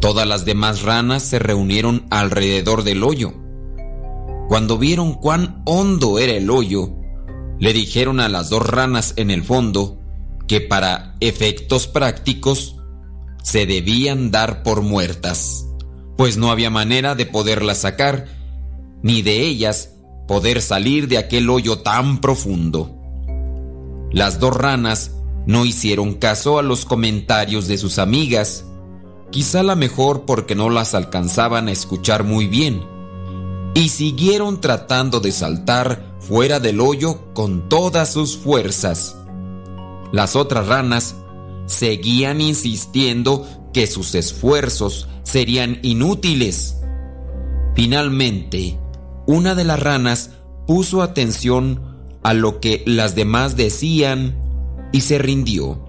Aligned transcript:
Todas 0.00 0.26
las 0.26 0.44
demás 0.44 0.82
ranas 0.82 1.22
se 1.22 1.38
reunieron 1.38 2.06
alrededor 2.10 2.84
del 2.84 3.02
hoyo. 3.02 3.34
Cuando 4.48 4.78
vieron 4.78 5.14
cuán 5.14 5.62
hondo 5.66 6.18
era 6.18 6.32
el 6.32 6.50
hoyo, 6.50 6.90
le 7.58 7.72
dijeron 7.74 8.18
a 8.18 8.28
las 8.28 8.48
dos 8.48 8.66
ranas 8.66 9.12
en 9.16 9.30
el 9.30 9.44
fondo 9.44 9.98
que 10.48 10.60
para 10.60 11.14
efectos 11.20 11.86
prácticos 11.86 12.76
se 13.42 13.66
debían 13.66 14.30
dar 14.30 14.62
por 14.62 14.82
muertas, 14.82 15.66
pues 16.16 16.38
no 16.38 16.50
había 16.50 16.70
manera 16.70 17.14
de 17.14 17.26
poderlas 17.26 17.78
sacar, 17.78 18.26
ni 19.02 19.22
de 19.22 19.42
ellas 19.42 19.94
poder 20.26 20.62
salir 20.62 21.08
de 21.08 21.18
aquel 21.18 21.50
hoyo 21.50 21.80
tan 21.80 22.20
profundo. 22.20 22.96
Las 24.12 24.40
dos 24.40 24.56
ranas 24.56 25.12
no 25.46 25.64
hicieron 25.64 26.14
caso 26.14 26.58
a 26.58 26.62
los 26.62 26.84
comentarios 26.84 27.68
de 27.68 27.78
sus 27.78 27.98
amigas, 27.98 28.64
quizá 29.30 29.62
la 29.62 29.76
mejor 29.76 30.24
porque 30.24 30.54
no 30.54 30.70
las 30.70 30.94
alcanzaban 30.94 31.68
a 31.68 31.72
escuchar 31.72 32.24
muy 32.24 32.46
bien, 32.46 32.84
y 33.74 33.88
siguieron 33.90 34.60
tratando 34.60 35.20
de 35.20 35.32
saltar 35.32 36.14
fuera 36.20 36.60
del 36.60 36.80
hoyo 36.80 37.32
con 37.34 37.68
todas 37.68 38.12
sus 38.12 38.36
fuerzas. 38.36 39.16
Las 40.12 40.36
otras 40.36 40.66
ranas 40.66 41.14
seguían 41.66 42.40
insistiendo 42.40 43.46
que 43.72 43.86
sus 43.86 44.14
esfuerzos 44.14 45.08
serían 45.22 45.78
inútiles. 45.82 46.76
Finalmente, 47.76 48.78
una 49.26 49.54
de 49.54 49.64
las 49.64 49.80
ranas 49.80 50.30
puso 50.66 51.02
atención 51.02 51.96
a 52.22 52.34
lo 52.34 52.60
que 52.60 52.82
las 52.86 53.14
demás 53.14 53.56
decían 53.56 54.36
y 54.92 55.02
se 55.02 55.18
rindió. 55.18 55.86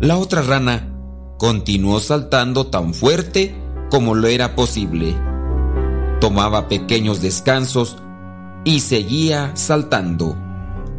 La 0.00 0.16
otra 0.16 0.42
rana 0.42 0.97
continuó 1.38 2.00
saltando 2.00 2.66
tan 2.66 2.92
fuerte 2.92 3.54
como 3.90 4.14
lo 4.14 4.26
era 4.26 4.54
posible. 4.54 5.14
Tomaba 6.20 6.68
pequeños 6.68 7.22
descansos 7.22 7.96
y 8.64 8.80
seguía 8.80 9.52
saltando. 9.54 10.36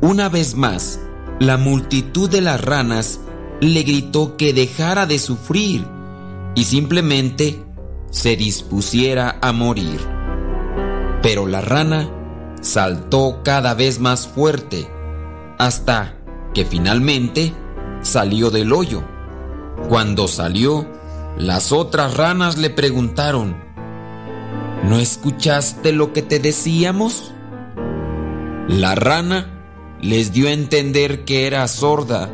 Una 0.02 0.30
vez 0.30 0.56
más, 0.56 1.02
la 1.40 1.58
multitud 1.58 2.30
de 2.30 2.42
las 2.42 2.64
ranas 2.64 3.20
le 3.60 3.84
gritó 3.84 4.38
que 4.38 4.54
dejara 4.54 5.06
de 5.06 5.20
sufrir 5.20 5.86
y 6.56 6.64
simplemente 6.64 7.62
se 8.10 8.38
dispusiera 8.38 9.38
a 9.42 9.52
morir. 9.52 10.00
Pero 11.22 11.48
la 11.48 11.60
rana 11.60 12.10
saltó 12.62 13.42
cada 13.44 13.74
vez 13.74 14.00
más 14.00 14.26
fuerte 14.28 14.90
hasta 15.58 16.16
que 16.54 16.64
finalmente 16.64 17.54
salió 18.02 18.50
del 18.52 18.72
hoyo. 18.72 19.04
Cuando 19.88 20.28
salió, 20.28 20.86
las 21.38 21.72
otras 21.72 22.18
ranas 22.18 22.58
le 22.58 22.70
preguntaron, 22.70 23.56
¿no 24.84 25.00
escuchaste 25.00 25.92
lo 25.94 26.14
que 26.14 26.22
te 26.22 26.40
decíamos? 26.40 27.34
La 28.68 28.96
rana 28.96 29.48
les 30.02 30.32
dio 30.32 30.48
a 30.48 30.52
entender 30.52 31.26
que 31.26 31.48
era 31.48 31.68
sorda 31.68 32.30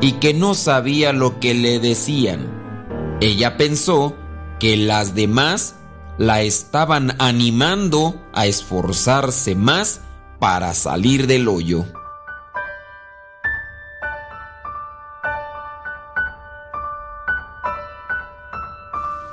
y 0.00 0.12
que 0.12 0.34
no 0.34 0.54
sabía 0.54 1.12
lo 1.12 1.40
que 1.40 1.54
le 1.54 1.78
decían. 1.78 3.18
Ella 3.20 3.56
pensó 3.56 4.16
que 4.58 4.76
las 4.76 5.14
demás 5.14 5.76
la 6.18 6.42
estaban 6.42 7.16
animando 7.18 8.20
a 8.32 8.46
esforzarse 8.46 9.54
más 9.54 10.00
para 10.38 10.74
salir 10.74 11.26
del 11.26 11.48
hoyo. 11.48 11.84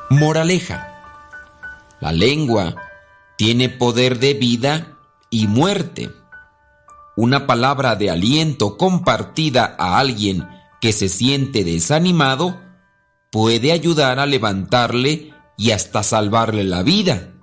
Moraleja. 0.10 0.88
La 2.00 2.12
lengua 2.12 2.76
tiene 3.38 3.70
poder 3.70 4.18
de 4.18 4.34
vida 4.34 4.98
y 5.30 5.48
muerte. 5.48 6.10
Una 7.16 7.46
palabra 7.46 7.96
de 7.96 8.10
aliento 8.10 8.76
compartida 8.76 9.76
a 9.78 10.00
alguien 10.00 10.48
que 10.82 10.94
se 10.94 11.10
siente 11.10 11.64
desanimado 11.64 12.60
puede 13.32 13.72
ayudar 13.72 14.20
a 14.20 14.26
levantarle 14.26 15.34
y 15.58 15.72
hasta 15.72 16.02
salvarle 16.02 16.64
la 16.64 16.82
vida. 16.82 17.34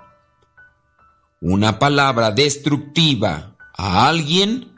Una 1.40 1.78
palabra 1.78 2.32
destructiva 2.32 3.56
a 3.76 4.08
alguien 4.08 4.74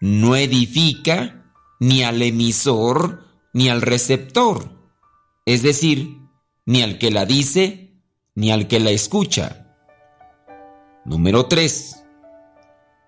no 0.00 0.36
edifica 0.36 1.44
ni 1.80 2.02
al 2.02 2.22
emisor 2.22 3.24
ni 3.52 3.68
al 3.68 3.82
receptor, 3.82 4.70
es 5.44 5.62
decir, 5.62 6.25
ni 6.66 6.82
al 6.82 6.98
que 6.98 7.10
la 7.10 7.24
dice, 7.24 7.94
ni 8.34 8.50
al 8.50 8.68
que 8.68 8.80
la 8.80 8.90
escucha. 8.90 9.66
Número 11.04 11.46
3. 11.46 12.04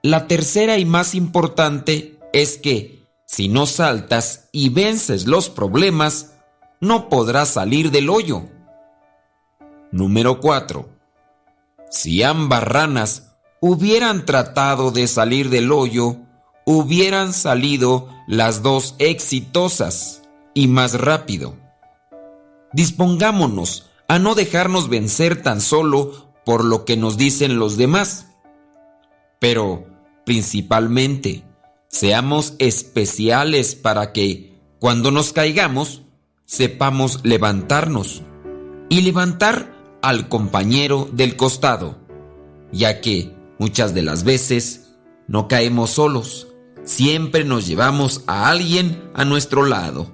La 0.02 0.28
tercera 0.28 0.78
y 0.78 0.84
más 0.84 1.14
importante 1.14 2.20
es 2.32 2.56
que 2.56 3.04
si 3.26 3.48
no 3.48 3.66
saltas 3.66 4.48
y 4.52 4.70
vences 4.70 5.26
los 5.26 5.50
problemas, 5.50 6.34
no 6.80 7.08
podrás 7.08 7.48
salir 7.48 7.90
del 7.90 8.08
hoyo. 8.08 8.48
Número 9.90 10.40
4. 10.40 10.88
Si 11.90 12.22
ambas 12.22 12.62
ranas 12.62 13.34
hubieran 13.60 14.24
tratado 14.24 14.92
de 14.92 15.08
salir 15.08 15.50
del 15.50 15.72
hoyo, 15.72 16.16
hubieran 16.64 17.32
salido 17.32 18.08
las 18.28 18.62
dos 18.62 18.94
exitosas 18.98 20.22
y 20.54 20.68
más 20.68 20.94
rápido. 20.94 21.67
Dispongámonos 22.72 23.86
a 24.08 24.18
no 24.18 24.34
dejarnos 24.34 24.88
vencer 24.88 25.42
tan 25.42 25.60
solo 25.60 26.32
por 26.44 26.64
lo 26.64 26.84
que 26.84 26.96
nos 26.96 27.16
dicen 27.16 27.58
los 27.58 27.76
demás. 27.76 28.26
Pero, 29.38 29.86
principalmente, 30.24 31.44
seamos 31.88 32.54
especiales 32.58 33.74
para 33.74 34.12
que, 34.12 34.58
cuando 34.78 35.10
nos 35.10 35.32
caigamos, 35.32 36.02
sepamos 36.46 37.20
levantarnos 37.24 38.22
y 38.88 39.02
levantar 39.02 39.74
al 40.00 40.28
compañero 40.28 41.08
del 41.12 41.36
costado, 41.36 41.98
ya 42.72 43.00
que 43.00 43.34
muchas 43.58 43.94
de 43.94 44.02
las 44.02 44.24
veces 44.24 44.94
no 45.26 45.48
caemos 45.48 45.90
solos, 45.90 46.48
siempre 46.84 47.44
nos 47.44 47.66
llevamos 47.66 48.22
a 48.26 48.48
alguien 48.48 49.10
a 49.14 49.24
nuestro 49.24 49.66
lado. 49.66 50.10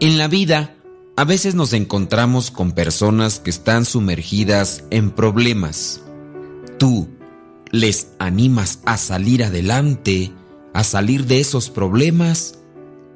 En 0.00 0.18
la 0.18 0.26
vida, 0.26 0.74
a 1.18 1.24
veces 1.24 1.56
nos 1.56 1.72
encontramos 1.72 2.52
con 2.52 2.70
personas 2.70 3.40
que 3.40 3.50
están 3.50 3.84
sumergidas 3.84 4.84
en 4.90 5.10
problemas. 5.10 6.00
Tú 6.78 7.08
les 7.72 8.12
animas 8.20 8.78
a 8.84 8.96
salir 8.98 9.42
adelante, 9.42 10.30
a 10.74 10.84
salir 10.84 11.26
de 11.26 11.40
esos 11.40 11.70
problemas, 11.70 12.60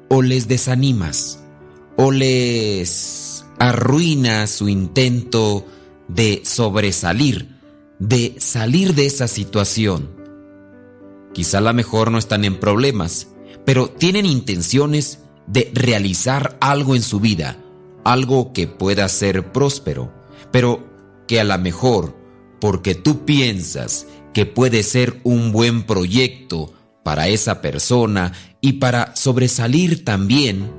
o 0.09 0.21
les 0.21 0.49
desanimas, 0.49 1.39
o 1.95 2.11
les 2.11 3.45
arruinas 3.57 4.49
su 4.49 4.67
intento 4.67 5.65
de 6.09 6.41
sobresalir, 6.43 7.57
de 7.99 8.35
salir 8.37 8.95
de 8.95 9.05
esa 9.05 9.29
situación. 9.29 10.09
Quizá 11.33 11.59
a 11.59 11.61
lo 11.61 11.73
mejor 11.73 12.11
no 12.11 12.17
están 12.17 12.43
en 12.43 12.59
problemas, 12.59 13.29
pero 13.63 13.87
tienen 13.87 14.25
intenciones 14.25 15.19
de 15.47 15.71
realizar 15.73 16.57
algo 16.59 16.95
en 16.95 17.01
su 17.01 17.21
vida 17.21 17.62
algo 18.03 18.53
que 18.53 18.67
pueda 18.67 19.07
ser 19.09 19.51
próspero, 19.51 20.13
pero 20.51 20.87
que 21.27 21.39
a 21.39 21.43
lo 21.43 21.57
mejor, 21.57 22.15
porque 22.59 22.95
tú 22.95 23.25
piensas 23.25 24.07
que 24.33 24.45
puede 24.45 24.83
ser 24.83 25.19
un 25.23 25.51
buen 25.51 25.83
proyecto 25.83 26.73
para 27.03 27.27
esa 27.27 27.61
persona 27.61 28.33
y 28.61 28.73
para 28.73 29.15
sobresalir 29.15 30.05
también, 30.05 30.71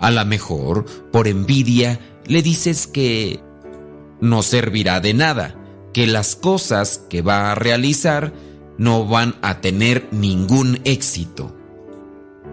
a 0.00 0.10
lo 0.10 0.24
mejor, 0.26 0.84
por 1.10 1.28
envidia, 1.28 1.98
le 2.26 2.42
dices 2.42 2.86
que 2.86 3.40
no 4.20 4.42
servirá 4.42 5.00
de 5.00 5.14
nada, 5.14 5.54
que 5.92 6.06
las 6.06 6.36
cosas 6.36 6.98
que 7.08 7.22
va 7.22 7.50
a 7.50 7.54
realizar 7.54 8.32
no 8.78 9.06
van 9.06 9.36
a 9.42 9.60
tener 9.60 10.08
ningún 10.10 10.80
éxito. 10.84 11.56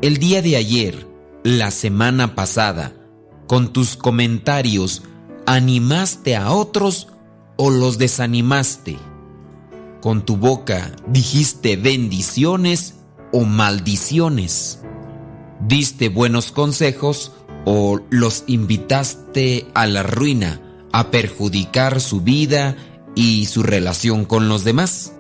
El 0.02 0.18
día 0.18 0.42
de 0.42 0.56
ayer, 0.56 1.08
la 1.44 1.72
semana 1.72 2.36
pasada, 2.36 2.94
con 3.52 3.74
tus 3.74 3.98
comentarios 3.98 5.02
animaste 5.46 6.38
a 6.38 6.54
otros 6.54 7.10
o 7.58 7.70
los 7.70 7.98
desanimaste. 7.98 8.98
Con 10.00 10.24
tu 10.24 10.38
boca 10.38 10.96
dijiste 11.08 11.76
bendiciones 11.76 12.94
o 13.34 13.44
maldiciones. 13.44 14.80
Diste 15.68 16.08
buenos 16.08 16.54
consejos 16.54 17.34
o 17.66 18.00
los 18.10 18.46
invitaste 18.48 19.68
a 19.74 19.86
la 19.86 20.04
ruina, 20.04 20.62
a 20.94 21.12
perjudicar 21.12 22.00
su 22.00 22.22
vida 22.22 22.78
y 23.16 23.48
su 23.48 23.64
relación 23.64 24.24
con 24.24 24.48
los 24.48 24.64
demás. 24.64 25.12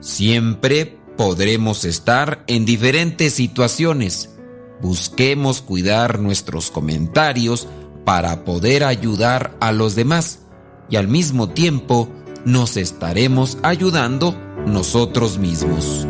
Siempre 0.00 0.98
podremos 1.16 1.86
estar 1.86 2.44
en 2.46 2.66
diferentes 2.66 3.32
situaciones 3.32 4.37
Busquemos 4.80 5.60
cuidar 5.60 6.20
nuestros 6.20 6.70
comentarios 6.70 7.66
para 8.04 8.44
poder 8.44 8.84
ayudar 8.84 9.56
a 9.60 9.72
los 9.72 9.94
demás 9.94 10.40
y 10.88 10.96
al 10.96 11.08
mismo 11.08 11.50
tiempo 11.50 12.08
nos 12.44 12.76
estaremos 12.76 13.58
ayudando 13.62 14.34
nosotros 14.66 15.38
mismos. 15.38 16.06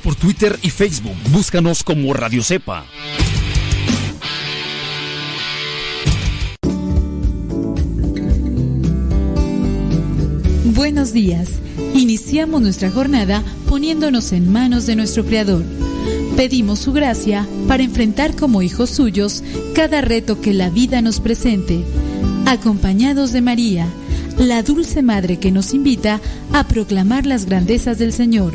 Por 0.00 0.14
Twitter 0.14 0.58
y 0.62 0.70
Facebook. 0.70 1.16
Búscanos 1.30 1.82
como 1.82 2.12
Radio 2.12 2.42
Cepa. 2.42 2.84
Buenos 10.64 11.12
días. 11.12 11.50
Iniciamos 11.94 12.60
nuestra 12.60 12.90
jornada 12.90 13.42
poniéndonos 13.68 14.32
en 14.32 14.52
manos 14.52 14.86
de 14.86 14.96
nuestro 14.96 15.24
Creador. 15.24 15.64
Pedimos 16.36 16.78
su 16.78 16.92
gracia 16.92 17.46
para 17.66 17.82
enfrentar 17.82 18.36
como 18.36 18.62
hijos 18.62 18.90
suyos 18.90 19.42
cada 19.74 20.00
reto 20.00 20.40
que 20.40 20.54
la 20.54 20.70
vida 20.70 21.02
nos 21.02 21.20
presente, 21.20 21.84
acompañados 22.46 23.32
de 23.32 23.40
María, 23.40 23.86
la 24.38 24.62
dulce 24.62 25.02
Madre 25.02 25.38
que 25.38 25.50
nos 25.50 25.74
invita 25.74 26.20
a 26.52 26.64
proclamar 26.64 27.26
las 27.26 27.46
grandezas 27.46 27.98
del 27.98 28.12
Señor. 28.12 28.54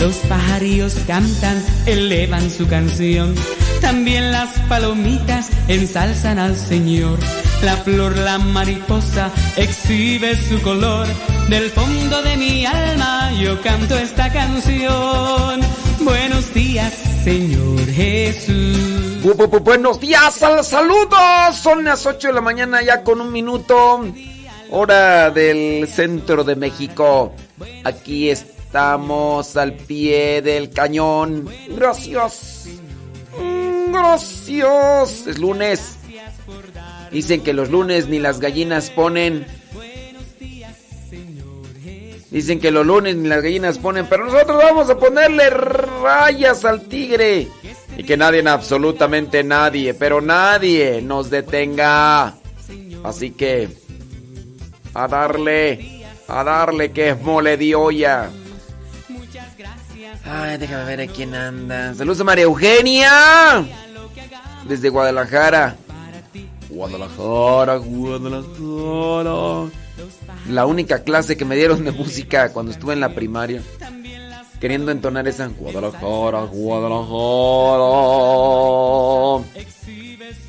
Los 0.00 0.16
pajarillos 0.28 0.94
cantan, 1.06 1.62
elevan 1.86 2.50
su 2.50 2.66
canción. 2.68 3.34
También 3.80 4.30
las 4.32 4.50
palomitas 4.68 5.48
ensalzan 5.68 6.38
al 6.38 6.56
Señor. 6.56 7.18
La 7.62 7.76
flor, 7.78 8.16
la 8.18 8.38
mariposa, 8.38 9.30
exhibe 9.56 10.36
su 10.36 10.60
color. 10.60 11.06
Del 11.48 11.70
fondo 11.70 12.22
de 12.22 12.36
mi 12.36 12.66
alma 12.66 13.32
yo 13.40 13.60
canto 13.62 13.96
esta 13.98 14.30
canción. 14.32 15.60
Buenos 16.00 16.52
días, 16.52 16.92
Señor 17.24 17.80
Jesús. 17.86 18.76
Bu- 19.22 19.34
bu- 19.34 19.48
bu- 19.50 19.60
buenos 19.64 19.98
días, 19.98 20.34
sal- 20.34 20.64
saludos. 20.64 21.56
Son 21.62 21.82
las 21.84 22.04
8 22.04 22.28
de 22.28 22.34
la 22.34 22.40
mañana 22.42 22.82
ya 22.82 23.02
con 23.02 23.20
un 23.20 23.32
minuto. 23.32 24.04
Hora 24.70 25.30
del 25.30 25.88
centro 25.88 26.44
de 26.44 26.56
México. 26.56 27.32
Aquí 27.84 28.28
estamos 28.66 29.56
al 29.56 29.74
pie 29.74 30.42
del 30.42 30.70
cañón. 30.70 31.48
Gracias. 31.68 32.66
Mm, 33.40 33.92
Gracias. 33.92 35.26
Es 35.26 35.38
lunes. 35.38 35.98
Dicen 37.12 37.42
que 37.42 37.52
los 37.52 37.70
lunes 37.70 38.08
ni 38.08 38.18
las 38.18 38.40
gallinas 38.40 38.90
ponen. 38.90 39.46
Dicen 42.30 42.58
que 42.60 42.70
los 42.70 42.84
lunes 42.84 43.16
ni 43.16 43.28
las 43.28 43.42
gallinas 43.42 43.78
ponen, 43.78 44.06
pero 44.06 44.26
nosotros 44.26 44.58
vamos 44.62 44.90
a 44.90 44.98
ponerle 44.98 45.48
rayas 45.48 46.64
al 46.64 46.82
tigre. 46.82 47.48
Y 47.96 48.02
que 48.02 48.16
nadie, 48.16 48.46
absolutamente 48.46 49.42
nadie, 49.42 49.94
pero 49.94 50.20
nadie 50.20 51.00
nos 51.00 51.30
detenga. 51.30 52.34
Así 53.04 53.30
que, 53.30 53.68
a 54.92 55.06
darle. 55.08 56.04
A 56.28 56.42
darle 56.42 56.90
que 56.90 57.10
es 57.10 57.22
mole 57.22 57.56
de 57.56 57.74
olla. 57.74 58.28
Ay, 60.28 60.58
déjame 60.58 60.84
ver 60.84 61.00
a 61.02 61.06
quién 61.06 61.34
anda. 61.34 61.94
Saludos 61.94 62.20
a 62.20 62.24
María 62.24 62.44
Eugenia. 62.44 63.64
Desde 64.68 64.88
Guadalajara. 64.88 65.76
Guadalajara, 66.68 67.76
Guadalajara. 67.76 69.70
La 70.48 70.66
única 70.66 71.04
clase 71.04 71.36
que 71.36 71.44
me 71.44 71.54
dieron 71.54 71.84
de 71.84 71.92
música 71.92 72.52
cuando 72.52 72.72
estuve 72.72 72.94
en 72.94 73.00
la 73.00 73.14
primaria. 73.14 73.62
Queriendo 74.60 74.90
entonar 74.90 75.28
esa 75.28 75.46
Guadalajara, 75.46 76.42
Guadalajara. 76.42 77.84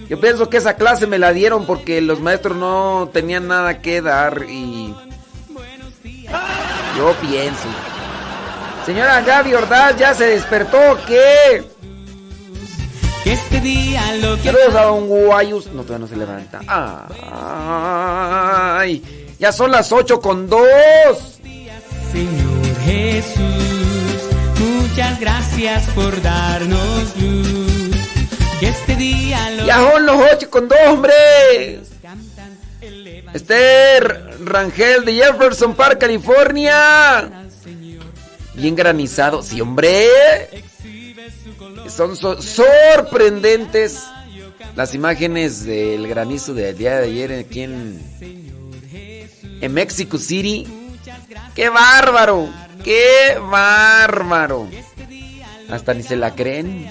Yo 0.10 0.20
pienso 0.20 0.50
que 0.50 0.58
esa 0.58 0.76
clase 0.76 1.06
me 1.06 1.20
la 1.20 1.34
dieron 1.34 1.66
porque 1.66 2.02
los 2.02 2.20
maestros 2.20 2.58
no 2.58 3.10
tenían 3.14 3.48
nada 3.48 3.82
que 3.82 4.02
dar 4.02 4.46
y... 4.50 4.96
Yo 6.98 7.14
pienso. 7.22 7.68
Señora 8.88 9.20
Gaby 9.20 9.54
Ordaz, 9.54 9.98
¿ya 9.98 10.14
se 10.14 10.28
despertó 10.28 10.80
qué? 11.06 11.62
Que 13.22 13.34
este 13.34 13.60
día 13.60 14.16
lo 14.22 14.38
que... 14.38 14.44
Saludos 14.44 14.76
a 14.76 14.84
Don 14.84 15.10
Guayus. 15.10 15.68
No, 15.74 15.84
todavía 15.84 16.06
no 16.06 16.08
se 16.08 16.16
levanta. 16.16 16.62
Ay, 18.80 19.36
ya 19.38 19.52
son 19.52 19.72
las 19.72 19.92
8 19.92 20.22
con 20.22 20.48
2. 20.48 20.62
Señor 22.14 22.76
Jesús, 22.86 23.42
muchas 24.58 25.20
gracias 25.20 25.84
por 25.90 26.22
darnos 26.22 27.18
luz. 27.18 27.92
Que 28.62 28.70
este 28.70 28.96
día 28.96 29.52
lo 29.52 29.66
Ya 29.66 29.92
son 29.92 30.06
los 30.06 30.16
8 30.34 30.50
con 30.50 30.70
2, 30.70 30.78
hombre. 30.88 31.82
Esther 33.34 34.38
Rangel 34.46 35.04
de 35.04 35.14
Jefferson 35.16 35.76
Park, 35.76 36.00
California. 36.00 37.47
Bien 38.58 38.76
granizado. 38.76 39.42
Sí, 39.44 39.62
hombre. 39.62 40.08
Son 41.88 42.16
so- 42.18 42.42
sorprendentes 42.42 44.04
las 44.76 44.94
imágenes 44.94 45.64
del 45.66 46.08
granizo 46.08 46.54
del 46.54 46.78
día 46.78 46.98
de 47.00 47.06
ayer 47.06 47.32
aquí 47.34 47.62
en, 47.62 48.02
en 49.62 49.74
Mexico 49.74 50.18
City. 50.18 50.68
¡Qué 51.56 51.70
bárbaro! 51.70 52.50
¡Qué 52.84 53.38
bárbaro! 53.50 54.68
Hasta 55.70 55.94
ni 55.94 56.04
se 56.04 56.16
la 56.16 56.36
creen. 56.36 56.88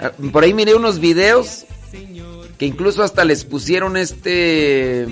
Ah, 0.00 0.12
Por 0.32 0.44
ahí 0.44 0.54
miré 0.54 0.74
unos 0.74 0.98
videos 0.98 1.64
que 2.58 2.66
incluso 2.66 3.02
hasta 3.02 3.24
les 3.24 3.44
pusieron 3.44 3.96
este 3.96 5.06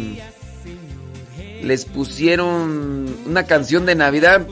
les 1.63 1.85
pusieron 1.85 3.17
una 3.27 3.45
canción 3.47 3.87
de 3.87 3.95
Navidad 3.95 4.47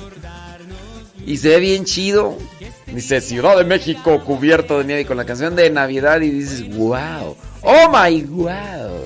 y 1.27 1.37
se 1.37 1.49
ve 1.49 1.61
bien 1.61 1.85
chido. 1.85 2.37
Dice 2.87 3.21
Ciudad 3.21 3.57
de 3.57 3.65
México 3.65 4.25
cubierto 4.25 4.79
de 4.79 4.85
nieve 4.85 5.07
con 5.07 5.17
la 5.17 5.25
canción 5.25 5.55
de 5.55 5.71
Navidad 5.71 6.21
y 6.21 6.31
dices, 6.31 6.77
wow, 6.77 7.37
oh 7.62 7.89
my 7.93 8.23
wow. 8.23 9.05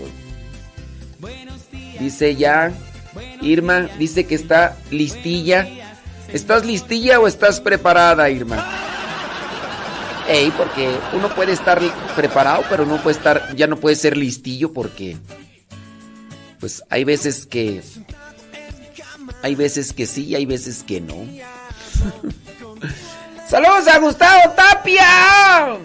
Dice 1.99 2.35
ya, 2.35 2.73
Irma, 3.41 3.89
dice 3.99 4.25
que 4.25 4.35
está 4.35 4.77
listilla. 4.91 5.69
¿Estás 6.33 6.65
listilla 6.65 7.21
o 7.21 7.29
estás 7.29 7.61
preparada, 7.61 8.29
Irma? 8.29 8.67
Ey, 10.29 10.53
porque 10.57 10.91
uno 11.13 11.33
puede 11.35 11.53
estar 11.53 11.81
preparado, 12.17 12.65
pero 12.69 12.87
no 12.87 13.01
puede 13.03 13.17
estar, 13.17 13.55
ya 13.55 13.67
no 13.67 13.77
puede 13.77 13.95
ser 13.95 14.17
listillo 14.17 14.73
porque, 14.73 15.17
pues 16.59 16.83
hay 16.89 17.05
veces 17.05 17.47
que, 17.47 17.83
hay 19.43 19.55
veces 19.55 19.93
que 19.93 20.07
sí 20.07 20.25
y 20.25 20.35
hay 20.35 20.47
veces 20.47 20.83
que 20.83 21.01
no. 21.01 21.27
¡Saludos 23.49 23.89
a 23.89 23.99
Gustavo 23.99 24.53
Tapia! 24.57 25.79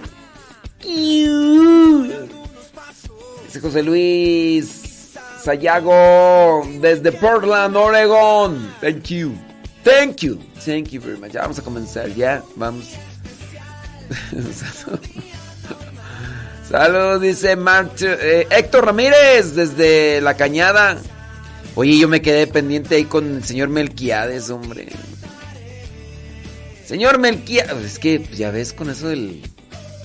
Dice 3.45 3.59
José 3.59 3.83
Luis 3.83 5.13
Sayago 5.43 6.67
desde 6.81 7.11
Portland, 7.11 7.75
Oregon. 7.75 8.73
Thank 8.81 9.03
you. 9.05 9.33
Thank 9.83 10.17
you. 10.17 10.39
Thank 10.65 10.89
you 10.89 11.01
very 11.01 11.17
much. 11.17 11.31
Ya 11.31 11.41
vamos 11.41 11.59
a 11.59 11.61
comenzar, 11.61 12.13
ya. 12.13 12.43
Vamos. 12.55 12.85
Saludos, 16.69 17.21
dice 17.21 17.57
eh, 18.01 18.47
Héctor 18.51 18.85
Ramírez 18.85 19.55
desde 19.55 20.21
La 20.21 20.35
Cañada. 20.35 20.97
Oye, 21.75 21.97
yo 21.97 22.07
me 22.07 22.21
quedé 22.21 22.45
pendiente 22.45 22.95
ahí 22.95 23.05
con 23.05 23.37
el 23.37 23.43
señor 23.43 23.69
Melquiades, 23.69 24.49
hombre. 24.49 24.89
Señor 26.89 27.19
Melquiades, 27.19 27.85
es 27.85 27.99
que 27.99 28.19
ya 28.35 28.49
ves 28.49 28.73
con 28.73 28.89
eso 28.89 29.09
de 29.09 29.43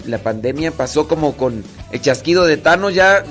la 0.04 0.18
pandemia 0.18 0.70
pasó 0.70 1.08
como 1.08 1.34
con 1.34 1.64
el 1.92 2.00
chasquido 2.02 2.44
de 2.44 2.58
Thanos, 2.58 2.92
ya, 2.92 3.24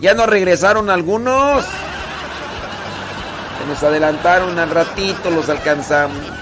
ya 0.00 0.14
nos 0.14 0.26
regresaron 0.26 0.90
algunos. 0.90 1.64
Se 1.64 3.68
nos 3.68 3.80
adelantaron 3.84 4.58
al 4.58 4.70
ratito, 4.70 5.30
los 5.30 5.48
alcanzamos. 5.48 6.41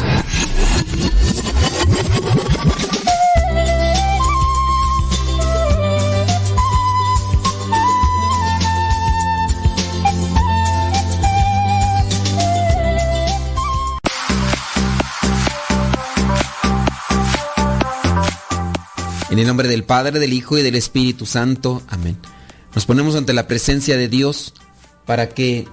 El 19.41 19.47
nombre 19.47 19.67
del 19.67 19.83
Padre, 19.83 20.19
del 20.19 20.33
Hijo 20.33 20.57
y 20.57 20.61
del 20.61 20.75
Espíritu 20.75 21.25
Santo. 21.25 21.81
Amén. 21.87 22.17
Nos 22.75 22.85
ponemos 22.85 23.15
ante 23.15 23.33
la 23.33 23.47
presencia 23.47 23.97
de 23.97 24.07
Dios 24.07 24.53
para 25.05 25.29
que 25.29 25.67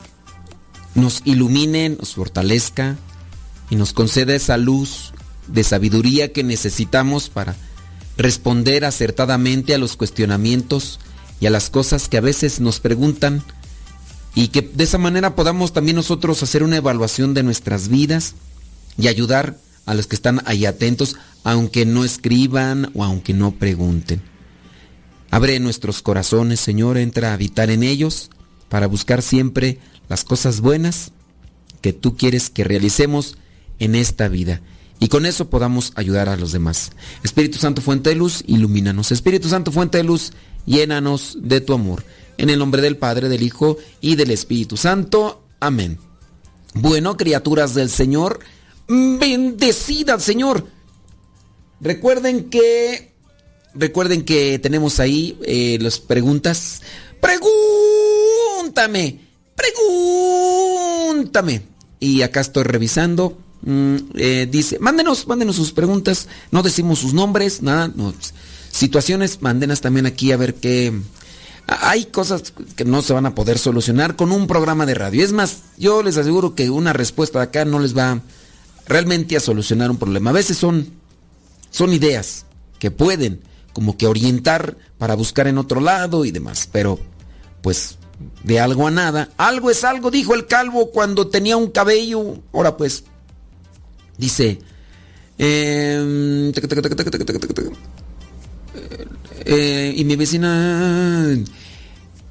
nos 0.94 1.20
ilumine, 1.24 1.90
nos 1.90 2.14
fortalezca 2.14 2.96
y 3.70 3.76
nos 3.76 3.92
conceda 3.92 4.34
esa 4.34 4.56
luz 4.56 5.12
de 5.46 5.64
sabiduría 5.64 6.32
que 6.32 6.42
necesitamos 6.42 7.28
para 7.28 7.56
responder 8.16 8.84
acertadamente 8.84 9.74
a 9.74 9.78
los 9.78 9.96
cuestionamientos 9.96 10.98
y 11.40 11.46
a 11.46 11.50
las 11.50 11.70
cosas 11.70 12.08
que 12.08 12.16
a 12.16 12.22
veces 12.22 12.60
nos 12.60 12.80
preguntan 12.80 13.44
y 14.34 14.48
que 14.48 14.62
de 14.62 14.84
esa 14.84 14.98
manera 14.98 15.34
podamos 15.34 15.72
también 15.72 15.96
nosotros 15.96 16.42
hacer 16.42 16.62
una 16.62 16.76
evaluación 16.76 17.34
de 17.34 17.42
nuestras 17.42 17.88
vidas 17.88 18.34
y 18.96 19.08
ayudar 19.08 19.58
a 19.88 19.94
los 19.94 20.06
que 20.06 20.16
están 20.16 20.42
ahí 20.44 20.66
atentos, 20.66 21.16
aunque 21.44 21.86
no 21.86 22.04
escriban 22.04 22.90
o 22.94 23.04
aunque 23.04 23.32
no 23.32 23.52
pregunten. 23.52 24.20
Abre 25.30 25.58
nuestros 25.60 26.02
corazones, 26.02 26.60
Señor, 26.60 26.98
entra 26.98 27.30
a 27.30 27.32
habitar 27.32 27.70
en 27.70 27.82
ellos 27.82 28.30
para 28.68 28.86
buscar 28.86 29.22
siempre 29.22 29.78
las 30.10 30.24
cosas 30.24 30.60
buenas 30.60 31.12
que 31.80 31.94
tú 31.94 32.18
quieres 32.18 32.50
que 32.50 32.64
realicemos 32.64 33.38
en 33.78 33.94
esta 33.94 34.28
vida. 34.28 34.60
Y 35.00 35.08
con 35.08 35.24
eso 35.24 35.48
podamos 35.48 35.92
ayudar 35.94 36.28
a 36.28 36.36
los 36.36 36.52
demás. 36.52 36.92
Espíritu 37.22 37.56
Santo, 37.56 37.80
fuente 37.80 38.10
de 38.10 38.16
luz, 38.16 38.44
ilumínanos. 38.46 39.10
Espíritu 39.10 39.48
Santo, 39.48 39.72
fuente 39.72 39.96
de 39.96 40.04
luz, 40.04 40.32
llénanos 40.66 41.38
de 41.40 41.62
tu 41.62 41.72
amor. 41.72 42.04
En 42.36 42.50
el 42.50 42.58
nombre 42.58 42.82
del 42.82 42.98
Padre, 42.98 43.30
del 43.30 43.42
Hijo 43.42 43.78
y 44.02 44.16
del 44.16 44.32
Espíritu 44.32 44.76
Santo. 44.76 45.42
Amén. 45.60 45.98
Bueno, 46.74 47.16
criaturas 47.16 47.74
del 47.74 47.88
Señor, 47.88 48.40
bendecida 48.88 50.18
Señor. 50.18 50.66
Recuerden 51.80 52.50
que 52.50 53.12
recuerden 53.74 54.24
que 54.24 54.58
tenemos 54.58 55.00
ahí 55.00 55.38
eh, 55.44 55.78
las 55.80 56.00
preguntas. 56.00 56.82
Pregúntame, 57.20 59.20
pregúntame. 59.54 61.62
Y 62.00 62.22
acá 62.22 62.40
estoy 62.40 62.64
revisando. 62.64 63.38
Mm, 63.62 63.96
eh, 64.14 64.48
dice, 64.50 64.78
mándenos, 64.78 65.26
mándenos 65.26 65.56
sus 65.56 65.72
preguntas. 65.72 66.28
No 66.50 66.62
decimos 66.62 67.00
sus 67.00 67.14
nombres, 67.14 67.62
nada. 67.62 67.92
Situaciones, 68.70 69.42
mándenas 69.42 69.80
también 69.80 70.06
aquí 70.06 70.32
a 70.32 70.36
ver 70.36 70.54
qué. 70.54 70.92
Hay 71.66 72.06
cosas 72.06 72.54
que 72.76 72.84
no 72.84 73.02
se 73.02 73.12
van 73.12 73.26
a 73.26 73.34
poder 73.34 73.58
solucionar 73.58 74.16
con 74.16 74.32
un 74.32 74.46
programa 74.46 74.86
de 74.86 74.94
radio. 74.94 75.22
Es 75.22 75.32
más, 75.32 75.58
yo 75.76 76.02
les 76.02 76.16
aseguro 76.16 76.54
que 76.54 76.70
una 76.70 76.94
respuesta 76.94 77.40
de 77.40 77.44
acá 77.44 77.64
no 77.64 77.78
les 77.78 77.96
va 77.96 78.22
realmente 78.88 79.36
a 79.36 79.40
solucionar 79.40 79.90
un 79.90 79.98
problema. 79.98 80.30
A 80.30 80.32
veces 80.34 80.56
son, 80.56 80.88
son 81.70 81.92
ideas 81.92 82.46
que 82.78 82.90
pueden 82.90 83.40
como 83.72 83.96
que 83.96 84.06
orientar 84.06 84.76
para 84.96 85.14
buscar 85.14 85.46
en 85.46 85.58
otro 85.58 85.80
lado 85.80 86.24
y 86.24 86.30
demás. 86.32 86.68
Pero, 86.72 86.98
pues, 87.62 87.98
de 88.42 88.58
algo 88.58 88.86
a 88.86 88.90
nada. 88.90 89.30
Algo 89.36 89.70
es 89.70 89.84
algo, 89.84 90.10
dijo 90.10 90.34
el 90.34 90.46
calvo 90.46 90.90
cuando 90.90 91.28
tenía 91.28 91.56
un 91.56 91.70
cabello. 91.70 92.42
Ahora 92.52 92.76
pues, 92.76 93.04
dice... 94.16 94.58
Y 95.38 95.44
mi 100.04 100.16
vecina... 100.16 101.36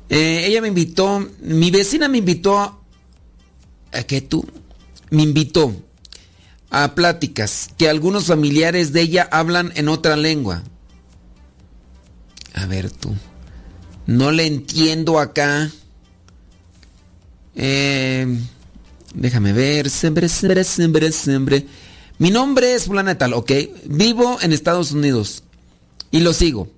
Eh, 0.09 0.45
ella 0.47 0.61
me 0.61 0.69
invitó, 0.69 1.25
mi 1.41 1.71
vecina 1.71 2.07
me 2.07 2.17
invitó 2.19 2.59
a... 2.59 2.79
¿A 3.93 4.03
qué 4.03 4.21
tú? 4.21 4.45
Me 5.09 5.23
invitó 5.23 5.86
a 6.69 6.95
pláticas 6.95 7.69
que 7.77 7.89
algunos 7.89 8.25
familiares 8.25 8.93
de 8.93 9.01
ella 9.01 9.27
hablan 9.31 9.71
en 9.75 9.89
otra 9.89 10.15
lengua. 10.15 10.63
A 12.53 12.65
ver 12.65 12.91
tú. 12.91 13.15
No 14.05 14.31
le 14.31 14.45
entiendo 14.45 15.19
acá. 15.19 15.71
Eh, 17.55 18.39
déjame 19.13 19.53
ver. 19.53 19.89
Siempre, 19.89 20.29
siempre, 20.29 20.63
siempre, 20.63 21.11
siempre. 21.11 21.67
Mi 22.17 22.31
nombre 22.31 22.73
es 22.73 22.85
Fulana 22.85 23.17
¿ok? 23.35 23.51
Vivo 23.85 24.39
en 24.41 24.53
Estados 24.53 24.91
Unidos. 24.91 25.43
Y 26.09 26.21
lo 26.21 26.33
sigo. 26.33 26.71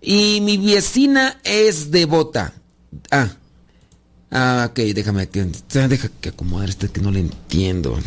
Y 0.00 0.40
mi 0.42 0.58
vecina 0.58 1.40
es 1.44 1.90
devota. 1.90 2.52
Ah. 3.10 3.30
Ah, 4.30 4.68
ok, 4.70 4.78
déjame. 4.94 5.26
Deja 5.26 6.08
que 6.20 6.28
acomodar 6.28 6.68
este 6.68 6.88
que 6.88 7.00
no 7.00 7.10
le 7.10 7.20
entiendo. 7.20 7.98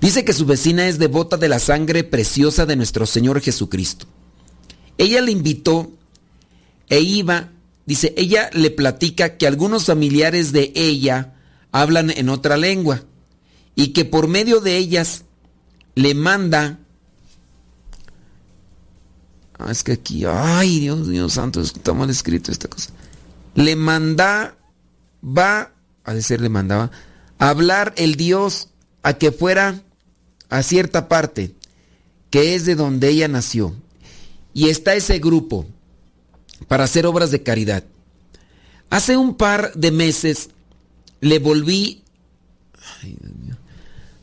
Dice 0.00 0.24
que 0.24 0.32
su 0.32 0.46
vecina 0.46 0.86
es 0.86 0.98
devota 0.98 1.36
de 1.36 1.48
la 1.48 1.58
sangre 1.58 2.04
preciosa 2.04 2.66
de 2.66 2.76
nuestro 2.76 3.04
Señor 3.04 3.40
Jesucristo. 3.40 4.06
Ella 4.96 5.20
le 5.20 5.32
invitó 5.32 5.92
e 6.88 7.00
iba, 7.00 7.50
dice, 7.84 8.14
ella 8.16 8.50
le 8.52 8.70
platica 8.70 9.36
que 9.36 9.46
algunos 9.46 9.86
familiares 9.86 10.52
de 10.52 10.72
ella 10.74 11.34
hablan 11.72 12.10
en 12.10 12.28
otra 12.28 12.56
lengua 12.56 13.02
y 13.74 13.88
que 13.88 14.04
por 14.04 14.28
medio 14.28 14.60
de 14.60 14.76
ellas 14.76 15.24
le 15.94 16.14
manda... 16.14 16.78
Ah, 19.58 19.72
es 19.72 19.82
que 19.82 19.92
aquí, 19.92 20.24
ay 20.24 20.78
Dios, 20.78 21.08
Dios 21.08 21.32
santo, 21.32 21.60
está 21.60 21.92
mal 21.92 22.08
escrito 22.10 22.52
esta 22.52 22.68
cosa. 22.68 22.90
Le 23.56 23.74
manda, 23.74 24.56
va, 25.24 25.72
a 26.04 26.14
decir 26.14 26.40
le 26.40 26.48
mandaba, 26.48 26.92
hablar 27.40 27.92
el 27.96 28.14
Dios 28.14 28.68
a 29.02 29.14
que 29.14 29.32
fuera 29.32 29.82
a 30.48 30.62
cierta 30.62 31.08
parte, 31.08 31.54
que 32.30 32.54
es 32.54 32.64
de 32.64 32.74
donde 32.74 33.08
ella 33.08 33.28
nació. 33.28 33.74
Y 34.54 34.68
está 34.68 34.94
ese 34.94 35.18
grupo 35.18 35.66
para 36.66 36.84
hacer 36.84 37.06
obras 37.06 37.30
de 37.30 37.42
caridad. 37.42 37.84
Hace 38.90 39.16
un 39.16 39.34
par 39.36 39.72
de 39.74 39.90
meses 39.90 40.50
le 41.20 41.38
volví... 41.38 42.02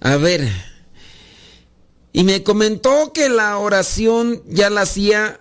A 0.01 0.17
ver. 0.17 0.51
Y 2.13 2.23
me 2.23 2.43
comentó 2.43 3.11
que 3.13 3.29
la 3.29 3.57
oración 3.57 4.41
ya 4.47 4.69
la 4.69 4.81
hacía 4.81 5.39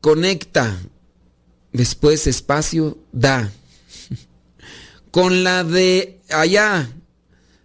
conecta. 0.00 0.78
Después 1.72 2.26
espacio 2.26 2.98
da. 3.12 3.50
Con 5.10 5.44
la 5.44 5.64
de 5.64 6.20
allá, 6.30 6.90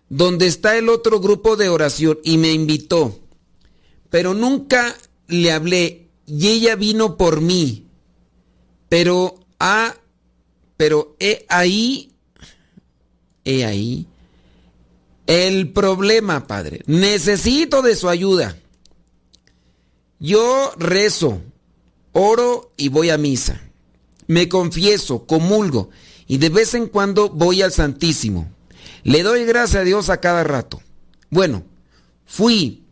donde 0.10 0.48
está 0.48 0.78
el 0.78 0.90
otro 0.90 1.20
grupo 1.20 1.56
de 1.56 1.70
oración 1.70 2.20
y 2.24 2.38
me 2.38 2.52
invitó. 2.52 3.20
Pero 4.10 4.34
nunca 4.34 4.96
le 5.28 5.52
hablé 5.52 6.10
y 6.26 6.48
ella 6.48 6.76
vino 6.76 7.16
por 7.16 7.42
mí. 7.42 7.86
Pero 8.90 9.36
ah, 9.60 9.96
pero 10.78 11.16
he 11.20 11.46
ahí 11.50 12.12
he 13.46 13.66
ahí 13.66 14.08
el 15.28 15.72
problema, 15.72 16.48
padre. 16.48 16.82
Necesito 16.88 17.84
de 17.84 17.96
su 17.96 18.10
ayuda. 18.10 18.58
Yo 20.20 20.74
rezo, 20.78 21.40
oro 22.14 22.72
y 22.78 22.90
voy 22.90 23.12
a 23.12 23.18
misa. 23.20 23.62
Me 24.26 24.50
confieso, 24.50 25.28
comulgo 25.28 25.92
y 26.28 26.38
de 26.38 26.50
vez 26.50 26.74
en 26.74 26.88
cuando 26.88 27.30
voy 27.30 27.62
al 27.62 27.72
Santísimo. 27.72 28.52
Le 29.04 29.24
doy 29.24 29.46
gracias 29.46 29.82
a 29.82 29.86
Dios 29.86 30.10
a 30.10 30.20
cada 30.20 30.44
rato. 30.44 30.82
Bueno, 31.30 31.64
fui 32.26 32.84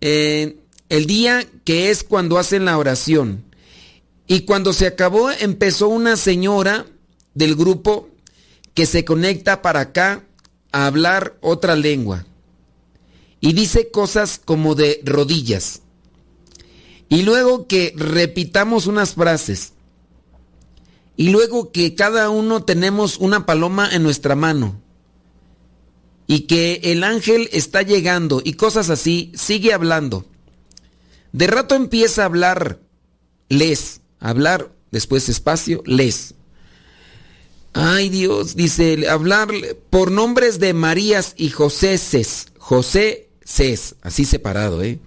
eh, 0.00 0.58
el 0.88 1.06
día 1.06 1.46
que 1.64 1.90
es 1.90 2.04
cuando 2.04 2.38
hacen 2.38 2.64
la 2.64 2.78
oración. 2.78 3.44
Y 4.26 4.40
cuando 4.40 4.72
se 4.72 4.86
acabó 4.86 5.30
empezó 5.30 5.88
una 5.88 6.16
señora 6.16 6.86
del 7.34 7.54
grupo 7.54 8.08
que 8.74 8.86
se 8.86 9.04
conecta 9.04 9.62
para 9.62 9.80
acá 9.80 10.24
a 10.72 10.86
hablar 10.86 11.36
otra 11.40 11.76
lengua. 11.76 12.26
Y 13.40 13.52
dice 13.52 13.90
cosas 13.90 14.40
como 14.44 14.74
de 14.74 15.00
rodillas. 15.04 15.82
Y 17.08 17.22
luego 17.22 17.68
que 17.68 17.94
repitamos 17.96 18.86
unas 18.86 19.14
frases. 19.14 19.72
Y 21.16 21.30
luego 21.30 21.70
que 21.70 21.94
cada 21.94 22.28
uno 22.30 22.64
tenemos 22.64 23.18
una 23.18 23.46
paloma 23.46 23.88
en 23.92 24.02
nuestra 24.02 24.34
mano. 24.34 24.80
Y 26.26 26.40
que 26.40 26.80
el 26.84 27.04
ángel 27.04 27.48
está 27.52 27.82
llegando 27.82 28.42
y 28.44 28.54
cosas 28.54 28.90
así, 28.90 29.32
sigue 29.34 29.72
hablando. 29.72 30.24
De 31.32 31.46
rato 31.46 31.74
empieza 31.74 32.22
a 32.22 32.26
hablar, 32.26 32.80
les, 33.48 34.00
hablar, 34.18 34.72
después 34.90 35.28
espacio, 35.28 35.82
les. 35.86 36.34
Ay 37.72 38.08
Dios, 38.08 38.56
dice, 38.56 39.08
hablar 39.08 39.48
por 39.90 40.10
nombres 40.10 40.58
de 40.58 40.72
Marías 40.72 41.34
y 41.36 41.50
José 41.50 41.98
Cés, 41.98 42.46
José 42.58 43.28
Cés, 43.44 43.96
así 44.00 44.24
separado, 44.24 44.82
¿eh? 44.82 44.98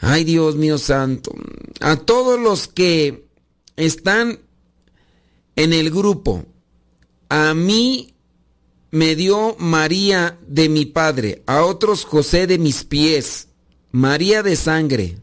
Ay 0.00 0.24
Dios 0.24 0.56
mío 0.56 0.78
santo, 0.78 1.32
a 1.80 1.96
todos 1.96 2.38
los 2.38 2.68
que 2.68 3.24
están 3.76 4.40
en 5.54 5.72
el 5.72 5.90
grupo, 5.90 6.44
a 7.28 7.54
mí 7.54 8.15
me 8.96 9.14
dio 9.14 9.56
María 9.58 10.38
de 10.48 10.70
mi 10.70 10.86
padre, 10.86 11.42
a 11.44 11.62
otros 11.62 12.06
José 12.06 12.46
de 12.46 12.58
mis 12.58 12.82
pies, 12.82 13.48
María 13.92 14.42
de 14.42 14.56
sangre. 14.56 15.18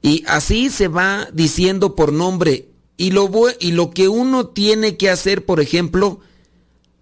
Y 0.00 0.24
así 0.26 0.70
se 0.70 0.88
va 0.88 1.28
diciendo 1.34 1.94
por 1.94 2.14
nombre. 2.14 2.68
Y 2.96 3.10
lo, 3.10 3.30
y 3.60 3.72
lo 3.72 3.90
que 3.90 4.08
uno 4.08 4.46
tiene 4.46 4.96
que 4.96 5.10
hacer, 5.10 5.44
por 5.44 5.60
ejemplo, 5.60 6.20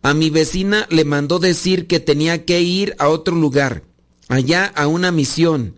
a 0.02 0.12
mi 0.12 0.28
vecina 0.28 0.88
le 0.90 1.04
mandó 1.04 1.38
decir 1.38 1.86
que 1.86 2.00
tenía 2.00 2.44
que 2.44 2.60
ir 2.62 2.96
a 2.98 3.08
otro 3.08 3.36
lugar, 3.36 3.84
allá 4.26 4.66
a 4.66 4.88
una 4.88 5.12
misión. 5.12 5.76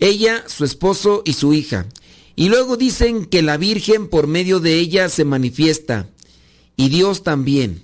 Ella, 0.00 0.42
su 0.48 0.64
esposo 0.64 1.22
y 1.24 1.34
su 1.34 1.54
hija. 1.54 1.86
Y 2.34 2.48
luego 2.48 2.76
dicen 2.76 3.24
que 3.26 3.42
la 3.42 3.56
Virgen 3.56 4.08
por 4.08 4.26
medio 4.26 4.58
de 4.58 4.80
ella 4.80 5.08
se 5.08 5.24
manifiesta. 5.24 6.08
Y 6.76 6.88
Dios 6.88 7.22
también. 7.22 7.83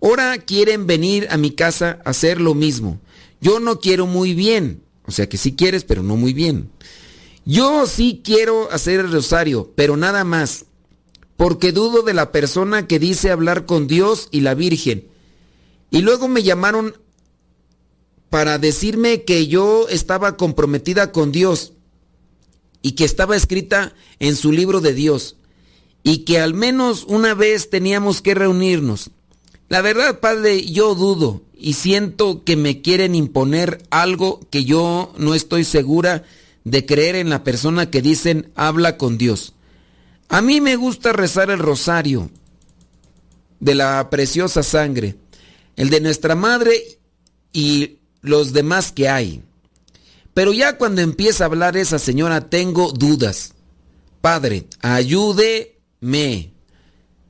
Ahora 0.00 0.38
quieren 0.38 0.86
venir 0.86 1.26
a 1.30 1.36
mi 1.36 1.50
casa 1.50 2.00
a 2.04 2.10
hacer 2.10 2.40
lo 2.40 2.54
mismo. 2.54 3.00
Yo 3.40 3.60
no 3.60 3.80
quiero 3.80 4.06
muy 4.06 4.34
bien. 4.34 4.82
O 5.04 5.10
sea 5.10 5.28
que 5.28 5.38
sí 5.38 5.54
quieres, 5.54 5.84
pero 5.84 6.02
no 6.02 6.16
muy 6.16 6.32
bien. 6.32 6.70
Yo 7.44 7.86
sí 7.86 8.20
quiero 8.22 8.70
hacer 8.70 9.00
el 9.00 9.10
rosario, 9.10 9.72
pero 9.74 9.96
nada 9.96 10.24
más. 10.24 10.66
Porque 11.36 11.72
dudo 11.72 12.02
de 12.02 12.14
la 12.14 12.30
persona 12.30 12.86
que 12.86 12.98
dice 12.98 13.30
hablar 13.30 13.64
con 13.64 13.86
Dios 13.86 14.28
y 14.30 14.40
la 14.40 14.54
Virgen. 14.54 15.08
Y 15.90 16.02
luego 16.02 16.28
me 16.28 16.42
llamaron 16.42 16.94
para 18.28 18.58
decirme 18.58 19.24
que 19.24 19.46
yo 19.46 19.88
estaba 19.88 20.36
comprometida 20.36 21.12
con 21.12 21.32
Dios 21.32 21.72
y 22.82 22.92
que 22.92 23.04
estaba 23.04 23.36
escrita 23.36 23.94
en 24.18 24.36
su 24.36 24.52
libro 24.52 24.80
de 24.80 24.92
Dios 24.92 25.36
y 26.02 26.18
que 26.24 26.38
al 26.38 26.54
menos 26.54 27.04
una 27.04 27.34
vez 27.34 27.70
teníamos 27.70 28.20
que 28.22 28.34
reunirnos. 28.34 29.10
La 29.68 29.82
verdad, 29.82 30.20
Padre, 30.20 30.64
yo 30.64 30.94
dudo 30.94 31.42
y 31.54 31.74
siento 31.74 32.42
que 32.44 32.56
me 32.56 32.80
quieren 32.80 33.14
imponer 33.14 33.82
algo 33.90 34.40
que 34.50 34.64
yo 34.64 35.12
no 35.18 35.34
estoy 35.34 35.64
segura 35.64 36.24
de 36.64 36.86
creer 36.86 37.16
en 37.16 37.28
la 37.28 37.44
persona 37.44 37.90
que 37.90 38.00
dicen 38.00 38.50
habla 38.54 38.96
con 38.96 39.18
Dios. 39.18 39.54
A 40.28 40.40
mí 40.40 40.60
me 40.60 40.76
gusta 40.76 41.12
rezar 41.12 41.50
el 41.50 41.58
rosario 41.58 42.30
de 43.60 43.74
la 43.74 44.08
preciosa 44.08 44.62
sangre, 44.62 45.16
el 45.76 45.90
de 45.90 46.00
nuestra 46.00 46.34
madre 46.34 46.98
y 47.52 47.98
los 48.22 48.52
demás 48.52 48.92
que 48.92 49.08
hay. 49.08 49.42
Pero 50.32 50.52
ya 50.52 50.78
cuando 50.78 51.02
empieza 51.02 51.44
a 51.44 51.46
hablar 51.46 51.76
esa 51.76 51.98
señora 51.98 52.48
tengo 52.48 52.92
dudas. 52.92 53.54
Padre, 54.20 54.66
ayúdeme. 54.80 56.52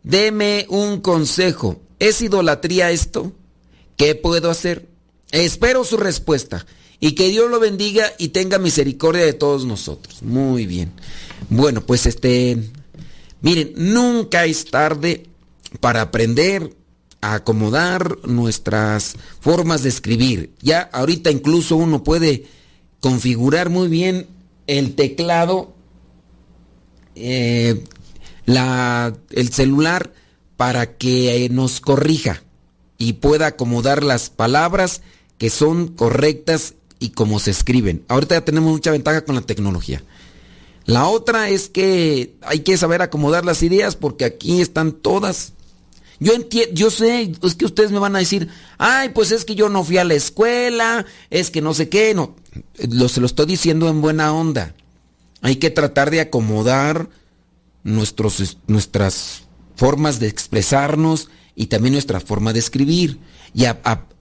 Deme 0.03 0.67
un 0.69 1.01
consejo. 1.01 1.81
¿Es 1.99 2.21
idolatría 2.21 2.91
esto? 2.91 3.33
¿Qué 3.97 4.15
puedo 4.15 4.51
hacer? 4.51 4.89
Espero 5.31 5.85
su 5.85 5.97
respuesta 5.97 6.65
y 7.01 7.13
que 7.13 7.29
Dios 7.29 7.51
lo 7.51 7.61
bendiga 7.61 8.13
y 8.19 8.29
tenga 8.29 8.59
misericordia 8.59 9.25
de 9.25 9.33
todos 9.33 9.65
nosotros. 9.65 10.23
Muy 10.23 10.67
bien. 10.67 10.93
Bueno, 11.49 11.81
pues 11.83 12.07
este, 12.07 12.71
miren, 13.41 13.73
nunca 13.77 14.45
es 14.45 14.65
tarde 14.67 15.27
para 15.81 16.03
aprender 16.03 16.75
a 17.21 17.35
acomodar 17.35 18.19
nuestras 18.27 19.17
formas 19.41 19.83
de 19.83 19.89
escribir. 19.89 20.53
Ya 20.61 20.83
ahorita 20.93 21.31
incluso 21.31 21.77
uno 21.77 22.05
puede 22.05 22.47
configurar 23.01 23.71
muy 23.71 23.89
bien 23.89 24.27
el 24.67 24.95
teclado, 24.95 25.75
eh, 27.15 27.85
la, 28.45 29.17
el 29.31 29.53
celular 29.53 30.13
para 30.59 30.97
que 30.97 31.45
eh, 31.45 31.49
nos 31.51 31.81
corrija 31.81 32.43
y 32.99 33.15
pueda 33.15 33.47
acomodar 33.47 34.03
las 34.03 34.29
palabras 34.29 35.03
que 35.39 35.51
son 35.51 35.87
correctas 35.87 36.75
y 36.99 37.11
como 37.11 37.39
se 37.39 37.53
escriben. 37.53 38.05
Ahorita 38.09 38.35
ya 38.35 38.45
tenemos 38.45 38.73
mucha 38.73 38.91
ventaja 38.91 39.25
con 39.25 39.37
la 39.37 39.43
tecnología. 39.43 40.03
La 40.85 41.07
otra 41.07 41.49
es 41.49 41.69
que 41.69 42.35
hay 42.43 42.61
que 42.61 42.77
saber 42.77 43.03
acomodar 43.03 43.45
las 43.45 43.63
ideas 43.63 43.95
porque 43.95 44.25
aquí 44.25 44.61
están 44.61 44.91
todas. 44.91 45.53
Yo 46.19 46.33
entiendo, 46.33 46.75
yo 46.75 46.91
sé, 46.91 47.33
es 47.41 47.55
que 47.55 47.65
ustedes 47.65 47.93
me 47.93 48.01
van 48.01 48.17
a 48.17 48.19
decir, 48.19 48.49
ay, 48.79 49.11
pues 49.11 49.31
es 49.31 49.45
que 49.45 49.55
yo 49.55 49.69
no 49.69 49.85
fui 49.85 49.99
a 49.99 50.05
la 50.05 50.15
escuela, 50.15 51.07
es 51.31 51.53
que 51.53 51.61
no 51.61 51.73
sé 51.73 51.89
qué, 51.89 52.15
no, 52.15 52.35
lo, 52.91 53.09
se 53.09 53.21
lo 53.21 53.27
estoy 53.27 53.47
diciendo 53.47 53.89
en 53.89 54.01
buena 54.01 54.33
onda. 54.33 54.75
Hay 55.41 55.55
que 55.57 55.71
tratar 55.71 56.11
de 56.11 56.21
acomodar 56.21 57.09
nuestros, 57.85 58.59
nuestras 58.67 59.45
formas 59.79 60.19
de 60.19 60.27
expresarnos 60.27 61.31
y 61.55 61.67
también 61.67 61.93
nuestra 61.93 62.21
forma 62.21 62.53
de 62.53 62.59
escribir. 62.59 63.21
Y 63.55 63.65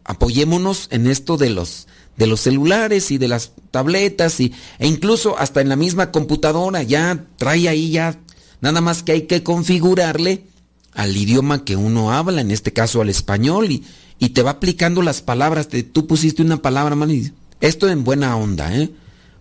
apoyémonos 0.04 0.88
en 0.92 1.08
esto 1.08 1.36
de 1.36 1.50
los, 1.50 1.88
de 2.16 2.28
los 2.28 2.42
celulares 2.42 3.10
y 3.12 3.18
de 3.18 3.28
las 3.28 3.54
tabletas 3.72 4.40
y, 4.40 4.54
e 4.78 4.88
incluso 4.88 5.38
hasta 5.38 5.60
en 5.60 5.70
la 5.70 5.76
misma 5.76 6.12
computadora. 6.12 6.84
Ya 6.84 7.26
trae 7.38 7.68
ahí 7.68 7.90
ya, 7.90 8.20
nada 8.62 8.82
más 8.82 9.02
que 9.02 9.14
hay 9.14 9.22
que 9.24 9.42
configurarle 9.44 10.46
al 10.94 11.18
idioma 11.18 11.66
que 11.66 11.76
uno 11.76 12.12
habla, 12.12 12.42
en 12.42 12.52
este 12.52 12.72
caso 12.72 13.02
al 13.02 13.10
español, 13.10 13.72
y, 13.72 13.84
y 14.20 14.30
te 14.30 14.44
va 14.44 14.52
aplicando 14.52 15.02
las 15.02 15.22
palabras. 15.24 15.70
Te, 15.70 15.82
tú 15.82 16.06
pusiste 16.06 16.44
una 16.44 16.62
palabra 16.62 16.96
mal 16.96 17.12
y 17.12 17.34
esto 17.62 17.90
en 17.90 18.04
buena 18.04 18.38
onda, 18.38 18.76
¿eh? 18.76 18.92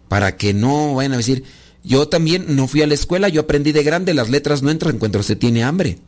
Para 0.09 0.37
que 0.37 0.55
no 0.55 0.95
vayan 0.95 1.13
a 1.13 1.19
decir, 1.19 1.45
yo 1.87 2.09
también 2.09 2.57
no 2.57 2.67
fui 2.67 2.83
a 2.83 2.87
la 2.87 2.95
escuela, 2.95 3.29
yo 3.29 3.43
aprendí 3.43 3.71
de 3.71 3.85
grande, 3.85 4.13
las 4.13 4.29
letras 4.29 4.63
no 4.63 4.71
entran 4.71 4.99
cuando 4.99 5.23
se 5.23 5.37
tiene 5.37 5.63
hambre. 5.63 5.99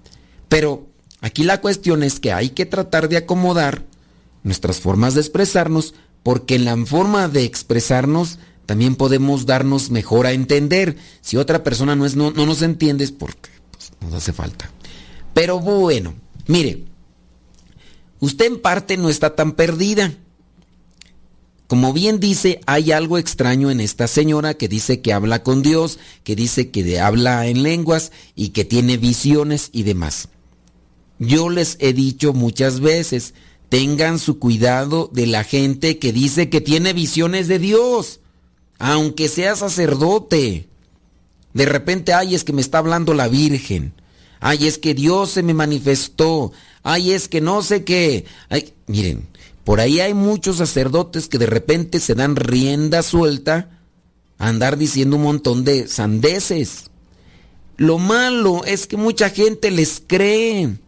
Pero 0.48 0.87
aquí 1.20 1.44
la 1.44 1.61
cuestión 1.61 2.02
es 2.02 2.20
que 2.20 2.32
hay 2.32 2.50
que 2.50 2.66
tratar 2.66 3.08
de 3.08 3.16
acomodar 3.16 3.84
nuestras 4.42 4.80
formas 4.80 5.14
de 5.14 5.20
expresarnos, 5.20 5.94
porque 6.22 6.54
en 6.54 6.64
la 6.64 6.76
forma 6.87 7.28
de 7.28 7.44
expresarnos 7.44 8.38
también 8.66 8.96
podemos 8.96 9.46
darnos 9.46 9.90
mejor 9.90 10.26
a 10.26 10.32
entender. 10.32 10.96
Si 11.20 11.37
otra 11.37 11.64
persona 11.64 11.96
no, 11.96 12.04
es, 12.04 12.16
no, 12.16 12.30
nos 12.30 12.62
entiende 12.62 13.04
es 13.04 13.12
porque 13.12 13.50
pues, 13.70 13.92
nos 14.00 14.12
hace 14.14 14.32
falta. 14.32 14.70
Pero 15.32 15.61
bueno, 15.61 16.14
mire, 16.46 16.84
usted 18.20 18.46
en 18.46 18.61
parte 18.61 18.96
no 18.96 19.08
está 19.08 19.34
tan 19.34 19.52
perdida. 19.52 20.12
Como 21.66 21.92
bien 21.92 22.18
dice, 22.18 22.61
hay 22.66 22.92
algo 22.92 23.18
extraño 23.18 23.70
en 23.70 23.80
esta 23.80 24.06
señora 24.06 24.54
que 24.54 24.68
dice 24.68 25.02
que 25.02 25.12
habla 25.12 25.42
con 25.42 25.62
Dios, 25.62 25.98
que 26.24 26.34
dice 26.34 26.70
que 26.70 26.98
habla 26.98 27.46
en 27.46 27.62
lenguas 27.62 28.11
y 28.34 28.50
que 28.50 28.64
tiene 28.64 28.96
visiones 28.96 29.68
y 29.72 29.82
demás. 29.82 30.28
Yo 31.18 31.48
les 31.48 31.76
he 31.81 31.92
dicho 31.92 32.33
muchas 32.33 32.81
veces, 32.81 33.35
tengan 33.68 34.18
su 34.18 34.38
cuidado 34.38 35.11
de 35.12 35.26
la 35.26 35.44
gente 35.44 35.98
que 35.98 36.12
dice 36.12 36.48
que 36.48 36.61
tiene 36.61 36.92
visiones 36.92 37.48
de 37.48 37.59
Dios, 37.59 38.20
aunque 38.78 39.28
sea 39.28 39.57
sacerdote. 39.57 40.68
De 41.54 41.66
repente, 41.66 42.12
ay, 42.12 42.35
es 42.35 42.44
que 42.44 42.52
me 42.52 42.61
está 42.61 42.78
hablando 42.78 43.14
la 43.14 43.28
Virgen. 43.28 43.92
Ay, 44.40 44.66
es 44.66 44.78
que 44.78 44.94
Dios 44.94 45.31
se 45.31 45.42
me 45.42 45.54
manifestó. 45.54 46.52
Ay, 46.83 47.12
es 47.12 47.28
que 47.28 47.40
no 47.40 47.62
sé 47.62 47.85
qué. 47.85 48.24
Ay, 48.48 48.72
miren, 48.87 49.26
por 49.64 49.81
ahí 49.81 50.00
hay 50.00 50.14
muchos 50.14 50.57
sacerdotes 50.57 51.28
que 51.28 51.38
de 51.38 51.46
repente 51.46 51.98
se 52.00 52.14
dan 52.14 52.37
rienda 52.37 53.02
suelta 53.02 53.81
a 54.38 54.48
andar 54.48 54.78
diciendo 54.78 55.16
un 55.16 55.22
montón 55.22 55.64
de 55.64 55.88
sandeces. 55.88 56.85
Lo 57.76 57.98
malo 57.98 58.64
es 58.64 58.87
que 58.87 58.96
mucha 58.96 59.31
gente 59.31 59.70
les 59.70 60.02
cree. 60.07 60.78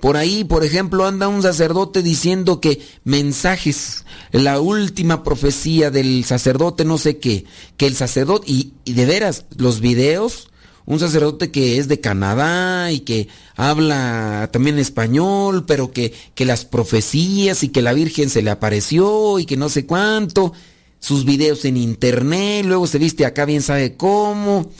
Por 0.00 0.16
ahí, 0.16 0.44
por 0.44 0.64
ejemplo, 0.64 1.06
anda 1.06 1.26
un 1.26 1.42
sacerdote 1.42 2.02
diciendo 2.02 2.60
que 2.60 2.80
mensajes, 3.02 4.04
la 4.30 4.60
última 4.60 5.24
profecía 5.24 5.90
del 5.90 6.24
sacerdote, 6.24 6.84
no 6.84 6.98
sé 6.98 7.18
qué, 7.18 7.46
que 7.76 7.86
el 7.86 7.96
sacerdote, 7.96 8.46
y, 8.50 8.72
de 8.84 9.06
veras, 9.06 9.44
los 9.56 9.80
videos 9.80 10.48
un 10.86 10.98
sacerdote 10.98 11.50
que 11.50 11.76
es 11.76 11.86
de 11.86 12.00
Canadá 12.00 12.90
y 12.90 13.00
que 13.00 13.28
habla 13.56 14.48
también 14.50 14.78
español, 14.78 15.66
pero 15.66 15.92
que, 15.92 16.14
que 16.34 16.46
las 16.46 16.64
profecías 16.64 17.62
y 17.62 17.68
que 17.68 17.82
la 17.82 17.92
Virgen 17.92 18.30
se 18.30 18.40
le 18.40 18.50
apareció 18.50 19.38
y 19.38 19.44
que 19.44 19.58
no 19.58 19.68
sé 19.68 19.84
cuánto, 19.84 20.54
sus 20.98 21.26
videos 21.26 21.66
en 21.66 21.76
internet, 21.76 22.64
luego 22.64 22.86
se 22.86 22.96
viste 22.96 23.26
acá 23.26 23.44
bien 23.44 23.60
sabe 23.60 23.96
cómo. 23.96 24.70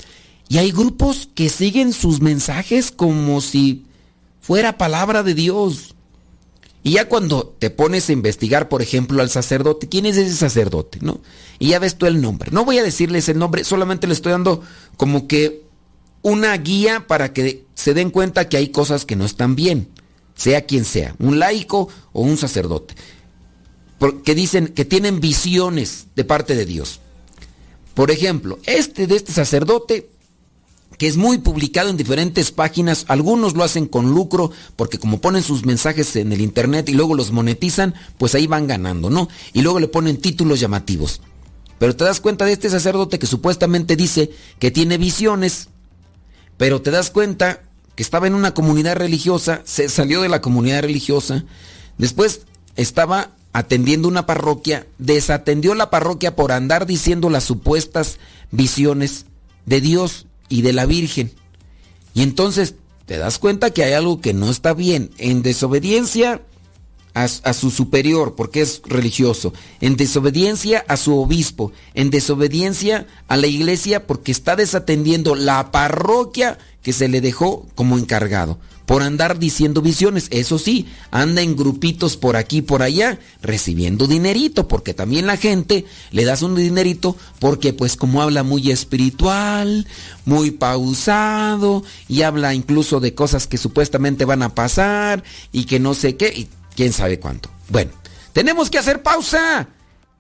Y 0.49 0.57
hay 0.57 0.73
grupos 0.73 1.29
que 1.35 1.51
siguen 1.51 1.93
sus 1.93 2.23
mensajes 2.23 2.91
como 2.91 3.43
si 3.43 3.85
fuera 4.49 4.79
palabra 4.79 5.23
de 5.23 5.35
Dios. 5.35 5.95
Y 6.83 6.93
ya 6.93 7.07
cuando 7.07 7.55
te 7.59 7.69
pones 7.69 8.09
a 8.09 8.15
investigar, 8.15 8.71
por 8.71 8.81
ejemplo, 8.81 9.21
al 9.21 9.29
sacerdote, 9.29 9.91
¿quién 9.91 10.07
es 10.07 10.17
ese 10.17 10.35
sacerdote? 10.35 11.01
¿No? 11.03 11.21
Y 11.59 11.69
ya 11.69 11.79
ves 11.79 11.97
tú 11.99 12.07
el 12.07 12.23
nombre. 12.23 12.51
No 12.51 12.65
voy 12.65 12.79
a 12.79 12.83
decirles 12.83 13.29
el 13.29 13.39
nombre, 13.39 13.63
solamente 13.63 14.07
le 14.07 14.15
estoy 14.15 14.33
dando 14.33 14.63
como 14.97 15.29
que 15.29 15.65
una 16.23 16.57
guía 16.57 17.07
para 17.07 17.35
que 17.35 17.67
se 17.75 17.93
den 17.93 18.09
cuenta 18.09 18.49
que 18.49 18.57
hay 18.57 18.69
cosas 18.69 19.05
que 19.05 19.17
no 19.17 19.27
están 19.27 19.55
bien, 19.55 19.91
sea 20.35 20.63
quien 20.65 20.87
sea, 20.87 21.15
un 21.19 21.39
laico 21.39 21.91
o 22.15 22.23
un 22.23 22.39
sacerdote, 22.39 22.95
que 24.25 24.35
dicen 24.35 24.69
que 24.69 24.87
tienen 24.87 25.21
visiones 25.21 26.07
de 26.17 26.25
parte 26.25 26.55
de 26.55 26.65
Dios. 26.65 27.01
Por 27.93 28.11
ejemplo, 28.11 28.59
este 28.65 29.07
de 29.07 29.17
este 29.17 29.33
sacerdote 29.33 30.09
que 30.99 31.07
es 31.07 31.17
muy 31.17 31.39
publicado 31.39 31.89
en 31.89 31.97
diferentes 31.97 32.51
páginas. 32.51 33.05
Algunos 33.09 33.55
lo 33.55 33.63
hacen 33.63 33.87
con 33.87 34.11
lucro 34.11 34.51
porque 34.77 34.99
como 34.99 35.21
ponen 35.21 35.43
sus 35.43 35.65
mensajes 35.65 36.17
en 36.17 36.33
el 36.33 36.41
internet 36.41 36.89
y 36.89 36.93
luego 36.93 37.15
los 37.15 37.31
monetizan, 37.31 37.95
pues 38.19 38.35
ahí 38.35 38.47
van 38.49 38.67
ganando, 38.67 39.09
¿no? 39.09 39.29
Y 39.53 39.63
luego 39.63 39.79
le 39.79 39.89
ponen 39.89 40.19
títulos 40.19 40.61
llamativos. 40.61 41.21
Pero 41.79 41.95
te 41.95 42.05
das 42.05 42.21
cuenta 42.21 42.45
de 42.45 42.53
este 42.53 42.69
sacerdote 42.69 43.21
que 43.21 43.27
supuestamente 43.27 43.95
dice 43.95 44.31
que 44.59 44.73
tiene 44.73 44.99
visiones, 44.99 45.69
pero 46.57 46.83
te 46.83 46.91
das 46.91 47.11
cuenta 47.11 47.63
que 47.95 48.03
estaba 48.03 48.27
en 48.27 48.35
una 48.35 48.53
comunidad 48.53 48.97
religiosa, 48.97 49.63
se 49.65 49.89
salió 49.89 50.21
de 50.21 50.29
la 50.29 50.41
comunidad 50.41 50.83
religiosa, 50.83 51.45
después 51.97 52.43
estaba 52.75 53.31
atendiendo 53.53 54.09
una 54.09 54.27
parroquia, 54.27 54.87
desatendió 54.99 55.75
la 55.75 55.91
parroquia 55.91 56.35
por 56.35 56.51
andar 56.51 56.87
diciendo 56.87 57.31
las 57.31 57.45
supuestas 57.45 58.19
visiones 58.51 59.27
de 59.67 59.81
Dios 59.81 60.28
y 60.49 60.63
de 60.63 60.73
la 60.73 60.87
Virgen. 60.87 61.33
Y 62.15 62.23
entonces 62.23 62.75
te 63.07 63.19
das 63.19 63.39
cuenta 63.39 63.71
que 63.71 63.85
hay 63.85 63.93
algo 63.93 64.21
que 64.21 64.35
no 64.35 64.51
está 64.51 64.75
bien. 64.75 65.11
En 65.19 65.43
desobediencia 65.43 66.43
a, 67.15 67.27
su 67.29 67.71
superior, 67.71 68.35
porque 68.37 68.61
es 68.61 68.83
religioso. 68.85 69.53
En 69.81 69.97
desobediencia 69.97 70.85
a 70.89 70.97
su 70.97 71.19
obispo. 71.19 71.73
En 71.95 72.11
desobediencia 72.11 73.07
a 73.27 73.37
la 73.37 73.47
iglesia, 73.47 74.07
porque 74.07 74.31
está 74.31 74.57
desatendiendo 74.57 75.35
la 75.35 75.71
parroquia 75.73 76.59
que 76.83 76.93
se 76.93 77.09
le 77.09 77.21
dejó 77.21 77.67
como 77.75 77.99
encargado 77.99 78.59
por 78.89 79.03
andar 79.03 79.39
diciendo 79.39 79.83
visiones. 79.83 80.29
Eso 80.31 80.59
sí, 80.59 80.87
anda 81.11 81.43
en 81.43 81.57
grupitos 81.57 82.17
por 82.17 82.37
aquí 82.37 82.63
por 82.63 82.83
allá, 82.83 83.19
recibiendo 83.43 84.07
dinerito, 84.07 84.67
porque 84.67 84.95
también 84.95 85.27
la 85.27 85.37
gente 85.37 85.85
le 86.11 86.25
das 86.25 86.41
un 86.41 86.57
dinerito, 86.57 87.15
porque 87.39 87.75
pues 87.75 87.97
como 87.97 88.23
habla 88.23 88.45
muy 88.45 88.71
espiritual, 88.71 89.87
muy 90.25 90.53
pausado, 90.53 91.85
y 92.09 92.23
habla 92.23 92.55
incluso 92.55 92.99
de 92.99 93.15
cosas 93.15 93.47
que 93.47 93.59
supuestamente 93.59 94.25
van 94.25 94.43
a 94.43 94.55
pasar, 94.55 95.23
y 95.53 95.65
que 95.65 95.79
no 95.79 95.93
sé 95.93 96.17
qué, 96.17 96.33
y 96.35 96.49
quién 96.75 96.95
sabe 96.95 97.21
cuánto. 97.21 97.51
Bueno, 97.69 97.91
tenemos 98.33 98.71
que 98.71 98.79
hacer 98.79 99.03
pausa. 99.03 99.69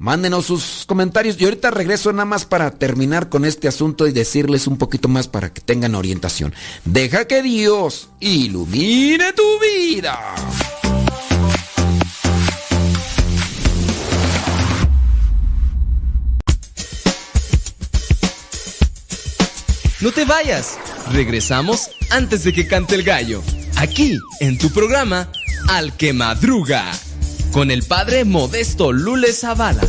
Mándenos 0.00 0.46
sus 0.46 0.84
comentarios 0.86 1.40
y 1.40 1.44
ahorita 1.44 1.72
regreso 1.72 2.12
nada 2.12 2.24
más 2.24 2.44
para 2.44 2.70
terminar 2.70 3.28
con 3.28 3.44
este 3.44 3.66
asunto 3.66 4.06
y 4.06 4.12
decirles 4.12 4.68
un 4.68 4.78
poquito 4.78 5.08
más 5.08 5.26
para 5.26 5.52
que 5.52 5.60
tengan 5.60 5.96
orientación. 5.96 6.54
Deja 6.84 7.26
que 7.26 7.42
Dios 7.42 8.08
ilumine 8.20 9.32
tu 9.32 9.42
vida. 9.58 10.16
No 20.00 20.12
te 20.12 20.24
vayas, 20.24 20.78
regresamos 21.10 21.90
antes 22.10 22.44
de 22.44 22.52
que 22.52 22.68
cante 22.68 22.94
el 22.94 23.02
gallo, 23.02 23.42
aquí 23.74 24.16
en 24.38 24.58
tu 24.58 24.70
programa 24.70 25.28
Al 25.68 25.96
que 25.96 26.12
Madruga 26.12 26.92
con 27.58 27.72
el 27.72 27.82
padre 27.82 28.24
Modesto 28.24 28.92
Lule 28.92 29.32
Zavala. 29.32 29.82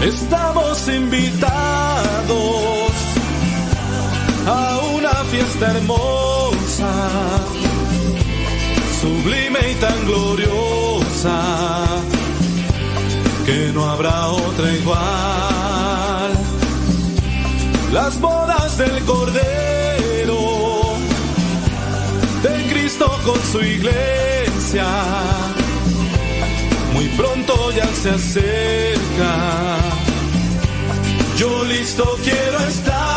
Estamos 0.00 0.88
invitados 0.88 1.81
hermosa, 5.62 6.92
sublime 9.00 9.58
y 9.70 9.74
tan 9.76 10.06
gloriosa, 10.06 11.38
que 13.46 13.72
no 13.74 13.88
habrá 13.88 14.28
otra 14.28 14.72
igual. 14.72 16.32
Las 17.92 18.20
bodas 18.20 18.78
del 18.78 19.04
Cordero, 19.04 20.40
de 22.42 22.72
Cristo 22.72 23.06
con 23.24 23.40
su 23.52 23.60
iglesia, 23.60 24.86
muy 26.94 27.08
pronto 27.16 27.70
ya 27.72 27.86
se 27.94 28.10
acerca. 28.10 29.32
Yo 31.36 31.64
listo 31.64 32.18
quiero 32.24 32.58
estar. 32.68 33.11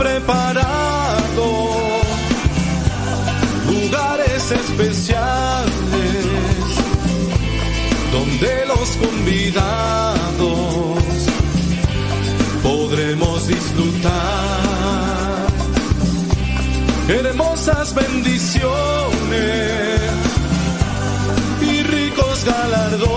Preparado. 0.00 1.46
Lugares 3.68 4.50
especiales 4.50 5.68
donde 8.10 8.64
los 8.66 8.96
convidados 8.96 11.04
podremos 12.62 13.46
disfrutar. 13.46 14.10
Hermosas 17.08 17.94
bendiciones 17.94 20.00
y 21.60 21.82
ricos 21.82 22.46
galardones 22.46 23.10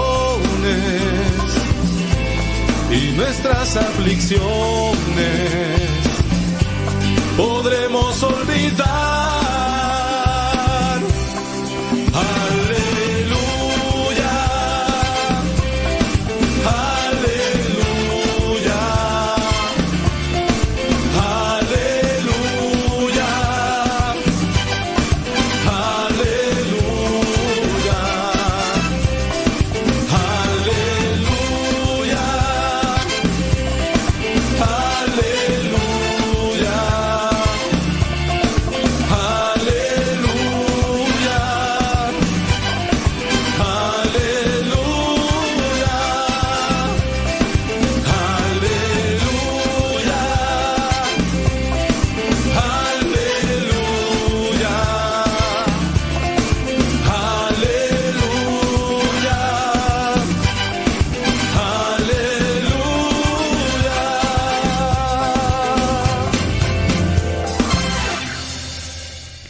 y 2.91 3.13
nuestras 3.15 3.77
aflicciones 3.77 6.02
podremos 7.93 8.23
olvidar. 8.23 9.72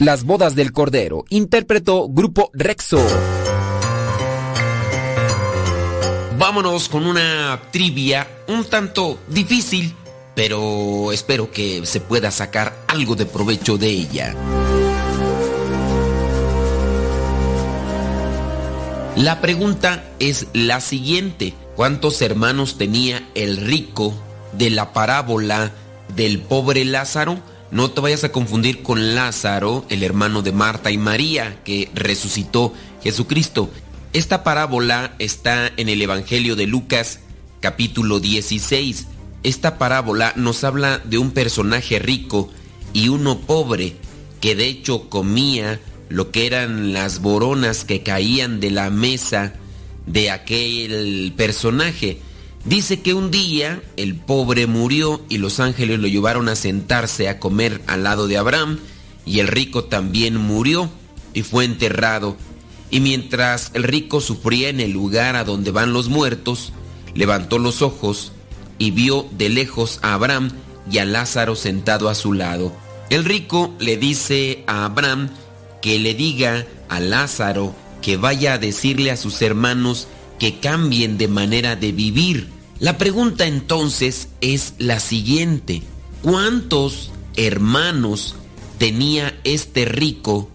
Las 0.03 0.25
bodas 0.25 0.53
del 0.53 0.73
Cordero. 0.73 1.23
Interpretó 1.29 2.09
Grupo 2.09 2.51
Rexo. 2.53 2.99
Vámonos 6.37 6.89
con 6.89 7.05
una 7.05 7.61
trivia 7.71 8.27
un 8.49 8.65
tanto 8.65 9.17
difícil, 9.29 9.95
pero 10.35 11.13
espero 11.13 11.51
que 11.51 11.85
se 11.85 12.01
pueda 12.01 12.31
sacar 12.31 12.75
algo 12.87 13.15
de 13.15 13.25
provecho 13.25 13.77
de 13.77 13.87
ella. 13.87 14.35
La 19.15 19.39
pregunta 19.39 20.03
es 20.19 20.47
la 20.51 20.81
siguiente. 20.81 21.53
¿Cuántos 21.77 22.21
hermanos 22.21 22.77
tenía 22.77 23.25
el 23.35 23.55
rico 23.55 24.13
de 24.51 24.69
la 24.69 24.91
parábola 24.91 25.71
del 26.13 26.39
pobre 26.39 26.83
Lázaro? 26.83 27.52
No 27.73 27.89
te 27.89 28.01
vayas 28.01 28.23
a 28.23 28.31
confundir 28.31 28.83
con 28.83 29.15
Lázaro, 29.15 29.83
el 29.89 30.03
hermano 30.03 30.43
de 30.43 30.51
Marta 30.51 30.91
y 30.91 30.99
María, 30.99 31.63
que 31.63 31.89
resucitó 31.95 32.71
Jesucristo. 33.01 33.71
Esta 34.13 34.43
parábola 34.43 35.15
está 35.17 35.71
en 35.75 35.89
el 35.89 35.99
Evangelio 36.03 36.55
de 36.55 36.67
Lucas 36.67 37.21
capítulo 37.61 38.19
16. 38.19 39.07
Esta 39.41 39.79
parábola 39.79 40.33
nos 40.35 40.63
habla 40.63 40.99
de 40.99 41.17
un 41.17 41.31
personaje 41.31 41.97
rico 41.97 42.51
y 42.93 43.07
uno 43.09 43.39
pobre 43.39 43.95
que 44.39 44.53
de 44.53 44.67
hecho 44.67 45.09
comía 45.09 45.79
lo 46.09 46.29
que 46.29 46.45
eran 46.45 46.93
las 46.93 47.23
boronas 47.23 47.85
que 47.85 48.03
caían 48.03 48.59
de 48.59 48.69
la 48.69 48.91
mesa 48.91 49.53
de 50.05 50.29
aquel 50.29 51.33
personaje. 51.35 52.19
Dice 52.65 53.01
que 53.01 53.13
un 53.13 53.29
día 53.29 53.81
el 53.97 54.15
pobre 54.15 54.67
murió 54.67 55.21
y 55.27 55.37
los 55.37 55.59
ángeles 55.59 55.99
lo 55.99 56.07
llevaron 56.07 56.47
a 56.47 56.55
sentarse 56.55 57.27
a 57.27 57.39
comer 57.39 57.81
al 57.87 58.03
lado 58.03 58.27
de 58.27 58.37
Abraham 58.37 58.79
y 59.25 59.39
el 59.39 59.47
rico 59.47 59.83
también 59.83 60.37
murió 60.37 60.89
y 61.33 61.43
fue 61.43 61.65
enterrado. 61.65 62.37
Y 62.89 63.01
mientras 63.01 63.71
el 63.73 63.83
rico 63.83 64.21
sufría 64.21 64.69
en 64.69 64.79
el 64.79 64.91
lugar 64.91 65.35
a 65.35 65.43
donde 65.43 65.71
van 65.71 65.91
los 65.91 66.07
muertos, 66.07 66.71
levantó 67.15 67.59
los 67.59 67.81
ojos 67.81 68.31
y 68.77 68.91
vio 68.91 69.27
de 69.31 69.49
lejos 69.49 69.99
a 70.01 70.13
Abraham 70.13 70.51
y 70.89 70.99
a 70.99 71.05
Lázaro 71.05 71.55
sentado 71.55 72.07
a 72.07 72.15
su 72.15 72.31
lado. 72.31 72.71
El 73.09 73.25
rico 73.25 73.73
le 73.79 73.97
dice 73.97 74.63
a 74.67 74.85
Abraham 74.85 75.29
que 75.81 75.99
le 75.99 76.13
diga 76.13 76.65
a 76.87 77.01
Lázaro 77.01 77.75
que 78.01 78.15
vaya 78.15 78.53
a 78.53 78.57
decirle 78.57 79.11
a 79.11 79.17
sus 79.17 79.41
hermanos 79.41 80.07
que 80.43 80.59
cambien 80.59 81.17
de 81.17 81.29
manera 81.29 81.77
de 81.77 81.93
vivir. 81.93 82.49
La 82.79 82.97
pregunta 82.97 83.47
entonces 83.47 84.27
es 84.41 84.73
la 84.77 84.99
siguiente. 84.99 85.83
¿Cuántos 86.21 87.13
hermanos 87.37 88.35
tenía 88.77 89.39
este 89.45 89.85
rico, 89.85 90.49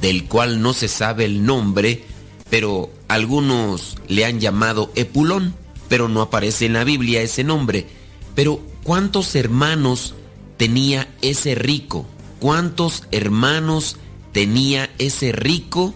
del 0.00 0.24
cual 0.24 0.62
no 0.62 0.72
se 0.72 0.88
sabe 0.88 1.26
el 1.26 1.44
nombre, 1.44 2.02
pero 2.48 2.90
algunos 3.08 3.98
le 4.08 4.24
han 4.24 4.40
llamado 4.40 4.90
Epulón, 4.94 5.54
pero 5.90 6.08
no 6.08 6.22
aparece 6.22 6.64
en 6.64 6.72
la 6.72 6.84
Biblia 6.84 7.20
ese 7.20 7.44
nombre? 7.44 7.86
Pero 8.34 8.62
¿cuántos 8.84 9.34
hermanos 9.34 10.14
tenía 10.56 11.14
ese 11.20 11.54
rico? 11.54 12.06
¿Cuántos 12.40 13.02
hermanos 13.10 13.98
tenía 14.32 14.88
ese 14.96 15.32
rico 15.32 15.94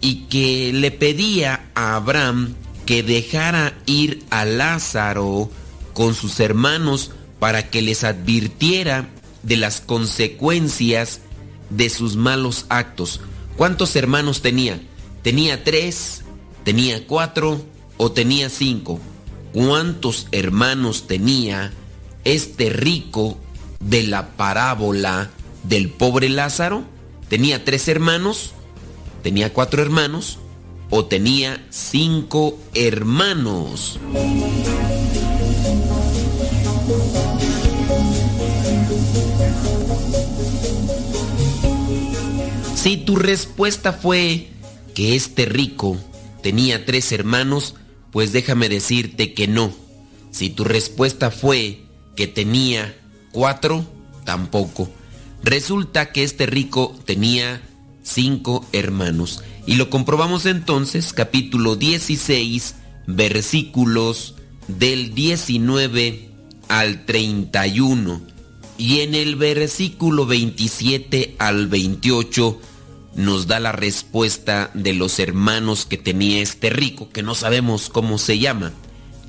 y 0.00 0.20
que 0.30 0.72
le 0.72 0.90
pedía 0.90 1.68
a 1.74 1.96
Abraham 1.96 2.54
que 2.88 3.02
dejara 3.02 3.76
ir 3.84 4.24
a 4.30 4.46
Lázaro 4.46 5.50
con 5.92 6.14
sus 6.14 6.40
hermanos 6.40 7.10
para 7.38 7.68
que 7.68 7.82
les 7.82 8.02
advirtiera 8.02 9.10
de 9.42 9.58
las 9.58 9.82
consecuencias 9.82 11.20
de 11.68 11.90
sus 11.90 12.16
malos 12.16 12.64
actos. 12.70 13.20
¿Cuántos 13.58 13.94
hermanos 13.94 14.40
tenía? 14.40 14.80
¿Tenía 15.20 15.64
tres? 15.64 16.22
¿Tenía 16.64 17.06
cuatro? 17.06 17.60
¿O 17.98 18.10
tenía 18.12 18.48
cinco? 18.48 18.98
¿Cuántos 19.52 20.26
hermanos 20.32 21.06
tenía 21.06 21.74
este 22.24 22.70
rico 22.70 23.36
de 23.80 24.04
la 24.04 24.30
parábola 24.30 25.28
del 25.62 25.90
pobre 25.90 26.30
Lázaro? 26.30 26.84
tenía 27.28 27.66
tres 27.66 27.86
hermanos, 27.88 28.52
tenía 29.22 29.52
cuatro 29.52 29.82
hermanos 29.82 30.38
o 30.90 31.04
tenía 31.04 31.64
cinco 31.70 32.58
hermanos. 32.74 33.98
Si 42.74 42.96
tu 42.96 43.16
respuesta 43.16 43.92
fue 43.92 44.48
que 44.94 45.14
este 45.16 45.44
rico 45.44 45.98
tenía 46.42 46.86
tres 46.86 47.12
hermanos, 47.12 47.74
pues 48.10 48.32
déjame 48.32 48.68
decirte 48.68 49.34
que 49.34 49.46
no. 49.46 49.72
Si 50.30 50.50
tu 50.50 50.64
respuesta 50.64 51.30
fue 51.30 51.82
que 52.16 52.26
tenía 52.26 52.96
cuatro, 53.32 53.84
tampoco. 54.24 54.88
Resulta 55.42 56.12
que 56.12 56.22
este 56.22 56.46
rico 56.46 56.96
tenía 57.04 57.62
cinco 58.08 58.66
hermanos. 58.72 59.42
Y 59.66 59.74
lo 59.74 59.90
comprobamos 59.90 60.46
entonces, 60.46 61.12
capítulo 61.12 61.76
16, 61.76 62.74
versículos 63.06 64.34
del 64.66 65.14
19 65.14 66.30
al 66.68 67.04
31. 67.04 68.22
Y 68.78 69.00
en 69.00 69.14
el 69.14 69.36
versículo 69.36 70.24
27 70.26 71.36
al 71.38 71.66
28 71.66 72.60
nos 73.14 73.46
da 73.46 73.60
la 73.60 73.72
respuesta 73.72 74.70
de 74.74 74.94
los 74.94 75.18
hermanos 75.18 75.84
que 75.84 75.98
tenía 75.98 76.40
este 76.40 76.70
rico, 76.70 77.10
que 77.10 77.22
no 77.22 77.34
sabemos 77.34 77.88
cómo 77.88 78.18
se 78.18 78.38
llama. 78.38 78.72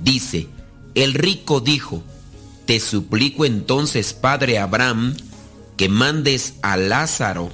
Dice, 0.01 0.47
el 0.95 1.15
rico 1.15 1.59
dijo, 1.59 2.03
te 2.65 2.79
suplico 2.79 3.45
entonces, 3.45 4.13
padre 4.13 4.59
Abraham, 4.59 5.15
que 5.75 5.89
mandes 5.89 6.53
a 6.61 6.77
Lázaro 6.77 7.49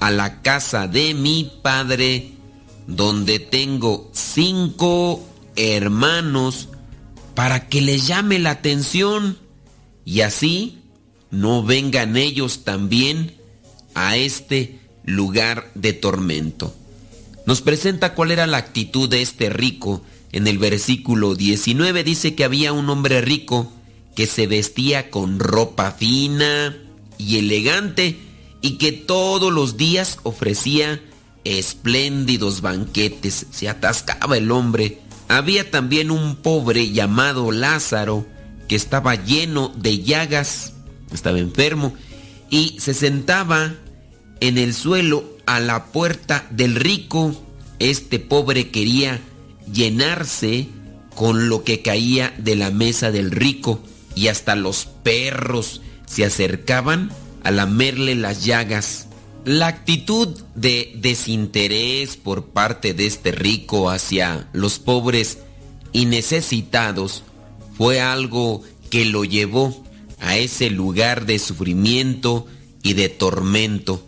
a 0.00 0.10
la 0.10 0.42
casa 0.42 0.86
de 0.86 1.14
mi 1.14 1.50
padre, 1.62 2.32
donde 2.86 3.38
tengo 3.38 4.10
cinco 4.12 5.24
hermanos, 5.56 6.68
para 7.34 7.68
que 7.68 7.80
le 7.80 7.98
llame 7.98 8.38
la 8.38 8.50
atención 8.50 9.38
y 10.04 10.20
así 10.20 10.78
no 11.30 11.62
vengan 11.64 12.16
ellos 12.16 12.64
también 12.64 13.34
a 13.94 14.16
este 14.16 14.78
lugar 15.04 15.70
de 15.74 15.92
tormento. 15.92 16.74
Nos 17.46 17.60
presenta 17.60 18.14
cuál 18.14 18.30
era 18.30 18.46
la 18.46 18.58
actitud 18.58 19.08
de 19.08 19.22
este 19.22 19.50
rico. 19.50 20.02
En 20.32 20.46
el 20.46 20.58
versículo 20.58 21.34
19 21.34 22.04
dice 22.04 22.34
que 22.34 22.44
había 22.44 22.72
un 22.72 22.88
hombre 22.88 23.20
rico 23.20 23.72
que 24.14 24.26
se 24.26 24.46
vestía 24.46 25.10
con 25.10 25.40
ropa 25.40 25.92
fina, 25.92 26.76
y 27.18 27.38
elegante 27.38 28.18
y 28.64 28.78
que 28.78 28.92
todos 28.92 29.52
los 29.52 29.76
días 29.76 30.20
ofrecía 30.22 30.98
espléndidos 31.44 32.62
banquetes. 32.62 33.44
Se 33.50 33.68
atascaba 33.68 34.38
el 34.38 34.50
hombre. 34.50 35.00
Había 35.28 35.70
también 35.70 36.10
un 36.10 36.36
pobre 36.36 36.90
llamado 36.90 37.52
Lázaro 37.52 38.26
que 38.66 38.74
estaba 38.74 39.22
lleno 39.22 39.68
de 39.76 40.02
llagas, 40.02 40.72
estaba 41.12 41.40
enfermo 41.40 41.92
y 42.48 42.76
se 42.80 42.94
sentaba 42.94 43.74
en 44.40 44.56
el 44.56 44.72
suelo 44.72 45.24
a 45.44 45.60
la 45.60 45.92
puerta 45.92 46.46
del 46.50 46.74
rico. 46.74 47.36
Este 47.80 48.18
pobre 48.18 48.70
quería 48.70 49.20
llenarse 49.70 50.68
con 51.14 51.50
lo 51.50 51.64
que 51.64 51.82
caía 51.82 52.32
de 52.38 52.56
la 52.56 52.70
mesa 52.70 53.10
del 53.10 53.30
rico 53.30 53.84
y 54.14 54.28
hasta 54.28 54.56
los 54.56 54.86
perros 54.86 55.82
se 56.06 56.24
acercaban 56.24 57.10
a 57.44 57.50
lamerle 57.50 58.14
las 58.14 58.44
llagas. 58.44 59.06
La 59.44 59.66
actitud 59.66 60.40
de 60.54 60.92
desinterés 60.96 62.16
por 62.16 62.46
parte 62.46 62.94
de 62.94 63.06
este 63.06 63.30
rico 63.30 63.90
hacia 63.90 64.48
los 64.52 64.78
pobres 64.78 65.38
y 65.92 66.06
necesitados 66.06 67.22
fue 67.76 68.00
algo 68.00 68.62
que 68.90 69.04
lo 69.04 69.24
llevó 69.24 69.84
a 70.20 70.36
ese 70.36 70.70
lugar 70.70 71.26
de 71.26 71.38
sufrimiento 71.38 72.46
y 72.82 72.94
de 72.94 73.08
tormento. 73.10 74.06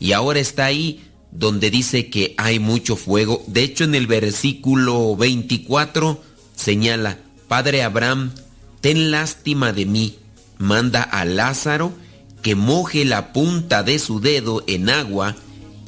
Y 0.00 0.12
ahora 0.12 0.40
está 0.40 0.64
ahí 0.66 1.04
donde 1.30 1.70
dice 1.70 2.10
que 2.10 2.34
hay 2.36 2.58
mucho 2.58 2.96
fuego. 2.96 3.42
De 3.46 3.62
hecho, 3.62 3.84
en 3.84 3.94
el 3.94 4.06
versículo 4.06 5.16
24 5.16 6.20
señala, 6.56 7.18
Padre 7.46 7.82
Abraham, 7.82 8.32
ten 8.80 9.10
lástima 9.12 9.72
de 9.72 9.86
mí 9.86 10.18
manda 10.62 11.02
a 11.02 11.24
Lázaro 11.24 11.92
que 12.42 12.54
moje 12.54 13.04
la 13.04 13.32
punta 13.32 13.82
de 13.82 13.98
su 13.98 14.20
dedo 14.20 14.64
en 14.66 14.90
agua 14.90 15.36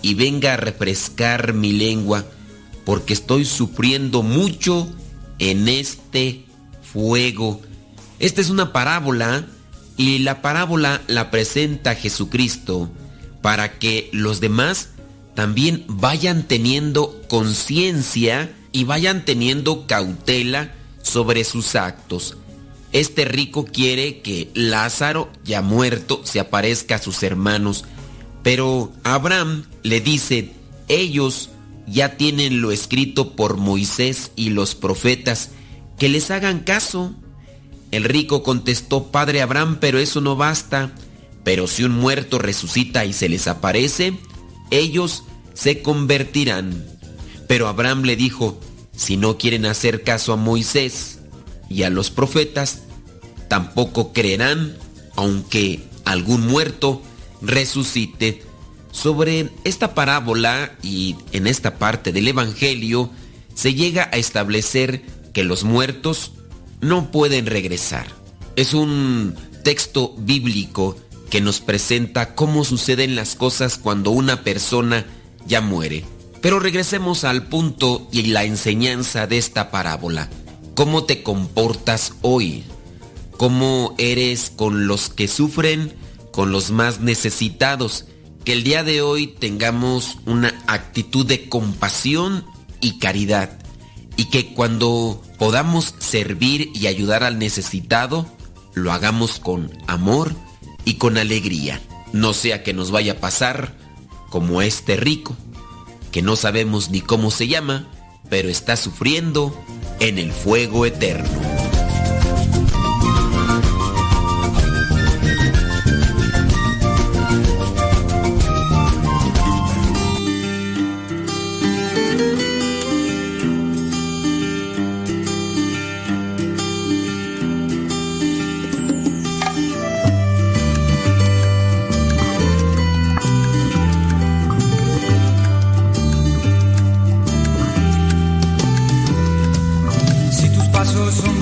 y 0.02 0.14
venga 0.14 0.54
a 0.54 0.56
refrescar 0.56 1.52
mi 1.52 1.72
lengua, 1.72 2.24
porque 2.84 3.12
estoy 3.12 3.44
sufriendo 3.44 4.22
mucho 4.22 4.88
en 5.38 5.68
este 5.68 6.44
fuego. 6.82 7.60
Esta 8.18 8.40
es 8.40 8.50
una 8.50 8.72
parábola 8.72 9.46
y 9.96 10.18
la 10.18 10.42
parábola 10.42 11.02
la 11.08 11.30
presenta 11.30 11.94
Jesucristo 11.94 12.90
para 13.42 13.78
que 13.78 14.08
los 14.12 14.40
demás 14.40 14.90
también 15.34 15.84
vayan 15.88 16.44
teniendo 16.44 17.20
conciencia 17.28 18.54
y 18.72 18.84
vayan 18.84 19.24
teniendo 19.24 19.86
cautela 19.86 20.72
sobre 21.02 21.44
sus 21.44 21.74
actos. 21.74 22.36
Este 22.94 23.24
rico 23.24 23.64
quiere 23.64 24.20
que 24.20 24.52
Lázaro, 24.54 25.28
ya 25.44 25.62
muerto, 25.62 26.20
se 26.22 26.38
aparezca 26.38 26.94
a 26.94 27.02
sus 27.02 27.24
hermanos, 27.24 27.84
pero 28.44 28.92
Abraham 29.02 29.64
le 29.82 30.00
dice, 30.00 30.52
ellos 30.86 31.50
ya 31.88 32.16
tienen 32.16 32.60
lo 32.60 32.70
escrito 32.70 33.34
por 33.34 33.56
Moisés 33.56 34.30
y 34.36 34.50
los 34.50 34.76
profetas, 34.76 35.50
que 35.98 36.08
les 36.08 36.30
hagan 36.30 36.60
caso. 36.60 37.12
El 37.90 38.04
rico 38.04 38.44
contestó, 38.44 39.10
Padre 39.10 39.42
Abraham, 39.42 39.78
pero 39.80 39.98
eso 39.98 40.20
no 40.20 40.36
basta. 40.36 40.94
Pero 41.42 41.66
si 41.66 41.82
un 41.82 41.92
muerto 41.92 42.38
resucita 42.38 43.04
y 43.04 43.12
se 43.12 43.28
les 43.28 43.48
aparece, 43.48 44.16
ellos 44.70 45.24
se 45.52 45.82
convertirán. 45.82 46.86
Pero 47.48 47.66
Abraham 47.66 48.02
le 48.02 48.14
dijo, 48.14 48.60
si 48.96 49.16
no 49.16 49.36
quieren 49.36 49.66
hacer 49.66 50.04
caso 50.04 50.32
a 50.32 50.36
Moisés 50.36 51.18
y 51.68 51.82
a 51.82 51.90
los 51.90 52.10
profetas, 52.10 52.82
tampoco 53.48 54.12
creerán, 54.12 54.76
aunque 55.16 55.80
algún 56.04 56.46
muerto 56.46 57.02
resucite. 57.42 58.42
Sobre 58.90 59.50
esta 59.64 59.94
parábola 59.94 60.72
y 60.82 61.16
en 61.32 61.46
esta 61.46 61.78
parte 61.78 62.12
del 62.12 62.28
Evangelio 62.28 63.10
se 63.54 63.74
llega 63.74 64.08
a 64.12 64.16
establecer 64.16 65.02
que 65.32 65.44
los 65.44 65.64
muertos 65.64 66.32
no 66.80 67.10
pueden 67.10 67.46
regresar. 67.46 68.06
Es 68.56 68.72
un 68.72 69.34
texto 69.64 70.14
bíblico 70.18 70.96
que 71.28 71.40
nos 71.40 71.60
presenta 71.60 72.36
cómo 72.36 72.64
suceden 72.64 73.16
las 73.16 73.34
cosas 73.34 73.78
cuando 73.78 74.10
una 74.10 74.44
persona 74.44 75.06
ya 75.46 75.60
muere. 75.60 76.04
Pero 76.40 76.60
regresemos 76.60 77.24
al 77.24 77.48
punto 77.48 78.06
y 78.12 78.24
la 78.24 78.44
enseñanza 78.44 79.26
de 79.26 79.38
esta 79.38 79.70
parábola. 79.70 80.28
¿Cómo 80.74 81.04
te 81.04 81.22
comportas 81.22 82.14
hoy? 82.22 82.64
¿Cómo 83.36 83.94
eres 83.96 84.50
con 84.50 84.88
los 84.88 85.08
que 85.08 85.28
sufren, 85.28 85.94
con 86.32 86.50
los 86.50 86.72
más 86.72 86.98
necesitados? 86.98 88.06
Que 88.44 88.54
el 88.54 88.64
día 88.64 88.82
de 88.82 89.00
hoy 89.00 89.28
tengamos 89.28 90.18
una 90.26 90.60
actitud 90.66 91.24
de 91.24 91.48
compasión 91.48 92.44
y 92.80 92.98
caridad. 92.98 93.56
Y 94.16 94.24
que 94.26 94.52
cuando 94.52 95.22
podamos 95.38 95.94
servir 95.98 96.70
y 96.74 96.88
ayudar 96.88 97.22
al 97.22 97.38
necesitado, 97.38 98.26
lo 98.74 98.90
hagamos 98.90 99.38
con 99.38 99.70
amor 99.86 100.34
y 100.84 100.94
con 100.94 101.18
alegría. 101.18 101.80
No 102.12 102.34
sea 102.34 102.64
que 102.64 102.74
nos 102.74 102.90
vaya 102.90 103.12
a 103.12 103.20
pasar 103.20 103.76
como 104.28 104.60
este 104.60 104.96
rico, 104.96 105.36
que 106.10 106.20
no 106.20 106.34
sabemos 106.34 106.90
ni 106.90 107.00
cómo 107.00 107.30
se 107.30 107.46
llama, 107.46 107.88
pero 108.28 108.48
está 108.48 108.76
sufriendo 108.76 109.56
en 110.06 110.18
el 110.18 110.32
fuego 110.32 110.84
eterno. 110.84 111.63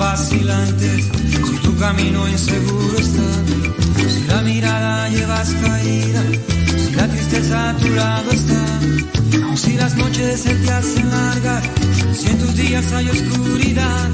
Si 0.03 1.59
tu 1.61 1.75
camino 1.77 2.27
inseguro 2.27 2.97
está, 2.97 3.29
si 4.09 4.27
la 4.27 4.41
mirada 4.41 5.09
llevas 5.09 5.49
caída, 5.63 6.21
si 6.77 6.91
la 6.95 7.07
tristeza 7.07 7.69
a 7.69 7.73
tu 7.77 7.89
lado 7.89 8.31
está, 8.31 8.63
si 9.55 9.73
las 9.75 9.95
noches 9.95 10.41
se 10.41 10.55
te 10.55 10.71
hacen 10.71 11.09
largas, 11.09 11.63
si 12.17 12.27
en 12.27 12.37
tus 12.37 12.55
días 12.55 12.91
hay 12.91 13.09
oscuridad, 13.09 14.09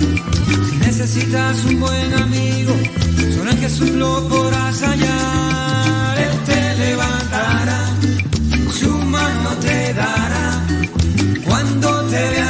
si 0.69 0.75
necesitas 0.77 1.65
un 1.65 1.79
buen 1.79 2.13
amigo, 2.13 2.73
solo 3.35 3.51
en 3.51 3.57
Jesús 3.57 3.89
lo 3.91 4.27
podrás 4.29 4.81
hallar, 4.81 6.17
Él 6.19 6.35
te 6.45 6.75
levantará, 6.83 7.81
su 8.79 8.91
mano 9.15 9.49
te 9.59 9.93
dará, 9.95 10.65
cuando 11.45 12.01
te 12.11 12.29
veas 12.33 12.48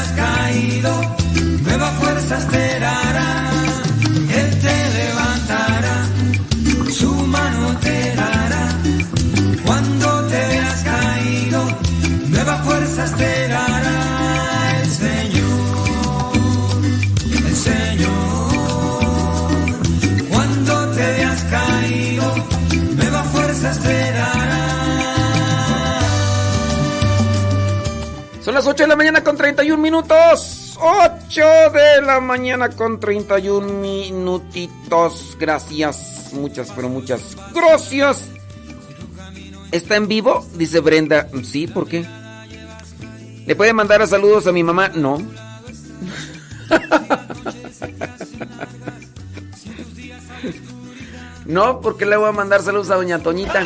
la 28.90 28.96
mañana 28.96 29.24
con 29.24 29.38
31 29.38 29.82
minutos. 29.82 30.78
8 30.82 31.42
de 31.74 32.02
la 32.02 32.20
mañana 32.20 32.70
con 32.70 33.00
31 33.00 33.68
minutitos. 33.74 35.38
Gracias, 35.40 36.32
muchas, 36.34 36.72
pero 36.76 36.90
muchas 36.90 37.38
gracias. 37.54 38.26
¿Está 39.72 39.96
en 39.96 40.08
vivo? 40.08 40.44
Dice 40.56 40.80
Brenda. 40.80 41.30
Sí, 41.44 41.68
¿por 41.68 41.88
qué? 41.88 42.04
¿Le 43.46 43.56
puede 43.56 43.74
mandar 43.74 44.06
saludos 44.08 44.48
a 44.48 44.52
mi 44.52 44.64
mamá? 44.64 44.90
No. 44.90 45.20
No, 51.46 51.82
porque 51.82 52.06
le 52.06 52.16
voy 52.16 52.30
a 52.30 52.32
mandar 52.32 52.62
saludos 52.62 52.92
a 52.92 52.96
doña 52.96 53.18
Toñita. 53.18 53.64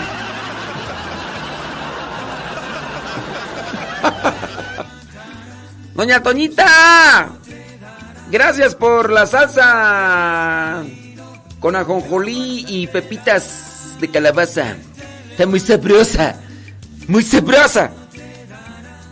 Doña 5.95 6.23
Toñita, 6.23 7.29
gracias 8.31 8.73
por 8.73 9.11
la 9.11 9.27
salsa 9.27 10.83
con 11.59 11.75
ajonjolí 11.75 12.65
y 12.67 12.87
pepitas 12.87 13.95
de 13.99 14.09
calabaza. 14.09 14.75
Está 15.29 15.45
muy 15.45 15.59
sabrosa, 15.59 16.35
muy 17.07 17.23
sabrosa. 17.23 17.91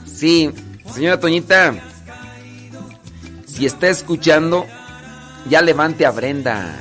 Sí, 0.05 0.49
señora 0.91 1.19
Toñita, 1.19 1.75
si 3.45 3.67
está 3.67 3.89
escuchando, 3.89 4.65
ya 5.49 5.61
levante 5.61 6.05
a 6.05 6.11
Brenda. 6.11 6.79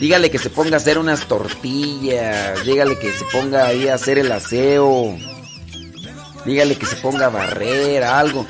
Dígale 0.00 0.30
que 0.30 0.38
se 0.38 0.50
ponga 0.50 0.74
a 0.74 0.76
hacer 0.78 0.98
unas 0.98 1.28
tortillas. 1.28 2.64
Dígale 2.64 2.98
que 2.98 3.12
se 3.12 3.24
ponga 3.26 3.66
ahí 3.66 3.88
a 3.88 3.94
hacer 3.94 4.18
el 4.18 4.32
aseo. 4.32 5.16
Dígale 6.44 6.76
que 6.76 6.86
se 6.86 6.96
ponga 6.96 7.26
a 7.26 7.30
barrer, 7.30 8.04
algo. 8.04 8.46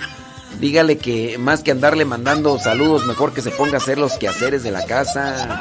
Dígale 0.61 0.99
que 0.99 1.37
más 1.39 1.63
que 1.63 1.71
andarle 1.71 2.05
mandando 2.05 2.59
saludos, 2.59 3.07
mejor 3.07 3.33
que 3.33 3.43
se 3.43 3.51
ponga 3.51 3.75
a 3.75 3.79
hacer 3.79 3.99
los 3.99 4.19
quehaceres 4.19 4.63
de 4.63 4.71
la 4.71 4.85
casa. 4.87 5.61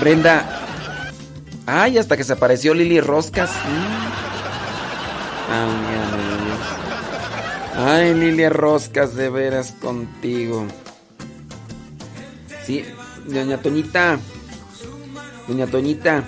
Brenda, 0.00 0.60
Ay, 1.72 1.98
hasta 1.98 2.16
que 2.16 2.24
se 2.24 2.32
apareció 2.32 2.74
Lili 2.74 3.00
Roscas. 3.00 3.48
Ay, 7.76 8.12
Lili 8.14 8.48
Roscas, 8.48 9.14
de 9.14 9.30
veras 9.30 9.72
contigo. 9.80 10.66
Sí, 12.64 12.84
doña 13.24 13.58
Toñita. 13.58 14.18
Doña 15.46 15.68
Toñita. 15.68 16.24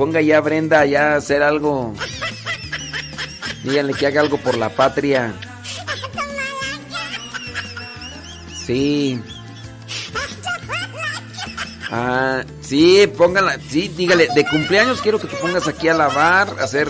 Ponga 0.00 0.22
ya 0.22 0.40
Brenda 0.40 0.86
ya 0.86 1.12
a 1.12 1.16
hacer 1.16 1.42
algo. 1.42 1.94
Díganle 3.62 3.92
que 3.92 4.06
haga 4.06 4.22
algo 4.22 4.38
por 4.38 4.56
la 4.56 4.70
patria. 4.70 5.34
Sí. 8.64 9.20
Ah, 11.90 12.42
sí, 12.62 13.06
póngala, 13.08 13.58
sí, 13.68 13.88
dígale, 13.88 14.28
de 14.34 14.46
cumpleaños 14.46 15.02
quiero 15.02 15.20
que 15.20 15.26
te 15.26 15.36
pongas 15.36 15.68
aquí 15.68 15.88
a 15.88 15.92
lavar, 15.92 16.48
hacer, 16.60 16.88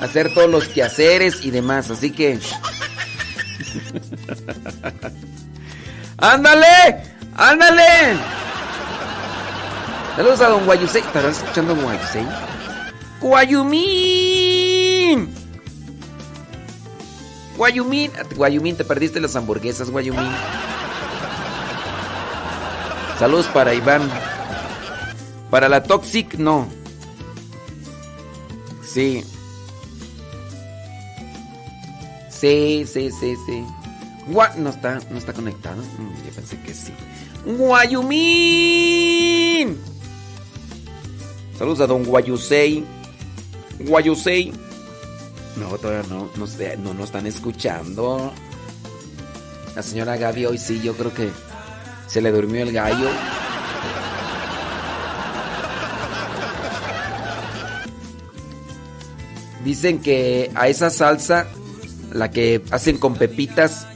hacer 0.00 0.32
todos 0.32 0.48
los 0.48 0.66
quehaceres 0.66 1.44
y 1.44 1.50
demás, 1.50 1.90
así 1.90 2.10
que... 2.10 2.38
¡Ándale! 6.16 7.02
¡Ándale! 7.34 8.39
Saludos 10.16 10.40
a 10.40 10.48
don 10.48 10.64
Guayusei. 10.66 11.02
¿Estarás 11.02 11.38
escuchando 11.38 11.74
don 11.74 11.84
Guayusei? 11.84 12.26
¡Guayumín! 13.20 14.60
Guayumín. 17.56 18.10
Guayumín, 18.34 18.76
te 18.76 18.84
perdiste 18.84 19.20
las 19.20 19.36
hamburguesas, 19.36 19.90
Guayumín. 19.90 20.30
Saludos 23.18 23.46
para 23.48 23.74
Iván. 23.74 24.08
Para 25.50 25.68
la 25.68 25.82
Toxic, 25.82 26.34
no. 26.34 26.66
Sí. 28.82 29.22
Sí, 32.30 32.86
sí, 32.90 33.10
sí, 33.10 33.36
sí. 33.44 33.64
Gua 34.26 34.50
no 34.56 34.70
está, 34.70 34.98
no 35.10 35.18
está 35.18 35.34
conectado. 35.34 35.82
Mm, 35.82 36.24
yo 36.24 36.32
pensé 36.34 36.58
que 36.62 36.72
sí. 36.72 36.94
Guayumín. 37.44 38.70
Saludos 41.60 41.80
a 41.82 41.86
don 41.86 42.04
Guayusei. 42.04 42.82
Guayusei. 43.80 44.50
No, 45.58 45.76
todavía 45.76 46.08
no, 46.08 46.30
no, 46.34 46.46
no 46.82 46.94
nos 46.94 47.04
están 47.04 47.26
escuchando. 47.26 48.32
La 49.76 49.82
señora 49.82 50.16
Gaby 50.16 50.46
hoy 50.46 50.56
sí, 50.56 50.80
yo 50.82 50.94
creo 50.94 51.12
que 51.12 51.28
se 52.06 52.22
le 52.22 52.32
durmió 52.32 52.62
el 52.62 52.72
gallo. 52.72 53.10
Dicen 59.62 59.98
que 60.00 60.50
a 60.54 60.66
esa 60.68 60.88
salsa, 60.88 61.46
la 62.10 62.30
que 62.30 62.62
hacen 62.70 62.96
con 62.96 63.16
pepitas 63.16 63.86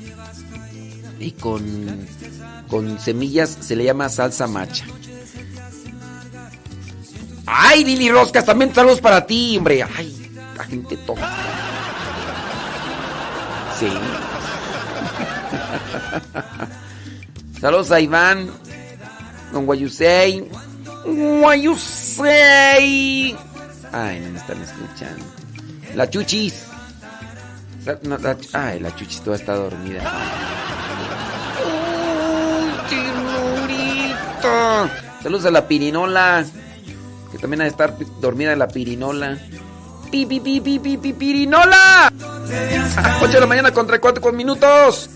y 1.18 1.30
con, 1.30 1.64
con 2.68 3.00
semillas, 3.00 3.56
se 3.58 3.74
le 3.74 3.84
llama 3.84 4.10
salsa 4.10 4.46
macha. 4.46 4.84
¡Ay, 7.46 7.84
Lili 7.84 8.10
Roscas! 8.10 8.44
También 8.44 8.74
saludos 8.74 9.00
para 9.00 9.26
ti, 9.26 9.56
hombre. 9.58 9.82
¡Ay, 9.82 10.30
la 10.56 10.64
gente 10.64 10.96
tóxica! 10.98 11.28
Sí. 13.78 13.88
saludos 17.60 17.90
a 17.90 18.00
Iván, 18.00 18.48
con 19.52 19.66
Guayusei. 19.66 20.48
Guayusei. 21.40 23.36
Ay, 23.92 24.20
no 24.20 24.30
me 24.30 24.38
están 24.38 24.62
escuchando. 24.62 25.24
La 25.94 26.08
chuchis. 26.08 26.54
Ay, 28.52 28.80
la 28.80 28.94
chuchis 28.96 29.20
toda 29.20 29.36
está 29.36 29.54
dormida. 29.54 30.02
¡Uy, 31.64 32.72
Saludos 35.22 35.44
a 35.46 35.50
la 35.50 35.68
pirinola. 35.68 36.44
Que 37.34 37.40
también 37.40 37.62
ha 37.62 37.64
de 37.64 37.70
estar 37.70 37.96
dormida 38.20 38.54
la 38.54 38.68
pirinola. 38.68 39.36
¡Pi, 40.08 40.24
pi, 40.24 40.38
pi, 40.38 40.60
pi, 40.60 40.78
pi, 40.78 40.96
pi 40.98 41.12
pirinola! 41.12 42.12
8 43.20 43.32
de 43.32 43.40
la 43.40 43.46
mañana 43.46 43.72
contra 43.72 44.00
4 44.00 44.22
con 44.22 44.36
minutos. 44.36 45.10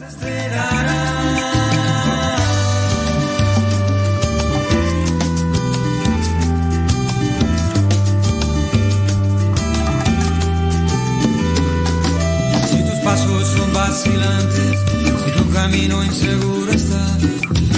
pasos 13.05 13.47
son 13.47 13.73
vacilantes, 13.73 14.79
si 15.25 15.31
tu 15.31 15.51
camino 15.51 16.05
inseguro 16.05 16.73
está, 16.73 17.07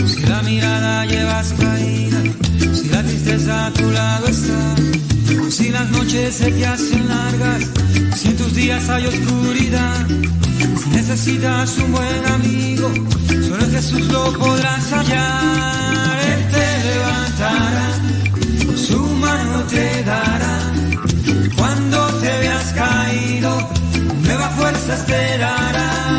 si 0.07 0.22
la 0.22 0.43
mirada 0.43 1.05
llevas 1.05 1.53
caída, 1.53 2.22
si 2.75 2.89
la 2.89 3.03
tristeza 3.03 3.67
a 3.67 3.73
tu 3.73 3.91
lado 3.91 4.27
está, 4.29 4.75
si 5.51 5.71
las 5.71 5.91
noches 5.91 6.35
se 6.35 6.51
te 6.51 6.67
hacen 6.67 7.09
largas, 7.09 7.63
si 8.17 8.29
en 8.29 8.37
tus 8.37 8.55
días 8.55 8.89
hay 8.89 9.07
oscuridad, 9.07 10.07
si 10.83 10.91
necesitas 10.91 11.79
un 11.79 11.93
buen 11.93 12.27
amigo, 12.27 12.91
solo 13.49 13.65
Jesús 13.71 14.07
lo 14.09 14.33
podrás 14.39 14.93
hallar, 14.93 16.19
Él 16.33 16.43
te 16.55 16.67
levantará, 16.89 17.89
su 18.77 18.99
mano 18.99 19.63
te 19.65 20.05
dará, 20.05 20.59
cuando 21.57 22.07
te 22.21 22.39
veas 22.39 22.73
caído, 22.73 23.71
nueva 24.23 24.49
fuerza 24.51 24.95
esperará, 24.95 26.07
Él 26.09 26.10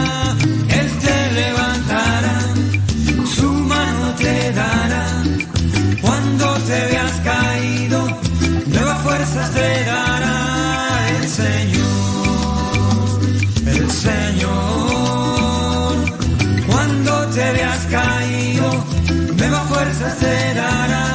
te 6.71 6.85
veas 6.85 7.19
caído, 7.19 7.99
nueva 8.67 8.95
fuerza 9.03 9.49
te 9.51 9.83
dará 9.83 11.09
el 11.17 11.27
Señor, 11.27 13.19
el 13.67 13.91
Señor, 13.91 14.51
cuando 16.67 17.27
te 17.35 17.51
veas 17.51 17.85
caído, 17.97 18.85
nueva 19.35 19.59
fuerza 19.65 20.15
te 20.15 20.53
dará. 20.53 21.10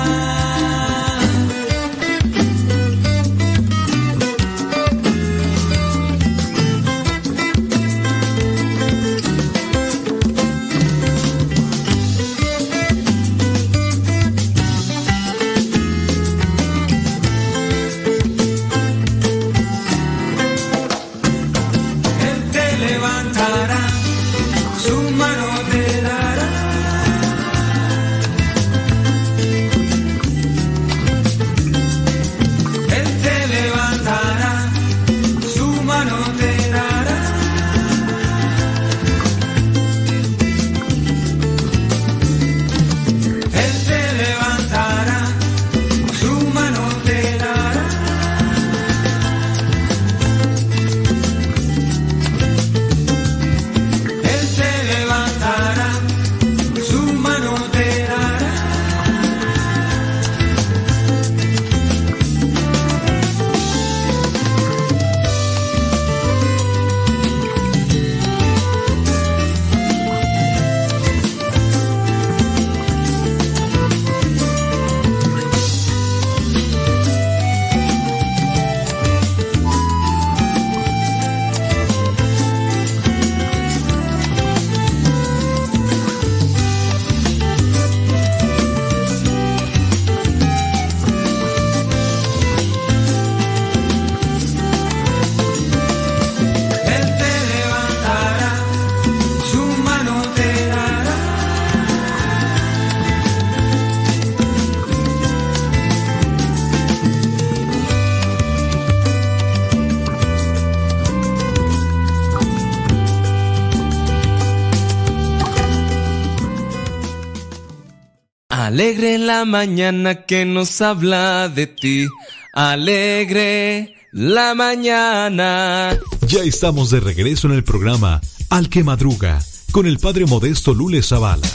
la 119.26 119.44
mañana 119.44 120.24
que 120.24 120.44
nos 120.44 120.80
habla 120.80 121.48
de 121.48 121.66
ti. 121.66 122.06
Alegre 122.52 123.94
la 124.12 124.54
mañana. 124.54 125.98
Ya 126.28 126.42
estamos 126.44 126.90
de 126.90 127.00
regreso 127.00 127.48
en 127.48 127.54
el 127.54 127.64
programa 127.64 128.20
Al 128.50 128.68
que 128.68 128.84
Madruga 128.84 129.40
con 129.72 129.86
el 129.86 129.98
padre 129.98 130.26
modesto 130.26 130.72
Lule 130.72 131.02
Zavala. 131.02 131.46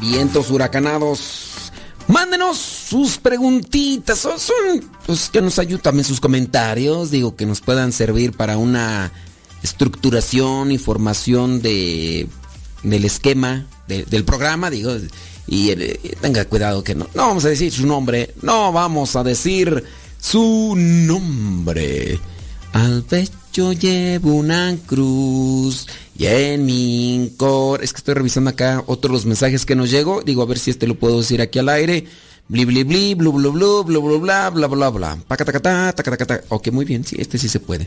Vientos 0.00 0.50
huracanados. 0.50 1.72
Mándenos 2.06 2.58
sus 2.58 3.18
preguntitas. 3.18 4.18
Son, 4.18 4.38
son 4.38 4.56
pues, 5.06 5.30
que 5.30 5.40
nos 5.40 5.58
ayuden 5.58 5.82
también 5.82 6.04
sus 6.04 6.20
comentarios. 6.20 7.10
Digo, 7.10 7.34
que 7.36 7.46
nos 7.46 7.60
puedan 7.60 7.92
servir 7.92 8.32
para 8.32 8.56
una 8.56 9.10
estructuración 9.62 10.72
y 10.72 10.78
formación 10.78 11.62
de 11.62 12.28
del 12.82 13.04
esquema 13.04 13.66
del 13.86 14.24
programa, 14.24 14.70
digo, 14.70 14.96
y 15.46 15.70
eh, 15.70 16.16
tenga 16.20 16.44
cuidado 16.46 16.82
que 16.82 16.94
no, 16.94 17.08
no 17.14 17.26
vamos 17.28 17.44
a 17.44 17.48
decir 17.48 17.72
su 17.72 17.86
nombre, 17.86 18.34
no 18.42 18.72
vamos 18.72 19.16
a 19.16 19.22
decir 19.22 19.84
su 20.18 20.74
nombre. 20.76 22.18
Al 22.72 23.02
pecho 23.02 23.72
llevo 23.72 24.34
una 24.34 24.74
cruz 24.86 25.86
y 26.16 26.26
en 26.26 26.64
mi 26.64 27.32
cor... 27.36 27.82
Es 27.84 27.92
que 27.92 27.98
estoy 27.98 28.14
revisando 28.14 28.50
acá 28.50 28.82
otros 28.86 29.26
mensajes 29.26 29.66
que 29.66 29.76
nos 29.76 29.90
llegó. 29.90 30.22
Digo, 30.22 30.42
a 30.42 30.46
ver 30.46 30.58
si 30.58 30.70
este 30.70 30.86
lo 30.86 30.98
puedo 30.98 31.18
decir 31.18 31.42
aquí 31.42 31.58
al 31.58 31.68
aire. 31.68 32.06
Bli, 32.48 32.64
bli, 32.64 32.84
bli, 32.84 33.14
blu, 33.14 33.32
blu, 33.32 33.52
blu, 33.52 33.84
blu, 33.84 34.02
blu, 34.02 34.20
bla, 34.20 34.50
bla, 34.50 34.66
bla, 34.66 34.88
bla. 34.88 35.18
Pacatacata, 35.28 35.92
tacatacata. 35.92 36.42
Ok, 36.48 36.68
muy 36.68 36.84
bien, 36.84 37.04
sí, 37.04 37.16
este 37.18 37.38
sí 37.38 37.48
se 37.48 37.60
puede. 37.60 37.86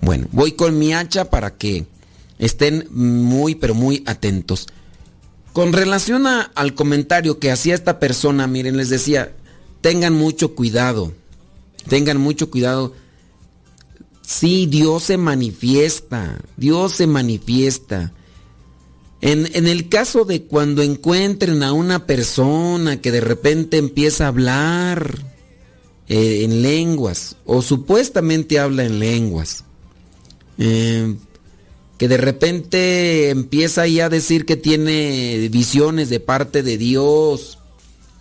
Bueno, 0.00 0.26
voy 0.32 0.52
con 0.52 0.78
mi 0.78 0.92
hacha 0.92 1.30
para 1.30 1.56
que 1.56 1.86
estén 2.38 2.86
muy, 2.90 3.54
pero 3.54 3.74
muy 3.74 4.02
atentos. 4.06 4.66
Con 5.52 5.72
relación 5.72 6.26
al 6.26 6.74
comentario 6.74 7.38
que 7.38 7.50
hacía 7.50 7.74
esta 7.74 8.00
persona, 8.00 8.46
miren, 8.46 8.76
les 8.76 8.90
decía, 8.90 9.32
tengan 9.80 10.12
mucho 10.12 10.54
cuidado. 10.54 11.12
Tengan 11.88 12.18
mucho 12.18 12.50
cuidado 12.50 12.94
Sí, 14.26 14.66
Dios 14.66 15.04
se 15.04 15.16
manifiesta, 15.18 16.40
Dios 16.56 16.92
se 16.92 17.06
manifiesta. 17.06 18.12
En, 19.20 19.66
el 19.66 19.88
caso 19.88 20.24
de 20.24 20.44
cuando 20.44 20.82
encuentren 20.82 21.62
a 21.62 21.72
una 21.72 22.06
persona 22.06 23.00
que 23.00 23.10
de 23.10 23.20
repente 23.20 23.78
empieza 23.78 24.24
a 24.24 24.28
hablar 24.28 25.18
eh, 26.08 26.42
en 26.44 26.62
lenguas, 26.62 27.36
o 27.46 27.62
supuestamente 27.62 28.58
habla 28.58 28.84
en 28.84 28.98
lenguas, 28.98 29.64
eh, 30.58 31.14
que 31.98 32.08
de 32.08 32.16
repente 32.16 33.30
empieza 33.30 33.86
ya 33.86 34.06
a 34.06 34.10
decir 34.10 34.44
que 34.46 34.56
tiene 34.56 35.48
visiones 35.50 36.08
de 36.10 36.20
parte 36.20 36.62
de 36.62 36.78
Dios, 36.78 37.58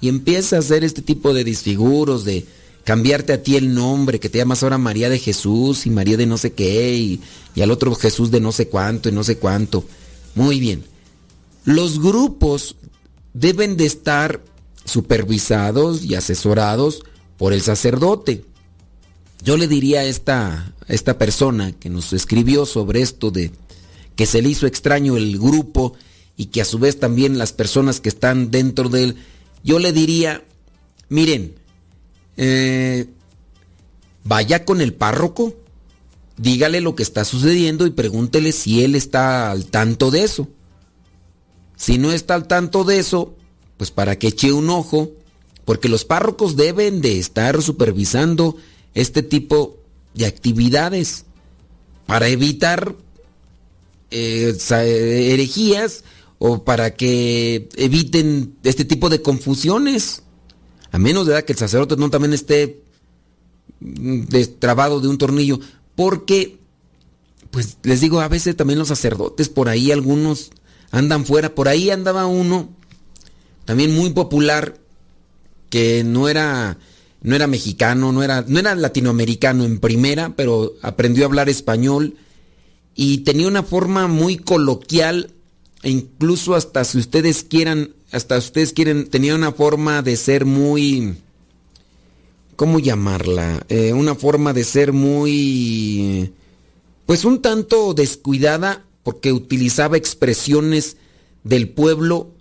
y 0.01 0.09
empieza 0.09 0.57
a 0.57 0.59
hacer 0.59 0.83
este 0.83 1.01
tipo 1.01 1.33
de 1.33 1.43
disfiguros, 1.43 2.25
de, 2.25 2.45
cambiarte 2.83 3.33
a 3.33 3.41
ti 3.41 3.55
el 3.55 3.73
nombre, 3.73 4.19
que 4.19 4.29
te 4.29 4.37
llamas 4.37 4.63
ahora 4.63 4.77
María 4.77 5.09
de 5.09 5.19
Jesús 5.19 5.85
y 5.85 5.89
María 5.89 6.17
de 6.17 6.25
no 6.25 6.37
sé 6.37 6.53
qué 6.53 6.95
y, 6.95 7.21
al 7.61 7.71
otro 7.71 7.95
Jesús 7.95 8.31
de 8.31 8.41
no 8.41 8.51
sé 8.51 8.67
cuánto 8.67 9.09
y 9.09 9.11
no 9.11 9.23
sé 9.23 9.37
cuánto. 9.37 9.85
Muy 10.35 10.59
bien. 10.59 10.83
Los 11.65 12.01
grupos 12.01 12.75
deben 13.33 13.77
de 13.77 13.85
estar 13.85 14.43
supervisados 14.85 16.03
y 16.03 16.15
asesorados 16.15 17.03
por 17.37 17.53
el 17.53 17.61
sacerdote. 17.61 18.43
Yo 19.43 19.57
le 19.57 19.67
diría 19.67 20.01
a 20.01 20.05
esta, 20.05 20.72
esta 20.87 21.17
persona 21.17 21.71
que 21.71 21.89
nos 21.89 22.13
escribió 22.13 22.65
sobre 22.65 23.01
esto 23.01 23.31
de 23.31 23.51
que 24.15 24.25
se 24.25 24.41
le 24.41 24.49
hizo 24.49 24.67
extraño 24.67 25.17
el 25.17 25.37
grupo 25.39 25.93
y 26.37 26.47
que 26.47 26.61
a 26.61 26.65
su 26.65 26.79
vez 26.79 26.99
también 26.99 27.37
las 27.37 27.53
personas 27.53 27.99
que 27.99 28.09
están 28.09 28.51
dentro 28.51 28.89
de 28.89 29.03
él, 29.03 29.15
yo 29.63 29.79
le 29.79 29.91
diría, 29.91 30.43
miren, 31.09 31.55
eh, 32.37 33.07
vaya 34.23 34.65
con 34.65 34.81
el 34.81 34.93
párroco, 34.93 35.55
dígale 36.37 36.81
lo 36.81 36.95
que 36.95 37.03
está 37.03 37.23
sucediendo 37.23 37.85
y 37.85 37.91
pregúntele 37.91 38.51
si 38.51 38.83
él 38.83 38.95
está 38.95 39.51
al 39.51 39.65
tanto 39.65 40.11
de 40.11 40.23
eso. 40.23 40.47
Si 41.75 41.97
no 41.97 42.11
está 42.11 42.35
al 42.35 42.47
tanto 42.47 42.83
de 42.83 42.99
eso, 42.99 43.35
pues 43.77 43.91
para 43.91 44.17
que 44.17 44.27
eche 44.27 44.51
un 44.51 44.69
ojo, 44.69 45.11
porque 45.65 45.89
los 45.89 46.05
párrocos 46.05 46.55
deben 46.55 47.01
de 47.01 47.19
estar 47.19 47.61
supervisando 47.61 48.57
este 48.93 49.23
tipo 49.23 49.82
de 50.13 50.25
actividades 50.25 51.25
para 52.05 52.27
evitar 52.27 52.95
eh, 54.11 54.55
herejías 55.33 56.03
o 56.37 56.63
para 56.63 56.93
que 56.93 57.69
eviten 57.75 58.55
este 58.63 58.85
tipo 58.85 59.09
de 59.09 59.21
confusiones. 59.21 60.23
A 60.91 60.99
menos 60.99 61.25
de 61.25 61.43
que 61.43 61.53
el 61.53 61.57
sacerdote 61.57 61.95
no 61.95 62.09
también 62.09 62.33
esté 62.33 62.83
destrabado 63.79 64.99
de 64.99 65.07
un 65.07 65.17
tornillo. 65.17 65.59
Porque, 65.95 66.59
pues 67.51 67.77
les 67.83 68.01
digo, 68.01 68.19
a 68.19 68.27
veces 68.27 68.55
también 68.55 68.79
los 68.79 68.87
sacerdotes 68.87 69.49
por 69.49 69.69
ahí, 69.69 69.91
algunos 69.91 70.51
andan 70.91 71.25
fuera. 71.25 71.55
Por 71.55 71.67
ahí 71.67 71.89
andaba 71.89 72.25
uno, 72.25 72.69
también 73.65 73.93
muy 73.93 74.11
popular, 74.11 74.79
que 75.69 76.03
no 76.03 76.29
era, 76.29 76.77
no 77.23 77.35
era 77.35 77.47
mexicano, 77.47 78.11
no 78.11 78.21
era, 78.23 78.45
no 78.47 78.59
era 78.59 78.75
latinoamericano 78.75 79.65
en 79.65 79.79
primera, 79.79 80.35
pero 80.35 80.73
aprendió 80.81 81.23
a 81.23 81.27
hablar 81.27 81.49
español 81.49 82.15
y 82.95 83.19
tenía 83.19 83.47
una 83.47 83.63
forma 83.63 84.07
muy 84.07 84.37
coloquial 84.37 85.31
e 85.81 85.89
incluso 85.89 86.53
hasta 86.55 86.83
si 86.83 86.99
ustedes 86.99 87.43
quieran 87.43 87.93
hasta 88.13 88.37
ustedes 88.37 88.73
quieren, 88.73 89.09
tenía 89.09 89.33
una 89.33 89.51
forma 89.51 90.03
de 90.03 90.15
ser 90.17 90.45
muy, 90.45 91.15
¿cómo 92.55 92.79
llamarla? 92.79 93.65
Eh, 93.69 93.91
una 93.91 94.13
forma 94.13 94.53
de 94.53 94.63
ser 94.63 94.93
muy, 94.93 96.31
pues 97.07 97.25
un 97.25 97.41
tanto 97.41 97.95
descuidada 97.95 98.85
porque 99.01 99.33
utilizaba 99.33 99.97
expresiones 99.97 100.97
del 101.43 101.69
pueblo 101.69 102.35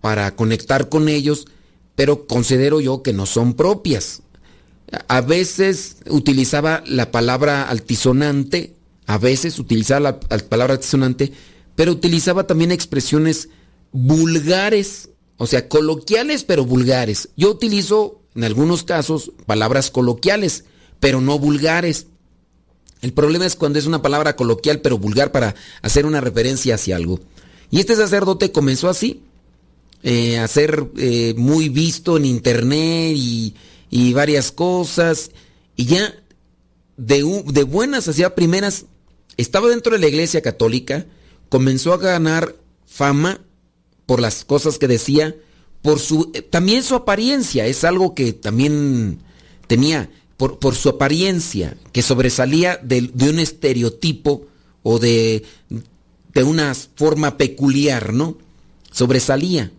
para 0.00 0.36
conectar 0.36 0.88
con 0.88 1.08
ellos, 1.08 1.46
pero 1.94 2.26
considero 2.26 2.80
yo 2.80 3.02
que 3.02 3.12
no 3.12 3.26
son 3.26 3.54
propias. 3.54 4.22
A 5.08 5.20
veces 5.20 5.96
utilizaba 6.08 6.82
la 6.86 7.10
palabra 7.10 7.68
altisonante, 7.68 8.74
a 9.06 9.18
veces 9.18 9.58
utilizaba 9.58 10.00
la, 10.00 10.20
la 10.28 10.38
palabra 10.48 10.74
altisonante, 10.74 11.32
pero 11.74 11.92
utilizaba 11.92 12.46
también 12.46 12.72
expresiones 12.72 13.48
vulgares, 13.92 15.10
o 15.36 15.46
sea, 15.46 15.68
coloquiales 15.68 16.44
pero 16.44 16.64
vulgares. 16.64 17.30
Yo 17.36 17.50
utilizo 17.50 18.20
en 18.34 18.44
algunos 18.44 18.82
casos 18.82 19.32
palabras 19.46 19.90
coloquiales, 19.90 20.64
pero 21.00 21.20
no 21.20 21.38
vulgares. 21.38 22.06
El 23.00 23.12
problema 23.12 23.46
es 23.46 23.56
cuando 23.56 23.78
es 23.78 23.86
una 23.86 24.02
palabra 24.02 24.36
coloquial 24.36 24.80
pero 24.80 24.98
vulgar 24.98 25.32
para 25.32 25.54
hacer 25.82 26.06
una 26.06 26.20
referencia 26.20 26.76
hacia 26.76 26.96
algo. 26.96 27.20
Y 27.70 27.80
este 27.80 27.96
sacerdote 27.96 28.52
comenzó 28.52 28.88
así, 28.88 29.22
eh, 30.02 30.38
a 30.38 30.48
ser 30.48 30.90
eh, 30.96 31.34
muy 31.36 31.68
visto 31.68 32.16
en 32.16 32.24
internet 32.24 33.14
y, 33.16 33.54
varias 34.12 34.52
cosas. 34.52 35.30
Y 35.76 35.86
ya 35.86 36.14
de, 36.96 37.42
de 37.46 37.62
buenas 37.62 38.08
hacia 38.08 38.34
primeras, 38.34 38.86
estaba 39.36 39.68
dentro 39.68 39.92
de 39.92 39.98
la 39.98 40.08
iglesia 40.08 40.42
católica, 40.42 41.06
comenzó 41.48 41.92
a 41.92 41.98
ganar 41.98 42.56
fama 42.86 43.40
por 44.06 44.20
las 44.20 44.44
cosas 44.44 44.78
que 44.78 44.88
decía, 44.88 45.34
por 45.82 45.98
su 45.98 46.30
eh, 46.34 46.42
también 46.42 46.82
su 46.82 46.94
apariencia, 46.94 47.66
es 47.66 47.84
algo 47.84 48.14
que 48.14 48.32
también 48.32 49.18
tenía 49.66 50.10
por, 50.36 50.58
por 50.58 50.74
su 50.74 50.88
apariencia, 50.88 51.76
que 51.92 52.02
sobresalía 52.02 52.76
de, 52.82 53.10
un 53.28 53.38
estereotipo 53.38 54.46
o 54.82 54.98
de, 54.98 55.44
de 56.34 56.42
una 56.42 56.74
forma 56.74 57.36
peculiar, 57.36 58.12
¿no? 58.12 58.38
Sobresalía. 58.90 59.72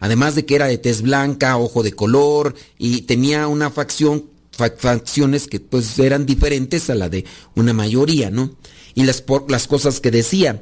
Además 0.00 0.34
de 0.34 0.44
que 0.44 0.54
era 0.54 0.66
de 0.66 0.78
tez 0.78 1.02
blanca, 1.02 1.56
ojo 1.56 1.82
de 1.82 1.92
color 1.92 2.54
y 2.78 3.02
tenía 3.02 3.48
una 3.48 3.70
facción, 3.70 4.26
facciones 4.50 5.46
que 5.46 5.60
pues 5.60 5.98
eran 5.98 6.26
diferentes 6.26 6.90
a 6.90 6.94
la 6.94 7.08
de 7.08 7.24
una 7.54 7.72
mayoría, 7.72 8.30
¿no? 8.30 8.54
Y 8.94 9.04
las, 9.04 9.22
por, 9.22 9.50
las 9.50 9.66
cosas 9.66 10.00
que 10.00 10.10
decía. 10.10 10.60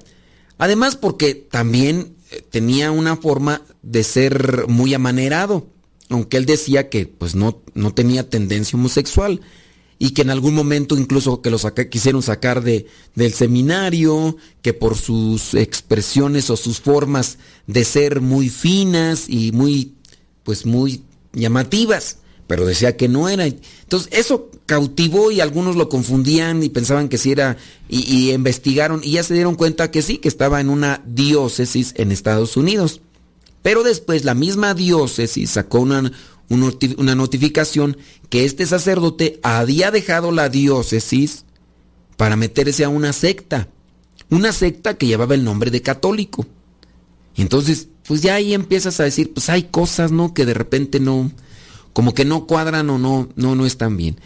Además 0.58 0.96
porque 0.96 1.34
también 1.34 2.16
tenía 2.50 2.90
una 2.90 3.16
forma 3.16 3.62
de 3.82 4.04
ser 4.04 4.66
muy 4.68 4.94
amanerado, 4.94 5.66
aunque 6.08 6.36
él 6.36 6.46
decía 6.46 6.88
que 6.88 7.06
pues 7.06 7.34
no, 7.34 7.62
no 7.74 7.94
tenía 7.94 8.28
tendencia 8.28 8.78
homosexual 8.78 9.40
y 10.02 10.10
que 10.10 10.22
en 10.22 10.30
algún 10.30 10.56
momento 10.56 10.98
incluso 10.98 11.42
que 11.42 11.50
lo 11.50 11.58
quisieron 11.88 12.24
sacar 12.24 12.64
de, 12.64 12.86
del 13.14 13.32
seminario, 13.32 14.36
que 14.60 14.74
por 14.74 14.96
sus 14.96 15.54
expresiones 15.54 16.50
o 16.50 16.56
sus 16.56 16.80
formas 16.80 17.38
de 17.68 17.84
ser 17.84 18.20
muy 18.20 18.48
finas 18.48 19.26
y 19.28 19.52
muy, 19.52 19.94
pues 20.42 20.66
muy 20.66 21.04
llamativas, 21.32 22.16
pero 22.48 22.66
decía 22.66 22.96
que 22.96 23.08
no 23.08 23.28
era. 23.28 23.46
Entonces 23.46 24.08
eso 24.10 24.50
cautivó 24.66 25.30
y 25.30 25.40
algunos 25.40 25.76
lo 25.76 25.88
confundían 25.88 26.64
y 26.64 26.68
pensaban 26.68 27.08
que 27.08 27.16
sí 27.16 27.30
era, 27.30 27.56
y, 27.88 28.32
investigaron 28.32 29.02
y 29.04 29.12
ya 29.12 29.22
se 29.22 29.34
dieron 29.34 29.54
cuenta 29.54 29.92
que 29.92 30.02
sí, 30.02 30.18
que 30.18 30.26
estaba 30.26 30.60
en 30.60 30.68
una 30.68 31.00
diócesis 31.06 31.94
en 31.96 32.10
Estados 32.10 32.56
Unidos. 32.56 33.02
Pero 33.62 33.84
después 33.84 34.24
la 34.24 34.34
misma 34.34 34.74
diócesis 34.74 35.50
sacó 35.50 35.78
una, 35.78 36.10
una 36.48 37.14
notificación 37.14 37.96
que 38.28 38.44
este 38.44 38.66
sacerdote 38.66 39.40
había 39.42 39.90
dejado 39.90 40.32
la 40.32 40.48
diócesis 40.48 41.44
para 42.16 42.36
meterse 42.36 42.84
a 42.84 42.88
una 42.88 43.12
secta, 43.12 43.68
una 44.30 44.52
secta 44.52 44.94
que 44.94 45.06
llevaba 45.06 45.34
el 45.34 45.44
nombre 45.44 45.70
de 45.70 45.82
católico. 45.82 46.46
Y 47.34 47.42
entonces 47.42 47.88
pues 48.06 48.22
ya 48.22 48.34
ahí 48.34 48.54
empiezas 48.54 49.00
a 49.00 49.04
decir, 49.04 49.32
pues 49.32 49.48
hay 49.48 49.64
cosas, 49.64 50.12
¿no? 50.12 50.34
Que 50.34 50.44
de 50.44 50.54
repente 50.54 51.00
no, 51.00 51.30
como 51.92 52.14
que 52.14 52.24
no 52.24 52.46
cuadran 52.46 52.90
o 52.90 52.98
no, 52.98 53.28
no, 53.36 53.54
no 53.54 53.66
están 53.66 53.96
bien. 53.96 54.18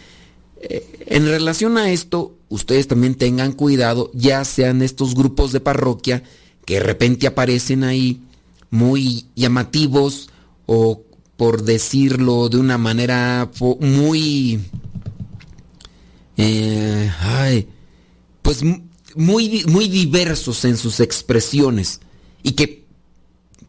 Eh, 0.60 1.04
en 1.06 1.26
relación 1.26 1.76
a 1.78 1.90
esto, 1.90 2.34
ustedes 2.48 2.88
también 2.88 3.14
tengan 3.14 3.52
cuidado, 3.52 4.10
ya 4.14 4.44
sean 4.44 4.82
estos 4.82 5.14
grupos 5.14 5.52
de 5.52 5.60
parroquia 5.60 6.22
que 6.64 6.74
de 6.74 6.80
repente 6.80 7.26
aparecen 7.26 7.84
ahí 7.84 8.22
muy 8.70 9.26
llamativos 9.36 10.30
o 10.66 11.02
por 11.36 11.62
decirlo 11.62 12.48
de 12.48 12.58
una 12.58 12.78
manera 12.78 13.50
muy, 13.80 14.60
eh, 16.36 17.12
ay, 17.20 17.68
pues 18.42 18.62
muy, 19.14 19.64
muy 19.66 19.88
diversos 19.88 20.64
en 20.64 20.76
sus 20.76 21.00
expresiones 21.00 22.00
y 22.42 22.52
que 22.52 22.84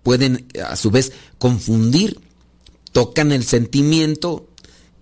pueden 0.03 0.47
a 0.65 0.76
su 0.78 0.91
vez 0.91 1.11
confundir, 1.38 2.20
tocan 2.93 3.32
el 3.32 3.43
sentimiento, 3.43 4.47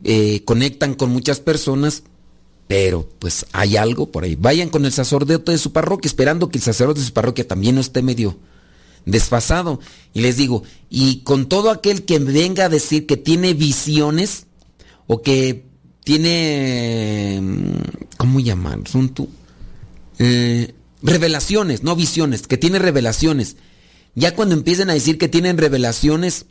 eh, 0.03 0.43
conectan 0.43 0.95
con 0.95 1.11
muchas 1.11 1.39
personas, 1.39 2.03
pero 2.67 3.07
pues 3.19 3.45
hay 3.51 3.77
algo 3.77 4.11
por 4.11 4.23
ahí. 4.23 4.35
Vayan 4.35 4.69
con 4.69 4.85
el 4.85 4.91
sacerdote 4.91 5.51
de 5.51 5.57
su 5.59 5.71
parroquia 5.71 6.07
esperando 6.07 6.49
que 6.49 6.57
el 6.57 6.63
sacerdote 6.63 7.01
de 7.01 7.05
su 7.05 7.13
parroquia 7.13 7.47
también 7.47 7.75
no 7.75 7.81
esté 7.81 8.01
medio 8.01 8.37
desfasado. 9.05 9.79
Y 10.13 10.21
les 10.21 10.37
digo, 10.37 10.63
y 10.89 11.21
con 11.23 11.47
todo 11.47 11.69
aquel 11.69 12.05
que 12.05 12.19
venga 12.19 12.65
a 12.65 12.69
decir 12.69 13.05
que 13.05 13.17
tiene 13.17 13.53
visiones 13.53 14.47
o 15.07 15.21
que 15.21 15.65
tiene, 16.03 17.39
mm, 17.41 18.15
¿cómo 18.17 18.39
llamar? 18.39 18.79
Son 18.87 19.09
tú. 19.09 19.29
Eh, 20.19 20.73
revelaciones, 21.01 21.83
no 21.83 21.95
visiones, 21.95 22.47
que 22.47 22.57
tiene 22.57 22.79
revelaciones. 22.79 23.57
Ya 24.15 24.33
cuando 24.35 24.55
empiecen 24.55 24.89
a 24.89 24.93
decir 24.93 25.17
que 25.17 25.27
tienen 25.27 25.57
revelaciones, 25.57 26.45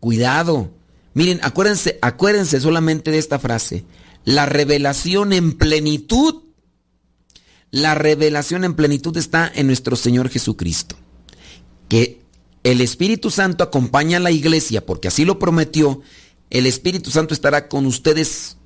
cuidado. 0.00 0.70
Miren, 1.12 1.38
acuérdense, 1.42 1.98
acuérdense 2.02 2.60
solamente 2.60 3.10
de 3.10 3.18
esta 3.18 3.38
frase. 3.38 3.84
La 4.24 4.46
revelación 4.46 5.32
en 5.32 5.52
plenitud, 5.52 6.42
la 7.70 7.94
revelación 7.94 8.64
en 8.64 8.74
plenitud 8.74 9.16
está 9.16 9.50
en 9.54 9.66
nuestro 9.66 9.96
Señor 9.96 10.30
Jesucristo. 10.30 10.96
Que 11.94 12.18
el 12.64 12.80
Espíritu 12.80 13.30
Santo 13.30 13.62
acompaña 13.62 14.16
a 14.16 14.20
la 14.20 14.32
iglesia, 14.32 14.84
porque 14.84 15.06
así 15.06 15.24
lo 15.24 15.38
prometió, 15.38 16.02
el 16.50 16.66
Espíritu 16.66 17.12
Santo 17.12 17.34
estará 17.34 17.68
con 17.68 17.86
ustedes 17.86 18.56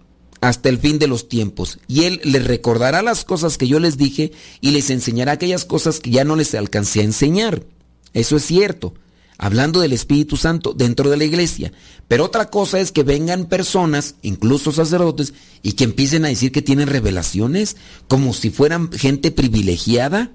hasta 0.40 0.70
el 0.70 0.78
fin 0.78 0.98
de 0.98 1.08
los 1.08 1.28
tiempos. 1.28 1.78
Y 1.88 2.04
Él 2.04 2.22
les 2.24 2.46
recordará 2.46 3.02
las 3.02 3.26
cosas 3.26 3.58
que 3.58 3.68
yo 3.68 3.80
les 3.80 3.98
dije 3.98 4.32
y 4.62 4.70
les 4.70 4.88
enseñará 4.88 5.32
aquellas 5.32 5.66
cosas 5.66 6.00
que 6.00 6.08
ya 6.08 6.24
no 6.24 6.36
les 6.36 6.54
alcancé 6.54 7.00
a 7.00 7.04
enseñar. 7.04 7.66
Eso 8.14 8.36
es 8.36 8.46
cierto, 8.46 8.94
hablando 9.36 9.80
del 9.80 9.92
Espíritu 9.92 10.38
Santo 10.38 10.72
dentro 10.72 11.10
de 11.10 11.18
la 11.18 11.24
iglesia. 11.24 11.70
Pero 12.08 12.24
otra 12.24 12.48
cosa 12.48 12.80
es 12.80 12.92
que 12.92 13.02
vengan 13.02 13.44
personas, 13.44 14.14
incluso 14.22 14.72
sacerdotes, 14.72 15.34
y 15.62 15.72
que 15.72 15.84
empiecen 15.84 16.24
a 16.24 16.28
decir 16.28 16.50
que 16.50 16.62
tienen 16.62 16.88
revelaciones, 16.88 17.76
como 18.06 18.32
si 18.32 18.48
fueran 18.48 18.90
gente 18.90 19.32
privilegiada, 19.32 20.32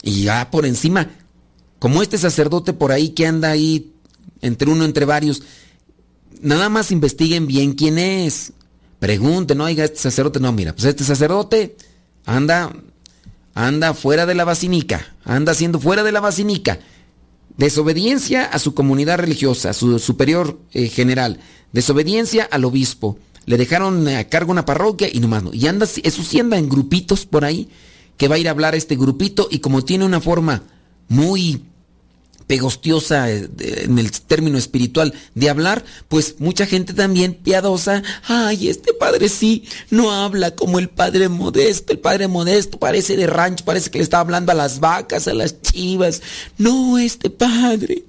y 0.00 0.22
ya 0.22 0.50
por 0.52 0.64
encima, 0.64 1.10
como 1.80 2.02
este 2.02 2.16
sacerdote 2.16 2.72
por 2.72 2.92
ahí 2.92 3.08
que 3.08 3.26
anda 3.26 3.50
ahí 3.50 3.92
entre 4.40 4.70
uno, 4.70 4.84
entre 4.84 5.04
varios, 5.04 5.42
nada 6.40 6.68
más 6.68 6.92
investiguen 6.92 7.48
bien 7.48 7.72
quién 7.72 7.98
es. 7.98 8.52
Pregunten, 9.00 9.58
no, 9.58 9.64
oiga, 9.64 9.84
este 9.84 9.98
sacerdote, 9.98 10.38
no, 10.38 10.52
mira, 10.52 10.72
pues 10.72 10.84
este 10.84 11.02
sacerdote 11.02 11.76
anda, 12.24 12.72
anda 13.54 13.94
fuera 13.94 14.26
de 14.26 14.34
la 14.34 14.44
basílica, 14.44 15.16
anda 15.24 15.54
siendo 15.54 15.80
fuera 15.80 16.04
de 16.04 16.12
la 16.12 16.20
basílica 16.20 16.78
Desobediencia 17.60 18.46
a 18.46 18.58
su 18.58 18.72
comunidad 18.72 19.18
religiosa, 19.18 19.68
a 19.68 19.72
su 19.74 19.98
superior 19.98 20.58
eh, 20.72 20.88
general. 20.88 21.40
Desobediencia 21.74 22.48
al 22.50 22.64
obispo. 22.64 23.18
Le 23.44 23.58
dejaron 23.58 24.08
a 24.08 24.24
cargo 24.30 24.50
una 24.50 24.64
parroquia 24.64 25.10
y 25.12 25.20
nomás 25.20 25.42
no. 25.42 25.50
Y 25.52 25.66
anda, 25.66 25.84
eso 25.84 26.22
sí 26.22 26.40
anda 26.40 26.56
en 26.56 26.70
grupitos 26.70 27.26
por 27.26 27.44
ahí, 27.44 27.68
que 28.16 28.28
va 28.28 28.36
a 28.36 28.38
ir 28.38 28.48
a 28.48 28.52
hablar 28.52 28.74
este 28.74 28.96
grupito 28.96 29.46
y 29.50 29.58
como 29.58 29.84
tiene 29.84 30.06
una 30.06 30.22
forma 30.22 30.62
muy 31.08 31.64
pegostiosa 32.50 33.30
eh, 33.30 33.48
en 33.60 33.96
el 34.00 34.10
término 34.10 34.58
espiritual 34.58 35.14
de 35.36 35.48
hablar, 35.48 35.84
pues 36.08 36.40
mucha 36.40 36.66
gente 36.66 36.92
también 36.94 37.34
piadosa, 37.34 38.02
ay, 38.26 38.68
este 38.68 38.92
padre 38.92 39.28
sí, 39.28 39.68
no 39.90 40.10
habla 40.10 40.56
como 40.56 40.80
el 40.80 40.88
padre 40.88 41.28
modesto, 41.28 41.92
el 41.92 42.00
padre 42.00 42.26
modesto 42.26 42.76
parece 42.76 43.16
de 43.16 43.28
rancho, 43.28 43.64
parece 43.64 43.92
que 43.92 43.98
le 43.98 44.02
está 44.02 44.18
hablando 44.18 44.50
a 44.50 44.56
las 44.56 44.80
vacas, 44.80 45.28
a 45.28 45.34
las 45.34 45.62
chivas, 45.62 46.22
no, 46.58 46.98
este 46.98 47.30
padre 47.30 48.02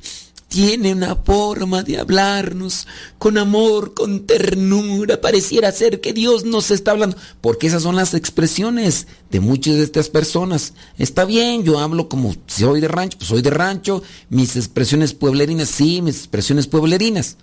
tiene 0.52 0.92
una 0.92 1.16
forma 1.16 1.82
de 1.82 1.98
hablarnos 1.98 2.86
con 3.18 3.38
amor, 3.38 3.94
con 3.94 4.26
ternura. 4.26 5.22
Pareciera 5.22 5.72
ser 5.72 6.02
que 6.02 6.12
Dios 6.12 6.44
nos 6.44 6.72
está 6.72 6.92
hablando. 6.92 7.16
Porque 7.40 7.68
esas 7.68 7.84
son 7.84 7.96
las 7.96 8.14
expresiones 8.14 9.08
de 9.30 9.40
muchas 9.40 9.76
de 9.76 9.84
estas 9.84 10.10
personas. 10.10 10.74
Está 10.98 11.24
bien, 11.24 11.64
yo 11.64 11.80
hablo 11.80 12.10
como 12.10 12.34
si 12.48 12.64
soy 12.64 12.82
de 12.82 12.90
rancho, 12.90 13.18
pues 13.18 13.30
soy 13.30 13.42
de 13.42 13.50
rancho. 13.50 14.04
Mis 14.30 14.58
expresiones 14.58 15.14
pueblerinas, 15.14 15.70
sí, 15.70 16.02
mis 16.02 16.18
expresiones 16.18 16.68
pueblerinas. 16.68 17.38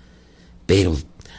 Pero 0.67 0.95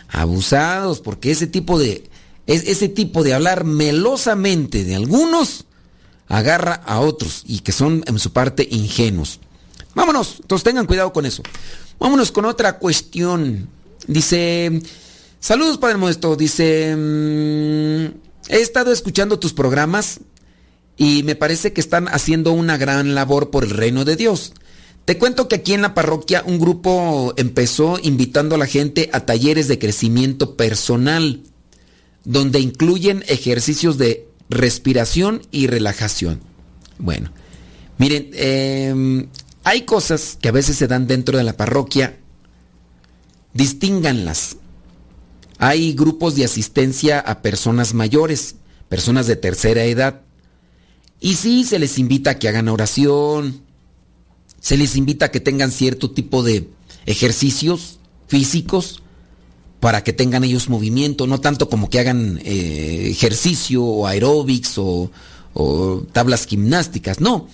abusados, 0.07 1.01
porque 1.01 1.30
ese 1.30 1.45
tipo 1.45 1.78
de, 1.78 2.09
ese 2.47 2.89
tipo 2.89 3.22
de 3.22 3.36
hablar 3.36 3.63
melosamente 3.63 4.84
de 4.84 4.95
algunos 4.95 5.65
agarra 6.28 6.74
a 6.74 6.99
otros 6.99 7.43
y 7.45 7.59
que 7.59 7.72
son 7.72 8.03
en 8.07 8.17
su 8.17 8.34
parte 8.34 8.67
ingenuos. 8.72 9.39
Vámonos, 10.00 10.38
entonces 10.39 10.64
tengan 10.64 10.86
cuidado 10.86 11.12
con 11.12 11.26
eso. 11.26 11.43
Vámonos 12.00 12.32
con 12.32 12.45
otra 12.45 12.80
cuestión. 12.80 13.68
Dice, 14.08 14.82
saludos 15.41 15.78
Padre 15.78 15.97
Modesto, 15.97 16.38
dice, 16.38 16.95
mm, 16.95 18.06
he 18.47 18.62
estado 18.62 18.93
escuchando 18.93 19.39
tus 19.39 19.52
programas 19.52 20.22
y 20.95 21.24
me 21.24 21.36
parece 21.36 21.74
que 21.74 21.82
están 21.82 22.08
haciendo 22.08 22.54
una 22.54 22.78
gran 22.78 23.14
labor 23.14 23.50
por 23.50 23.66
el 23.66 23.72
reino 23.72 24.06
de 24.06 24.16
Dios. 24.16 24.54
Te 25.04 25.18
cuento 25.18 25.50
que 25.50 25.58
aquí 25.58 25.74
en 25.74 25.82
la 25.82 25.93
parroquia 25.93 26.43
un 26.45 26.60
grupo 26.60 27.34
empezó 27.36 28.00
invitando 28.02 28.56
a 28.56 28.60
la 28.60 28.68
gente 28.68 29.10
a 29.12 29.26
talleres 29.26 29.68
de 29.68 29.80
crecimiento 29.80 30.56
personal, 30.56 31.43
donde 32.24 32.62
incluyen 32.62 33.26
ejercicios 33.28 33.97
de 33.97 34.30
respiración 34.50 35.41
y 35.52 35.68
relajación. 35.68 36.39
Bueno, 37.00 37.34
miren, 37.97 38.30
eh, 38.32 39.28
hay 39.70 39.84
cosas 39.84 40.36
que 40.41 40.49
a 40.49 40.51
veces 40.51 40.78
se 40.78 40.88
dan 40.88 41.05
dentro 41.05 41.38
de 41.38 41.43
la 41.43 41.55
parroquia, 41.55 42.17
distínganlas. 43.53 44.57
Hay 45.59 45.93
grupos 45.93 46.34
de 46.34 46.43
asistencia 46.43 47.20
a 47.20 47.43
personas 47.43 47.93
mayores, 47.93 48.55
personas 48.88 49.28
de 49.28 49.36
tercera 49.36 49.84
edad. 49.84 50.22
Y 51.20 51.36
sí, 51.36 51.65
se 51.65 51.78
les 51.78 51.99
invita 51.99 52.32
a 52.32 52.39
que 52.39 52.47
hagan 52.47 52.67
oración, 52.67 53.61
se 54.59 54.76
les 54.76 54.95
invita 54.95 55.26
a 55.26 55.32
que 55.32 55.39
tengan 55.39 55.70
cierto 55.70 56.09
tipo 56.09 56.41
de 56.41 56.67
ejercicios 57.05 57.99
físicos 58.28 59.03
para 59.80 60.03
que 60.03 60.13
tengan 60.13 60.43
ellos 60.43 60.67
movimiento, 60.67 61.28
no 61.28 61.41
tanto 61.41 61.70
como 61.70 61.91
que 61.91 61.99
hagan 61.99 62.41
eh, 62.43 63.09
ejercicio 63.11 63.84
o 63.84 64.07
aeróbics 64.07 64.80
o, 64.80 65.11
o 65.53 66.07
tablas 66.11 66.47
gimnásticas, 66.47 67.20
no, 67.20 67.47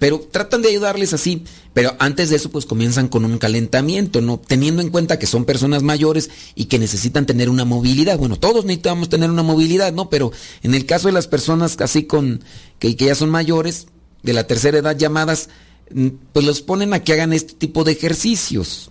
pero 0.00 0.18
tratan 0.18 0.62
de 0.62 0.70
ayudarles 0.70 1.12
así. 1.12 1.44
Pero 1.74 1.94
antes 1.98 2.30
de 2.30 2.36
eso, 2.36 2.50
pues 2.50 2.64
comienzan 2.64 3.06
con 3.06 3.26
un 3.26 3.36
calentamiento, 3.36 4.22
¿no? 4.22 4.40
Teniendo 4.40 4.80
en 4.80 4.88
cuenta 4.88 5.18
que 5.18 5.26
son 5.26 5.44
personas 5.44 5.82
mayores 5.82 6.30
y 6.54 6.64
que 6.64 6.78
necesitan 6.78 7.26
tener 7.26 7.50
una 7.50 7.66
movilidad. 7.66 8.18
Bueno, 8.18 8.36
todos 8.36 8.64
necesitamos 8.64 9.10
tener 9.10 9.30
una 9.30 9.42
movilidad, 9.42 9.92
¿no? 9.92 10.08
Pero 10.08 10.32
en 10.62 10.74
el 10.74 10.86
caso 10.86 11.08
de 11.08 11.12
las 11.12 11.28
personas 11.28 11.76
así 11.80 12.04
con, 12.04 12.42
que, 12.78 12.96
que 12.96 13.04
ya 13.04 13.14
son 13.14 13.28
mayores, 13.28 13.88
de 14.22 14.32
la 14.32 14.46
tercera 14.46 14.78
edad 14.78 14.96
llamadas, 14.96 15.50
mm, 15.92 16.08
pues 16.32 16.46
los 16.46 16.62
ponen 16.62 16.94
a 16.94 17.04
que 17.04 17.12
hagan 17.12 17.34
este 17.34 17.52
tipo 17.52 17.84
de 17.84 17.92
ejercicios. 17.92 18.90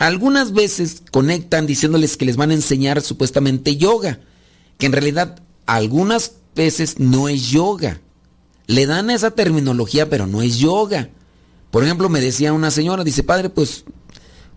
Algunas 0.00 0.52
veces 0.52 1.02
conectan 1.12 1.68
diciéndoles 1.68 2.16
que 2.16 2.24
les 2.24 2.36
van 2.36 2.50
a 2.50 2.54
enseñar 2.54 3.00
supuestamente 3.00 3.76
yoga, 3.76 4.18
que 4.76 4.86
en 4.86 4.92
realidad 4.92 5.40
algunas 5.66 6.32
veces 6.56 6.98
no 6.98 7.28
es 7.28 7.48
yoga 7.48 8.00
le 8.68 8.86
dan 8.86 9.10
esa 9.10 9.32
terminología, 9.32 10.08
pero 10.08 10.26
no 10.28 10.42
es 10.42 10.58
yoga. 10.58 11.08
Por 11.72 11.82
ejemplo, 11.82 12.08
me 12.08 12.20
decía 12.20 12.52
una 12.52 12.70
señora, 12.70 13.02
dice, 13.02 13.24
padre, 13.24 13.48
pues 13.48 13.84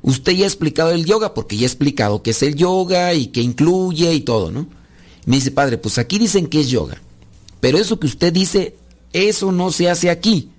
usted 0.01 0.33
ya 0.33 0.43
ha 0.43 0.47
explicado 0.47 0.91
el 0.91 1.05
yoga, 1.05 1.33
porque 1.33 1.57
ya 1.57 1.63
ha 1.63 1.67
explicado 1.67 2.21
qué 2.21 2.31
es 2.31 2.43
el 2.43 2.55
yoga 2.55 3.13
y 3.13 3.27
qué 3.27 3.41
incluye 3.41 4.13
y 4.13 4.19
todo, 4.19 4.51
¿no? 4.51 4.67
Me 5.25 5.37
dice, 5.37 5.51
padre, 5.51 5.77
pues 5.77 5.97
aquí 5.97 6.19
dicen 6.19 6.47
que 6.47 6.59
es 6.59 6.69
yoga, 6.69 7.01
pero 7.61 7.77
eso 7.77 7.99
que 7.99 8.07
usted 8.07 8.33
dice, 8.33 8.75
eso 9.13 9.51
no 9.51 9.71
se 9.71 9.89
hace 9.89 10.09
aquí. 10.09 10.51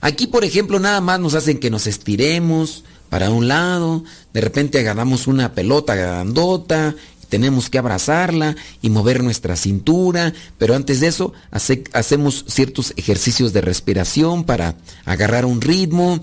Aquí, 0.00 0.26
por 0.26 0.44
ejemplo, 0.44 0.78
nada 0.78 1.00
más 1.00 1.18
nos 1.18 1.34
hacen 1.34 1.58
que 1.58 1.70
nos 1.70 1.86
estiremos 1.86 2.84
para 3.08 3.30
un 3.30 3.48
lado, 3.48 4.04
de 4.32 4.40
repente 4.40 4.78
agarramos 4.78 5.26
una 5.26 5.52
pelota 5.52 5.94
grandota 5.94 6.94
tenemos 7.34 7.68
que 7.68 7.78
abrazarla 7.78 8.54
y 8.80 8.90
mover 8.90 9.24
nuestra 9.24 9.56
cintura, 9.56 10.32
pero 10.56 10.76
antes 10.76 11.00
de 11.00 11.08
eso 11.08 11.32
hacemos 11.50 12.44
ciertos 12.46 12.94
ejercicios 12.96 13.52
de 13.52 13.60
respiración 13.60 14.44
para 14.44 14.76
agarrar 15.04 15.44
un 15.44 15.60
ritmo. 15.60 16.20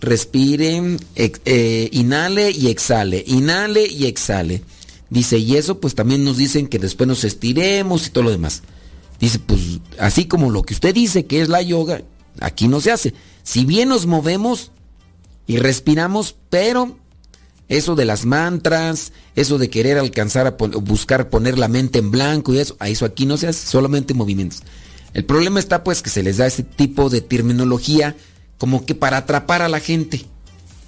respire, 0.00 0.98
eh, 1.14 1.88
inhale 1.92 2.50
y 2.50 2.66
exhale, 2.66 3.22
inhale 3.28 3.86
y 3.86 4.06
exhale. 4.06 4.64
Dice, 5.08 5.38
y 5.38 5.56
eso 5.56 5.78
pues 5.78 5.94
también 5.94 6.24
nos 6.24 6.36
dicen 6.36 6.66
que 6.66 6.80
después 6.80 7.06
nos 7.06 7.22
estiremos 7.22 8.08
y 8.08 8.10
todo 8.10 8.24
lo 8.24 8.30
demás. 8.32 8.64
Dice, 9.20 9.38
pues 9.38 9.60
así 10.00 10.24
como 10.24 10.50
lo 10.50 10.62
que 10.62 10.74
usted 10.74 10.92
dice 10.92 11.26
que 11.26 11.42
es 11.42 11.48
la 11.48 11.62
yoga, 11.62 12.02
aquí 12.40 12.66
no 12.66 12.80
se 12.80 12.90
hace. 12.90 13.14
Si 13.44 13.64
bien 13.64 13.88
nos 13.88 14.06
movemos 14.06 14.72
y 15.46 15.58
respiramos, 15.58 16.34
pero 16.50 16.98
eso 17.68 17.94
de 17.94 18.04
las 18.04 18.26
mantras, 18.26 19.12
eso 19.34 19.58
de 19.58 19.70
querer 19.70 19.98
alcanzar 19.98 20.46
a 20.46 20.50
buscar 20.50 21.30
poner 21.30 21.58
la 21.58 21.68
mente 21.68 21.98
en 21.98 22.10
blanco 22.10 22.52
y 22.52 22.58
eso, 22.58 22.76
a 22.78 22.88
eso 22.88 23.04
aquí 23.04 23.26
no 23.26 23.36
se 23.36 23.48
hace, 23.48 23.66
solamente 23.66 24.14
movimientos. 24.14 24.62
El 25.14 25.24
problema 25.24 25.60
está 25.60 25.84
pues 25.84 26.02
que 26.02 26.10
se 26.10 26.22
les 26.22 26.38
da 26.38 26.46
ese 26.46 26.62
tipo 26.62 27.08
de 27.08 27.20
terminología 27.20 28.16
como 28.58 28.84
que 28.84 28.94
para 28.94 29.18
atrapar 29.18 29.62
a 29.62 29.68
la 29.68 29.80
gente. 29.80 30.24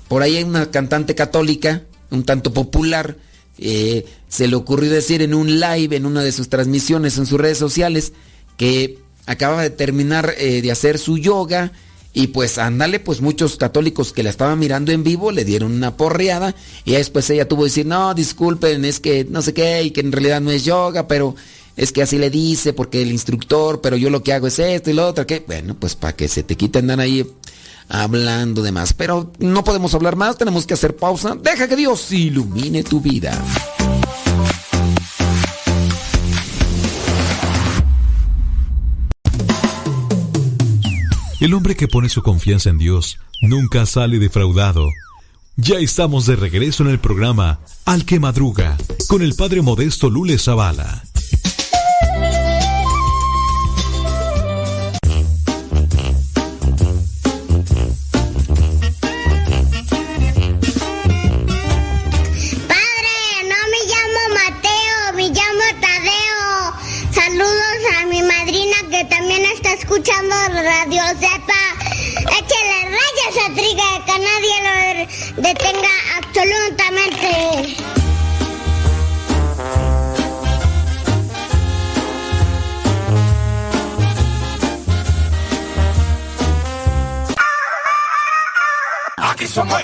Por 0.08 0.22
ahí 0.22 0.36
hay 0.36 0.44
una 0.44 0.70
cantante 0.70 1.14
católica, 1.14 1.82
un 2.10 2.24
tanto 2.24 2.52
popular, 2.52 3.16
eh, 3.58 4.04
se 4.28 4.48
le 4.48 4.56
ocurrió 4.56 4.90
decir 4.90 5.22
en 5.22 5.34
un 5.34 5.58
live, 5.58 5.96
en 5.96 6.06
una 6.06 6.22
de 6.22 6.32
sus 6.32 6.48
transmisiones 6.48 7.16
en 7.18 7.26
sus 7.26 7.40
redes 7.40 7.58
sociales, 7.58 8.12
que 8.56 8.98
acababa 9.26 9.62
de 9.62 9.70
terminar 9.70 10.34
eh, 10.38 10.62
de 10.62 10.70
hacer 10.70 10.98
su 10.98 11.18
yoga 11.18 11.72
y 12.16 12.28
pues 12.28 12.56
ándale, 12.56 12.98
pues 12.98 13.20
muchos 13.20 13.58
católicos 13.58 14.14
que 14.14 14.22
la 14.22 14.30
estaban 14.30 14.58
mirando 14.58 14.90
en 14.90 15.04
vivo 15.04 15.32
le 15.32 15.44
dieron 15.44 15.72
una 15.72 15.98
porreada 15.98 16.54
y 16.86 16.92
después 16.92 17.28
ella 17.28 17.46
tuvo 17.46 17.64
que 17.64 17.68
decir, 17.68 17.84
no, 17.84 18.14
disculpen, 18.14 18.86
es 18.86 19.00
que 19.00 19.26
no 19.28 19.42
sé 19.42 19.52
qué 19.52 19.82
y 19.82 19.90
que 19.90 20.00
en 20.00 20.12
realidad 20.12 20.40
no 20.40 20.50
es 20.50 20.64
yoga, 20.64 21.06
pero 21.08 21.34
es 21.76 21.92
que 21.92 22.00
así 22.00 22.16
le 22.16 22.30
dice 22.30 22.72
porque 22.72 23.02
el 23.02 23.12
instructor, 23.12 23.82
pero 23.82 23.98
yo 23.98 24.08
lo 24.08 24.22
que 24.22 24.32
hago 24.32 24.46
es 24.46 24.58
esto 24.58 24.88
y 24.88 24.94
lo 24.94 25.06
otro, 25.06 25.26
que 25.26 25.44
bueno, 25.46 25.76
pues 25.78 25.94
para 25.94 26.16
que 26.16 26.26
se 26.26 26.42
te 26.42 26.56
quiten 26.56 26.86
dan 26.86 27.00
ahí 27.00 27.30
hablando 27.90 28.62
de 28.62 28.72
más. 28.72 28.94
Pero 28.94 29.30
no 29.38 29.62
podemos 29.62 29.92
hablar 29.92 30.16
más, 30.16 30.38
tenemos 30.38 30.66
que 30.66 30.72
hacer 30.72 30.96
pausa. 30.96 31.34
Deja 31.34 31.68
que 31.68 31.76
Dios 31.76 32.10
ilumine 32.12 32.82
tu 32.82 32.98
vida. 32.98 33.38
El 41.38 41.52
hombre 41.52 41.76
que 41.76 41.86
pone 41.86 42.08
su 42.08 42.22
confianza 42.22 42.70
en 42.70 42.78
Dios 42.78 43.18
nunca 43.42 43.84
sale 43.84 44.18
defraudado. 44.18 44.88
Ya 45.56 45.78
estamos 45.78 46.24
de 46.24 46.34
regreso 46.34 46.82
en 46.82 46.88
el 46.88 46.98
programa 46.98 47.60
Al 47.84 48.06
que 48.06 48.18
Madruga 48.18 48.78
con 49.08 49.20
el 49.20 49.34
padre 49.34 49.60
modesto 49.60 50.08
Lule 50.08 50.38
Zavala. 50.38 51.02
Escuchando 70.06 70.36
Radio 70.62 71.02
Zepa. 71.18 71.62
Échale 72.38 72.78
rayas 72.84 73.36
a 73.44 73.46
Triga, 73.54 73.90
que 74.06 74.16
nadie 74.28 74.56
lo 74.62 74.72
detenga 75.42 75.94
absolutamente. 76.18 77.30
Aquí 89.16 89.46
somos 89.48 89.82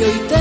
que 0.00 0.06
hoy 0.06 0.39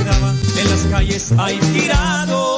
en 0.00 0.70
las 0.70 0.80
calles 0.90 1.32
ahí 1.36 1.58
tirado, 1.74 2.56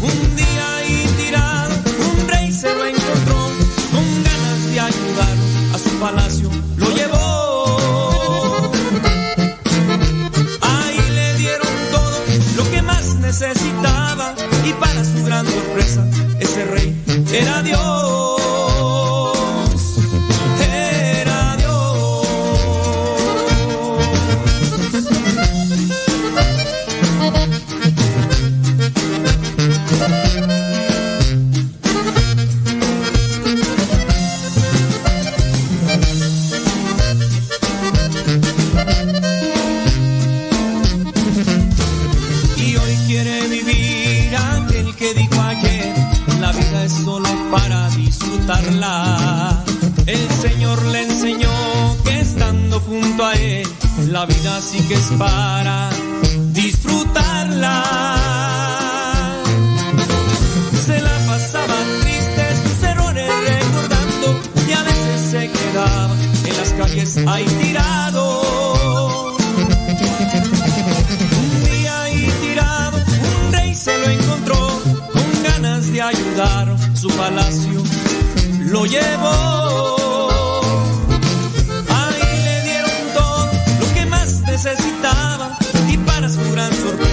Un 0.00 0.36
día 0.36 0.76
ahí 0.76 1.06
tirado, 1.16 1.74
un 2.12 2.28
rey 2.28 2.52
se 2.52 2.72
lo 2.72 2.84
encontró, 2.86 3.50
con 3.90 4.22
ganas 4.22 4.70
de 4.70 4.80
ayudar 4.80 5.36
a 5.74 5.78
su 5.78 5.90
palacio 5.98 6.50
lo 6.76 6.90
llevó. 6.94 8.72
Ahí 10.60 11.00
le 11.12 11.34
dieron 11.38 11.68
todo 11.90 12.18
lo 12.56 12.70
que 12.70 12.82
más 12.82 13.14
necesitaba 13.16 14.34
y 14.64 14.72
para 14.74 15.04
su 15.04 15.24
gran 15.24 15.44
sorpresa 15.44 16.06
ese 16.38 16.64
rey 16.66 17.02
era 17.32 17.62
Dios. 17.62 18.11
La 54.12 54.26
vida 54.26 54.60
sí 54.60 54.78
que 54.88 54.92
es 54.92 55.10
para 55.18 55.88
disfrutarla. 56.52 57.82
Se 60.84 61.00
la 61.00 61.16
pasaba 61.26 61.74
triste 62.02 62.44
sus 62.62 62.82
errores 62.82 63.30
recordando 63.48 64.38
y 64.68 64.72
a 64.72 64.82
veces 64.82 65.30
se 65.30 65.50
quedaba 65.50 66.14
en 66.44 66.56
las 66.58 66.72
calles 66.74 67.16
ahí 67.26 67.46
tirado. 67.62 69.34
Un 71.40 71.64
día 71.70 72.02
ahí 72.02 72.30
tirado, 72.42 72.98
un 73.46 73.52
rey 73.54 73.74
se 73.74 73.96
lo 73.96 74.10
encontró 74.10 74.82
con 75.10 75.42
ganas 75.42 75.90
de 75.90 76.02
ayudar. 76.02 76.76
Su 76.94 77.08
palacio 77.08 77.82
lo 78.58 78.84
llevó. 78.84 79.61
gran 86.62 86.74
sorpresa. 86.74 87.11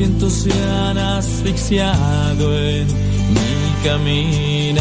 Vientos 0.00 0.32
se 0.32 0.52
han 0.52 0.96
asfixiado 0.96 2.58
en 2.58 2.86
mi 3.34 3.84
camino. 3.84 4.80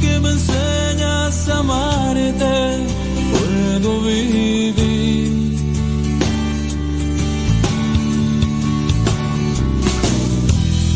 que 0.00 0.20
me 0.20 0.30
enseñas 0.30 1.48
a 1.48 1.58
amarte, 1.58 2.54
puedo 3.32 4.00
vivir. 4.02 5.24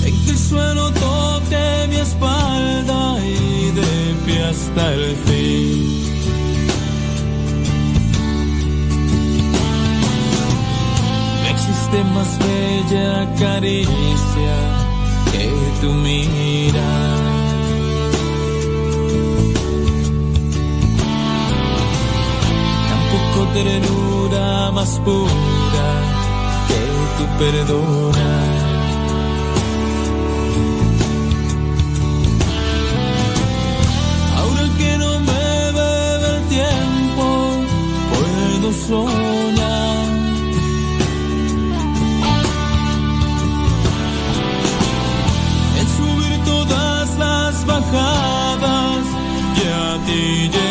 En 0.07 0.15
que 0.25 0.31
el 0.31 0.39
suelo 0.39 0.91
toque 0.93 1.65
mi 1.91 1.97
espalda 1.97 3.19
y 3.25 3.71
de 3.79 3.93
pie 4.25 4.45
hasta 4.45 4.95
el 4.95 5.17
fin. 5.27 5.70
Existe 11.91 12.05
más 12.15 12.39
bella 12.39 13.35
caricia 13.39 14.57
que 15.33 15.51
tu 15.81 15.93
mirada. 15.93 17.41
ternura 23.55 24.71
más 24.71 25.01
pura 25.01 25.89
que 26.69 26.83
tu 27.19 27.25
perdona. 27.39 28.31
Ahora 34.39 34.65
que 34.79 34.99
no 34.99 35.21
me 35.21 35.73
bebe 35.79 36.37
el 36.37 36.49
tiempo, 36.49 37.27
puedo 38.11 38.73
soñar. 38.87 39.40
Ya 50.11 50.61
a 50.67 50.70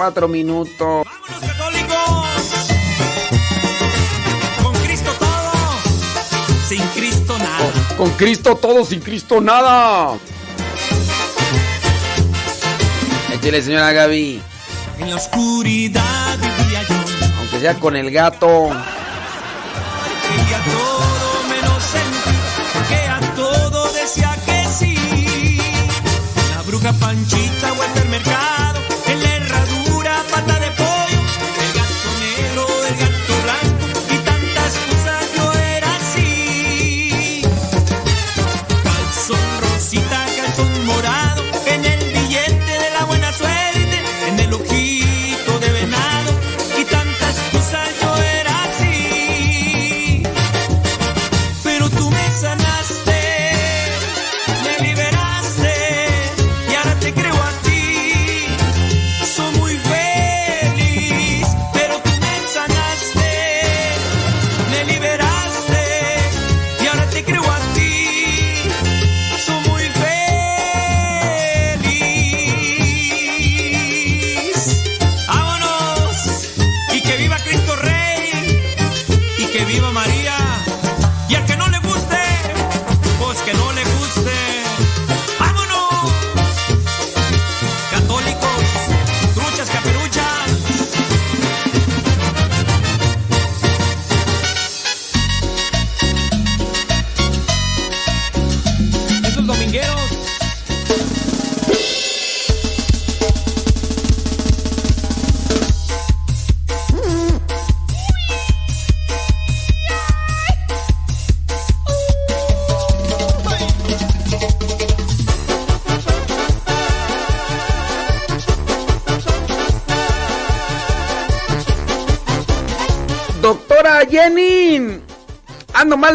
cuatro 0.00 0.28
minutos. 0.28 1.04
¡Vámonos, 1.04 1.40
católicos! 1.46 2.26
Con 4.62 4.72
Cristo 4.82 5.10
todo, 5.18 5.52
sin 6.66 6.82
Cristo 6.94 7.38
nada. 7.38 7.96
Con 7.98 8.10
Cristo 8.12 8.56
todo, 8.56 8.84
sin 8.86 9.00
Cristo 9.00 9.42
nada. 9.42 10.16
Échale, 13.30 13.60
señora 13.60 13.92
Gaby. 13.92 14.40
En 15.00 15.10
la 15.10 15.16
oscuridad 15.16 16.38
vivía 16.38 16.80
yo 16.88 17.50
que 17.50 17.60
sea 17.60 17.74
con 17.74 17.94
el 17.94 18.10
gato. 18.10 18.70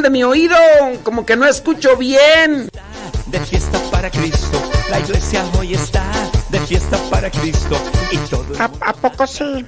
De 0.05 0.11
mi 0.11 0.23
oído, 0.23 0.55
como 1.03 1.25
que 1.25 1.35
no 1.35 1.47
escucho 1.47 1.97
bien. 1.97 2.69
de 3.25 3.39
fiesta 3.39 3.79
para 3.89 4.11
Cristo. 4.11 4.61
La 4.91 4.99
iglesia 4.99 5.43
hoy 5.57 5.73
está 5.73 6.05
de 6.49 6.59
fiesta 6.59 6.95
para 7.09 7.31
Cristo. 7.31 7.75
Y 8.11 8.17
todo 8.29 8.45
¿A, 8.59 8.65
a 8.65 8.93
poco 8.93 9.25
sí? 9.25 9.65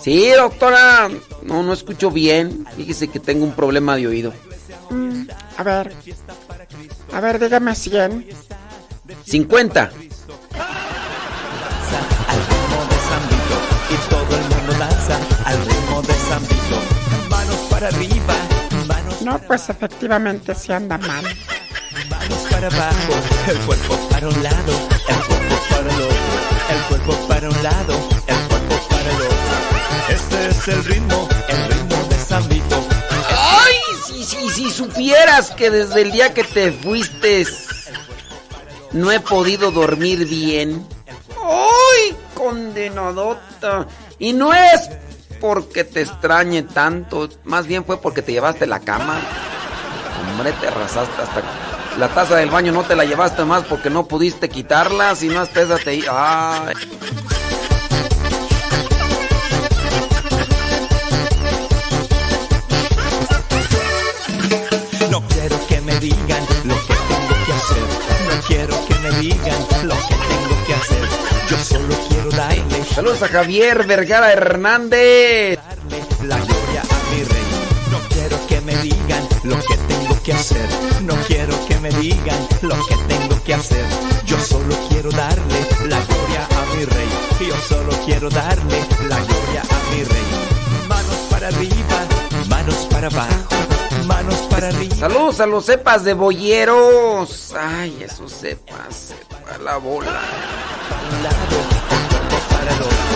Sí, 0.00 0.30
doctora, 0.36 1.10
no, 1.42 1.64
no 1.64 1.72
escucho 1.72 2.12
bien. 2.12 2.64
Fíjese 2.76 3.08
que 3.08 3.18
tengo 3.18 3.44
un 3.44 3.54
problema 3.54 3.96
de 3.96 4.06
oído. 4.06 4.32
Mm, 4.90 5.24
a 5.56 5.62
ver. 5.64 5.92
A 7.12 7.20
ver, 7.20 7.40
dígame 7.40 7.74
100. 7.74 8.28
50. 9.24 9.92
No, 19.24 19.38
pues 19.38 19.68
efectivamente 19.68 20.54
sí 20.54 20.72
anda 20.72 20.98
mal. 20.98 21.24
manos 22.10 22.38
para 22.50 22.66
abajo. 22.66 23.12
El 23.48 23.58
cuerpo 23.58 24.08
para 24.10 24.28
un 24.28 24.42
lado, 24.42 24.72
el 25.08 25.16
cuerpo 25.16 25.56
para 25.70 25.94
el 25.94 26.02
otro. 26.02 26.16
El 26.70 26.80
cuerpo 26.88 27.28
para 27.28 27.48
un 27.48 27.62
lado, 27.62 27.94
el 28.26 28.48
cuerpo 28.48 28.88
para 28.88 29.10
el 29.10 29.16
otro. 29.16 29.34
Este 30.08 30.48
es 30.48 30.68
el 30.68 30.84
ritmo, 30.84 31.28
el 31.48 31.64
ritmo 31.72 31.96
de 32.08 32.16
San 32.16 32.48
Vito. 32.48 32.84
¡Ay! 33.30 33.74
Si, 34.06 34.24
si, 34.24 34.50
si 34.50 34.70
supieras 34.70 35.50
que 35.52 35.70
desde 35.70 36.02
el 36.02 36.12
día 36.12 36.34
que 36.34 36.44
te 36.44 36.72
fuiste 36.72 37.46
no 38.92 39.10
he 39.10 39.20
podido 39.20 39.70
dormir 39.70 40.26
bien. 40.26 40.86
¡Ay! 41.40 42.16
Condenadota. 42.34 43.86
Y 44.18 44.32
no 44.32 44.52
es 44.52 44.88
porque 45.42 45.82
te 45.82 46.02
extrañe 46.02 46.62
tanto, 46.62 47.28
más 47.42 47.66
bien 47.66 47.84
fue 47.84 48.00
porque 48.00 48.22
te 48.22 48.30
llevaste 48.30 48.64
la 48.64 48.78
cama. 48.78 49.20
Hombre, 50.30 50.52
te 50.52 50.68
arrasaste 50.68 51.20
hasta 51.20 51.42
la 51.98 52.08
taza 52.08 52.36
del 52.36 52.48
baño, 52.48 52.70
no 52.70 52.84
te 52.84 52.94
la 52.94 53.04
llevaste 53.04 53.44
más 53.44 53.64
porque 53.64 53.90
no 53.90 54.06
pudiste 54.06 54.48
quitarla, 54.48 55.16
si 55.16 55.28
no 55.28 55.40
hasta 55.40 55.62
esa 55.62 55.78
te... 55.78 56.04
¡Ay! 56.08 56.74
Saludos 72.94 73.22
a 73.22 73.28
Javier 73.28 73.86
Vergara 73.86 74.32
Hernández. 74.32 75.58
la 76.24 76.36
gloria 76.36 76.82
a 76.82 77.14
mi 77.14 77.24
rey. 77.24 77.42
No 77.90 77.98
quiero 78.10 78.46
que 78.46 78.60
me 78.60 78.76
digan 78.76 79.28
lo 79.44 79.56
que 79.56 79.76
tengo 79.88 80.22
que 80.22 80.32
hacer. 80.34 80.68
No 81.02 81.14
quiero 81.26 81.66
que 81.66 81.78
me 81.80 81.90
digan 81.90 82.48
lo 82.60 82.76
que 82.86 82.96
tengo 83.08 83.42
que 83.44 83.54
hacer. 83.54 83.84
Yo 84.26 84.38
solo 84.38 84.76
quiero 84.90 85.10
darle 85.10 85.66
la 85.88 86.00
gloria 86.00 86.46
a 86.50 86.76
mi 86.76 86.84
rey. 86.84 87.08
Yo 87.48 87.56
solo 87.68 87.92
quiero 88.04 88.28
darle 88.28 88.78
la 89.08 89.16
gloria 89.16 89.62
a 89.62 89.94
mi 89.94 90.04
rey. 90.04 90.86
Manos 90.86 91.16
para 91.30 91.48
arriba, 91.48 92.06
manos 92.48 92.86
para 92.90 93.06
abajo, 93.08 93.56
manos 94.06 94.36
para 94.50 94.68
arriba. 94.68 94.96
Saludos 94.96 95.40
a 95.40 95.46
los 95.46 95.64
cepas 95.64 96.04
de 96.04 96.12
boyeros. 96.12 97.54
Ay, 97.58 98.02
esos 98.04 98.32
cepas, 98.32 98.94
sepa 98.94 99.58
la 99.58 99.78
bola. 99.78 100.20
El 102.72 102.78
cuerpo 102.78 103.14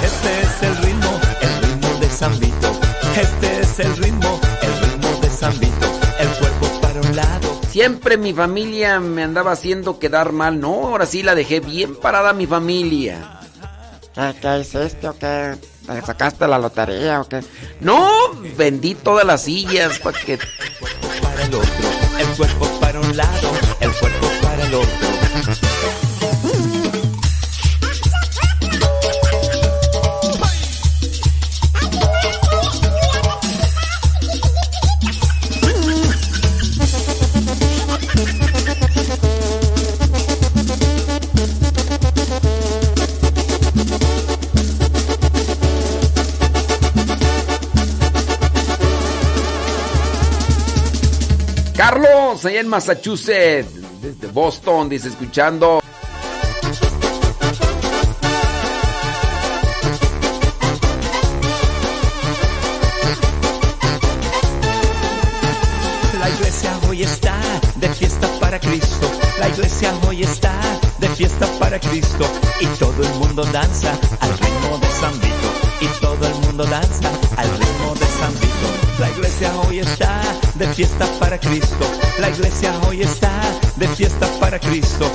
el. 0.00 0.06
Este 0.06 0.40
es 0.42 0.62
el 0.62 0.76
ritmo, 0.78 1.20
el 1.40 1.62
ritmo 1.62 2.00
de 2.00 2.10
San 2.10 2.38
Vito. 2.40 2.72
Este 3.16 3.60
es 3.60 3.80
el 3.80 3.96
ritmo, 3.96 4.40
el 4.62 4.80
ritmo 4.80 5.20
de 5.20 5.30
San 5.30 5.58
Vito. 5.58 5.86
El 6.18 6.28
cuerpo 6.28 6.80
para 6.80 7.00
un 7.00 7.16
lado. 7.16 7.60
Siempre 7.68 8.16
mi 8.16 8.32
familia 8.32 9.00
me 9.00 9.22
andaba 9.22 9.52
haciendo 9.52 9.98
quedar 9.98 10.32
mal. 10.32 10.60
No, 10.60 10.88
ahora 10.88 11.06
sí 11.06 11.22
la 11.22 11.34
dejé 11.34 11.60
bien 11.60 11.96
parada 11.96 12.32
mi 12.32 12.46
familia. 12.46 13.40
¿Qué, 14.14 14.34
qué 14.40 14.58
hiciste 14.60 15.08
o 15.08 15.18
qué? 15.18 15.56
¿Te 15.86 16.00
sacaste 16.02 16.46
la 16.46 16.58
lotería 16.58 17.20
o 17.20 17.28
qué? 17.28 17.40
No, 17.80 18.10
vendí 18.56 18.94
todas 18.94 19.26
las 19.26 19.42
sillas 19.42 19.98
para 19.98 20.18
que... 20.18 20.38
Para 20.38 21.44
el 21.44 21.54
otro, 21.54 21.70
el 22.18 22.36
cuerpo 22.36 22.80
para 22.80 23.00
un 23.00 23.16
lado, 23.16 23.50
el 23.80 23.92
cuerpo 23.92 24.28
para 24.40 24.66
el 24.66 24.74
otro. 24.74 25.03
Massachusetts, 52.66 54.00
desde 54.00 54.26
Boston, 54.28 54.88
dice 54.88 55.08
escuchando. 55.08 55.80
La 66.18 66.30
iglesia 66.30 66.72
hoy 66.88 67.02
está 67.02 67.38
de 67.76 67.88
fiesta 67.90 68.28
para 68.40 68.58
Cristo. 68.60 69.10
La 69.38 69.48
iglesia 69.48 69.92
hoy 70.06 70.22
está 70.22 70.58
de 70.98 71.08
fiesta 71.10 71.46
para 71.58 71.78
Cristo. 71.80 72.24
Y 72.60 72.66
todo 72.78 73.02
el 73.02 73.14
el 73.14 73.14
mundo 73.18 73.44
danza 73.52 73.92
al 74.20 74.38
ritmo 74.38 74.78
de 74.78 74.90
San 74.90 75.12
Vito. 75.20 75.50
Y 75.80 75.86
todo 76.00 76.26
el 76.26 76.34
mundo 76.46 76.64
danza 76.64 77.10
al 77.36 77.50
ritmo 77.58 77.94
de 77.94 78.06
San 78.06 78.32
Vito. 78.34 79.00
La 79.00 79.10
iglesia 79.10 79.56
hoy 79.60 79.78
está 79.80 80.20
de 80.54 80.68
fiesta 80.68 81.06
para 81.18 81.38
Cristo. 81.38 82.03
La 82.18 82.30
iglesia 82.30 82.78
hoy 82.86 83.02
está 83.02 83.40
de 83.76 83.88
fiesta 83.88 84.28
para 84.38 84.60
Cristo. 84.60 85.10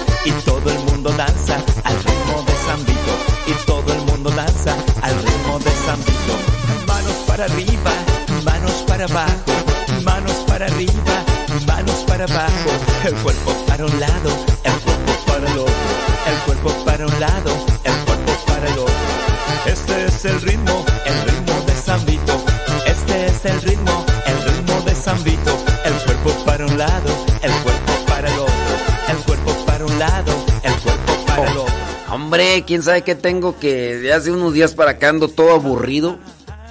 Quién 32.63 32.83
sabe 32.83 33.03
qué 33.03 33.15
tengo 33.15 33.57
que 33.57 33.97
de 33.97 34.13
hace 34.13 34.31
unos 34.31 34.53
días 34.53 34.75
para 34.75 34.91
acá 34.91 35.09
ando 35.09 35.27
todo 35.27 35.53
aburrido. 35.53 36.17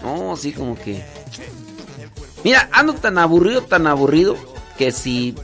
No, 0.02 0.32
así 0.32 0.52
como 0.52 0.76
que. 0.76 1.04
Mira, 2.44 2.68
ando 2.72 2.94
tan 2.94 3.18
aburrido, 3.18 3.62
tan 3.62 3.86
aburrido, 3.86 4.36
que 4.76 4.92
si 4.92 5.34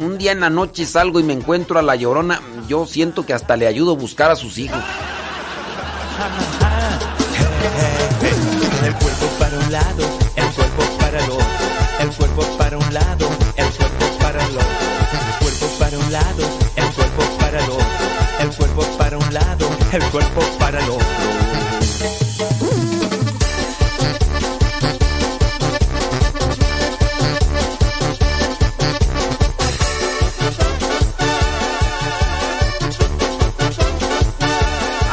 un 0.00 0.18
día 0.18 0.32
en 0.32 0.40
la 0.40 0.50
noche 0.50 0.84
salgo 0.86 1.20
y 1.20 1.22
me 1.22 1.32
encuentro 1.32 1.78
a 1.78 1.82
la 1.82 1.94
llorona, 1.94 2.40
yo 2.68 2.86
siento 2.86 3.24
que 3.24 3.32
hasta 3.32 3.56
le 3.56 3.66
ayudo 3.66 3.92
a 3.92 3.96
buscar 3.96 4.30
a 4.30 4.36
sus 4.36 4.58
hijos. 4.58 4.82
El 8.84 8.94
cuerpo 8.94 9.26
para 9.38 9.58
un 9.58 9.72
lado, 9.72 10.18
el 10.36 10.44
cuerpo 10.52 10.82
para 10.98 11.24
el 11.24 11.30
otro. 11.30 11.46
El 12.00 12.10
cuerpo 12.10 12.42
para 12.58 12.78
un 12.78 12.94
lado, 12.94 13.28
el 13.56 13.70
cuerpo 13.70 14.18
para 14.18 14.44
el 14.44 14.50
otro. 14.50 14.66
El 15.12 15.38
cuerpo 15.38 15.66
para 15.78 15.98
un 15.98 16.12
lado, 16.12 16.41
el 19.96 20.02
cuerpo 20.04 20.40
para 20.58 20.78
el 20.78 20.88
otro. 20.88 21.06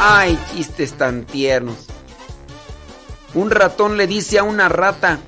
Ay, 0.02 0.38
chistes 0.50 0.94
tan 0.94 1.24
tiernos. 1.24 1.76
Un 3.34 3.50
ratón 3.50 3.98
le 3.98 4.06
dice 4.06 4.38
a 4.38 4.44
una 4.44 4.70
rata, 4.70 5.18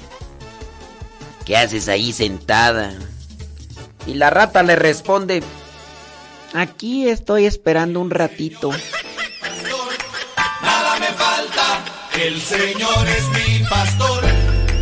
¿qué 1.45 1.59
haces 1.59 1.89
ahí 1.89 2.15
sentada? 2.15 2.95
Y 4.07 4.15
la 4.15 4.31
rata 4.31 4.63
le 4.63 4.77
responde, 4.77 5.43
aquí 6.55 7.07
estoy 7.07 7.45
esperando 7.45 8.01
un 8.01 8.11
ratito. 8.11 8.71
El 12.25 12.41
Señor 12.41 13.09
es 13.09 13.29
mi 13.31 13.65
pastor. 13.67 14.23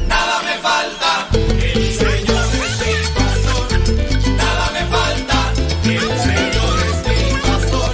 Nada 0.08 0.42
me 0.42 0.58
falta, 0.60 1.28
el 1.32 1.94
Señor 1.94 2.48
es 2.64 2.74
mi 2.82 2.94
pastor. 3.14 3.66
Nada 4.36 4.70
me 4.72 4.84
falta, 4.96 5.52
el 5.84 6.18
Señor 6.20 6.76
es 6.90 6.98
mi 7.08 7.40
pastor. 7.40 7.90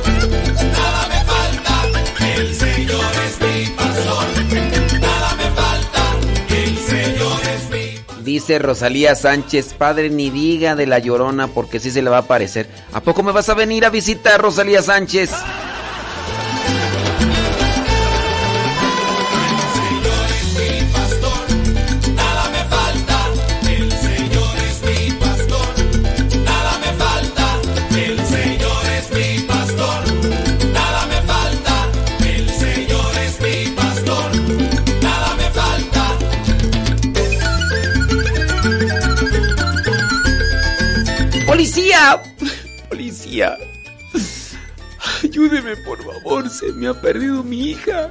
Nada 0.72 1.08
me 1.08 1.24
falta, 1.24 1.74
el 2.36 2.54
Señor 2.54 3.12
es 3.26 3.40
mi 3.40 3.66
pastor. 3.76 5.00
Nada 5.00 5.34
me 5.36 5.50
falta, 5.60 6.02
el 6.48 6.78
Señor 6.78 7.40
es 7.54 7.70
mi 7.70 8.24
Dice 8.24 8.58
Rosalía 8.58 9.14
Sánchez, 9.14 9.74
padre, 9.74 10.10
ni 10.10 10.30
diga 10.30 10.74
de 10.74 10.86
la 10.86 10.98
llorona 10.98 11.46
porque 11.46 11.78
sí 11.78 11.92
se 11.92 12.02
le 12.02 12.10
va 12.10 12.16
a 12.16 12.20
aparecer. 12.20 12.68
¿A 12.92 13.00
poco 13.00 13.22
me 13.22 13.32
vas 13.32 13.48
a 13.48 13.54
venir 13.54 13.84
a 13.84 13.90
visitar, 13.90 14.40
Rosalía 14.40 14.82
Sánchez? 14.82 15.30
Ayúdeme, 45.22 45.76
por 45.78 46.02
favor, 46.04 46.48
se 46.50 46.72
me 46.72 46.88
ha 46.88 46.94
perdido 46.94 47.42
mi 47.42 47.70
hija. 47.70 48.10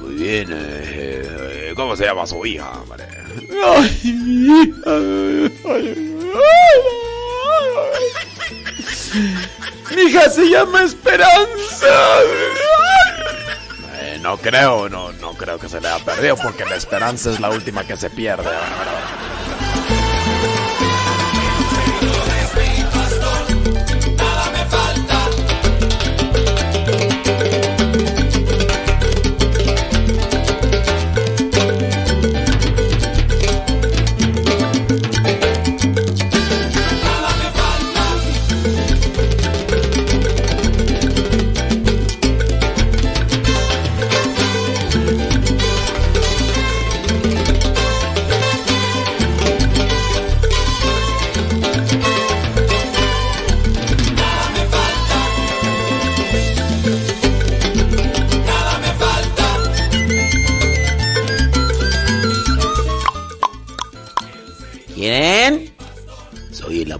muy 0.00 0.14
bien. 0.14 0.48
eh, 0.52 1.72
¿Cómo 1.76 1.96
se 1.96 2.04
llama 2.04 2.26
su 2.26 2.44
hija, 2.46 2.70
hombre? 2.80 3.04
Ay, 3.64 4.12
mi 4.12 4.62
hija. 4.62 4.90
Ay, 5.66 6.10
Mi 9.94 10.02
hija 10.02 10.28
se 10.30 10.48
llama 10.48 10.82
Esperanza. 10.82 11.86
Eh, 14.00 14.18
no 14.20 14.36
creo, 14.38 14.88
no, 14.88 15.12
no 15.12 15.32
creo 15.34 15.58
que 15.58 15.68
se 15.68 15.80
le 15.80 15.88
haya 15.88 16.04
perdido 16.04 16.36
porque 16.36 16.64
la 16.64 16.76
esperanza 16.76 17.30
es 17.30 17.40
la 17.40 17.50
última 17.50 17.84
que 17.86 17.96
se 17.96 18.10
pierde. 18.10 18.50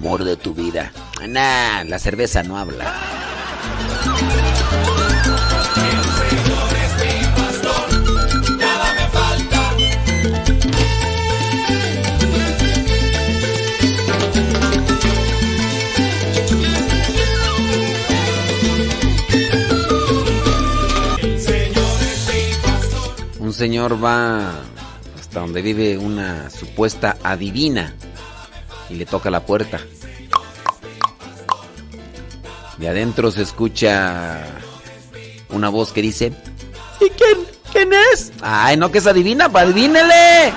Amor 0.05 0.23
de 0.23 0.37
tu 0.37 0.53
vida. 0.53 0.93
Nah, 1.27 1.83
la 1.85 1.99
cerveza 1.99 2.43
no 2.43 2.59
habla. 2.59 2.93
Un 23.41 23.53
señor 23.55 24.05
va 24.05 24.51
hasta 25.19 25.41
donde 25.41 25.63
vive 25.63 25.97
una 25.97 26.51
supuesta 26.51 27.17
adivina 27.23 27.95
y 28.90 28.94
le 28.94 29.06
toca 29.06 29.31
la 29.31 29.44
puerta. 29.44 29.81
De 32.78 32.89
adentro 32.89 33.31
se 33.31 33.43
escucha 33.43 34.44
una 35.51 35.69
voz 35.69 35.93
que 35.93 36.02
dice: 36.02 36.32
¿Y 37.01 37.11
quién, 37.11 37.47
quién 37.73 37.90
es? 38.12 38.32
Ay, 38.43 38.77
no 38.77 38.90
que 38.90 38.98
es 38.98 39.06
adivina, 39.06 39.47
adivínele. 39.47 40.52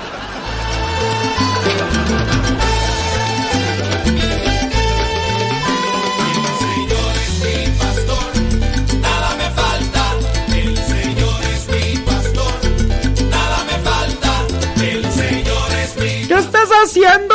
Señor 16.88 17.27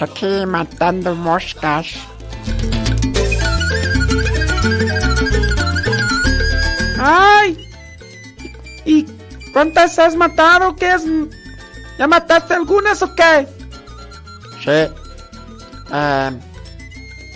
aquí 0.00 0.46
matando 0.46 1.14
moscas. 1.14 1.88
¡Ay! 6.98 7.68
¿Y 8.84 9.06
cuántas 9.52 9.98
has 9.98 10.14
matado? 10.14 10.74
¿Qué 10.76 10.92
es? 10.92 11.02
¿Ya 11.98 12.06
mataste 12.06 12.54
algunas 12.54 13.02
o 13.02 13.14
qué? 13.14 13.46
Sí. 14.64 14.94
Eh, 15.92 16.30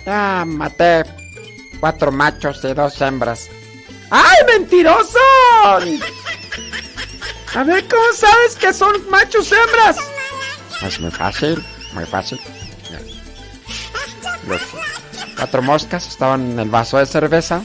ya 0.05 0.43
maté 0.45 1.03
cuatro 1.79 2.11
machos 2.11 2.63
y 2.63 2.73
dos 2.73 2.99
hembras. 3.01 3.49
¡Ay, 4.09 4.37
mentiroso! 4.47 5.19
A 5.63 5.79
ver, 7.63 7.87
¿cómo 7.87 8.13
sabes 8.15 8.55
que 8.55 8.73
son 8.73 9.09
machos 9.09 9.51
hembras? 9.51 9.97
Es 10.81 10.99
muy 10.99 11.11
fácil 11.11 11.63
muy 11.97 12.05
fácil. 12.05 12.39
Cuatro 15.35 15.61
moscas 15.61 16.07
estaban 16.07 16.51
en 16.51 16.59
el 16.59 16.69
vaso 16.69 16.99
de 16.99 17.05
cerveza 17.05 17.63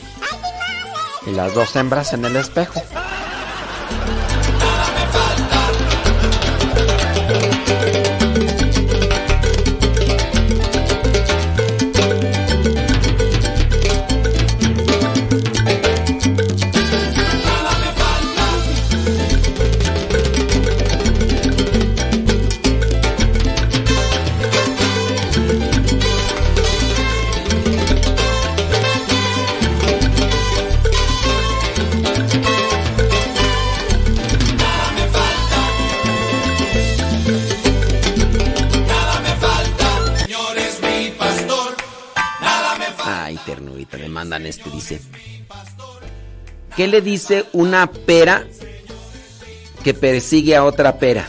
y 1.27 1.33
las 1.33 1.55
dos 1.55 1.77
hembras 1.77 2.13
en 2.15 2.25
el 2.25 2.37
espejo. 2.37 2.83
¿Qué 46.77 46.87
le 46.87 47.01
dice 47.03 47.45
una 47.53 47.87
pera 47.91 48.45
que 49.85 49.95
persigue 49.95 50.57
a 50.57 50.65
otra 50.65 50.99
pera? 50.99 51.29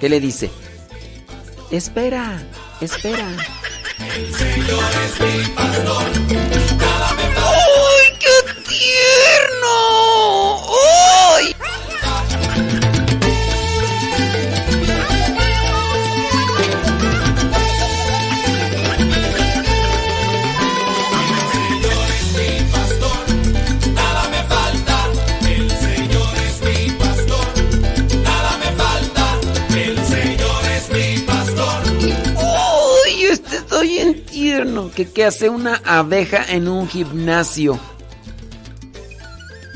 ¿Qué 0.00 0.08
le 0.08 0.20
dice? 0.20 0.50
Espera, 1.70 2.42
espera. 2.80 3.28
El 4.16 4.34
Señor 4.34 4.84
es 5.04 5.20
mi 5.20 5.54
pastor, 5.54 6.65
¿Qué, 34.94 35.10
qué 35.10 35.24
hace 35.24 35.48
una 35.50 35.82
abeja 35.84 36.44
en 36.48 36.68
un 36.68 36.88
gimnasio? 36.88 37.78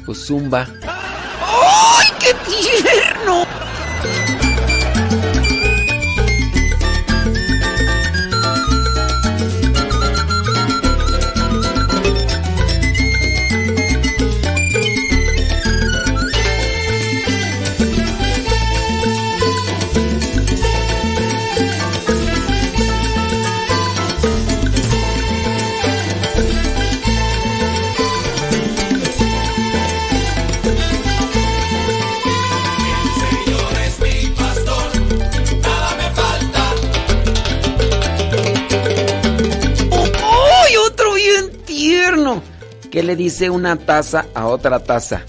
Pues 0.07 0.27
zumba. 0.27 0.69
¿Qué 42.91 43.05
le 43.05 43.15
dice 43.15 43.51
una 43.51 43.77
taza 43.77 44.27
a 44.35 44.47
otra 44.47 44.83
taza? 44.83 45.23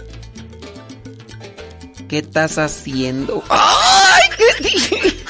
¿Qué 2.09 2.17
estás 2.19 2.57
haciendo? 2.57 3.43
¡Ay, 3.49 4.21
qué 4.37 5.13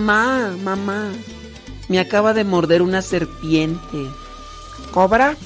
mamá, 0.00 0.56
mamá, 0.62 1.12
me 1.88 2.00
acaba 2.00 2.32
de 2.32 2.44
morder 2.44 2.82
una 2.82 3.02
serpiente. 3.02 4.10
¿Cobra? 4.92 5.36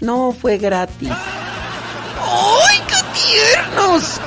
No, 0.00 0.32
fue 0.32 0.58
gratis. 0.58 1.10
¡Ay, 1.10 2.78
qué 2.86 2.96
tiernos! 3.14 4.20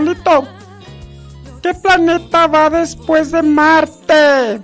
Pablito, 0.00 0.48
¿qué 1.62 1.74
planeta 1.74 2.46
va 2.46 2.70
después 2.70 3.32
de 3.32 3.42
Marte? 3.42 4.58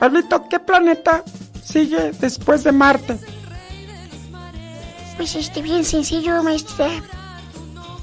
Pablito, 0.00 0.48
¿qué 0.48 0.58
planeta 0.58 1.22
sigue 1.62 2.10
después 2.18 2.64
de 2.64 2.72
Marte? 2.72 3.20
Pues 5.16 5.36
este, 5.36 5.62
bien 5.62 5.84
sencillo, 5.84 6.42
maestra. 6.42 6.88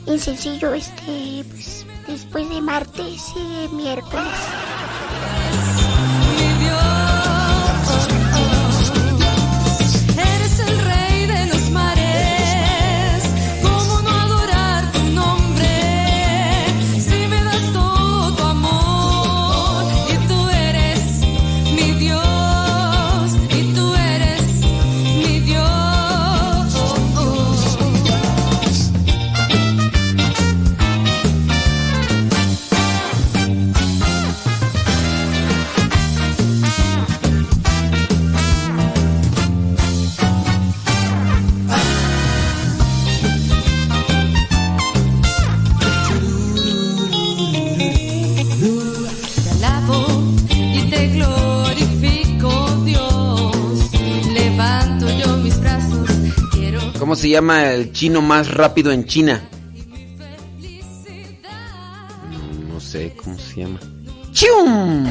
Bien 0.06 0.18
sencillo, 0.18 0.74
este, 0.74 1.44
pues 1.50 1.86
después 2.08 2.50
de 2.52 2.62
martes 2.62 3.34
y 3.36 3.68
miércoles. 3.76 4.32
Eres 6.40 7.07
¿Cómo 57.08 57.16
se 57.16 57.30
llama 57.30 57.72
el 57.72 57.94
chino 57.94 58.22
más 58.22 58.54
rápido 58.54 58.92
en 58.92 59.06
China? 59.06 59.42
No, 62.30 62.74
no 62.74 62.80
sé 62.82 63.16
cómo 63.16 63.40
se 63.40 63.62
llama. 63.62 63.80
¡Chum! 64.34 65.08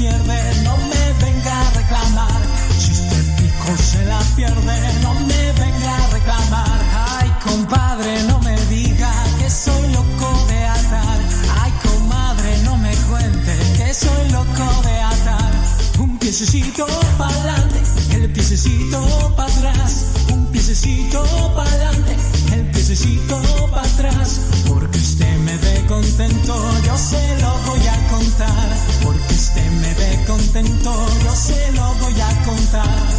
no 0.00 0.76
me 0.78 1.12
venga 1.20 1.60
a 1.60 1.70
reclamar. 1.72 2.40
Si 2.78 2.92
usted 2.92 3.36
pico 3.36 3.76
se 3.76 4.04
la 4.06 4.18
pierde, 4.34 4.92
no 5.02 5.14
me 5.14 5.52
venga 5.52 5.96
a 5.96 6.06
reclamar. 6.08 6.80
Ay, 7.18 7.30
compadre, 7.44 8.22
no 8.24 8.40
me 8.40 8.56
diga 8.66 9.12
que 9.38 9.50
soy 9.50 9.92
loco 9.92 10.46
de 10.48 10.66
atar. 10.66 11.18
Ay, 11.60 11.72
comadre, 11.82 12.58
no 12.64 12.76
me 12.78 12.94
cuente 13.10 13.52
que 13.76 13.92
soy 13.92 14.30
loco 14.30 14.82
de 14.82 15.00
atar. 15.00 15.52
Un 15.98 16.18
piececito 16.18 16.86
para 17.18 17.34
adelante, 17.34 17.82
el 18.14 18.32
piececito 18.32 19.19
side. 32.70 33.09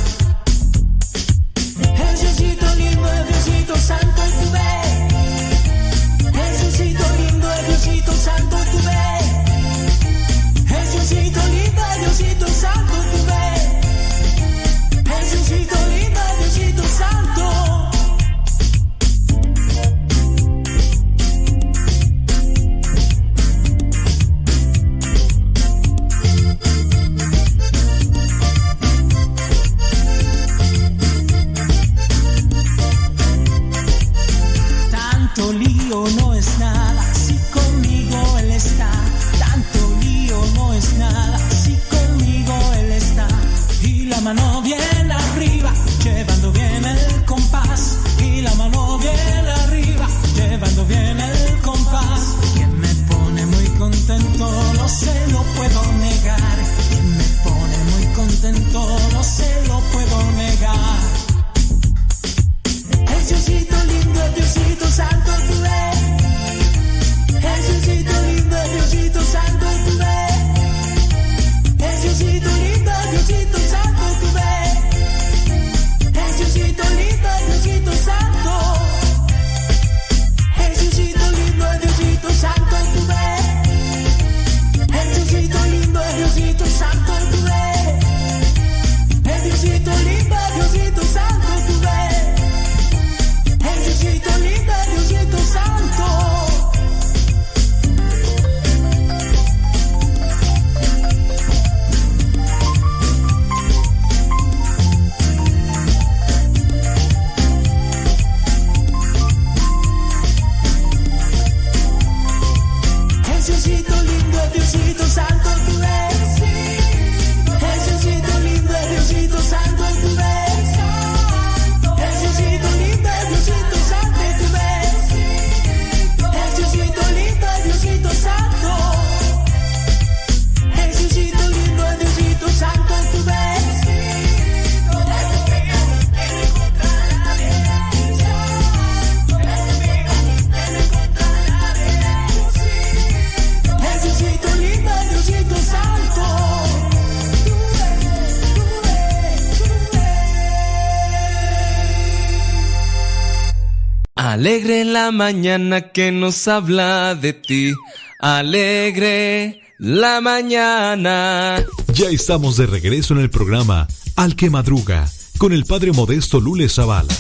mañana 155.26 155.92
que 155.92 156.12
nos 156.12 156.48
habla 156.48 157.14
de 157.14 157.34
ti. 157.34 157.74
Alegre 158.20 159.62
la 159.78 160.20
mañana. 160.20 161.64
Ya 161.94 162.10
estamos 162.10 162.58
de 162.58 162.66
regreso 162.66 163.14
en 163.14 163.20
el 163.20 163.30
programa 163.30 163.88
Al 164.16 164.36
que 164.36 164.50
Madruga 164.50 165.08
con 165.38 165.54
el 165.54 165.66
padre 165.66 165.92
modesto 165.92 166.40
Lule 166.40 166.68
Zavala. 166.68 167.14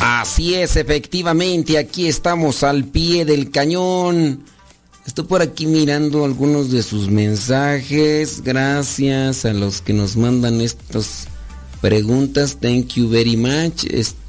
Así 0.00 0.54
es, 0.54 0.76
efectivamente, 0.76 1.78
aquí 1.78 2.06
estamos 2.06 2.62
al 2.62 2.84
pie 2.84 3.24
del 3.24 3.50
cañón 3.50 4.44
Estoy 5.06 5.24
por 5.24 5.42
aquí 5.42 5.66
mirando 5.66 6.24
algunos 6.24 6.70
de 6.70 6.82
sus 6.82 7.10
mensajes. 7.10 8.40
Gracias 8.42 9.44
a 9.44 9.52
los 9.52 9.80
que 9.80 9.92
nos 9.92 10.16
mandan 10.16 10.60
estas 10.60 11.26
preguntas. 11.80 12.58
Thank 12.60 12.94
you 12.94 13.08
very 13.08 13.36
much. 13.36 13.84
Este. 13.90 14.20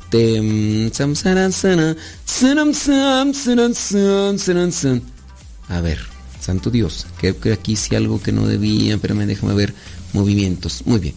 A 5.70 5.82
ver, 5.82 6.00
santo 6.40 6.72
Dios. 6.72 7.06
Creo 7.18 7.40
que 7.40 7.54
aquí 7.54 7.76
sí 7.76 7.96
algo 7.96 8.22
que 8.22 8.32
no 8.32 8.48
debía. 8.48 8.98
Pero 8.98 9.14
me 9.14 9.28
déjame 9.28 9.54
ver 9.54 9.76
movimientos. 10.14 10.82
Muy 10.86 11.00
bien. 11.00 11.14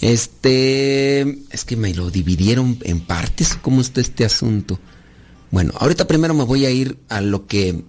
Este. 0.00 1.20
Es 1.50 1.64
que 1.66 1.76
me 1.76 1.92
lo 1.92 2.10
dividieron 2.10 2.78
en 2.82 3.00
partes. 3.00 3.54
¿Cómo 3.60 3.82
está 3.82 4.00
este 4.00 4.24
asunto? 4.24 4.80
Bueno, 5.50 5.74
ahorita 5.78 6.06
primero 6.06 6.32
me 6.32 6.44
voy 6.44 6.64
a 6.64 6.70
ir 6.70 6.98
a 7.10 7.20
lo 7.20 7.46
que 7.46 7.84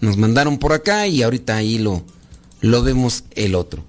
nos 0.00 0.16
mandaron 0.16 0.58
por 0.58 0.72
acá 0.72 1.06
y 1.06 1.22
ahorita 1.22 1.56
ahí 1.56 1.78
lo, 1.78 2.02
lo 2.60 2.82
vemos 2.82 3.24
el 3.34 3.54
otro. 3.54 3.84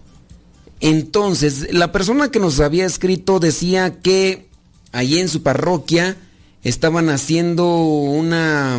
Entonces, 0.79 1.73
la 1.73 1.91
persona 1.91 2.31
que 2.31 2.39
nos 2.39 2.59
había 2.59 2.85
escrito 2.85 3.39
decía 3.39 3.99
que 4.01 4.47
allí 4.91 5.19
en 5.19 5.29
su 5.29 5.43
parroquia 5.43 6.17
estaban 6.63 7.09
haciendo 7.09 7.67
una... 7.77 8.77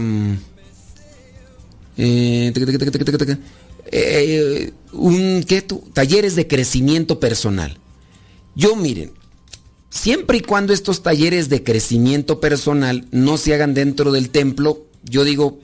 un, 4.93 5.45
¿qué 5.47 5.63
tú? 5.63 5.85
Talleres 5.93 6.35
de 6.35 6.49
crecimiento 6.49 7.21
personal. 7.21 7.79
Yo 8.55 8.75
miren, 8.77 9.13
siempre 9.91 10.39
y 10.39 10.41
cuando 10.41 10.73
estos 10.73 11.03
talleres 11.03 11.49
de 11.49 11.63
crecimiento 11.63 12.41
personal 12.41 13.07
no 13.11 13.37
se 13.37 13.55
hagan 13.55 13.75
dentro 13.75 14.11
del 14.11 14.31
templo, 14.31 14.87
yo 15.05 15.25
digo, 15.25 15.59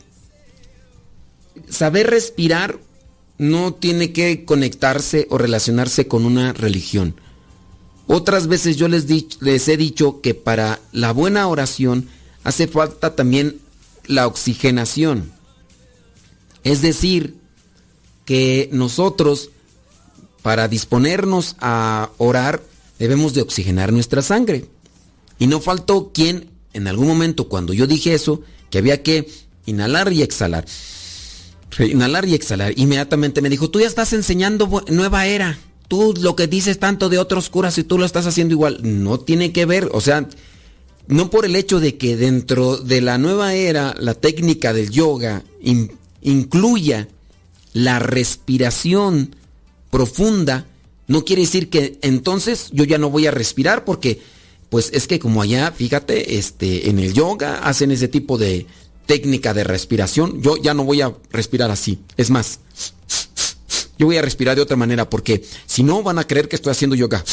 saber 1.70 2.08
respirar 2.08 2.78
no 3.38 3.74
tiene 3.74 4.12
que 4.12 4.44
conectarse 4.44 5.26
o 5.30 5.38
relacionarse 5.38 6.08
con 6.08 6.24
una 6.24 6.52
religión. 6.52 7.14
Otras 8.06 8.46
veces 8.46 8.76
yo 8.76 8.88
les, 8.88 9.06
les 9.40 9.68
he 9.68 9.76
dicho 9.76 10.20
que 10.20 10.34
para 10.34 10.80
la 10.92 11.12
buena 11.12 11.46
oración 11.46 12.08
hace 12.42 12.66
falta 12.66 13.14
también 13.14 13.60
la 14.06 14.26
oxigenación. 14.26 15.30
Es 16.64 16.82
decir, 16.82 17.36
que 18.24 18.68
nosotros 18.72 19.50
para 20.42 20.68
disponernos 20.68 21.56
a 21.60 22.10
orar 22.18 22.62
debemos 22.98 23.34
de 23.34 23.42
oxigenar 23.42 23.92
nuestra 23.92 24.22
sangre. 24.22 24.66
Y 25.38 25.46
no 25.46 25.60
faltó 25.60 26.10
quien 26.12 26.50
en 26.72 26.88
algún 26.88 27.06
momento 27.08 27.48
cuando 27.48 27.72
yo 27.72 27.86
dije 27.86 28.14
eso, 28.14 28.42
que 28.70 28.78
había 28.78 29.02
que 29.02 29.30
inhalar 29.66 30.12
y 30.12 30.22
exhalar. 30.22 30.66
Inhalar 31.78 32.24
y 32.26 32.34
exhalar. 32.34 32.72
Inmediatamente 32.76 33.40
me 33.42 33.50
dijo, 33.50 33.70
tú 33.70 33.80
ya 33.80 33.86
estás 33.86 34.12
enseñando 34.12 34.84
nueva 34.88 35.26
era. 35.26 35.58
Tú 35.88 36.14
lo 36.20 36.36
que 36.36 36.46
dices 36.46 36.78
tanto 36.78 37.08
de 37.08 37.18
otros 37.18 37.48
curas 37.48 37.78
y 37.78 37.82
tú 37.84 37.98
lo 37.98 38.04
estás 38.04 38.26
haciendo 38.26 38.52
igual. 38.54 38.80
No 38.82 39.20
tiene 39.20 39.52
que 39.52 39.64
ver, 39.64 39.88
o 39.92 40.00
sea, 40.00 40.28
no 41.06 41.30
por 41.30 41.46
el 41.46 41.56
hecho 41.56 41.80
de 41.80 41.96
que 41.96 42.16
dentro 42.16 42.76
de 42.76 43.00
la 43.00 43.16
nueva 43.16 43.54
era 43.54 43.94
la 43.98 44.14
técnica 44.14 44.72
del 44.74 44.90
yoga 44.90 45.42
in- 45.62 45.92
incluya 46.20 47.08
la 47.72 47.98
respiración 47.98 49.34
profunda, 49.90 50.66
no 51.06 51.24
quiere 51.24 51.42
decir 51.42 51.70
que 51.70 51.98
entonces 52.02 52.68
yo 52.72 52.84
ya 52.84 52.98
no 52.98 53.08
voy 53.10 53.26
a 53.26 53.30
respirar 53.30 53.84
porque 53.84 54.20
pues 54.68 54.90
es 54.92 55.06
que 55.06 55.18
como 55.18 55.40
allá, 55.40 55.72
fíjate, 55.72 56.36
este 56.36 56.90
en 56.90 56.98
el 56.98 57.14
yoga 57.14 57.60
hacen 57.60 57.90
ese 57.90 58.08
tipo 58.08 58.36
de 58.36 58.66
técnica 59.08 59.54
de 59.54 59.64
respiración, 59.64 60.40
yo 60.42 60.58
ya 60.58 60.74
no 60.74 60.84
voy 60.84 61.00
a 61.00 61.12
respirar 61.32 61.70
así. 61.70 61.98
Es 62.18 62.28
más, 62.28 62.60
yo 63.98 64.06
voy 64.06 64.18
a 64.18 64.22
respirar 64.22 64.54
de 64.54 64.62
otra 64.62 64.76
manera 64.76 65.08
porque 65.08 65.42
si 65.66 65.82
no 65.82 66.02
van 66.02 66.18
a 66.18 66.26
creer 66.26 66.46
que 66.46 66.56
estoy 66.56 66.70
haciendo 66.70 66.94
yoga. 66.94 67.24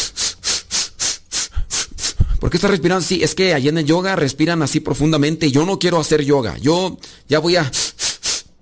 ¿Por 2.40 2.50
qué 2.50 2.58
estás 2.58 2.72
respirando 2.72 3.04
así? 3.04 3.22
Es 3.22 3.36
que 3.36 3.54
allá 3.54 3.70
en 3.70 3.78
el 3.78 3.86
yoga 3.86 4.16
respiran 4.16 4.62
así 4.62 4.80
profundamente 4.80 5.52
yo 5.52 5.66
no 5.66 5.78
quiero 5.78 6.00
hacer 6.00 6.24
yoga. 6.24 6.58
Yo 6.60 6.98
ya 7.28 7.40
voy 7.40 7.58
a 7.58 7.70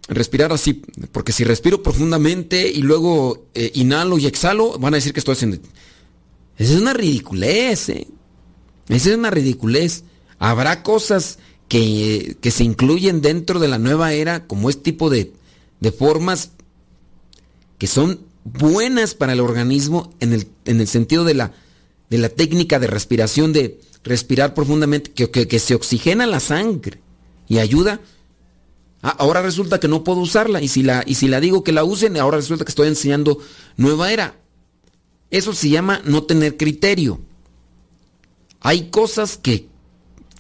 respirar 0.08 0.52
así, 0.52 0.82
porque 1.12 1.32
si 1.32 1.44
respiro 1.44 1.84
profundamente 1.84 2.68
y 2.68 2.82
luego 2.82 3.46
eh, 3.54 3.72
inhalo 3.76 4.18
y 4.18 4.26
exhalo, 4.26 4.80
van 4.80 4.96
a 4.96 4.98
decir 4.98 5.14
que 5.14 5.20
estoy 5.20 5.34
haciendo... 5.34 5.58
Esa 6.58 6.74
es 6.74 6.82
una 6.82 6.94
ridiculez, 6.94 7.90
¿eh? 7.90 8.08
Esa 8.90 9.12
es 9.12 9.18
una 9.18 9.30
ridiculez. 9.30 10.04
Habrá 10.40 10.82
cosas 10.84 11.38
que, 11.80 12.52
se 12.52 12.64
incluyen 12.64 13.22
dentro 13.22 13.60
de 13.60 13.68
la 13.68 13.80
nueva 13.80 14.14
era, 14.14 14.46
como 14.46 14.70
este 14.70 14.84
tipo 14.84 15.10
de, 15.10 15.34
de 15.80 15.92
formas 15.92 16.52
que 17.80 17.88
son 17.88 18.20
buenas 18.44 19.16
para 19.16 19.34
el 19.34 19.40
organismo 19.40 20.14
en 20.20 20.34
el, 20.34 20.48
en 20.66 20.82
el 20.82 20.88
sentido 20.88 21.24
de 21.24 21.34
la, 21.34 21.52
de 22.12 22.20
la 22.20 22.30
técnica 22.30 22.78
de 22.78 22.86
respiración, 22.86 23.54
de 23.54 23.80
respirar 24.04 24.54
profundamente, 24.54 25.12
que, 25.12 25.32
que- 25.32 25.48
que 25.48 25.58
se 25.58 25.74
oxigena 25.74 26.28
la 26.28 26.40
sangre 26.40 27.00
y 27.48 27.58
ayuda. 27.58 28.02
Ah, 29.02 29.16
ahora 29.18 29.42
resulta 29.42 29.80
que 29.80 29.88
no 29.88 30.04
puedo 30.04 30.20
usarla 30.20 30.62
y 30.62 30.68
si, 30.68 30.84
la, 30.84 31.04
y 31.08 31.16
si 31.16 31.28
la 31.28 31.40
digo 31.40 31.64
que 31.64 31.72
la 31.72 31.84
usen, 31.84 32.18
ahora 32.18 32.38
resulta 32.38 32.66
que 32.66 32.72
estoy 32.72 32.88
enseñando 32.88 33.40
nueva 33.78 34.12
era. 34.14 34.36
Eso 35.32 35.54
se 35.54 35.70
llama 35.70 36.02
no 36.06 36.22
tener 36.24 36.56
criterio. 36.56 37.20
Hay 38.60 38.90
cosas 38.92 39.38
que 39.38 39.73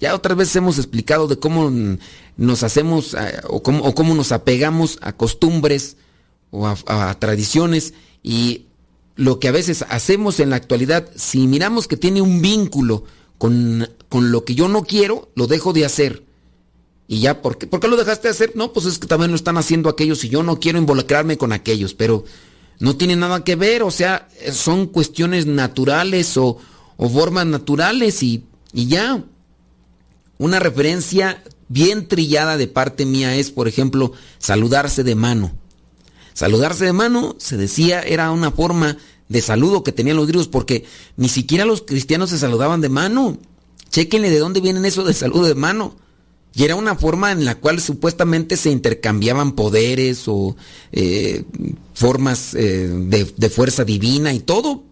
ya 0.04 0.14
otras 0.14 0.38
veces 0.38 0.58
hemos 0.58 0.78
explicado 0.78 1.30
de 1.30 1.40
cómo 1.40 1.72
nos 2.36 2.64
hacemos 2.64 3.14
eh, 3.14 3.40
o, 3.48 3.64
cómo, 3.64 4.16
nos 4.16 4.34
apegamos 4.34 5.00
a 5.02 5.14
costumbres 5.14 5.96
o 6.52 6.68
a, 6.68 6.76
a 6.88 7.18
tradiciones 7.20 7.94
y 8.22 8.66
lo 9.16 9.40
que 9.40 9.48
a 9.48 9.54
veces 9.54 9.86
hacemos 9.88 10.42
en 10.42 10.50
la 10.50 10.58
actualidad, 10.58 11.08
si 11.16 11.48
miramos 11.48 11.88
que 11.88 11.96
tiene 11.96 12.22
un 12.22 12.42
vínculo 12.42 13.06
con, 13.38 13.88
con 14.10 14.30
lo 14.30 14.44
que 14.44 14.56
yo 14.56 14.68
no 14.68 14.84
quiero, 14.84 15.32
lo 15.36 15.48
dejo 15.48 15.72
de 15.72 15.86
hacer. 15.86 16.24
Y 17.08 17.22
ya, 17.22 17.42
¿por 17.42 17.58
qué? 17.58 17.66
¿por 17.66 17.80
qué 17.80 17.88
lo 17.88 17.96
dejaste 17.96 18.28
de 18.28 18.34
hacer? 18.34 18.52
No, 18.56 18.74
pues 18.74 18.86
es 18.86 19.00
que 19.00 19.08
también 19.08 19.32
lo 19.32 19.38
están 19.38 19.58
haciendo 19.58 19.88
aquellos 19.88 20.22
y 20.26 20.30
yo 20.30 20.44
no 20.44 20.60
quiero 20.60 20.80
involucrarme 20.80 21.38
con 21.38 21.54
aquellos, 21.54 21.94
pero 21.94 22.26
no 22.80 22.98
tiene 22.98 23.16
nada 23.16 23.46
que 23.46 23.56
ver, 23.56 23.84
o 23.84 23.92
sea, 23.92 24.28
son 24.52 24.88
cuestiones 24.88 25.46
naturales 25.46 26.36
o, 26.36 26.58
o 26.98 27.10
formas 27.10 27.46
naturales 27.46 28.22
y, 28.22 28.44
y 28.74 28.88
ya. 28.88 29.24
Una 30.38 30.60
referencia 30.60 31.44
bien 31.70 32.08
trillada 32.08 32.58
de 32.58 32.68
parte 32.68 33.06
mía 33.06 33.36
es, 33.36 33.52
por 33.52 33.68
ejemplo, 33.68 34.14
saludarse 34.38 35.04
de 35.04 35.16
mano. 35.16 35.52
Saludarse 36.34 36.86
de 36.86 36.94
mano, 36.94 37.36
se 37.40 37.58
decía, 37.58 38.02
era 38.02 38.32
una 38.32 38.52
forma 38.52 38.98
de 39.30 39.42
saludo 39.42 39.84
que 39.84 39.92
tenían 39.92 40.18
los 40.18 40.28
griegos, 40.28 40.48
porque 40.48 40.86
ni 41.16 41.30
siquiera 41.30 41.66
los 41.66 41.82
cristianos 41.82 42.32
se 42.32 42.40
saludaban 42.40 42.82
de 42.82 42.90
mano. 42.90 43.38
Chéquenle 43.90 44.30
de 44.30 44.40
dónde 44.40 44.62
vienen 44.62 44.86
eso 44.86 45.04
de 45.04 45.14
saludo 45.14 45.46
de 45.46 45.56
mano. 45.56 45.96
Y 46.56 46.64
era 46.64 46.76
una 46.76 46.96
forma 46.96 47.32
en 47.32 47.46
la 47.46 47.56
cual 47.56 47.80
supuestamente 47.80 48.58
se 48.58 48.70
intercambiaban 48.70 49.54
poderes 49.54 50.28
o 50.28 50.56
eh, 50.92 51.44
formas 51.96 52.54
eh, 52.54 52.88
de, 52.88 53.34
de 53.36 53.50
fuerza 53.50 53.84
divina 53.84 54.34
y 54.34 54.40
todo. 54.40 54.84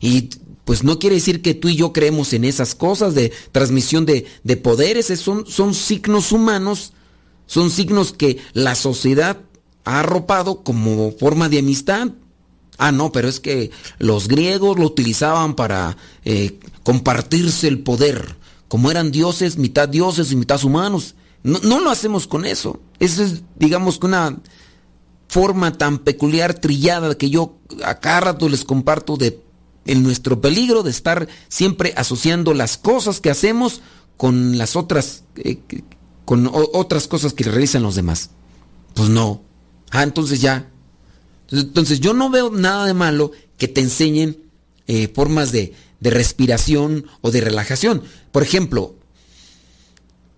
Y 0.00 0.30
pues 0.66 0.84
no 0.84 0.98
quiere 0.98 1.16
decir 1.16 1.40
que 1.40 1.54
tú 1.54 1.68
y 1.70 1.76
yo 1.76 1.94
creemos 1.94 2.34
en 2.34 2.44
esas 2.44 2.74
cosas 2.74 3.14
de 3.14 3.32
transmisión 3.52 4.04
de, 4.04 4.26
de 4.44 4.56
poderes, 4.58 5.08
es- 5.08 5.20
son, 5.20 5.46
son 5.46 5.72
signos 5.72 6.32
humanos, 6.32 6.92
son 7.46 7.70
signos 7.70 8.12
que 8.12 8.36
la 8.52 8.74
sociedad 8.74 9.38
ha 9.84 10.00
arropado 10.00 10.62
como 10.64 11.12
forma 11.12 11.48
de 11.48 11.60
amistad. 11.60 12.08
Ah, 12.76 12.92
no, 12.92 13.10
pero 13.12 13.28
es 13.28 13.40
que 13.40 13.70
los 13.98 14.28
griegos 14.28 14.78
lo 14.78 14.84
utilizaban 14.86 15.54
para 15.54 15.96
eh, 16.24 16.58
compartirse 16.82 17.68
el 17.68 17.78
poder. 17.78 18.36
Como 18.68 18.90
eran 18.90 19.12
dioses, 19.12 19.56
mitad 19.56 19.88
dioses 19.88 20.30
y 20.32 20.36
mitad 20.36 20.62
humanos. 20.64 21.14
No, 21.44 21.60
no 21.62 21.80
lo 21.80 21.88
hacemos 21.90 22.26
con 22.26 22.44
eso. 22.44 22.80
Eso 22.98 23.22
es, 23.22 23.42
digamos, 23.56 23.98
que 24.00 24.06
una 24.06 24.36
forma 25.28 25.72
tan 25.78 25.98
peculiar, 25.98 26.54
trillada, 26.54 27.16
que 27.16 27.30
yo 27.30 27.58
a 27.84 28.00
cada 28.00 28.20
rato 28.20 28.48
les 28.48 28.64
comparto 28.64 29.16
de 29.16 29.40
en 29.86 30.02
nuestro 30.02 30.40
peligro 30.40 30.82
de 30.82 30.90
estar 30.90 31.28
siempre 31.48 31.94
asociando 31.96 32.52
las 32.54 32.76
cosas 32.76 33.20
que 33.20 33.30
hacemos 33.30 33.80
con 34.16 34.58
las 34.58 34.76
otras, 34.76 35.24
eh, 35.36 35.58
con 36.24 36.50
otras 36.52 37.06
cosas 37.06 37.32
que 37.32 37.44
realizan 37.44 37.82
los 37.82 37.94
demás. 37.94 38.30
Pues 38.94 39.08
no. 39.08 39.42
Ah, 39.90 40.02
entonces 40.02 40.40
ya. 40.40 40.70
Entonces 41.50 42.00
yo 42.00 42.12
no 42.12 42.30
veo 42.30 42.50
nada 42.50 42.86
de 42.86 42.94
malo 42.94 43.30
que 43.56 43.68
te 43.68 43.80
enseñen 43.80 44.38
eh, 44.88 45.08
formas 45.14 45.52
de, 45.52 45.74
de 46.00 46.10
respiración 46.10 47.06
o 47.20 47.30
de 47.30 47.40
relajación. 47.40 48.02
Por 48.32 48.42
ejemplo, 48.42 48.96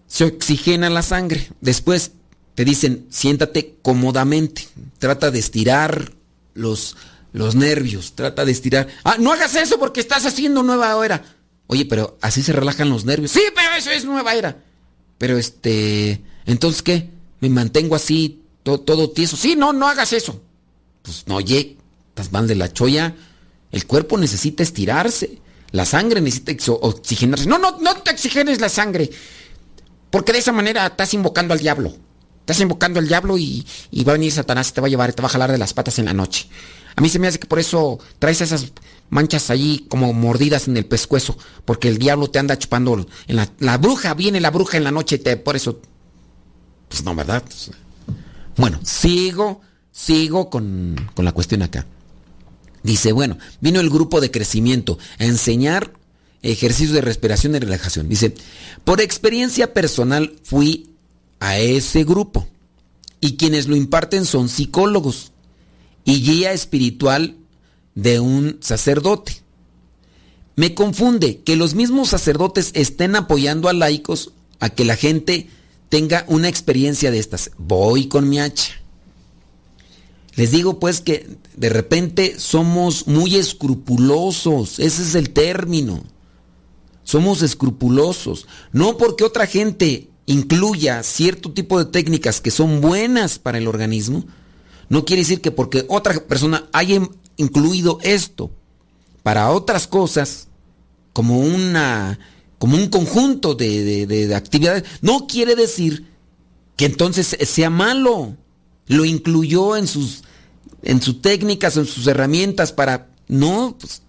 se 0.07 0.25
oxigena 0.25 0.91
la 0.91 1.03
sangre. 1.03 1.49
Después 1.61 2.13
te 2.55 2.65
dicen, 2.65 3.07
siéntate 3.11 3.77
cómodamente. 3.83 4.67
Trata 4.99 5.31
de 5.31 5.39
estirar 5.39 6.13
los, 6.55 6.97
los 7.33 7.55
nervios. 7.55 8.13
Trata 8.15 8.45
de 8.45 8.53
estirar. 8.53 8.89
Ah, 9.05 9.17
no 9.19 9.33
hagas 9.33 9.55
eso 9.55 9.79
porque 9.79 10.01
estás 10.01 10.27
haciendo 10.27 10.63
nueva 10.63 11.05
era. 11.05 11.23
Oye, 11.67 11.85
pero 11.85 12.17
así 12.23 12.43
se 12.43 12.53
relajan 12.53 12.89
los 12.91 13.05
nervios. 13.05 13.31
Sí, 13.31 13.43
pero 13.55 13.75
eso 13.77 13.91
es 13.91 14.05
nueva 14.05 14.35
era. 14.35 14.57
Pero 15.19 15.37
este, 15.37 16.23
entonces 16.47 16.83
¿qué? 16.83 17.11
Me 17.41 17.49
mantengo 17.51 17.95
así, 17.95 18.43
to- 18.63 18.81
todo 18.81 19.11
tieso. 19.11 19.37
Sí, 19.37 19.55
no, 19.57 19.73
no 19.73 19.89
hagas 19.89 20.13
eso. 20.13 20.41
Pues 21.03 21.25
no, 21.27 21.37
oye, 21.37 21.77
estás 22.11 22.33
mal 22.33 22.47
de 22.49 22.55
la 22.55 22.73
cholla. 22.73 23.15
El 23.71 23.87
cuerpo 23.87 24.17
necesita 24.17 24.63
estirarse. 24.63 25.39
La 25.73 25.85
sangre 25.85 26.21
necesita 26.23 26.53
oxigenarse. 26.73 27.47
No, 27.47 27.59
no, 27.59 27.79
no 27.79 27.95
te 27.99 28.11
oxigenes 28.13 28.61
la 28.61 28.71
sangre. 28.71 29.11
Porque 30.11 30.33
de 30.33 30.39
esa 30.39 30.53
manera 30.53 30.87
estás 30.87 31.13
invocando 31.13 31.53
al 31.53 31.61
diablo. 31.61 31.95
Estás 32.49 32.63
invocando 32.63 32.99
al 32.99 33.07
diablo 33.07 33.37
y, 33.37 33.67
y 33.91 34.05
va 34.05 34.13
a 34.13 34.15
venir 34.15 34.33
Satanás 34.33 34.71
y 34.71 34.73
te 34.73 34.81
va 34.81 34.87
a 34.87 34.89
llevar, 34.89 35.13
te 35.13 35.21
va 35.21 35.29
a 35.29 35.33
jalar 35.33 35.53
de 35.53 35.59
las 35.59 35.75
patas 35.75 35.99
en 35.99 36.07
la 36.07 36.15
noche. 36.15 36.49
A 36.97 37.03
mí 37.03 37.11
se 37.11 37.19
me 37.19 37.29
hace 37.29 37.39
que 37.39 37.47
por 37.47 37.59
eso 37.59 37.99
traes 38.19 38.41
esas 38.41 38.73
manchas 39.11 39.51
allí 39.51 39.85
como 39.91 40.15
mordidas 40.15 40.67
en 40.67 40.79
el 40.79 40.87
pescuezo. 40.87 41.37
Porque 41.67 41.89
el 41.89 41.99
diablo 41.99 42.31
te 42.31 42.39
anda 42.39 42.59
chupando. 42.59 43.07
En 43.27 43.37
la, 43.59 43.77
bruja, 43.77 44.15
viene 44.15 44.41
la 44.41 44.51
bruja 44.51 44.79
en 44.79 44.85
la 44.85 44.91
noche 44.91 45.17
y 45.17 45.19
te, 45.19 45.37
por 45.37 45.57
eso. 45.57 45.83
Pues 46.89 47.05
no, 47.05 47.15
¿verdad? 47.15 47.45
Bueno, 48.57 48.81
sigo, 48.83 49.61
sigo 49.93 50.49
con, 50.49 50.97
con 51.13 51.27
la 51.27 51.33
cuestión 51.33 51.61
acá. 51.61 51.85
Dice, 52.83 53.13
bueno, 53.13 53.37
vino 53.61 53.79
el 53.79 53.91
grupo 53.91 54.23
de 54.23 54.31
crecimiento 54.31 54.99
a 55.19 55.27
enseñar 55.27 55.93
ejercicios 56.41 56.95
de 56.95 57.03
respiración 57.03 57.55
y 57.55 57.59
relajación. 57.59 58.09
Dice, 58.09 58.33
por 58.85 59.03
experiencia 59.03 59.75
personal 59.75 60.37
fui 60.43 60.88
a 61.41 61.59
ese 61.59 62.05
grupo 62.05 62.47
y 63.21 63.37
quienes 63.37 63.67
lo 63.67 63.77
imparten 63.77 64.25
son 64.25 64.49
psicólogos 64.49 65.33
y 66.05 66.23
guía 66.23 66.53
espiritual 66.53 67.37
de 67.95 68.21
un 68.21 68.59
sacerdote. 68.61 69.43
Me 70.57 70.75
confunde 70.75 71.41
que 71.43 71.57
los 71.57 71.75
mismos 71.75 72.09
sacerdotes 72.09 72.71
estén 72.75 73.17
apoyando 73.17 73.69
a 73.69 73.73
laicos 73.73 74.33
a 74.61 74.71
que 74.71 74.85
la 74.85 74.97
gente 74.97 75.49
tenga 75.89 76.25
una 76.29 76.49
experiencia 76.49 77.11
de 77.11 77.19
estas. 77.19 77.51
Voy 77.59 78.09
con 78.09 78.29
mi 78.29 78.41
hacha. 78.41 78.73
Les 80.35 80.51
digo 80.53 80.79
pues 80.79 81.01
que 81.01 81.29
de 81.57 81.69
repente 81.69 82.39
somos 82.39 83.09
muy 83.09 83.37
escrupulosos, 83.37 84.79
ese 84.79 85.03
es 85.03 85.15
el 85.17 85.31
término. 85.31 86.05
Somos 87.03 87.43
escrupulosos, 87.43 88.47
no 88.71 88.97
porque 88.97 89.25
otra 89.25 89.47
gente 89.47 90.09
incluya 90.29 91.03
cierto 91.03 91.53
tipo 91.53 91.79
de 91.83 91.91
técnicas 91.91 92.41
que 92.41 92.51
son 92.51 92.81
buenas 92.81 93.39
para 93.39 93.59
el 93.59 93.67
organismo, 93.67 94.25
no 94.89 95.05
quiere 95.05 95.23
decir 95.23 95.41
que 95.41 95.51
porque 95.51 95.85
otra 95.89 96.15
persona 96.27 96.69
haya 96.73 97.01
incluido 97.37 97.99
esto 98.03 98.51
para 99.23 99.51
otras 99.51 99.87
cosas 99.87 100.49
como 101.13 101.41
una 101.41 102.19
como 102.59 102.77
un 102.77 102.89
conjunto 102.89 103.55
de, 103.55 103.85
de- 103.85 104.07
de- 104.07 104.27
de 104.27 104.35
actividades, 104.35 104.85
no 105.01 105.27
quiere 105.27 105.55
decir 105.57 106.07
que 106.77 106.87
entonces 106.87 107.37
sea 107.49 107.71
malo. 107.71 108.37
Lo 108.87 109.05
incluyó 109.05 109.77
en 109.77 109.87
sus 109.87 110.23
en 110.83 111.01
sus 111.03 111.21
técnicas, 111.23 111.77
en 111.77 111.87
sus 111.87 112.07
herramientas 112.07 112.73
para 112.73 113.11
no 113.29 113.77
pues, 113.79 114.03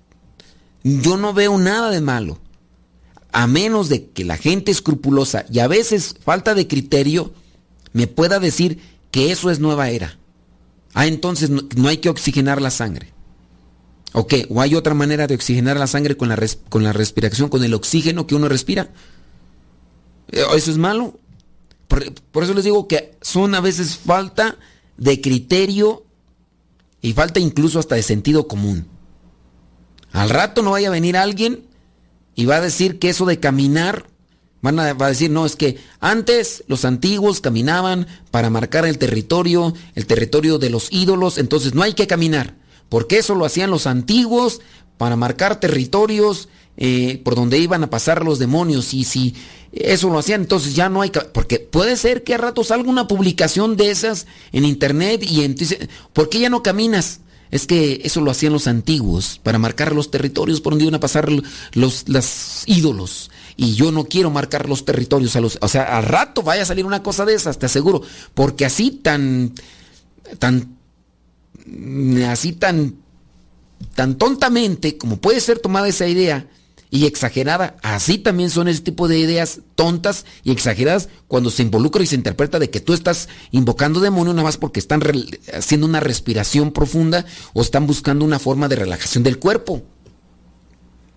yo 0.83 1.17
no 1.17 1.33
veo 1.33 1.57
nada 1.57 1.89
de 1.91 2.01
malo. 2.01 2.39
A 3.31 3.47
menos 3.47 3.89
de 3.89 4.09
que 4.09 4.25
la 4.25 4.37
gente 4.37 4.71
escrupulosa 4.71 5.45
y 5.51 5.59
a 5.59 5.67
veces 5.67 6.15
falta 6.23 6.55
de 6.55 6.67
criterio 6.67 7.33
me 7.93 8.07
pueda 8.07 8.39
decir 8.39 8.79
que 9.11 9.31
eso 9.31 9.49
es 9.49 9.59
nueva 9.59 9.89
era. 9.89 10.17
Ah, 10.93 11.07
entonces 11.07 11.49
no, 11.49 11.87
hay 11.87 11.97
que 11.97 12.09
oxigenar 12.09 12.61
la 12.61 12.71
sangre. 12.71 13.13
¿O 14.13 14.25
qué? 14.25 14.47
¿O 14.49 14.61
hay 14.61 14.73
otra 14.73 14.95
manera 14.95 15.27
de 15.27 15.35
oxigenar 15.35 15.77
la 15.77 15.87
sangre 15.87 16.17
con 16.17 16.29
la, 16.29 16.37
con 16.69 16.83
la 16.83 16.93
respiración, 16.93 17.49
con 17.49 17.63
el 17.63 17.73
oxígeno 17.73 18.25
que 18.25 18.35
uno 18.35 18.49
respira? 18.49 18.89
Eh, 20.31 20.43
¿Eso 20.55 20.71
es 20.71 20.77
malo? 20.77 21.19
Por, 21.87 22.11
por 22.31 22.43
eso 22.43 22.53
les 22.53 22.63
digo 22.63 22.87
que 22.87 23.15
son 23.21 23.53
a 23.53 23.61
veces 23.61 23.97
falta 23.97 24.57
de 24.97 25.21
criterio 25.21 26.03
y 27.01 27.13
falta 27.13 27.39
incluso 27.39 27.79
hasta 27.79 27.95
de 27.95 28.03
sentido 28.03 28.47
común. 28.47 28.87
Al 30.11 30.29
rato 30.29 30.63
no 30.63 30.71
vaya 30.71 30.87
a 30.87 30.91
venir 30.91 31.15
alguien 31.15 31.68
y 32.39 32.45
va 32.45 32.55
a 32.55 32.61
decir 32.61 32.99
que 32.99 33.09
eso 33.09 33.25
de 33.25 33.41
caminar, 33.41 34.05
van 34.61 34.79
a, 34.79 34.93
va 34.93 35.07
a 35.07 35.09
decir, 35.09 35.29
no, 35.29 35.45
es 35.45 35.57
que 35.57 35.75
antes 35.99 36.63
los 36.67 36.85
antiguos 36.85 37.41
caminaban 37.41 38.07
para 38.31 38.49
marcar 38.49 38.85
el 38.85 38.97
territorio, 38.97 39.73
el 39.93 40.05
territorio 40.05 40.57
de 40.57 40.69
los 40.69 40.87
ídolos, 40.89 41.37
entonces 41.37 41.73
no 41.73 41.83
hay 41.83 41.95
que 41.95 42.07
caminar, 42.07 42.55
porque 42.87 43.17
eso 43.17 43.35
lo 43.35 43.43
hacían 43.43 43.71
los 43.71 43.87
antiguos 43.87 44.61
para 44.97 45.17
marcar 45.17 45.59
territorios 45.59 46.47
eh, 46.77 47.19
por 47.25 47.35
donde 47.35 47.57
iban 47.57 47.83
a 47.83 47.89
pasar 47.89 48.23
los 48.23 48.39
demonios, 48.39 48.93
y 48.93 49.03
si 49.03 49.35
eso 49.73 50.09
lo 50.09 50.19
hacían, 50.19 50.39
entonces 50.39 50.73
ya 50.75 50.87
no 50.87 51.01
hay 51.01 51.09
que, 51.09 51.19
porque 51.19 51.59
puede 51.59 51.97
ser 51.97 52.23
que 52.23 52.35
a 52.35 52.37
rato 52.37 52.63
salga 52.63 52.89
una 52.89 53.09
publicación 53.09 53.75
de 53.75 53.91
esas 53.91 54.27
en 54.53 54.63
internet 54.63 55.23
y 55.29 55.43
entonces, 55.43 55.89
¿por 56.13 56.29
qué 56.29 56.39
ya 56.39 56.49
no 56.49 56.63
caminas? 56.63 57.19
Es 57.51 57.65
que 57.65 58.01
eso 58.03 58.21
lo 58.21 58.31
hacían 58.31 58.53
los 58.53 58.67
antiguos 58.67 59.39
para 59.41 59.57
marcar 59.57 59.93
los 59.95 60.11
territorios 60.11 60.61
por 60.61 60.73
donde 60.73 60.85
iban 60.85 60.95
a 60.95 60.99
pasar 60.99 61.29
los, 61.73 62.07
los 62.07 62.63
ídolos. 62.67 63.31
Y 63.57 63.73
yo 63.73 63.91
no 63.91 64.05
quiero 64.05 64.29
marcar 64.29 64.69
los 64.69 64.85
territorios 64.85 65.35
a 65.35 65.41
los. 65.41 65.57
O 65.61 65.67
sea, 65.67 65.97
al 65.97 66.03
rato 66.03 66.43
vaya 66.43 66.61
a 66.61 66.65
salir 66.65 66.85
una 66.85 67.03
cosa 67.03 67.25
de 67.25 67.33
esas, 67.33 67.57
te 67.57 67.65
aseguro. 67.65 68.01
Porque 68.33 68.65
así 68.65 68.91
tan. 68.91 69.53
tan. 70.37 70.77
así 72.27 72.53
tan. 72.53 72.95
tan 73.95 74.17
tontamente 74.17 74.97
como 74.97 75.17
puede 75.17 75.41
ser 75.41 75.59
tomada 75.59 75.87
esa 75.87 76.07
idea 76.07 76.47
y 76.91 77.05
exagerada, 77.05 77.77
así 77.83 78.17
también 78.17 78.49
son 78.49 78.67
ese 78.67 78.81
tipo 78.81 79.07
de 79.07 79.19
ideas 79.19 79.59
tontas 79.75 80.25
y 80.43 80.51
exageradas 80.51 81.09
cuando 81.27 81.51
se 81.51 81.61
involucra 81.61 82.01
y 82.01 82.07
se 82.07 82.15
interpreta 82.15 82.57
de 82.57 82.71
que 82.71 82.79
tú 82.79 82.93
estás 82.93 83.29
invocando 83.51 83.99
demonio 83.99 84.33
nada 84.33 84.45
más 84.45 84.57
porque 84.57 84.79
están 84.79 85.01
haciendo 85.53 85.85
una 85.85 85.99
respiración 85.99 86.71
profunda 86.71 87.25
o 87.53 87.61
están 87.61 87.85
buscando 87.85 88.25
una 88.25 88.39
forma 88.39 88.67
de 88.67 88.77
relajación 88.77 89.23
del 89.23 89.37
cuerpo. 89.37 89.83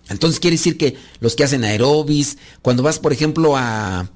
Entonces 0.09 0.39
quiere 0.39 0.57
decir 0.57 0.77
que 0.77 0.95
los 1.19 1.35
que 1.35 1.43
hacen 1.43 1.63
aerobis, 1.63 2.37
cuando 2.61 2.83
vas 2.83 2.99
por 2.99 3.11
ejemplo 3.11 3.57
a, 3.57 4.01
a 4.01 4.09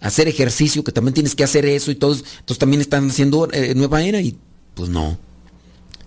hacer 0.00 0.28
ejercicio, 0.28 0.82
que 0.82 0.92
también 0.92 1.14
tienes 1.14 1.34
que 1.34 1.44
hacer 1.44 1.66
eso 1.66 1.90
y 1.90 1.96
todos, 1.96 2.24
entonces 2.38 2.58
también 2.58 2.80
están 2.80 3.10
haciendo 3.10 3.48
eh, 3.52 3.74
nueva 3.74 4.02
era 4.02 4.20
y 4.20 4.38
pues 4.74 4.88
no. 4.88 5.18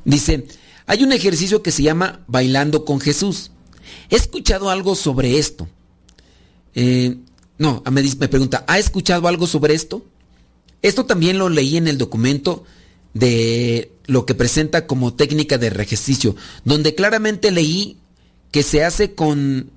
Dice, 0.04 0.48
hay 0.88 1.04
un 1.04 1.12
ejercicio 1.12 1.62
que 1.62 1.72
se 1.72 1.84
llama 1.84 2.24
Bailando 2.28 2.86
con 2.86 3.00
Jesús. 3.00 3.52
He 4.10 4.16
escuchado 4.16 4.70
algo 4.70 4.96
sobre 4.96 5.38
esto. 5.40 5.68
Eh, 6.74 7.18
no, 7.58 7.84
me, 7.92 8.02
dice- 8.02 8.18
me 8.20 8.28
pregunta, 8.28 8.64
¿ha 8.68 8.78
escuchado 8.80 9.28
algo 9.28 9.48
sobre 9.48 9.74
esto? 9.74 10.06
Esto 10.82 11.06
también 11.06 11.38
lo 11.40 11.50
leí 11.50 11.78
en 11.78 11.88
el 11.88 11.98
documento 11.98 12.64
de 13.14 13.92
lo 14.06 14.26
que 14.26 14.36
presenta 14.36 14.86
como 14.88 15.14
técnica 15.14 15.58
de 15.58 15.68
ejercicio, 15.68 16.36
donde 16.66 16.94
claramente 16.96 17.50
leí 17.52 17.98
que 18.52 18.62
se 18.62 18.84
hace 18.84 19.16
con, 19.16 19.70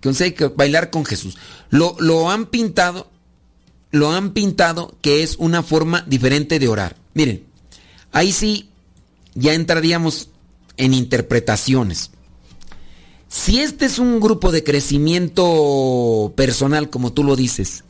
que 0.00 0.14
se 0.14 0.34
bailar 0.56 0.90
con 0.90 1.04
Jesús. 1.04 1.36
Lo, 1.70 1.96
lo 2.00 2.30
han 2.30 2.46
pintado, 2.46 3.10
lo 3.90 4.10
han 4.10 4.32
pintado 4.32 4.96
que 5.00 5.22
es 5.22 5.36
una 5.36 5.62
forma 5.62 6.02
diferente 6.08 6.58
de 6.58 6.68
orar. 6.68 6.96
Miren, 7.14 7.44
ahí 8.12 8.32
sí 8.32 8.70
ya 9.34 9.52
entraríamos 9.54 10.30
en 10.78 10.94
interpretaciones. 10.94 12.10
Si 13.28 13.60
este 13.60 13.86
es 13.86 13.98
un 13.98 14.20
grupo 14.20 14.52
de 14.52 14.62
crecimiento 14.62 16.32
personal, 16.36 16.90
como 16.90 17.12
tú 17.12 17.24
lo 17.24 17.36
dices, 17.36 17.84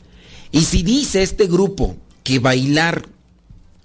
y 0.51 0.61
si 0.61 0.83
dice 0.83 1.21
este 1.23 1.47
grupo 1.47 1.95
que 2.23 2.39
bailar 2.39 3.07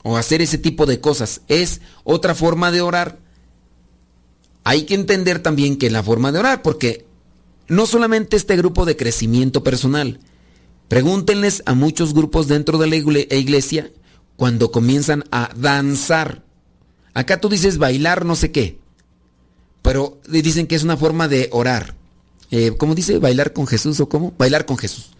o 0.03 0.17
hacer 0.17 0.43
ese 0.43 0.59
tipo 0.59 0.87
de 0.87 1.01
cosas 1.01 1.43
es 1.49 1.81
otra 2.05 2.35
forma 2.35 2.71
de 2.73 2.81
orar, 2.81 3.19
hay 4.65 4.85
que 4.85 4.95
entender 4.95 5.41
también 5.41 5.77
que 5.77 5.91
la 5.91 6.03
forma 6.03 6.33
de 6.33 6.39
orar, 6.39 6.63
porque 6.63 7.05
no 7.69 7.87
solamente 7.87 8.37
este 8.37 8.57
grupo 8.57 8.85
de 8.85 8.97
crecimiento 8.97 9.63
personal, 9.63 10.21
pregúntenles 10.89 11.63
a 11.67 11.75
muchos 11.75 12.15
grupos 12.15 12.49
dentro 12.49 12.79
de 12.79 12.87
la 12.87 12.97
igle- 12.97 13.27
iglesia 13.37 13.91
cuando 14.37 14.73
comienzan 14.73 15.25
a 15.31 15.51
danzar. 15.57 16.45
Acá 17.15 17.41
tú 17.41 17.49
dices 17.49 17.79
bailar 17.79 18.25
no 18.25 18.37
sé 18.37 18.53
qué, 18.53 18.79
pero 19.83 20.21
dicen 20.29 20.67
que 20.67 20.77
es 20.77 20.85
una 20.85 20.97
forma 20.97 21.29
de 21.29 21.49
orar. 21.53 21.95
Eh, 22.51 22.73
¿Cómo 22.79 22.95
dice? 22.95 23.19
¿Bailar 23.19 23.53
con 23.53 23.67
Jesús 23.67 23.99
o 24.01 24.09
cómo? 24.09 24.33
Bailar 24.39 24.65
con 24.65 24.79
Jesús. 24.79 25.11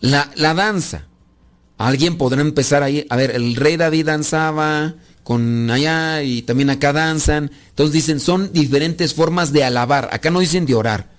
La, 0.00 0.30
la 0.34 0.54
danza. 0.54 1.06
Alguien 1.78 2.18
podrá 2.18 2.40
empezar 2.40 2.82
ahí. 2.82 3.06
A 3.08 3.16
ver, 3.16 3.30
el 3.30 3.56
rey 3.56 3.76
David 3.76 4.06
danzaba 4.06 4.94
con 5.22 5.70
allá 5.70 6.22
y 6.22 6.42
también 6.42 6.70
acá 6.70 6.92
danzan. 6.92 7.50
Entonces 7.68 7.92
dicen, 7.92 8.20
son 8.20 8.52
diferentes 8.52 9.14
formas 9.14 9.52
de 9.52 9.64
alabar. 9.64 10.08
Acá 10.12 10.30
no 10.30 10.40
dicen 10.40 10.66
de 10.66 10.74
orar. 10.74 11.10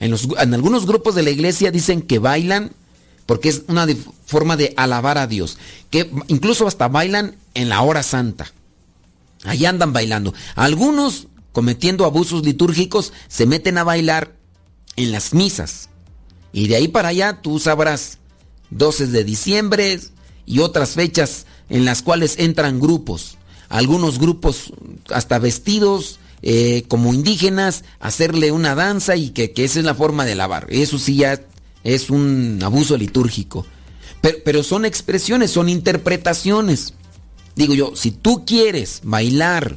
En, 0.00 0.10
los, 0.10 0.28
en 0.38 0.54
algunos 0.54 0.86
grupos 0.86 1.14
de 1.14 1.22
la 1.22 1.30
iglesia 1.30 1.70
dicen 1.70 2.02
que 2.02 2.18
bailan, 2.18 2.72
porque 3.26 3.50
es 3.50 3.62
una 3.68 3.86
forma 4.24 4.56
de 4.56 4.74
alabar 4.76 5.18
a 5.18 5.26
Dios, 5.26 5.58
que 5.90 6.10
incluso 6.28 6.66
hasta 6.66 6.88
bailan 6.88 7.36
en 7.54 7.68
la 7.68 7.82
hora 7.82 8.02
santa. 8.02 8.50
Ahí 9.44 9.64
andan 9.64 9.92
bailando. 9.92 10.34
Algunos, 10.54 11.28
cometiendo 11.52 12.04
abusos 12.04 12.44
litúrgicos, 12.44 13.12
se 13.28 13.46
meten 13.46 13.78
a 13.78 13.84
bailar 13.84 14.36
en 14.96 15.12
las 15.12 15.34
misas. 15.34 15.88
Y 16.52 16.68
de 16.68 16.76
ahí 16.76 16.88
para 16.88 17.08
allá 17.08 17.40
tú 17.42 17.58
sabrás, 17.58 18.18
12 18.70 19.08
de 19.08 19.24
diciembre 19.24 20.00
y 20.46 20.60
otras 20.60 20.90
fechas 20.90 21.46
en 21.68 21.84
las 21.84 22.02
cuales 22.02 22.36
entran 22.38 22.80
grupos. 22.80 23.36
Algunos 23.68 24.18
grupos 24.18 24.72
hasta 25.10 25.38
vestidos 25.38 26.18
eh, 26.42 26.84
como 26.88 27.12
indígenas, 27.12 27.84
hacerle 28.00 28.50
una 28.50 28.74
danza 28.74 29.14
y 29.16 29.30
que, 29.30 29.52
que 29.52 29.64
esa 29.64 29.78
es 29.78 29.84
la 29.84 29.94
forma 29.94 30.24
de 30.24 30.34
lavar. 30.34 30.66
Eso 30.70 30.98
sí 30.98 31.16
ya 31.16 31.40
es 31.84 32.10
un 32.10 32.58
abuso 32.62 32.96
litúrgico. 32.96 33.66
Pero, 34.20 34.38
pero 34.44 34.62
son 34.62 34.84
expresiones, 34.84 35.50
son 35.50 35.68
interpretaciones. 35.68 36.94
Digo 37.56 37.74
yo, 37.74 37.94
si 37.94 38.10
tú 38.10 38.44
quieres 38.46 39.00
bailar 39.04 39.76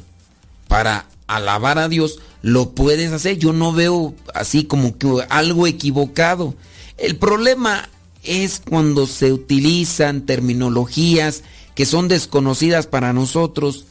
para 0.68 1.08
alabar 1.28 1.78
a 1.80 1.90
Dios, 1.90 2.20
lo 2.42 2.72
puedes 2.72 3.12
hacer. 3.12 3.38
Yo 3.38 3.54
no 3.54 3.72
veo 3.74 4.14
así 4.34 4.66
como 4.66 4.98
que 4.98 5.08
algo 5.30 5.68
equivocado. 5.68 6.56
El 6.98 7.16
problema 7.18 7.90
es 8.24 8.62
cuando 8.68 9.08
se 9.08 9.34
utilizan 9.34 10.26
terminologías 10.26 11.44
que 11.76 11.86
son 11.86 12.08
desconocidas 12.08 12.88
para 12.88 13.14
nosotros 13.14 13.86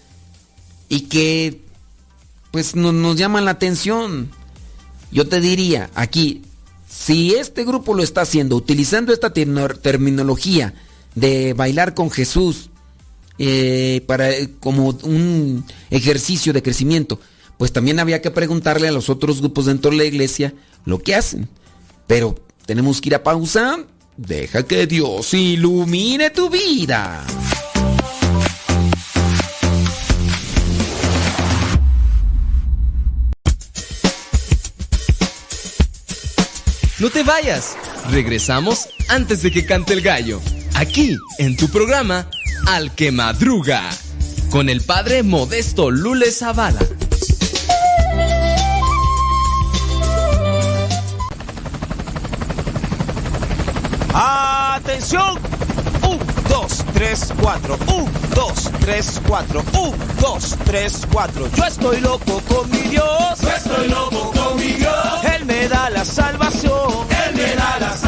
y 0.89 1.03
que 1.03 1.61
pues 2.51 2.77
no- 2.77 2.93
nos 2.93 3.17
llaman 3.17 3.45
la 3.47 3.53
atención. 3.53 4.31
Yo 5.11 5.27
te 5.29 5.41
diría 5.41 5.91
aquí, 5.95 6.43
si 6.89 7.35
este 7.35 7.65
grupo 7.65 7.95
lo 7.95 8.03
está 8.03 8.23
haciendo 8.23 8.57
utilizando 8.57 9.13
esta 9.13 9.33
terminología 9.33 10.75
de 11.15 11.55
bailar 11.55 11.95
con 11.95 12.11
Jesús 12.11 12.71
eh, 13.45 14.03
para 14.07 14.29
como 14.61 14.91
un 15.03 15.65
ejercicio 15.91 16.53
de 16.53 16.63
crecimiento, 16.63 17.19
pues 17.59 17.73
también 17.73 17.99
había 17.99 18.23
que 18.23 18.31
preguntarle 18.31 18.87
a 18.87 18.93
los 18.93 19.11
otros 19.11 19.41
grupos 19.41 19.67
dentro 19.67 19.91
de 19.91 19.97
la 19.97 20.05
iglesia 20.05 20.55
lo 20.85 21.03
que 21.03 21.17
hacen. 21.17 21.49
Pero 22.07 22.37
tenemos 22.67 23.01
que 23.01 23.09
ir 23.09 23.17
a 23.17 23.25
pausa. 23.25 23.85
Deja 24.17 24.63
que 24.63 24.87
Dios 24.87 25.35
ilumine 25.35 26.31
tu 26.31 26.51
vida. 26.51 27.27
No 37.01 37.11
te 37.11 37.25
vayas. 37.25 37.77
Regresamos 38.13 38.89
antes 39.09 39.43
de 39.43 39.51
que 39.51 39.67
cante 39.67 39.95
el 39.95 40.03
gallo. 40.03 40.41
Aquí, 40.75 41.17
en 41.39 41.57
tu 41.57 41.69
programa, 41.69 42.29
Al 42.67 42.95
que 42.95 43.11
Madruga. 43.13 43.83
Con 44.51 44.69
el 44.69 44.81
padre 44.83 45.23
Modesto 45.23 45.91
Lule 45.91 46.31
Zavala. 46.31 46.81
¡Atención! 54.15 55.39
Un, 56.03 56.19
dos, 56.49 56.85
tres, 56.93 57.33
cuatro. 57.41 57.79
Un, 57.89 58.11
dos, 58.35 58.71
tres, 58.81 59.21
cuatro. 59.27 59.65
Un, 59.79 59.95
dos, 60.21 60.57
tres, 60.65 61.07
cuatro. 61.13 61.49
Yo 61.57 61.65
estoy 61.65 62.01
loco 62.01 62.41
con 62.49 62.71
mi 62.71 62.89
Dios. 62.89 63.41
Yo 63.41 63.49
estoy 63.49 63.89
loco 63.89 64.33
con 64.33 64.57
mi 64.57 64.73
Dios. 64.73 64.95
Él 65.35 65.45
me 65.47 65.69
da 65.69 65.91
la 65.91 66.05
salvación. 66.05 67.07
Él 67.27 67.35
me 67.37 67.55
da 67.55 67.79
la 67.81 67.97
salvación. 67.97 68.02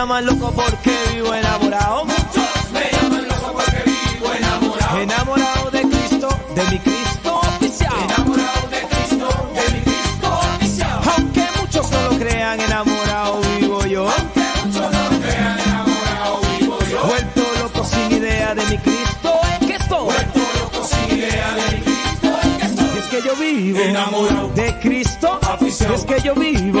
Llaman 0.00 0.24
loco 0.24 0.50
porque 0.52 0.96
vivo 1.12 1.34
enamorado. 1.34 2.06
Muchos 2.06 2.70
me 2.72 2.84
llaman 2.90 3.28
loco 3.28 3.52
porque 3.52 3.82
vivo 3.84 4.32
enamorado. 4.32 4.98
Enamorado 4.98 5.70
de 5.70 5.82
Cristo, 5.82 6.28
de 6.54 6.62
mi 6.70 6.78
Cristo 6.78 7.40
oficial. 7.40 7.92
Enamorado 8.04 8.68
de 8.70 8.80
Cristo, 8.92 9.28
de 9.56 9.74
mi 9.74 9.80
Cristo 9.82 10.28
oficial. 10.54 11.00
Aunque 11.04 11.44
muchos 11.60 11.90
no 11.90 12.02
lo 12.08 12.18
crean, 12.18 12.60
enamorado 12.60 13.40
vivo 13.58 13.84
yo. 13.84 14.08
Aunque 14.08 14.44
muchos 14.64 14.90
no 14.90 15.02
lo 15.10 15.20
crean, 15.20 15.58
enamorado 15.68 16.40
vivo 16.58 16.78
yo. 16.90 17.06
Vuelto 17.06 17.42
loco 17.60 17.84
sin 17.84 18.12
idea 18.12 18.54
de 18.54 18.64
mi 18.70 18.78
Cristo 18.78 19.30
en 19.52 19.68
que 19.68 19.76
estoy. 19.76 20.04
Vuelto 20.04 20.40
loco 20.60 20.88
sin 20.88 21.18
idea 21.18 21.54
de 21.56 21.76
mi 21.76 21.82
Cristo 21.82 22.28
en 22.42 22.58
que 22.58 22.64
estoy. 22.64 22.86
Y 22.94 22.98
es 23.00 23.06
que 23.12 23.20
yo 23.28 23.36
vivo 23.36 23.80
enamorado 23.80 24.48
de 24.54 24.78
Cristo. 24.80 25.38
Y 25.60 25.94
es 25.94 26.04
que 26.04 26.20
yo 26.22 26.34
vivo 26.34 26.80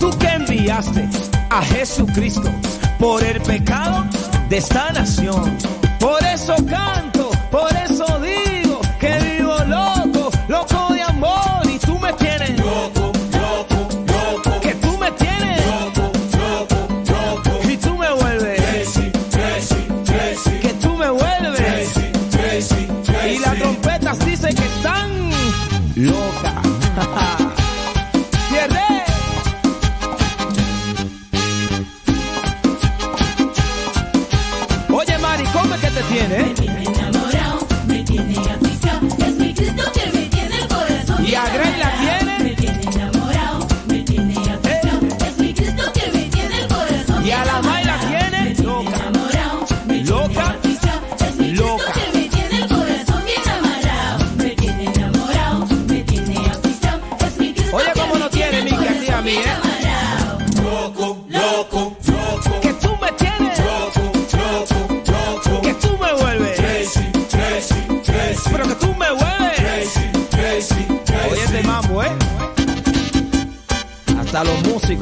Tú 0.00 0.10
que 0.18 0.28
enviaste 0.28 1.08
a 1.50 1.62
Jesucristo 1.62 2.50
por 2.98 3.22
el 3.22 3.40
pecado 3.40 4.04
de 4.48 4.58
esta 4.58 4.92
nación. 4.92 5.56
Por 5.98 6.22
eso 6.24 6.54
canto, 6.68 7.30
por 7.50 7.70
eso 7.76 7.87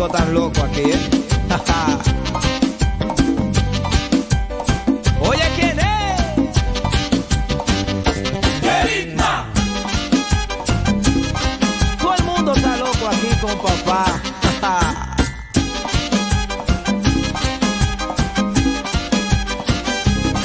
tan 0.09 0.35
locos 0.35 0.65
aquí, 0.65 0.81
¿eh? 0.81 0.99
Oye, 5.21 5.45
¿quién 5.57 5.79
es? 5.79 6.21
¡Querida! 8.61 9.47
Todo 12.01 12.15
el 12.15 12.25
mundo 12.25 12.53
está 12.55 12.77
loco 12.77 13.09
aquí 13.09 13.29
con 13.41 13.57
papá. 13.59 14.21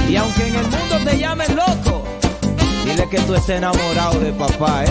y 0.10 0.16
aunque 0.16 0.48
en 0.48 0.56
el 0.56 0.68
mundo 0.68 0.98
te 1.06 1.18
llamen 1.18 1.56
loco, 1.56 2.04
dile 2.86 3.08
que 3.10 3.20
tú 3.20 3.36
estés 3.36 3.58
enamorado 3.58 4.20
de 4.20 4.32
papá, 4.34 4.84
¿eh? 4.86 4.91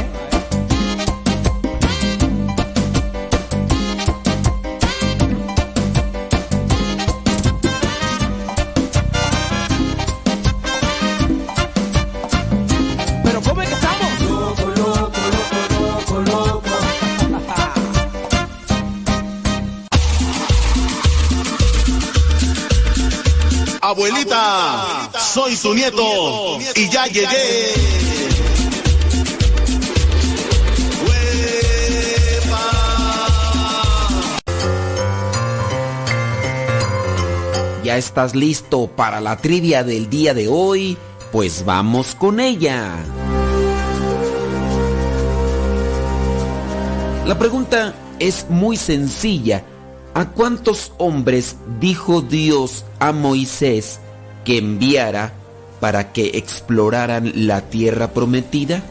Su 25.61 25.75
nieto 25.75 26.59
y 26.75 26.89
ya 26.89 27.05
llegué. 27.07 27.75
¿Ya 37.85 37.99
estás 37.99 38.35
listo 38.35 38.87
para 38.87 39.21
la 39.21 39.37
trivia 39.37 39.85
del 39.85 40.09
día 40.09 40.33
de 40.33 40.49
hoy? 40.49 40.97
Pues 41.31 41.67
vamos 41.67 42.15
con 42.15 42.41
ella. 42.41 42.95
La 47.27 47.39
pregunta 47.39 47.95
es 48.19 48.47
muy 48.49 48.79
sencilla. 48.79 49.65
¿A 50.15 50.31
cuántos 50.31 50.93
hombres 50.97 51.57
dijo 51.81 52.23
Dios 52.23 52.87
a 52.99 53.13
Moisés 53.13 54.01
que 54.45 54.57
enviara 54.57 55.35
para 55.81 56.13
que 56.13 56.33
exploraran 56.35 57.33
la 57.35 57.63
tierra 57.71 58.13
prometida? 58.13 58.83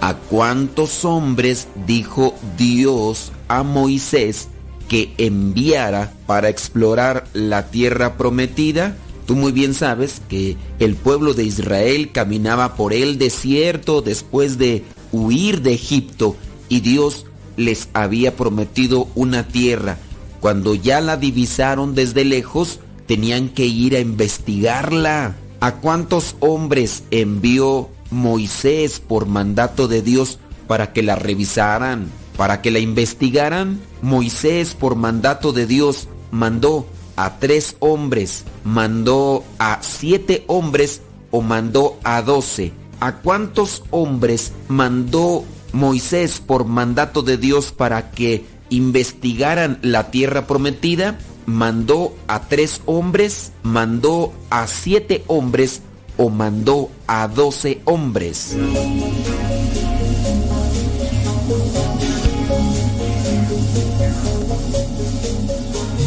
¿A 0.00 0.14
cuántos 0.14 1.04
hombres 1.04 1.68
dijo 1.86 2.34
Dios 2.58 3.30
a 3.46 3.62
Moisés 3.62 4.48
que 4.88 5.14
enviara 5.18 6.12
para 6.26 6.48
explorar 6.48 7.24
la 7.34 7.70
tierra 7.70 8.16
prometida? 8.16 8.96
Tú 9.26 9.36
muy 9.36 9.52
bien 9.52 9.74
sabes 9.74 10.20
que 10.28 10.56
el 10.80 10.96
pueblo 10.96 11.34
de 11.34 11.44
Israel 11.44 12.10
caminaba 12.10 12.74
por 12.74 12.92
el 12.92 13.18
desierto 13.18 14.02
después 14.02 14.58
de 14.58 14.82
huir 15.12 15.62
de 15.62 15.74
Egipto 15.74 16.36
y 16.68 16.80
Dios 16.80 17.26
les 17.56 17.88
había 17.92 18.34
prometido 18.34 19.06
una 19.14 19.46
tierra. 19.46 19.98
Cuando 20.40 20.74
ya 20.74 21.00
la 21.00 21.16
divisaron 21.16 21.94
desde 21.94 22.24
lejos, 22.24 22.80
tenían 23.06 23.48
que 23.48 23.66
ir 23.66 23.94
a 23.94 24.00
investigarla. 24.00 25.36
¿A 25.62 25.76
cuántos 25.76 26.34
hombres 26.40 27.04
envió 27.12 27.88
Moisés 28.10 28.98
por 28.98 29.26
mandato 29.26 29.86
de 29.86 30.02
Dios 30.02 30.40
para 30.66 30.92
que 30.92 31.04
la 31.04 31.14
revisaran, 31.14 32.10
para 32.36 32.60
que 32.60 32.72
la 32.72 32.80
investigaran? 32.80 33.80
Moisés 34.02 34.74
por 34.74 34.96
mandato 34.96 35.52
de 35.52 35.68
Dios 35.68 36.08
mandó 36.32 36.84
a 37.14 37.38
tres 37.38 37.76
hombres, 37.78 38.42
mandó 38.64 39.44
a 39.60 39.78
siete 39.82 40.42
hombres 40.48 41.00
o 41.30 41.42
mandó 41.42 41.96
a 42.02 42.22
doce. 42.22 42.72
¿A 42.98 43.18
cuántos 43.18 43.84
hombres 43.92 44.50
mandó 44.66 45.44
Moisés 45.72 46.40
por 46.44 46.64
mandato 46.64 47.22
de 47.22 47.36
Dios 47.36 47.70
para 47.70 48.10
que 48.10 48.44
investigaran 48.68 49.78
la 49.82 50.10
tierra 50.10 50.48
prometida? 50.48 51.20
¿Mandó 51.46 52.14
a 52.28 52.48
tres 52.48 52.80
hombres? 52.86 53.52
¿Mandó 53.62 54.32
a 54.50 54.66
siete 54.66 55.24
hombres? 55.26 55.82
¿O 56.16 56.30
mandó 56.30 56.90
a 57.06 57.26
doce 57.26 57.80
hombres? 57.84 58.56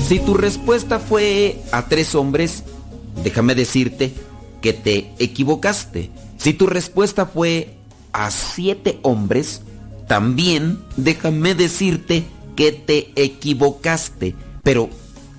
Si 0.08 0.20
tu 0.20 0.36
respuesta 0.36 1.00
fue 1.00 1.60
a 1.72 1.88
tres 1.88 2.14
hombres, 2.14 2.64
déjame 3.24 3.56
decirte 3.56 4.14
que 4.62 4.72
te 4.72 5.12
equivocaste. 5.18 6.12
Si 6.38 6.54
tu 6.54 6.68
respuesta 6.68 7.26
fue 7.26 7.76
a 8.14 8.30
siete 8.30 9.00
hombres, 9.02 9.64
también 10.08 10.80
déjame 10.96 11.56
decirte 11.56 12.24
que 12.56 12.72
te 12.72 13.12
equivocaste. 13.16 14.36
Pero 14.62 14.90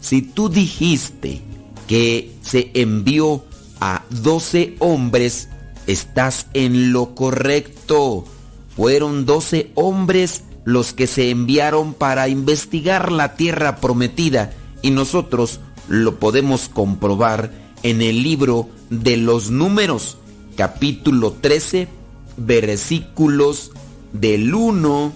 si 0.06 0.22
tú 0.22 0.48
dijiste 0.48 1.40
que 1.88 2.32
se 2.40 2.70
envió 2.74 3.44
a 3.80 4.04
12 4.10 4.76
hombres, 4.78 5.48
estás 5.88 6.46
en 6.54 6.92
lo 6.92 7.16
correcto. 7.16 8.24
Fueron 8.76 9.26
12 9.26 9.72
hombres 9.74 10.44
los 10.64 10.92
que 10.92 11.08
se 11.08 11.30
enviaron 11.30 11.92
para 11.92 12.28
investigar 12.28 13.10
la 13.10 13.34
tierra 13.34 13.80
prometida 13.80 14.52
y 14.80 14.90
nosotros 14.90 15.58
lo 15.88 16.20
podemos 16.20 16.68
comprobar 16.68 17.50
en 17.82 18.00
el 18.00 18.22
libro 18.22 18.68
de 18.90 19.16
los 19.16 19.50
números, 19.50 20.18
capítulo 20.56 21.32
13, 21.32 21.88
versículos 22.36 23.72
del 24.12 24.54
1 24.54 25.12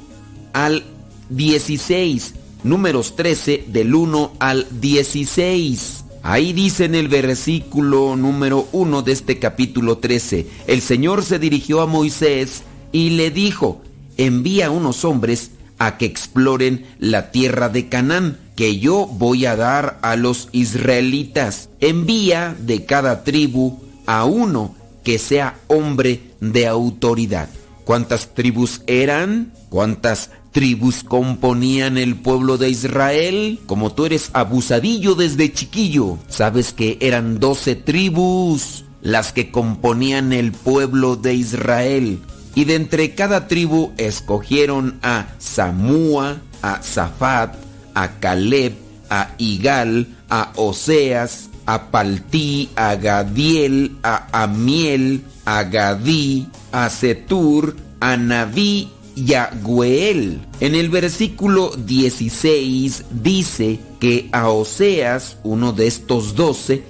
al 0.52 0.82
16. 1.28 2.34
Números 2.62 3.16
13 3.16 3.64
del 3.68 3.94
1 3.94 4.32
al 4.38 4.66
16. 4.70 6.04
Ahí 6.22 6.52
dice 6.52 6.84
en 6.84 6.94
el 6.94 7.08
versículo 7.08 8.16
número 8.16 8.68
1 8.72 9.02
de 9.02 9.12
este 9.12 9.38
capítulo 9.38 9.96
13, 9.96 10.46
el 10.66 10.82
Señor 10.82 11.24
se 11.24 11.38
dirigió 11.38 11.80
a 11.80 11.86
Moisés 11.86 12.62
y 12.92 13.10
le 13.10 13.30
dijo, 13.30 13.80
envía 14.18 14.70
unos 14.70 15.06
hombres 15.06 15.52
a 15.78 15.96
que 15.96 16.04
exploren 16.04 16.84
la 16.98 17.30
tierra 17.30 17.70
de 17.70 17.88
Canaán, 17.88 18.38
que 18.54 18.78
yo 18.78 19.06
voy 19.06 19.46
a 19.46 19.56
dar 19.56 19.98
a 20.02 20.16
los 20.16 20.50
israelitas. 20.52 21.70
Envía 21.80 22.54
de 22.60 22.84
cada 22.84 23.24
tribu 23.24 23.80
a 24.04 24.26
uno 24.26 24.74
que 25.02 25.18
sea 25.18 25.58
hombre 25.68 26.20
de 26.40 26.66
autoridad. 26.66 27.48
¿Cuántas 27.84 28.34
tribus 28.34 28.82
eran? 28.86 29.54
¿Cuántas 29.70 30.30
tribus 30.52 31.04
componían 31.04 31.98
el 31.98 32.16
pueblo 32.16 32.58
de 32.58 32.70
Israel? 32.70 33.58
Como 33.66 33.92
tú 33.92 34.06
eres 34.06 34.30
abusadillo 34.32 35.14
desde 35.14 35.52
chiquillo, 35.52 36.18
sabes 36.28 36.72
que 36.72 36.98
eran 37.00 37.38
doce 37.38 37.76
tribus 37.76 38.84
las 39.02 39.32
que 39.32 39.50
componían 39.50 40.32
el 40.32 40.52
pueblo 40.52 41.16
de 41.16 41.34
Israel. 41.34 42.20
Y 42.54 42.64
de 42.64 42.74
entre 42.74 43.14
cada 43.14 43.48
tribu 43.48 43.92
escogieron 43.96 44.98
a 45.02 45.28
Samúa, 45.38 46.38
a 46.62 46.82
Zafat, 46.82 47.54
a 47.94 48.18
Caleb, 48.18 48.74
a 49.08 49.34
Igal, 49.38 50.08
a 50.28 50.52
Oseas, 50.56 51.48
a 51.66 51.90
Paltí, 51.90 52.68
a 52.74 52.96
Gadiel, 52.96 53.96
a 54.02 54.42
Amiel, 54.42 55.22
a 55.44 55.62
Gadí, 55.64 56.48
a 56.72 56.90
Setur, 56.90 57.76
a 58.00 58.16
Naví 58.16 58.88
y 59.26 59.34
a 59.34 59.50
Gueel. 59.64 60.40
En 60.60 60.74
el 60.74 60.88
versículo 60.88 61.70
16 61.76 63.04
dice 63.22 63.78
que 63.98 64.28
a 64.32 64.48
Oseas, 64.48 65.36
uno 65.44 65.72
de 65.72 65.86
estos 65.86 66.34
doce, 66.34 66.82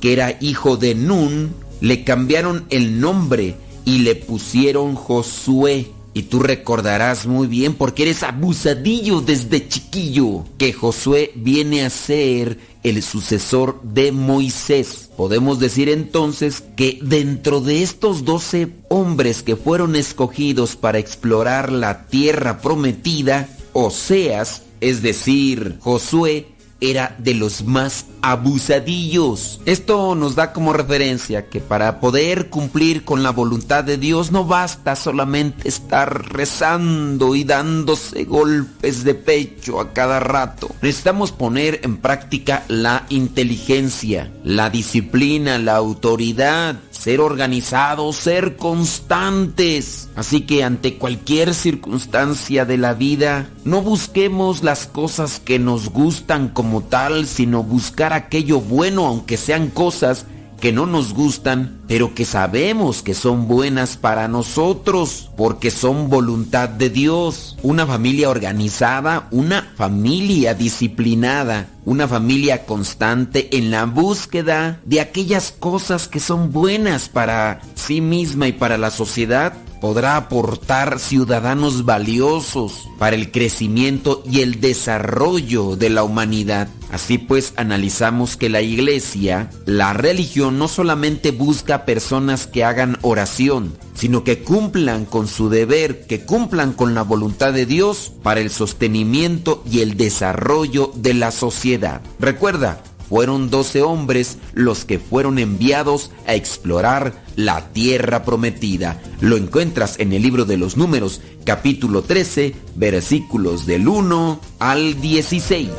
que 0.00 0.12
era 0.12 0.36
hijo 0.40 0.76
de 0.76 0.94
Nun, 0.94 1.54
le 1.80 2.04
cambiaron 2.04 2.66
el 2.70 3.00
nombre 3.00 3.56
y 3.84 3.98
le 4.00 4.14
pusieron 4.16 4.94
Josué. 4.94 5.90
Y 6.14 6.22
tú 6.22 6.40
recordarás 6.40 7.26
muy 7.26 7.46
bien, 7.46 7.74
porque 7.74 8.02
eres 8.02 8.22
abusadillo 8.22 9.20
desde 9.20 9.68
chiquillo, 9.68 10.44
que 10.58 10.72
Josué 10.72 11.32
viene 11.36 11.84
a 11.84 11.90
ser 11.90 12.58
el 12.82 13.02
sucesor 13.02 13.80
de 13.82 14.10
Moisés. 14.10 15.07
Podemos 15.18 15.58
decir 15.58 15.88
entonces 15.88 16.62
que 16.76 17.00
dentro 17.02 17.60
de 17.60 17.82
estos 17.82 18.24
doce 18.24 18.68
hombres 18.88 19.42
que 19.42 19.56
fueron 19.56 19.96
escogidos 19.96 20.76
para 20.76 21.00
explorar 21.00 21.72
la 21.72 22.06
tierra 22.06 22.60
prometida, 22.60 23.48
Oseas, 23.72 24.62
es 24.80 25.02
decir, 25.02 25.78
Josué, 25.80 26.46
era 26.80 27.16
de 27.18 27.34
los 27.34 27.64
más 27.64 28.06
abusadillos. 28.22 29.60
Esto 29.64 30.14
nos 30.14 30.34
da 30.34 30.52
como 30.52 30.72
referencia 30.72 31.48
que 31.48 31.60
para 31.60 32.00
poder 32.00 32.48
cumplir 32.50 33.04
con 33.04 33.22
la 33.22 33.30
voluntad 33.30 33.84
de 33.84 33.96
Dios 33.96 34.32
no 34.32 34.44
basta 34.44 34.96
solamente 34.96 35.68
estar 35.68 36.32
rezando 36.32 37.34
y 37.34 37.44
dándose 37.44 38.24
golpes 38.24 39.04
de 39.04 39.14
pecho 39.14 39.80
a 39.80 39.92
cada 39.92 40.20
rato. 40.20 40.70
Necesitamos 40.82 41.32
poner 41.32 41.80
en 41.82 41.96
práctica 41.96 42.64
la 42.68 43.06
inteligencia, 43.08 44.32
la 44.44 44.70
disciplina, 44.70 45.58
la 45.58 45.76
autoridad, 45.76 46.76
ser 46.98 47.20
organizados, 47.20 48.16
ser 48.16 48.56
constantes. 48.56 50.08
Así 50.16 50.42
que 50.42 50.64
ante 50.64 50.98
cualquier 50.98 51.54
circunstancia 51.54 52.64
de 52.64 52.76
la 52.76 52.94
vida, 52.94 53.50
no 53.64 53.82
busquemos 53.82 54.64
las 54.64 54.86
cosas 54.86 55.40
que 55.40 55.58
nos 55.58 55.90
gustan 55.90 56.48
como 56.48 56.82
tal, 56.82 57.26
sino 57.26 57.62
buscar 57.62 58.12
aquello 58.12 58.60
bueno, 58.60 59.06
aunque 59.06 59.36
sean 59.36 59.68
cosas 59.68 60.26
que 60.60 60.72
no 60.72 60.86
nos 60.86 61.14
gustan, 61.14 61.78
pero 61.86 62.14
que 62.14 62.24
sabemos 62.24 63.02
que 63.02 63.14
son 63.14 63.48
buenas 63.48 63.96
para 63.96 64.28
nosotros, 64.28 65.30
porque 65.36 65.70
son 65.70 66.08
voluntad 66.08 66.68
de 66.68 66.90
Dios. 66.90 67.56
Una 67.62 67.86
familia 67.86 68.30
organizada, 68.30 69.28
una 69.30 69.72
familia 69.76 70.54
disciplinada, 70.54 71.68
una 71.84 72.08
familia 72.08 72.66
constante 72.66 73.56
en 73.56 73.70
la 73.70 73.84
búsqueda 73.84 74.80
de 74.84 75.00
aquellas 75.00 75.52
cosas 75.52 76.08
que 76.08 76.20
son 76.20 76.52
buenas 76.52 77.08
para 77.08 77.60
sí 77.74 78.00
misma 78.00 78.48
y 78.48 78.52
para 78.52 78.78
la 78.78 78.90
sociedad 78.90 79.54
podrá 79.80 80.16
aportar 80.16 80.98
ciudadanos 80.98 81.84
valiosos 81.84 82.88
para 82.98 83.16
el 83.16 83.30
crecimiento 83.30 84.22
y 84.30 84.40
el 84.40 84.60
desarrollo 84.60 85.76
de 85.76 85.90
la 85.90 86.04
humanidad. 86.04 86.68
Así 86.90 87.18
pues, 87.18 87.52
analizamos 87.56 88.36
que 88.36 88.48
la 88.48 88.62
iglesia, 88.62 89.50
la 89.66 89.92
religión, 89.92 90.58
no 90.58 90.68
solamente 90.68 91.30
busca 91.30 91.84
personas 91.84 92.46
que 92.46 92.64
hagan 92.64 92.98
oración, 93.02 93.76
sino 93.94 94.24
que 94.24 94.38
cumplan 94.38 95.04
con 95.04 95.26
su 95.28 95.50
deber, 95.50 96.06
que 96.06 96.24
cumplan 96.24 96.72
con 96.72 96.94
la 96.94 97.02
voluntad 97.02 97.52
de 97.52 97.66
Dios 97.66 98.12
para 98.22 98.40
el 98.40 98.50
sostenimiento 98.50 99.62
y 99.70 99.80
el 99.80 99.96
desarrollo 99.96 100.92
de 100.94 101.14
la 101.14 101.30
sociedad. 101.30 102.00
Recuerda, 102.18 102.82
fueron 103.08 103.50
doce 103.50 103.82
hombres 103.82 104.38
los 104.52 104.84
que 104.84 104.98
fueron 104.98 105.38
enviados 105.38 106.10
a 106.26 106.34
explorar 106.34 107.22
la 107.36 107.68
tierra 107.72 108.24
prometida. 108.24 109.00
Lo 109.20 109.36
encuentras 109.36 109.98
en 109.98 110.12
el 110.12 110.22
libro 110.22 110.44
de 110.44 110.56
los 110.56 110.76
números, 110.76 111.20
capítulo 111.44 112.02
13, 112.02 112.54
versículos 112.76 113.66
del 113.66 113.88
1 113.88 114.40
al 114.58 115.00
16. 115.00 115.70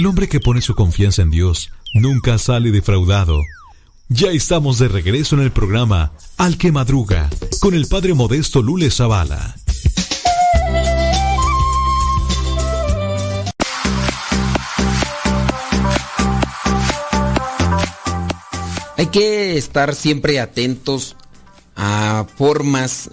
El 0.00 0.06
hombre 0.06 0.30
que 0.30 0.40
pone 0.40 0.62
su 0.62 0.74
confianza 0.74 1.20
en 1.20 1.28
Dios 1.28 1.72
nunca 1.92 2.38
sale 2.38 2.70
defraudado. 2.70 3.38
Ya 4.08 4.30
estamos 4.30 4.78
de 4.78 4.88
regreso 4.88 5.36
en 5.36 5.42
el 5.42 5.52
programa 5.52 6.12
Al 6.38 6.56
que 6.56 6.72
Madruga 6.72 7.28
con 7.60 7.74
el 7.74 7.86
padre 7.86 8.14
modesto 8.14 8.62
Lule 8.62 8.90
Zavala. 8.90 9.56
Hay 18.96 19.06
que 19.08 19.58
estar 19.58 19.94
siempre 19.94 20.40
atentos 20.40 21.14
a 21.76 22.24
formas 22.38 23.10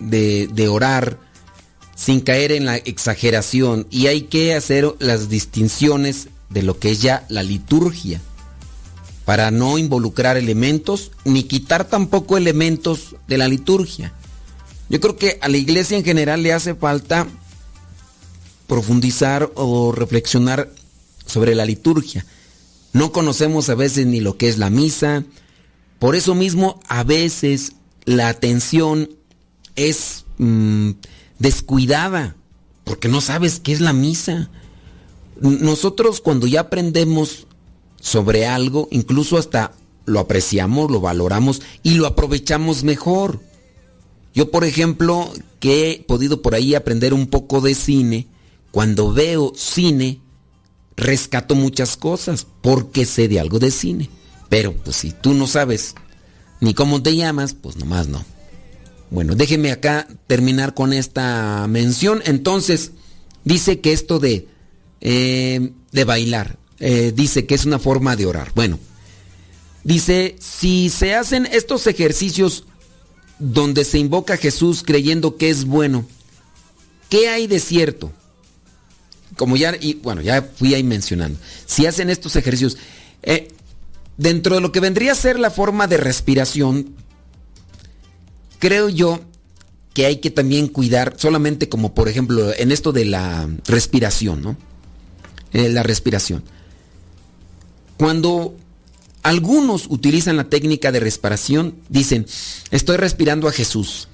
de, 0.00 0.48
de 0.48 0.66
orar 0.66 1.20
sin 2.06 2.20
caer 2.20 2.52
en 2.52 2.66
la 2.66 2.76
exageración 2.76 3.88
y 3.90 4.06
hay 4.06 4.22
que 4.22 4.54
hacer 4.54 4.94
las 5.00 5.28
distinciones 5.28 6.28
de 6.50 6.62
lo 6.62 6.78
que 6.78 6.92
es 6.92 7.02
ya 7.02 7.26
la 7.28 7.42
liturgia 7.42 8.20
para 9.24 9.50
no 9.50 9.76
involucrar 9.76 10.36
elementos 10.36 11.10
ni 11.24 11.42
quitar 11.42 11.88
tampoco 11.88 12.36
elementos 12.36 13.16
de 13.26 13.38
la 13.38 13.48
liturgia. 13.48 14.12
Yo 14.88 15.00
creo 15.00 15.16
que 15.16 15.40
a 15.42 15.48
la 15.48 15.56
iglesia 15.56 15.98
en 15.98 16.04
general 16.04 16.44
le 16.44 16.52
hace 16.52 16.76
falta 16.76 17.26
profundizar 18.68 19.50
o 19.56 19.90
reflexionar 19.90 20.70
sobre 21.26 21.56
la 21.56 21.64
liturgia. 21.64 22.24
No 22.92 23.10
conocemos 23.10 23.68
a 23.68 23.74
veces 23.74 24.06
ni 24.06 24.20
lo 24.20 24.36
que 24.36 24.48
es 24.48 24.58
la 24.58 24.70
misa. 24.70 25.24
Por 25.98 26.14
eso 26.14 26.36
mismo 26.36 26.80
a 26.86 27.02
veces 27.02 27.72
la 28.04 28.28
atención 28.28 29.10
es 29.74 30.24
mm, 30.38 30.92
descuidada, 31.38 32.36
porque 32.84 33.08
no 33.08 33.20
sabes 33.20 33.60
qué 33.60 33.72
es 33.72 33.80
la 33.80 33.92
misa. 33.92 34.50
Nosotros 35.40 36.20
cuando 36.20 36.46
ya 36.46 36.60
aprendemos 36.60 37.46
sobre 38.00 38.46
algo, 38.46 38.88
incluso 38.90 39.36
hasta 39.36 39.72
lo 40.04 40.20
apreciamos, 40.20 40.90
lo 40.90 41.00
valoramos 41.00 41.62
y 41.82 41.94
lo 41.94 42.06
aprovechamos 42.06 42.84
mejor. 42.84 43.40
Yo, 44.34 44.50
por 44.50 44.64
ejemplo, 44.64 45.32
que 45.60 45.90
he 45.90 45.98
podido 46.00 46.42
por 46.42 46.54
ahí 46.54 46.74
aprender 46.74 47.14
un 47.14 47.26
poco 47.26 47.60
de 47.60 47.74
cine, 47.74 48.28
cuando 48.70 49.12
veo 49.12 49.52
cine, 49.56 50.20
rescato 50.96 51.54
muchas 51.54 51.96
cosas 51.96 52.46
porque 52.62 53.06
sé 53.06 53.28
de 53.28 53.40
algo 53.40 53.58
de 53.58 53.70
cine. 53.70 54.10
Pero 54.48 54.74
pues 54.74 54.96
si 54.96 55.12
tú 55.12 55.34
no 55.34 55.46
sabes 55.46 55.94
ni 56.60 56.74
cómo 56.74 57.02
te 57.02 57.16
llamas, 57.16 57.54
pues 57.54 57.76
nomás 57.76 58.08
no. 58.08 58.24
Bueno, 59.10 59.34
déjeme 59.34 59.70
acá 59.70 60.08
terminar 60.26 60.74
con 60.74 60.92
esta 60.92 61.66
mención. 61.68 62.22
Entonces, 62.24 62.92
dice 63.44 63.80
que 63.80 63.92
esto 63.92 64.18
de, 64.18 64.48
eh, 65.00 65.72
de 65.92 66.04
bailar, 66.04 66.58
eh, 66.78 67.12
dice 67.14 67.46
que 67.46 67.54
es 67.54 67.64
una 67.64 67.78
forma 67.78 68.16
de 68.16 68.26
orar. 68.26 68.52
Bueno, 68.54 68.78
dice, 69.84 70.36
si 70.40 70.90
se 70.90 71.14
hacen 71.14 71.46
estos 71.46 71.86
ejercicios 71.86 72.64
donde 73.38 73.84
se 73.84 73.98
invoca 73.98 74.34
a 74.34 74.38
Jesús 74.38 74.82
creyendo 74.84 75.36
que 75.36 75.50
es 75.50 75.64
bueno, 75.64 76.06
¿qué 77.08 77.28
hay 77.28 77.46
de 77.46 77.60
cierto? 77.60 78.12
Como 79.36 79.56
ya, 79.56 79.76
y 79.78 79.94
bueno, 79.94 80.22
ya 80.22 80.42
fui 80.42 80.74
ahí 80.74 80.82
mencionando. 80.82 81.38
Si 81.66 81.86
hacen 81.86 82.10
estos 82.10 82.36
ejercicios, 82.36 82.78
eh, 83.22 83.48
dentro 84.16 84.54
de 84.56 84.60
lo 84.60 84.72
que 84.72 84.80
vendría 84.80 85.12
a 85.12 85.16
ser 85.16 85.38
la 85.38 85.50
forma 85.50 85.86
de 85.86 85.98
respiración, 85.98 86.96
creo 88.58 88.88
yo 88.88 89.20
que 89.94 90.06
hay 90.06 90.16
que 90.16 90.30
también 90.30 90.68
cuidar, 90.68 91.14
solamente 91.16 91.68
como 91.68 91.94
por 91.94 92.08
ejemplo 92.08 92.52
en 92.54 92.70
esto 92.70 92.92
de 92.92 93.06
la 93.06 93.48
respiración, 93.66 94.42
¿no? 94.42 94.56
Eh, 95.52 95.70
la 95.70 95.82
respiración. 95.82 96.44
Cuando 97.96 98.56
algunos 99.22 99.86
utilizan 99.88 100.36
la 100.36 100.50
técnica 100.50 100.92
de 100.92 101.00
respiración, 101.00 101.76
dicen, 101.88 102.26
estoy 102.70 102.96
respirando 102.98 103.48
a 103.48 103.52
Jesús. 103.52 104.08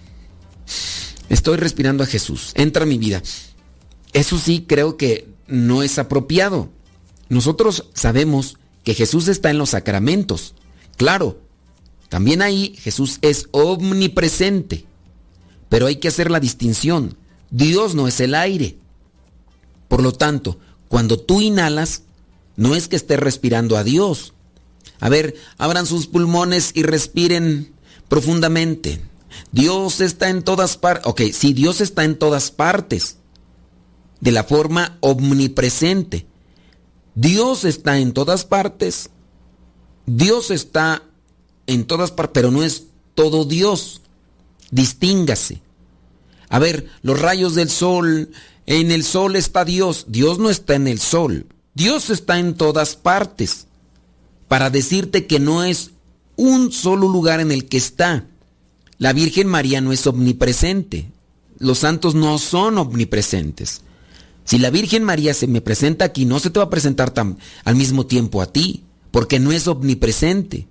Estoy 1.28 1.56
respirando 1.56 2.04
a 2.04 2.06
Jesús. 2.06 2.52
Entra 2.54 2.84
a 2.84 2.86
mi 2.86 2.98
vida. 2.98 3.22
Eso 4.12 4.38
sí 4.38 4.64
creo 4.68 4.96
que 4.96 5.28
no 5.48 5.82
es 5.82 5.98
apropiado. 5.98 6.70
Nosotros 7.28 7.88
sabemos 7.94 8.56
que 8.84 8.94
Jesús 8.94 9.28
está 9.28 9.50
en 9.50 9.58
los 9.58 9.70
sacramentos. 9.70 10.54
Claro, 10.96 11.40
también 12.12 12.42
ahí 12.42 12.76
Jesús 12.78 13.18
es 13.22 13.48
omnipresente. 13.52 14.84
Pero 15.70 15.86
hay 15.86 15.96
que 15.96 16.08
hacer 16.08 16.30
la 16.30 16.40
distinción. 16.40 17.16
Dios 17.50 17.94
no 17.94 18.06
es 18.06 18.20
el 18.20 18.34
aire. 18.34 18.76
Por 19.88 20.02
lo 20.02 20.12
tanto, 20.12 20.58
cuando 20.88 21.18
tú 21.18 21.40
inhalas, 21.40 22.02
no 22.54 22.74
es 22.74 22.86
que 22.86 22.96
estés 22.96 23.18
respirando 23.18 23.78
a 23.78 23.82
Dios. 23.82 24.34
A 25.00 25.08
ver, 25.08 25.36
abran 25.56 25.86
sus 25.86 26.06
pulmones 26.06 26.72
y 26.74 26.82
respiren 26.82 27.72
profundamente. 28.10 29.00
Dios 29.50 30.02
está 30.02 30.28
en 30.28 30.42
todas 30.42 30.76
partes. 30.76 31.06
Ok, 31.06 31.22
sí, 31.32 31.54
Dios 31.54 31.80
está 31.80 32.04
en 32.04 32.18
todas 32.18 32.50
partes. 32.50 33.16
De 34.20 34.32
la 34.32 34.44
forma 34.44 34.98
omnipresente. 35.00 36.26
Dios 37.14 37.64
está 37.64 37.96
en 38.00 38.12
todas 38.12 38.44
partes. 38.44 39.08
Dios 40.04 40.50
está 40.50 41.04
en 41.66 41.84
todas 41.84 42.10
partes, 42.10 42.32
pero 42.34 42.50
no 42.50 42.62
es 42.62 42.84
todo 43.14 43.44
Dios. 43.44 44.02
Distíngase. 44.70 45.62
A 46.48 46.58
ver, 46.58 46.86
los 47.02 47.20
rayos 47.20 47.54
del 47.54 47.70
sol, 47.70 48.30
en 48.66 48.90
el 48.90 49.04
sol 49.04 49.36
está 49.36 49.64
Dios. 49.64 50.06
Dios 50.08 50.38
no 50.38 50.50
está 50.50 50.74
en 50.74 50.86
el 50.86 51.00
sol. 51.00 51.46
Dios 51.74 52.10
está 52.10 52.38
en 52.38 52.54
todas 52.54 52.96
partes. 52.96 53.66
Para 54.48 54.70
decirte 54.70 55.26
que 55.26 55.40
no 55.40 55.64
es 55.64 55.92
un 56.36 56.72
solo 56.72 57.08
lugar 57.08 57.40
en 57.40 57.52
el 57.52 57.66
que 57.66 57.78
está. 57.78 58.26
La 58.98 59.12
Virgen 59.12 59.48
María 59.48 59.80
no 59.80 59.92
es 59.92 60.06
omnipresente. 60.06 61.10
Los 61.58 61.78
santos 61.78 62.14
no 62.14 62.38
son 62.38 62.78
omnipresentes. 62.78 63.82
Si 64.44 64.58
la 64.58 64.70
Virgen 64.70 65.04
María 65.04 65.34
se 65.34 65.46
me 65.46 65.60
presenta 65.60 66.04
aquí, 66.04 66.24
no 66.24 66.38
se 66.40 66.50
te 66.50 66.58
va 66.58 66.66
a 66.66 66.70
presentar 66.70 67.10
tan, 67.10 67.38
al 67.64 67.76
mismo 67.76 68.06
tiempo 68.06 68.42
a 68.42 68.52
ti, 68.52 68.84
porque 69.10 69.38
no 69.38 69.52
es 69.52 69.68
omnipresente. 69.68 70.66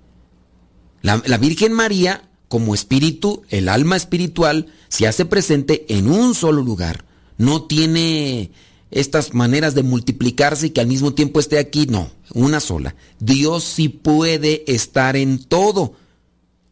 La, 1.02 1.38
Virgen 1.38 1.72
María, 1.72 2.30
como 2.48 2.74
espíritu, 2.74 3.42
el 3.50 3.68
alma 3.68 3.96
espiritual, 3.96 4.68
se 4.88 5.06
hace 5.06 5.24
presente 5.24 5.84
en 5.88 6.10
un 6.10 6.34
solo 6.34 6.62
lugar. 6.62 7.04
No 7.38 7.64
tiene 7.64 8.52
estas 8.90 9.34
maneras 9.34 9.74
de 9.74 9.82
multiplicarse 9.82 10.66
y 10.66 10.70
que 10.70 10.80
al 10.80 10.86
mismo 10.86 11.12
tiempo 11.12 11.40
esté 11.40 11.58
aquí, 11.58 11.86
no, 11.86 12.10
una 12.34 12.60
sola. 12.60 12.94
Dios 13.18 13.64
sí 13.64 13.88
puede 13.88 14.64
estar 14.72 15.16
en 15.16 15.42
todo, 15.42 15.94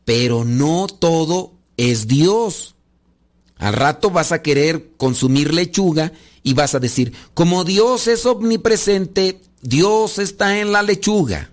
pero 0.04 0.44
no 0.44 0.86
todo 0.86 1.54
es 1.76 2.06
Dios. 2.06 2.76
Al 3.56 3.74
rato 3.74 4.10
vas 4.10 4.32
a 4.32 4.42
querer 4.42 4.92
consumir 4.96 5.52
lechuga 5.52 6.12
y 6.42 6.54
vas 6.54 6.74
a 6.74 6.80
decir, 6.80 7.12
como 7.34 7.64
Dios 7.64 8.06
es 8.06 8.24
omnipresente, 8.26 9.40
Dios 9.60 10.18
está 10.18 10.60
en 10.60 10.72
la 10.72 10.82
lechuga. 10.82 11.50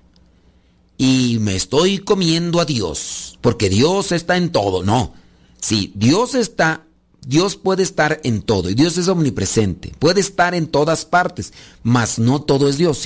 Y 0.97 1.37
me 1.39 1.55
estoy 1.55 1.99
comiendo 1.99 2.59
a 2.59 2.65
Dios, 2.65 3.37
porque 3.41 3.69
Dios 3.69 4.11
está 4.11 4.35
en 4.35 4.51
todo. 4.51 4.83
No, 4.83 5.13
si 5.61 5.91
Dios 5.95 6.33
está, 6.33 6.85
Dios 7.25 7.55
puede 7.55 7.83
estar 7.83 8.19
en 8.23 8.41
todo 8.41 8.69
y 8.69 8.75
Dios 8.75 8.97
es 8.97 9.07
omnipresente, 9.07 9.93
puede 9.99 10.21
estar 10.21 10.55
en 10.55 10.67
todas 10.67 11.05
partes, 11.05 11.53
mas 11.83 12.19
no 12.19 12.41
todo 12.41 12.67
es 12.69 12.77
Dios. 12.77 13.03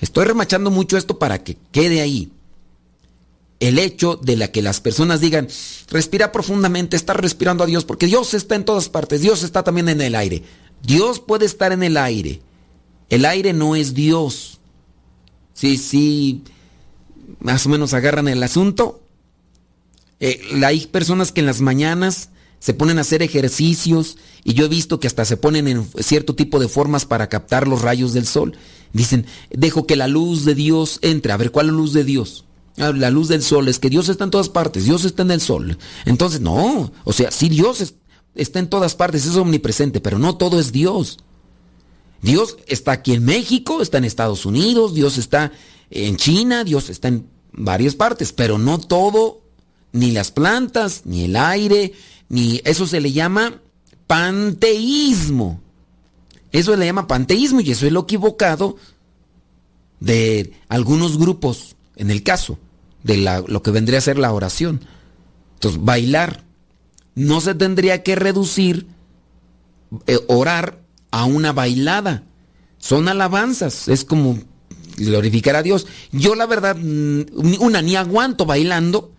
Estoy 0.00 0.24
remachando 0.24 0.70
mucho 0.70 0.96
esto 0.96 1.18
para 1.18 1.44
que 1.44 1.56
quede 1.70 2.00
ahí. 2.00 2.32
El 3.60 3.78
hecho 3.78 4.16
de 4.16 4.36
la 4.36 4.50
que 4.50 4.60
las 4.60 4.80
personas 4.80 5.20
digan, 5.20 5.46
respira 5.88 6.32
profundamente, 6.32 6.96
está 6.96 7.12
respirando 7.12 7.62
a 7.62 7.68
Dios, 7.68 7.84
porque 7.84 8.06
Dios 8.06 8.34
está 8.34 8.56
en 8.56 8.64
todas 8.64 8.88
partes, 8.88 9.20
Dios 9.20 9.44
está 9.44 9.62
también 9.62 9.88
en 9.88 10.00
el 10.00 10.16
aire. 10.16 10.42
Dios 10.82 11.20
puede 11.20 11.46
estar 11.46 11.70
en 11.70 11.84
el 11.84 11.96
aire. 11.96 12.42
El 13.08 13.24
aire 13.24 13.52
no 13.52 13.76
es 13.76 13.94
Dios. 13.94 14.51
Sí, 15.54 15.76
sí, 15.76 16.42
más 17.40 17.66
o 17.66 17.68
menos 17.68 17.94
agarran 17.94 18.28
el 18.28 18.42
asunto. 18.42 19.02
Eh, 20.20 20.40
hay 20.64 20.86
personas 20.86 21.32
que 21.32 21.40
en 21.40 21.46
las 21.46 21.60
mañanas 21.60 22.30
se 22.58 22.74
ponen 22.74 22.98
a 22.98 23.00
hacer 23.00 23.22
ejercicios 23.22 24.18
y 24.44 24.54
yo 24.54 24.66
he 24.66 24.68
visto 24.68 25.00
que 25.00 25.08
hasta 25.08 25.24
se 25.24 25.36
ponen 25.36 25.66
en 25.66 25.84
cierto 26.00 26.34
tipo 26.34 26.60
de 26.60 26.68
formas 26.68 27.04
para 27.04 27.28
captar 27.28 27.66
los 27.66 27.82
rayos 27.82 28.12
del 28.12 28.26
sol. 28.26 28.56
Dicen, 28.92 29.26
dejo 29.50 29.86
que 29.86 29.96
la 29.96 30.06
luz 30.06 30.44
de 30.44 30.54
Dios 30.54 30.98
entre. 31.02 31.32
A 31.32 31.36
ver, 31.36 31.50
¿cuál 31.50 31.66
es 31.66 31.72
la 31.72 31.78
luz 31.78 31.92
de 31.92 32.04
Dios? 32.04 32.44
Ah, 32.78 32.92
La 32.92 33.10
luz 33.10 33.28
del 33.28 33.42
sol 33.42 33.68
es 33.68 33.78
que 33.78 33.90
Dios 33.90 34.08
está 34.08 34.24
en 34.24 34.30
todas 34.30 34.48
partes, 34.48 34.84
Dios 34.84 35.04
está 35.04 35.22
en 35.22 35.30
el 35.30 35.40
sol. 35.40 35.76
Entonces, 36.06 36.40
no, 36.40 36.92
o 37.04 37.12
sea, 37.12 37.30
sí 37.30 37.48
Dios 37.48 37.80
es, 37.80 37.94
está 38.34 38.60
en 38.60 38.68
todas 38.68 38.94
partes, 38.94 39.26
es 39.26 39.36
omnipresente, 39.36 40.00
pero 40.00 40.18
no 40.18 40.36
todo 40.36 40.58
es 40.58 40.72
Dios. 40.72 41.18
Dios 42.22 42.56
está 42.66 42.92
aquí 42.92 43.12
en 43.12 43.24
México, 43.24 43.82
está 43.82 43.98
en 43.98 44.04
Estados 44.04 44.46
Unidos, 44.46 44.94
Dios 44.94 45.18
está 45.18 45.52
en 45.90 46.16
China, 46.16 46.64
Dios 46.64 46.88
está 46.88 47.08
en 47.08 47.26
varias 47.52 47.96
partes, 47.96 48.32
pero 48.32 48.58
no 48.58 48.78
todo, 48.78 49.42
ni 49.92 50.12
las 50.12 50.30
plantas, 50.30 51.02
ni 51.04 51.24
el 51.24 51.36
aire, 51.36 51.92
ni 52.28 52.60
eso 52.64 52.86
se 52.86 53.00
le 53.00 53.12
llama 53.12 53.60
panteísmo. 54.06 55.60
Eso 56.52 56.72
se 56.72 56.78
le 56.78 56.86
llama 56.86 57.08
panteísmo 57.08 57.60
y 57.60 57.70
eso 57.72 57.86
es 57.86 57.92
lo 57.92 58.02
equivocado 58.02 58.76
de 60.00 60.52
algunos 60.68 61.18
grupos 61.18 61.76
en 61.96 62.10
el 62.10 62.22
caso 62.22 62.58
de 63.02 63.16
lo 63.46 63.62
que 63.62 63.70
vendría 63.72 63.98
a 63.98 64.02
ser 64.02 64.18
la 64.18 64.32
oración. 64.32 64.80
Entonces, 65.54 65.82
bailar 65.82 66.44
no 67.14 67.40
se 67.40 67.54
tendría 67.54 68.02
que 68.02 68.14
reducir 68.14 68.86
eh, 70.06 70.18
orar 70.28 70.81
a 71.12 71.24
una 71.26 71.52
bailada. 71.52 72.24
Son 72.78 73.06
alabanzas, 73.06 73.86
es 73.86 74.04
como 74.04 74.40
glorificar 74.96 75.54
a 75.54 75.62
Dios. 75.62 75.86
Yo 76.10 76.34
la 76.34 76.46
verdad, 76.46 76.76
mm, 76.76 77.60
una, 77.60 77.80
ni 77.80 77.94
aguanto 77.94 78.44
bailando, 78.44 79.12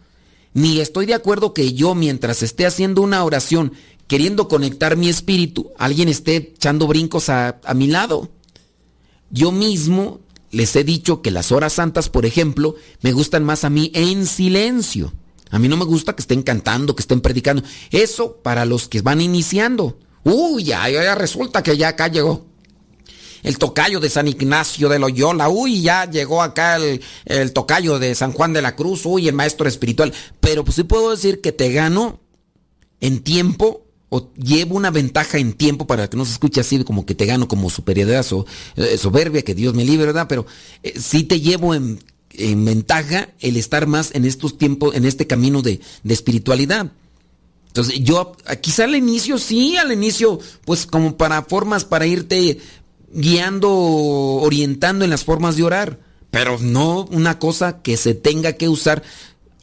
ni 0.54 0.82
estoy 0.82 1.06
de 1.06 1.14
acuerdo 1.14 1.54
que 1.54 1.74
yo 1.74 1.96
mientras 1.96 2.44
esté 2.44 2.66
haciendo 2.66 3.02
una 3.02 3.24
oración, 3.24 3.74
queriendo 4.08 4.50
conectar 4.50 4.98
mi 4.98 5.08
espíritu, 5.08 5.72
alguien 5.78 6.10
esté 6.10 6.36
echando 6.36 6.88
brincos 6.88 7.30
a, 7.30 7.62
a 7.64 7.74
mi 7.74 7.88
lado. 7.88 8.30
Yo 9.30 9.52
mismo 9.52 10.20
les 10.52 10.76
he 10.76 10.84
dicho 10.84 11.22
que 11.22 11.32
las 11.32 11.52
horas 11.52 11.74
santas, 11.74 12.10
por 12.10 12.26
ejemplo, 12.26 12.76
me 13.02 13.14
gustan 13.14 13.44
más 13.44 13.64
a 13.64 13.70
mí 13.70 13.92
en 13.96 14.26
silencio. 14.26 15.14
A 15.50 15.60
mí 15.60 15.68
no 15.68 15.78
me 15.78 15.86
gusta 15.86 16.16
que 16.16 16.22
estén 16.22 16.42
cantando, 16.42 16.96
que 16.96 17.02
estén 17.02 17.22
predicando. 17.22 17.64
Eso 17.92 18.38
para 18.44 18.66
los 18.66 18.88
que 18.88 19.02
van 19.02 19.22
iniciando. 19.22 19.98
Uy, 20.24 20.64
ya, 20.64 20.90
ya 20.90 21.16
resulta 21.16 21.64
que 21.64 21.78
ya 21.78 21.90
acá 21.90 22.08
llegó. 22.08 22.46
El 23.44 23.58
tocayo 23.58 24.00
de 24.00 24.10
San 24.10 24.28
Ignacio 24.28 24.88
de 24.88 25.00
Loyola. 25.00 25.50
Uy, 25.50 25.82
ya 25.82 26.10
llegó 26.10 26.42
acá 26.42 26.78
el, 26.78 27.02
el 27.26 27.52
tocayo 27.52 28.00
de 28.00 28.16
San 28.16 28.32
Juan 28.32 28.54
de 28.54 28.62
la 28.62 28.76
Cruz. 28.76 29.06
Uy, 29.06 29.28
el 29.28 29.36
maestro 29.36 29.68
espiritual. 29.68 30.14
Pero 30.40 30.64
pues 30.64 30.76
sí 30.76 30.84
puedo 30.84 31.12
decir 31.12 31.42
que 31.42 31.52
te 31.52 31.72
gano 31.74 32.22
en 33.02 33.22
tiempo 33.22 33.84
o 34.08 34.32
llevo 34.36 34.78
una 34.78 34.92
ventaja 34.92 35.40
en 35.40 35.54
tiempo 35.54 35.88
para 35.88 36.08
que 36.08 36.16
no 36.16 36.24
se 36.24 36.34
escuche 36.34 36.62
así 36.62 36.84
como 36.84 37.04
que 37.04 37.16
te 37.16 37.26
gano 37.26 37.48
como 37.48 37.72
superioridad 37.72 38.24
o 38.32 38.46
eh, 38.76 38.96
soberbia, 38.98 39.42
que 39.42 39.56
Dios 39.56 39.74
me 39.74 39.84
libre, 39.84 40.06
¿verdad? 40.06 40.28
Pero 40.30 40.46
eh, 40.84 40.94
sí 41.00 41.24
te 41.24 41.42
llevo 41.42 41.74
en, 41.74 42.00
en 42.30 42.64
ventaja 42.64 43.30
el 43.40 43.58
estar 43.58 43.88
más 43.88 44.12
en 44.14 44.26
estos 44.26 44.60
tiempos, 44.60 44.96
en 44.96 45.06
este 45.06 45.26
camino 45.26 45.64
de, 45.64 45.82
de 46.04 46.14
espiritualidad. 46.14 46.92
Entonces 47.74 48.02
yo, 48.02 48.34
quizá 48.62 48.84
al 48.84 48.96
inicio, 48.96 49.40
sí, 49.40 49.78
al 49.78 49.92
inicio, 49.92 50.40
pues 50.64 50.86
como 50.86 51.18
para 51.18 51.42
formas, 51.42 51.86
para 51.86 52.06
irte 52.06 52.60
guiando, 53.12 53.72
orientando 53.72 55.04
en 55.04 55.10
las 55.10 55.24
formas 55.24 55.58
de 55.58 55.64
orar, 55.64 56.00
pero 56.30 56.60
no 56.60 57.06
una 57.06 57.40
cosa 57.40 57.82
que 57.82 57.98
se 57.98 58.14
tenga 58.14 58.54
que 58.54 58.70
usar. 58.70 59.02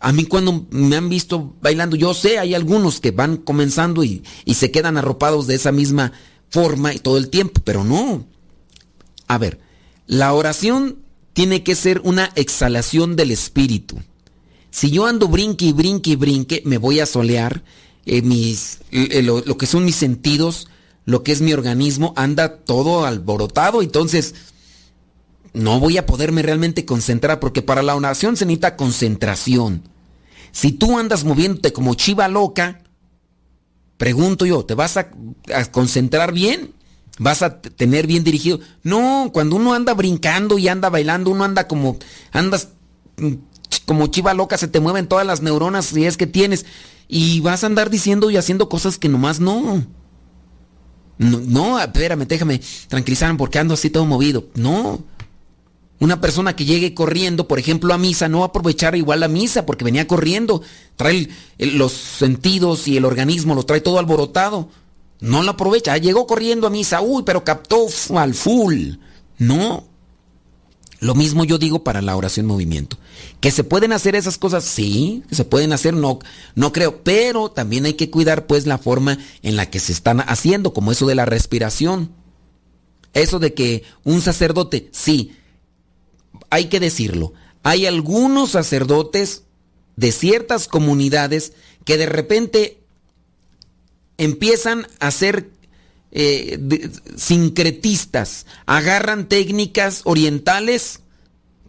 A 0.00 0.10
mí 0.10 0.24
cuando 0.24 0.66
me 0.70 0.96
han 0.96 1.08
visto 1.08 1.54
bailando, 1.62 1.94
yo 1.94 2.12
sé, 2.12 2.40
hay 2.40 2.56
algunos 2.56 2.98
que 2.98 3.12
van 3.12 3.36
comenzando 3.36 4.02
y, 4.02 4.24
y 4.44 4.54
se 4.54 4.72
quedan 4.72 4.96
arropados 4.96 5.46
de 5.46 5.54
esa 5.54 5.70
misma 5.70 6.10
forma 6.48 6.92
y 6.92 6.98
todo 6.98 7.16
el 7.16 7.28
tiempo, 7.28 7.60
pero 7.64 7.84
no. 7.84 8.26
A 9.28 9.38
ver, 9.38 9.60
la 10.08 10.34
oración 10.34 10.98
tiene 11.32 11.62
que 11.62 11.76
ser 11.76 12.00
una 12.02 12.32
exhalación 12.34 13.14
del 13.14 13.30
espíritu. 13.30 14.00
Si 14.72 14.90
yo 14.90 15.06
ando 15.06 15.28
brinque 15.28 15.66
y 15.66 15.72
brinque 15.72 16.10
y 16.10 16.16
brinque, 16.16 16.62
me 16.64 16.76
voy 16.76 16.98
a 16.98 17.06
solear. 17.06 17.62
Eh, 18.06 18.22
mis, 18.22 18.78
eh, 18.90 19.22
lo, 19.22 19.42
que 19.56 19.66
son 19.66 19.84
mis 19.84 19.96
sentidos, 19.96 20.68
lo 21.04 21.22
que 21.22 21.32
es 21.32 21.40
mi 21.40 21.52
organismo, 21.52 22.12
anda 22.16 22.56
todo 22.56 23.04
alborotado. 23.04 23.82
Entonces, 23.82 24.34
no 25.52 25.80
voy 25.80 25.98
a 25.98 26.06
poderme 26.06 26.42
realmente 26.42 26.84
concentrar 26.84 27.40
porque 27.40 27.62
para 27.62 27.82
la 27.82 27.96
oración 27.96 28.36
se 28.36 28.46
necesita 28.46 28.76
concentración. 28.76 29.82
Si 30.52 30.72
tú 30.72 30.98
andas 30.98 31.24
moviéndote 31.24 31.72
como 31.72 31.94
chiva 31.94 32.28
loca, 32.28 32.82
pregunto 33.96 34.46
yo, 34.46 34.64
¿te 34.64 34.74
vas 34.74 34.96
a, 34.96 35.10
concentrar 35.70 36.32
bien? 36.32 36.72
¿Vas 37.18 37.42
a 37.42 37.60
tener 37.60 38.06
bien 38.06 38.24
dirigido? 38.24 38.60
No, 38.82 39.30
cuando 39.32 39.56
uno 39.56 39.74
anda 39.74 39.92
brincando 39.94 40.58
y 40.58 40.68
anda 40.68 40.88
bailando, 40.88 41.30
uno 41.30 41.44
anda 41.44 41.68
como, 41.68 41.98
andas 42.32 42.70
mm, 43.18 43.34
como 43.84 44.06
chiva 44.06 44.32
loca, 44.34 44.56
se 44.56 44.68
te 44.68 44.80
mueven 44.80 45.06
todas 45.06 45.26
las 45.26 45.42
neuronas 45.42 45.86
si 45.86 46.06
es 46.06 46.16
que 46.16 46.26
tienes, 46.26 46.64
y 47.10 47.40
vas 47.40 47.64
a 47.64 47.66
andar 47.66 47.90
diciendo 47.90 48.30
y 48.30 48.36
haciendo 48.36 48.68
cosas 48.68 48.96
que 48.96 49.08
nomás 49.08 49.40
no. 49.40 49.84
No, 51.18 51.40
no, 51.40 51.78
espérame, 51.80 52.24
déjame 52.26 52.60
tranquilizar 52.88 53.36
porque 53.36 53.58
ando 53.58 53.74
así 53.74 53.90
todo 53.90 54.06
movido. 54.06 54.46
No. 54.54 55.02
Una 55.98 56.20
persona 56.20 56.54
que 56.54 56.64
llegue 56.64 56.94
corriendo, 56.94 57.46
por 57.48 57.58
ejemplo, 57.58 57.92
a 57.92 57.98
misa, 57.98 58.28
no 58.28 58.38
va 58.38 58.44
a 58.44 58.48
aprovechar 58.48 58.94
igual 58.94 59.20
la 59.20 59.28
misa 59.28 59.66
porque 59.66 59.84
venía 59.84 60.06
corriendo. 60.06 60.62
Trae 60.96 61.28
los 61.58 61.92
sentidos 61.92 62.86
y 62.88 62.96
el 62.96 63.04
organismo, 63.04 63.54
lo 63.54 63.64
trae 63.64 63.80
todo 63.80 63.98
alborotado. 63.98 64.70
No 65.20 65.42
lo 65.42 65.50
aprovecha. 65.50 65.92
Ah, 65.92 65.98
Llegó 65.98 66.26
corriendo 66.26 66.68
a 66.68 66.70
misa, 66.70 67.02
uy, 67.02 67.24
pero 67.26 67.44
captó 67.44 67.86
al 68.16 68.34
full. 68.34 68.92
No. 69.36 69.89
Lo 71.00 71.14
mismo 71.14 71.44
yo 71.44 71.56
digo 71.56 71.82
para 71.82 72.02
la 72.02 72.14
oración 72.14 72.44
movimiento. 72.44 72.98
Que 73.40 73.50
se 73.50 73.64
pueden 73.64 73.92
hacer 73.92 74.14
esas 74.14 74.36
cosas, 74.36 74.64
sí, 74.64 75.22
que 75.28 75.34
se 75.34 75.46
pueden 75.46 75.72
hacer, 75.72 75.94
no, 75.94 76.18
no 76.54 76.72
creo, 76.72 77.02
pero 77.02 77.50
también 77.50 77.86
hay 77.86 77.94
que 77.94 78.10
cuidar 78.10 78.46
pues 78.46 78.66
la 78.66 78.76
forma 78.76 79.18
en 79.42 79.56
la 79.56 79.70
que 79.70 79.80
se 79.80 79.92
están 79.92 80.20
haciendo, 80.20 80.74
como 80.74 80.92
eso 80.92 81.06
de 81.06 81.14
la 81.14 81.24
respiración. 81.24 82.12
Eso 83.14 83.38
de 83.38 83.54
que 83.54 83.82
un 84.04 84.20
sacerdote, 84.20 84.90
sí, 84.92 85.32
hay 86.50 86.66
que 86.66 86.80
decirlo, 86.80 87.32
hay 87.62 87.86
algunos 87.86 88.50
sacerdotes 88.50 89.44
de 89.96 90.12
ciertas 90.12 90.68
comunidades 90.68 91.54
que 91.84 91.96
de 91.96 92.06
repente 92.06 92.82
empiezan 94.18 94.86
a 94.98 95.10
ser 95.10 95.50
eh, 96.12 96.90
sincretistas, 97.16 98.46
agarran 98.66 99.28
técnicas 99.28 100.02
orientales 100.04 101.00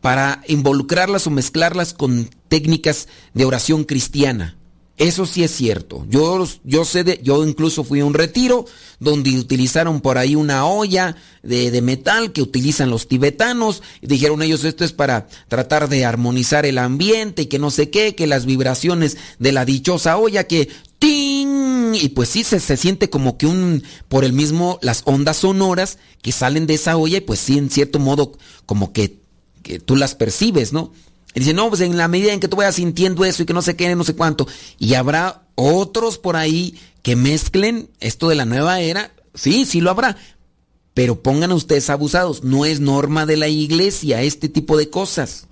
para 0.02 0.42
involucrarlas 0.48 1.28
o 1.28 1.30
mezclarlas 1.30 1.94
con 1.94 2.30
técnicas 2.48 3.08
de 3.34 3.46
oración 3.46 3.84
cristiana. 3.84 4.58
Eso 4.98 5.26
sí 5.26 5.44
es 5.44 5.50
cierto. 5.50 6.06
Yo, 6.10 6.46
yo 6.64 6.86
sé 6.86 7.04
de, 7.04 7.20
yo 7.24 7.44
incluso 7.44 7.84
fui 7.84 8.02
a 8.02 8.06
un 8.06 8.14
retiro 8.14 8.66
donde 9.00 9.32
utilizaron 9.40 10.00
por 10.00 10.20
ahí 10.20 10.36
una 10.36 10.68
olla 10.68 11.16
de, 11.42 11.72
de 11.72 11.82
metal 11.82 12.32
que 12.32 12.44
utilizan 12.44 12.92
los 12.92 13.08
tibetanos. 13.08 13.82
Y 14.02 14.06
dijeron 14.06 14.44
ellos 14.44 14.64
esto 14.64 14.86
es 14.86 14.92
para 14.92 15.28
tratar 15.48 15.90
de 15.90 16.06
armonizar 16.06 16.68
el 16.68 16.78
ambiente 16.78 17.44
y 17.44 17.46
que 17.48 17.58
no 17.58 17.72
sé 17.72 17.90
qué, 17.90 18.14
que 18.14 18.28
las 18.28 18.46
vibraciones 18.46 19.18
de 19.40 19.52
la 19.52 19.66
dichosa 19.66 20.18
olla 20.18 20.44
que 20.44 20.70
¡ting! 21.02 21.96
Y 21.96 22.10
pues 22.10 22.30
sí 22.30 22.44
se, 22.46 22.60
se 22.60 22.78
siente 22.78 23.10
como 23.10 23.38
que 23.38 23.48
un, 23.48 23.84
por 24.08 24.24
el 24.24 24.32
mismo, 24.32 24.80
las 24.82 25.02
ondas 25.06 25.38
sonoras 25.38 25.98
que 26.22 26.32
salen 26.32 26.68
de 26.68 26.76
esa 26.76 26.96
olla 26.96 27.18
y 27.18 27.22
pues 27.22 27.40
sí 27.40 27.58
en 27.58 27.70
cierto 27.70 28.00
modo 28.00 28.34
como 28.66 28.94
que, 28.94 29.20
que 29.64 29.80
tú 29.80 29.96
las 29.98 30.16
percibes, 30.16 30.72
¿no? 30.72 30.94
Y 31.34 31.40
dice, 31.40 31.54
no, 31.54 31.70
pues 31.70 31.82
en 31.82 31.98
la 31.98 32.08
medida 32.08 32.34
en 32.34 32.40
que 32.40 32.48
tú 32.48 32.58
vayas 32.58 32.76
sintiendo 32.76 33.26
eso 33.26 33.44
y 33.44 33.46
que 33.46 33.54
no 33.54 33.62
sé 33.62 33.76
qué, 33.76 33.94
no 33.96 34.04
sé 34.04 34.16
cuánto. 34.16 34.48
Y 34.80 34.94
habrá 34.94 35.44
otros 35.56 36.18
por 36.18 36.36
ahí 36.36 36.78
que 37.02 37.16
mezclen 37.16 37.90
esto 38.00 38.30
de 38.30 38.36
la 38.36 38.46
nueva 38.46 38.80
era. 38.82 39.12
Sí, 39.34 39.66
sí 39.66 39.82
lo 39.82 39.90
habrá. 39.90 40.18
Pero 40.94 41.24
pongan 41.24 41.54
ustedes 41.54 41.90
abusados. 41.90 42.44
No 42.44 42.66
es 42.66 42.82
norma 42.82 43.26
de 43.26 43.38
la 43.38 43.48
iglesia 43.48 44.22
este 44.22 44.50
tipo 44.50 44.78
de 44.78 44.90
cosas. 44.90 45.48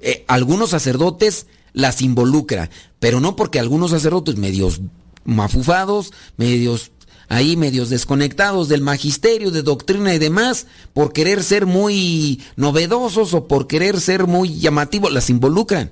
Eh, 0.00 0.24
algunos 0.26 0.70
sacerdotes 0.70 1.46
las 1.72 2.02
involucran, 2.02 2.70
pero 2.98 3.20
no 3.20 3.36
porque 3.36 3.58
algunos 3.58 3.90
sacerdotes 3.90 4.36
medios 4.36 4.80
mafufados, 5.24 6.12
medios 6.36 6.92
ahí 7.28 7.56
medios 7.56 7.88
desconectados 7.88 8.68
del 8.68 8.82
magisterio, 8.82 9.50
de 9.50 9.62
doctrina 9.62 10.14
y 10.14 10.18
demás, 10.18 10.66
por 10.92 11.14
querer 11.14 11.42
ser 11.42 11.64
muy 11.64 12.42
novedosos 12.56 13.32
o 13.32 13.48
por 13.48 13.66
querer 13.66 14.00
ser 14.00 14.26
muy 14.26 14.58
llamativos, 14.58 15.10
las 15.12 15.30
involucran. 15.30 15.90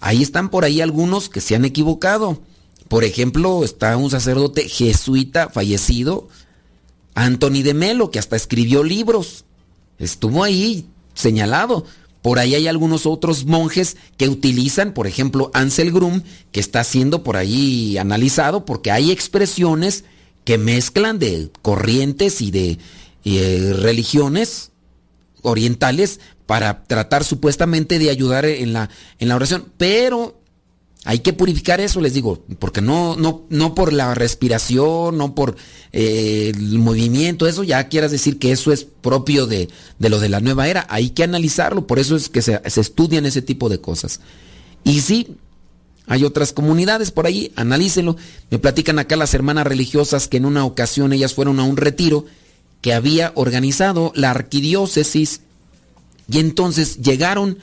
Ahí 0.00 0.22
están 0.22 0.50
por 0.50 0.64
ahí 0.64 0.80
algunos 0.80 1.28
que 1.28 1.40
se 1.40 1.54
han 1.54 1.64
equivocado. 1.64 2.40
Por 2.88 3.04
ejemplo, 3.04 3.64
está 3.64 3.96
un 3.96 4.10
sacerdote 4.10 4.68
jesuita 4.68 5.50
fallecido, 5.50 6.28
Anthony 7.14 7.62
de 7.62 7.74
Melo, 7.74 8.10
que 8.10 8.18
hasta 8.18 8.36
escribió 8.36 8.82
libros. 8.82 9.44
Estuvo 9.98 10.42
ahí 10.42 10.88
señalado. 11.14 11.86
Por 12.24 12.38
ahí 12.38 12.54
hay 12.54 12.68
algunos 12.68 13.04
otros 13.04 13.44
monjes 13.44 13.98
que 14.16 14.30
utilizan, 14.30 14.94
por 14.94 15.06
ejemplo, 15.06 15.50
Ansel 15.52 15.92
Grum, 15.92 16.22
que 16.52 16.60
está 16.60 16.82
siendo 16.82 17.22
por 17.22 17.36
ahí 17.36 17.98
analizado 17.98 18.64
porque 18.64 18.90
hay 18.90 19.10
expresiones 19.10 20.04
que 20.44 20.56
mezclan 20.56 21.18
de 21.18 21.50
corrientes 21.60 22.40
y 22.40 22.50
de 22.50 22.78
eh, 23.26 23.74
religiones 23.78 24.70
orientales 25.42 26.18
para 26.46 26.84
tratar 26.84 27.24
supuestamente 27.24 27.98
de 27.98 28.08
ayudar 28.08 28.46
en 28.46 28.72
la, 28.72 28.88
en 29.18 29.28
la 29.28 29.36
oración. 29.36 29.70
Pero 29.76 30.40
hay 31.04 31.18
que 31.18 31.34
purificar 31.34 31.80
eso, 31.80 32.00
les 32.00 32.14
digo, 32.14 32.42
porque 32.58 32.80
no, 32.80 33.14
no, 33.16 33.42
no 33.50 33.74
por 33.74 33.92
la 33.92 34.14
respiración, 34.14 35.18
no 35.18 35.34
por 35.34 35.56
eh, 35.92 36.50
el 36.54 36.78
movimiento, 36.78 37.46
eso 37.46 37.62
ya 37.62 37.88
quieras 37.88 38.10
decir 38.10 38.38
que 38.38 38.52
eso 38.52 38.72
es 38.72 38.84
propio 38.84 39.46
de, 39.46 39.68
de 39.98 40.08
lo 40.08 40.18
de 40.18 40.30
la 40.30 40.40
nueva 40.40 40.66
era. 40.66 40.86
Hay 40.88 41.10
que 41.10 41.22
analizarlo, 41.22 41.86
por 41.86 41.98
eso 41.98 42.16
es 42.16 42.30
que 42.30 42.40
se, 42.40 42.58
se 42.70 42.80
estudian 42.80 43.26
ese 43.26 43.42
tipo 43.42 43.68
de 43.68 43.82
cosas. 43.82 44.20
Y 44.82 45.02
sí, 45.02 45.36
hay 46.06 46.24
otras 46.24 46.52
comunidades 46.54 47.10
por 47.10 47.26
ahí, 47.26 47.52
analícenlo. 47.54 48.16
Me 48.50 48.58
platican 48.58 48.98
acá 48.98 49.16
las 49.16 49.34
hermanas 49.34 49.66
religiosas 49.66 50.26
que 50.26 50.38
en 50.38 50.46
una 50.46 50.64
ocasión 50.64 51.12
ellas 51.12 51.34
fueron 51.34 51.60
a 51.60 51.64
un 51.64 51.76
retiro 51.76 52.24
que 52.80 52.94
había 52.94 53.32
organizado 53.34 54.12
la 54.14 54.30
arquidiócesis 54.30 55.40
y 56.30 56.38
entonces 56.38 56.98
llegaron 56.98 57.58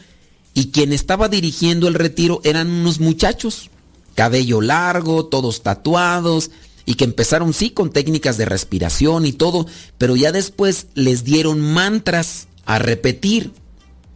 y 0.54 0.72
quien 0.72 0.94
estaba 0.94 1.30
dirigiendo 1.30 1.88
el 1.88 1.94
retiro 1.94 2.42
eran 2.44 2.70
unos 2.70 3.00
muchachos, 3.00 3.70
cabello 4.16 4.62
largo, 4.62 5.26
todos 5.26 5.64
tatuados, 5.64 6.52
y 6.86 6.96
que 6.96 7.06
empezaron 7.06 7.54
sí 7.54 7.70
con 7.70 7.92
técnicas 7.92 8.38
de 8.38 8.46
respiración 8.46 9.26
y 9.26 9.32
todo, 9.32 9.68
pero 9.98 10.16
ya 10.16 10.32
después 10.32 10.88
les 10.94 11.24
dieron 11.24 11.62
mantras 11.62 12.48
a 12.66 12.80
repetir. 12.80 13.52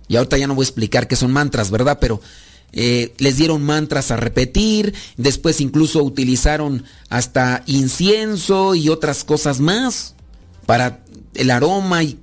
Y 0.08 0.18
ahorita 0.18 0.38
ya 0.38 0.48
no 0.48 0.56
voy 0.56 0.64
a 0.64 0.68
explicar 0.68 1.08
qué 1.08 1.16
son 1.16 1.32
mantras, 1.32 1.72
¿verdad? 1.72 2.00
Pero 2.02 2.22
eh, 2.74 3.14
les 3.18 3.38
dieron 3.38 3.64
mantras 3.64 4.12
a 4.12 4.18
repetir, 4.18 4.94
después 5.16 5.62
incluso 5.62 6.04
utilizaron 6.04 6.84
hasta 7.10 7.64
incienso 7.66 8.76
y 8.76 8.90
otras 8.90 9.24
cosas 9.24 9.60
más 9.62 10.16
para 10.66 11.04
el 11.36 11.52
aroma 11.52 12.04
y 12.04 12.20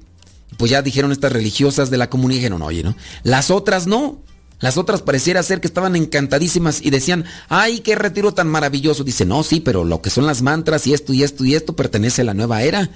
pues 0.63 0.71
ya 0.71 0.81
dijeron 0.81 1.11
estas 1.11 1.33
religiosas 1.33 1.91
de 1.91 1.97
la 1.97 2.09
comunidad, 2.09 2.39
dijeron, 2.39 2.63
oye, 2.63 2.85
¿no? 2.85 2.95
Las 3.25 3.51
otras 3.51 3.89
no. 3.89 4.23
Las 4.61 4.77
otras 4.77 5.03
pareciera 5.03 5.43
ser 5.43 5.61
que 5.61 5.67
estaban 5.67 5.97
encantadísimas 5.97 6.81
y 6.81 6.91
decían, 6.91 7.25
ay, 7.49 7.81
qué 7.81 7.97
retiro 7.97 8.33
tan 8.33 8.47
maravilloso. 8.47 9.03
Dice, 9.03 9.25
no, 9.25 9.43
sí, 9.43 9.59
pero 9.59 9.83
lo 9.83 10.01
que 10.03 10.11
son 10.11 10.25
las 10.25 10.41
mantras 10.41 10.87
y 10.87 10.95
esto 10.95 11.13
y 11.13 11.25
esto 11.25 11.45
y 11.45 11.57
esto 11.57 11.75
pertenece 11.75 12.23
a 12.23 12.27
la 12.27 12.35
nueva 12.35 12.63
era. 12.63 12.91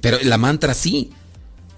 Pero 0.00 0.18
la 0.24 0.38
mantra 0.38 0.74
sí. 0.74 1.12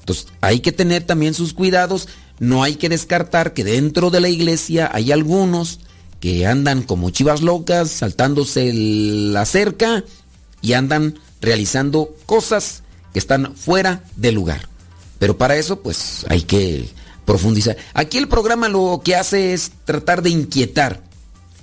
Entonces 0.00 0.28
hay 0.40 0.60
que 0.60 0.72
tener 0.72 1.02
también 1.02 1.34
sus 1.34 1.52
cuidados. 1.52 2.08
No 2.38 2.62
hay 2.62 2.76
que 2.76 2.88
descartar 2.88 3.52
que 3.52 3.62
dentro 3.62 4.08
de 4.08 4.22
la 4.22 4.30
iglesia 4.30 4.90
hay 4.90 5.12
algunos 5.12 5.80
que 6.18 6.46
andan 6.46 6.82
como 6.82 7.10
chivas 7.10 7.42
locas, 7.42 7.90
saltándose 7.90 8.72
la 8.72 9.44
cerca 9.44 10.02
y 10.62 10.72
andan 10.72 11.18
realizando 11.42 12.16
cosas 12.24 12.84
que 13.12 13.18
están 13.18 13.54
fuera 13.54 14.02
de 14.16 14.32
lugar. 14.32 14.75
Pero 15.18 15.36
para 15.36 15.56
eso, 15.56 15.80
pues 15.80 16.26
hay 16.28 16.42
que 16.42 16.88
profundizar. 17.24 17.76
Aquí 17.94 18.18
el 18.18 18.28
programa 18.28 18.68
lo 18.68 19.00
que 19.04 19.16
hace 19.16 19.52
es 19.52 19.72
tratar 19.84 20.22
de 20.22 20.30
inquietar. 20.30 21.02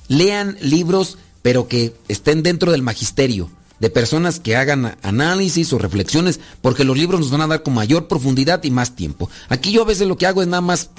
Lean 0.08 0.58
libros, 0.62 1.18
pero 1.42 1.68
que 1.68 1.96
estén 2.08 2.44
dentro 2.44 2.72
del 2.72 2.82
magisterio, 2.82 3.50
de 3.80 3.90
personas 3.90 4.40
que 4.40 4.56
hagan 4.56 4.98
análisis 5.02 5.72
o 5.74 5.78
reflexiones, 5.78 6.40
porque 6.62 6.84
los 6.84 6.98
libros 6.98 7.22
nos 7.22 7.32
van 7.32 7.42
a 7.42 7.48
dar 7.48 7.64
con 7.64 7.74
mayor 7.74 8.08
profundidad 8.08 8.64
y 8.64 8.72
más 8.72 8.96
tiempo. 8.96 9.30
Aquí 9.50 9.72
yo 9.72 9.82
a 9.82 9.86
veces 9.86 10.08
lo 10.08 10.18
que 10.18 10.28
hago 10.28 10.42
es 10.42 10.48
nada 10.48 10.62
más 10.62 10.90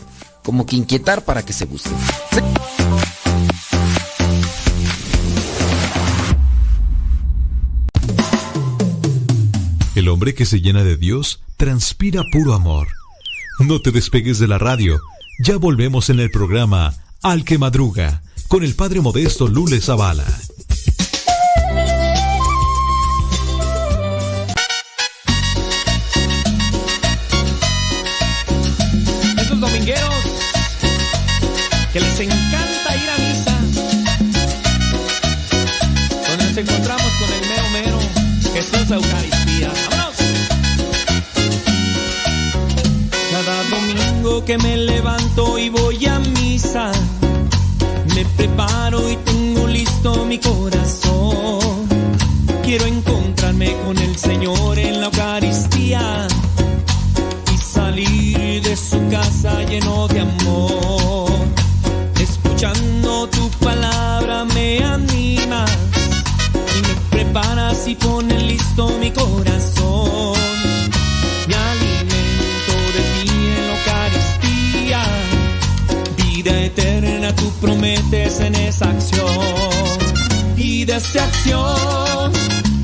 como 0.43 0.67
que 0.67 0.77
inquietar 0.77 1.25
para 1.25 1.45
que 1.45 1.53
se 1.53 1.65
busquen. 1.67 1.95
El 10.05 10.11
hombre 10.11 10.35
que 10.35 10.45
se 10.45 10.61
llena 10.61 10.85
de 10.85 10.99
Dios 10.99 11.41
transpira 11.57 12.25
puro 12.31 12.53
amor. 12.53 12.89
No 13.59 13.81
te 13.81 13.91
despegues 13.91 14.39
de 14.39 14.47
la 14.47 14.59
radio. 14.59 15.01
Ya 15.39 15.57
volvemos 15.57 16.11
en 16.11 16.21
el 16.21 16.31
programa 16.31 16.93
Al 17.23 17.43
que 17.43 17.57
Madruga 17.57 18.23
con 18.49 18.63
el 18.65 18.75
padre 18.75 19.01
modesto 19.01 19.49
Lule 19.49 19.81
Zavala. 19.81 20.27
Esos 29.39 29.59
domingueros 29.59 30.15
que 31.95 32.01
les 32.01 32.21
encanta 32.21 32.54
que 44.45 44.59
me 44.59 44.77
levanto 44.77 45.59
y 45.59 45.71
voy 45.71 46.05
a 46.07 46.19
misa, 46.19 46.93
me 48.15 48.25
preparo 48.37 49.09
y 49.09 49.17
tengo 49.17 49.67
listo 49.67 50.27
mi 50.27 50.39
corazón. 50.39 51.89
Quiero 52.63 52.85
encontrarme 52.85 53.75
con 53.85 53.97
el 53.97 54.17
Señor 54.17 54.79
en 54.79 55.01
la 55.01 55.07
Eucaristía 55.07 56.27
y 57.55 57.57
salir 57.57 58.63
de 58.63 58.77
su 58.77 59.09
casa 59.09 59.63
lleno 59.63 60.09
de 60.09 60.21
amor. 60.21 61.31
Escuchando 62.21 63.29
tu 63.29 63.49
palabra 63.65 64.45
me 64.45 64.85
anima 64.85 65.65
y 66.77 66.83
me 66.83 66.95
preparas 67.11 67.89
y 67.89 67.95
pones 67.95 68.43
listo 68.43 68.91
mi 69.01 69.11
corazón. 69.11 70.44
Vida 76.45 76.61
eterna 76.61 77.35
tú 77.35 77.51
prometes 77.61 78.41
en 78.41 78.55
esa 78.55 78.91
acción. 78.91 79.27
Y 80.57 80.85
de 80.85 80.97
esta 80.97 81.25
acción 81.25 82.33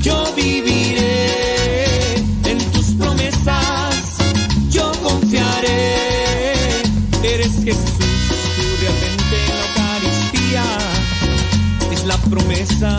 yo 0.01 0.33
viviré 0.35 2.15
en 2.45 2.57
tus 2.71 2.87
promesas, 2.97 4.17
yo 4.69 4.91
confiaré. 5.03 5.95
Eres 7.23 7.53
Jesús, 7.63 7.99
tú 8.55 8.63
realmente 8.81 9.35
en 9.47 9.55
la 9.57 9.65
Eucaristía. 9.67 10.65
Es 11.91 12.05
la 12.05 12.17
promesa 12.17 12.97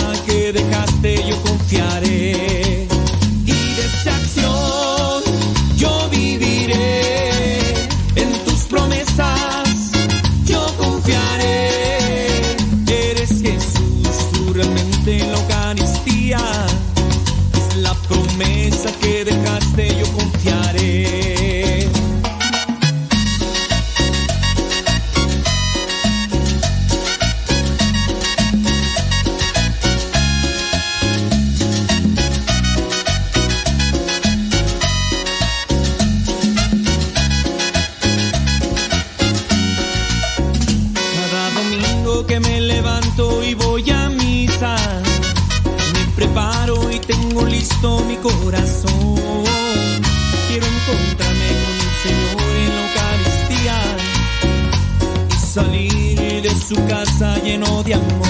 su 56.74 56.86
casa 56.86 57.36
lleno 57.42 57.82
de 57.82 57.94
amor. 57.94 58.28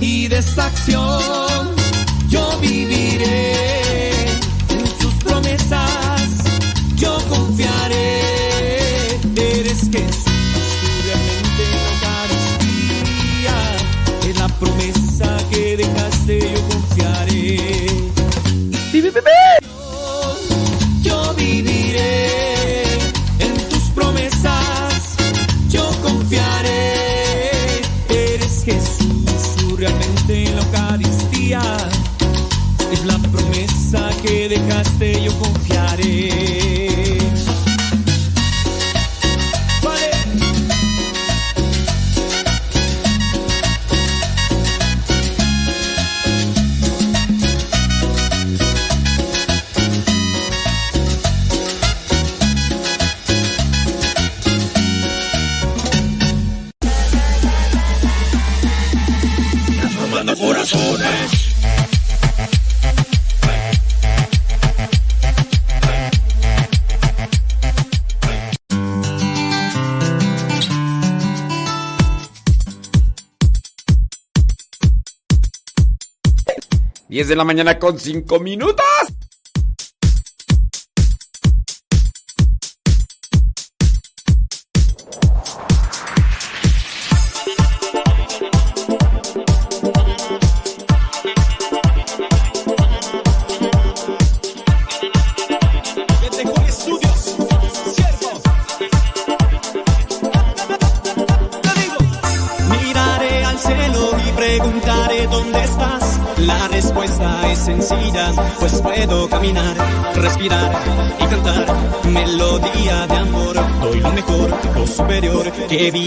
Y 0.00 0.28
de 0.28 0.38
esta 0.38 0.66
acción 0.66 1.74
yo 2.28 2.58
viviré 2.60 3.73
de 77.34 77.38
la 77.38 77.44
mañana 77.44 77.80
con 77.80 77.98
5 77.98 78.38
minutos. 78.38 78.84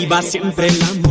viva 0.07 0.21
siempre 0.21 0.67
el 0.67 0.81
amor. 0.83 1.06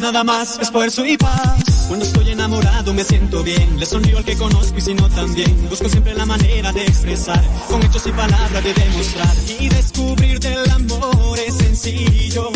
nada 0.00 0.24
más, 0.24 0.58
esfuerzo 0.58 1.04
y 1.04 1.16
paz. 1.16 1.86
Cuando 1.88 2.04
estoy 2.04 2.30
enamorado 2.30 2.94
me 2.94 3.04
siento 3.04 3.42
bien, 3.42 3.78
le 3.78 3.86
sonrío 3.86 4.18
al 4.18 4.24
que 4.24 4.36
conozco 4.36 4.78
y 4.78 4.80
si 4.80 4.94
no 4.94 5.08
también. 5.10 5.68
Busco 5.68 5.88
siempre 5.88 6.14
la 6.14 6.26
manera 6.26 6.72
de 6.72 6.82
expresar, 6.82 7.42
con 7.68 7.82
hechos 7.82 8.06
y 8.06 8.12
palabras 8.12 8.64
de 8.64 8.74
demostrar. 8.74 9.34
Y 9.58 9.68
descubrir 9.68 10.40
del 10.40 10.70
amor 10.70 11.38
es 11.46 11.54
sencillo. 11.54 12.50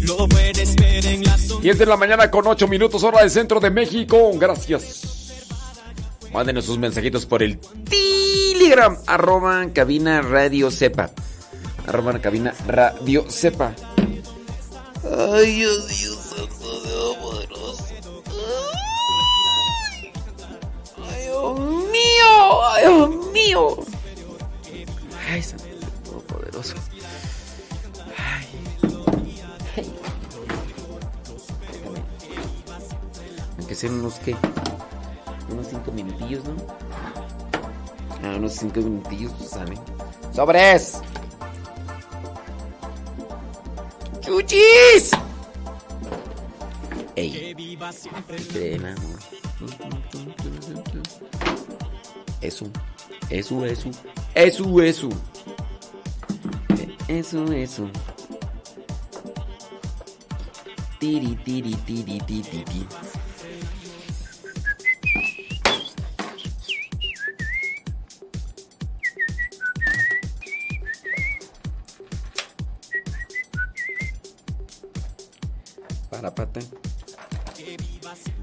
Lo 0.00 0.28
puedes 0.28 0.76
ver 0.76 1.06
en 1.06 1.24
la 1.24 1.36
10 1.60 1.78
de 1.78 1.86
la 1.86 1.96
mañana 1.96 2.30
con 2.30 2.46
8 2.46 2.68
minutos, 2.68 3.02
hora 3.02 3.20
del 3.20 3.30
centro 3.30 3.60
de 3.60 3.70
México. 3.70 4.30
Gracias. 4.34 5.02
Mándenos 6.32 6.64
sus 6.64 6.78
mensajitos 6.78 7.24
por 7.26 7.42
el 7.42 7.58
Telegram, 7.58 8.96
arroba 9.06 9.66
cabina 9.72 10.22
radio 10.22 10.70
sepa. 10.70 11.10
Arroba 11.86 12.18
cabina 12.20 12.52
radio 12.66 13.24
sepa. 13.28 13.74
Ay, 15.34 15.56
Dios 15.56 15.95
¡Sobres! 40.36 41.00
¡Chuchis! 44.20 45.10
¡Ey! 47.16 47.56
Eso, 52.42 52.66
eso, 53.30 53.64
eso, 53.64 53.90
eso, 54.34 54.82
eso. 54.82 55.08
Eso, 57.08 57.52
eso. 57.54 57.90
Tiri, 61.00 61.34
tiri, 61.46 61.74
tiri, 61.86 62.20
tiri, 62.20 62.42
tiri. 62.42 62.86
Zapata. 76.36 76.60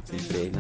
Siempre. 0.10 0.52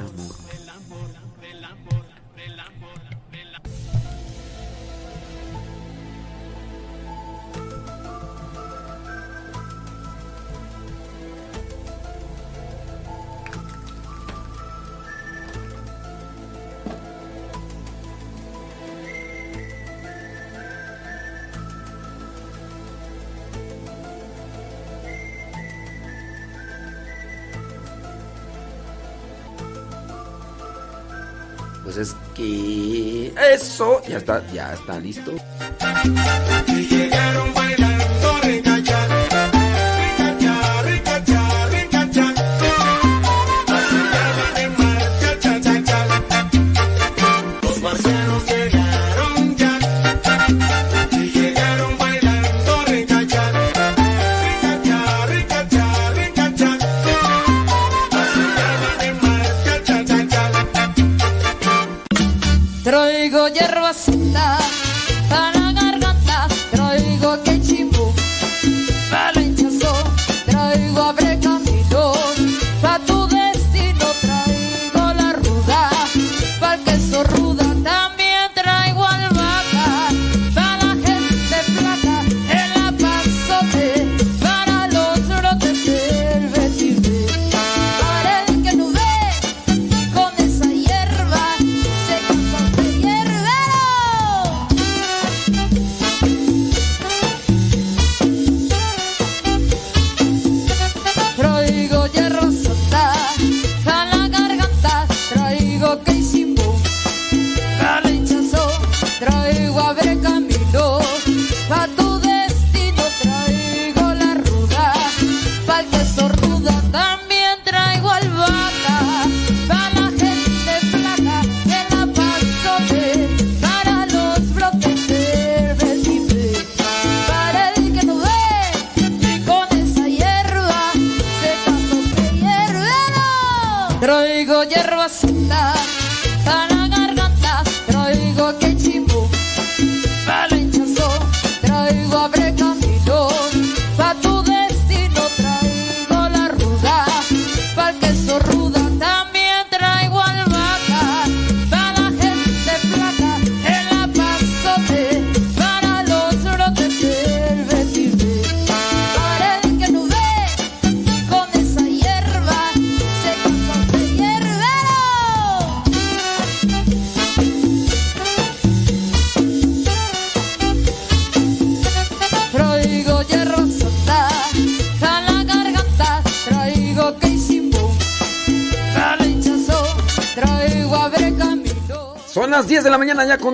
aquí. 32.44 33.34
Eso, 33.54 34.02
ya 34.08 34.18
está, 34.18 34.44
ya 34.52 34.74
está 34.74 35.00
listo. 35.00 35.34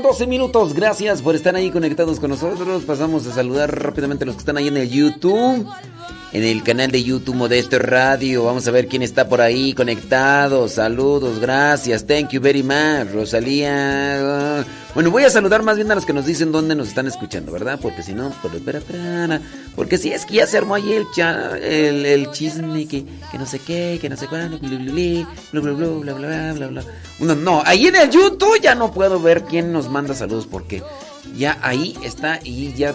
Con 0.01 0.11
12 0.11 0.27
minutos. 0.27 0.73
Gracias 0.73 1.21
por 1.21 1.35
estar 1.35 1.55
ahí 1.55 1.71
conectados 1.71 2.19
con 2.19 2.29
nosotros. 2.29 2.83
Pasamos 2.83 3.27
a 3.27 3.33
saludar 3.33 3.83
rápidamente 3.83 4.23
a 4.23 4.27
los 4.27 4.35
que 4.35 4.39
están 4.39 4.57
ahí 4.57 4.67
en 4.67 4.77
el 4.77 4.89
YouTube. 4.89 5.67
En 6.31 6.43
el 6.43 6.63
canal 6.63 6.91
de 6.91 7.03
YouTube 7.03 7.35
Modesto 7.35 7.79
Radio. 7.79 8.45
Vamos 8.45 8.67
a 8.67 8.71
ver 8.71 8.87
quién 8.87 9.01
está 9.01 9.27
por 9.27 9.41
ahí 9.41 9.73
conectado. 9.73 10.67
Saludos, 10.69 11.39
gracias. 11.39 12.05
Thank 12.05 12.29
you 12.29 12.41
very 12.41 12.63
much. 12.63 13.11
Rosalía. 13.13 14.63
Bueno, 14.93 15.11
voy 15.11 15.23
a 15.23 15.29
saludar 15.29 15.63
más 15.63 15.75
bien 15.75 15.91
a 15.91 15.95
los 15.95 16.05
que 16.05 16.13
nos 16.13 16.25
dicen 16.25 16.51
dónde 16.51 16.75
nos 16.75 16.89
están 16.89 17.07
escuchando, 17.07 17.51
¿verdad? 17.51 17.79
Porque 17.81 18.03
si 18.03 18.13
no, 18.13 18.29
por 18.41 18.55
espera, 18.55 18.79
espera, 18.79 19.41
porque 19.89 20.03
si 20.03 20.11
es 20.11 20.23
que 20.23 20.35
ya 20.35 20.45
se 20.45 20.55
armó 20.55 20.75
ahí 20.75 20.93
el, 20.93 21.09
cha, 21.09 21.57
el, 21.57 22.05
el, 22.05 22.29
chisme 22.29 22.87
que, 22.87 23.03
que, 23.31 23.39
no 23.39 23.47
sé 23.47 23.57
qué, 23.57 23.97
que 23.99 24.07
no 24.07 24.15
sé 24.15 24.27
cuándo, 24.27 24.59
bla 24.59 24.69
bla 24.69 25.71
bla, 25.71 25.87
bla, 25.87 26.13
bla, 26.13 26.53
bla, 26.53 26.67
bla, 26.67 26.83
No, 27.17 27.33
no, 27.33 27.63
ahí 27.65 27.87
en 27.87 27.95
el 27.95 28.11
YouTube 28.11 28.61
ya 28.61 28.75
no 28.75 28.91
puedo 28.91 29.19
ver 29.19 29.45
quién 29.45 29.71
nos 29.73 29.89
manda 29.89 30.13
saludos 30.13 30.45
porque 30.45 30.83
ya 31.35 31.57
ahí 31.63 31.97
está 32.03 32.39
y 32.43 32.71
ya 32.75 32.93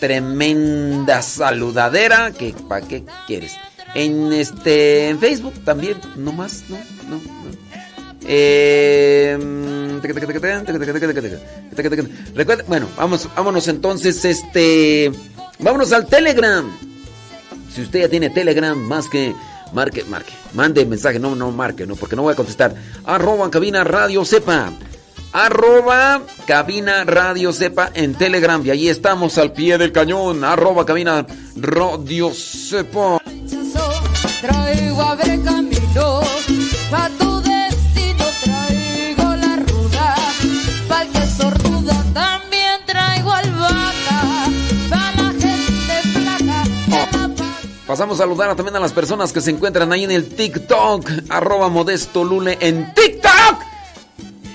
tremenda 0.00 1.20
saludadera 1.20 2.32
que 2.32 2.54
para 2.70 2.88
qué 2.88 3.04
quieres. 3.26 3.52
En 3.94 4.32
este 4.32 5.10
en 5.10 5.18
Facebook 5.20 5.62
también, 5.62 5.98
no 6.16 6.32
más, 6.32 6.64
no, 6.70 6.78
no, 7.10 7.16
no. 7.16 7.54
Eh, 8.26 9.36
recuerda, 12.34 12.64
bueno, 12.66 12.88
vamos, 12.96 13.28
vámonos 13.36 13.68
entonces 13.68 14.24
este 14.24 15.12
vámonos 15.58 15.92
al 15.92 16.06
Telegram. 16.06 16.64
Si 17.72 17.82
usted 17.82 18.00
ya 18.00 18.08
tiene 18.08 18.30
Telegram, 18.30 18.76
más 18.78 19.08
que 19.08 19.34
marque, 19.72 20.04
marque, 20.04 20.32
mande 20.52 20.86
mensaje, 20.86 21.18
no, 21.18 21.34
no 21.34 21.50
marque, 21.50 21.86
no, 21.86 21.96
porque 21.96 22.16
no 22.16 22.22
voy 22.22 22.32
a 22.32 22.36
contestar. 22.36 22.74
Arroba 23.04 23.50
cabina 23.50 23.84
radio 23.84 24.24
sepa. 24.24 24.72
Arroba 25.32 26.22
cabina 26.46 27.04
radio 27.04 27.52
sepa 27.52 27.90
en 27.94 28.14
Telegram. 28.14 28.64
Y 28.64 28.70
ahí 28.70 28.88
estamos 28.88 29.36
al 29.38 29.52
pie 29.52 29.78
del 29.78 29.90
cañón. 29.90 30.44
Arroba 30.44 30.86
cabina 30.86 31.26
radio 31.56 32.32
sepa. 32.32 33.18
Traigo 34.40 35.16
camino, 35.42 36.20
pa' 36.90 37.08
tu 37.18 37.40
destino 37.40 38.24
traigo 38.42 39.36
la 39.36 39.56
ruda, 39.56 40.14
queso 41.12 41.50
ruda 41.50 42.04
también 42.12 42.53
Pasamos 47.94 48.18
a 48.18 48.24
saludar 48.24 48.50
a- 48.50 48.56
también 48.56 48.74
a 48.74 48.80
las 48.80 48.92
personas 48.92 49.32
que 49.32 49.40
se 49.40 49.52
encuentran 49.52 49.92
ahí 49.92 50.02
en 50.02 50.10
el 50.10 50.28
TikTok. 50.28 51.08
Arroba 51.28 51.68
modesto 51.68 52.24
lule 52.24 52.58
en 52.60 52.92
TikTok. 52.92 53.60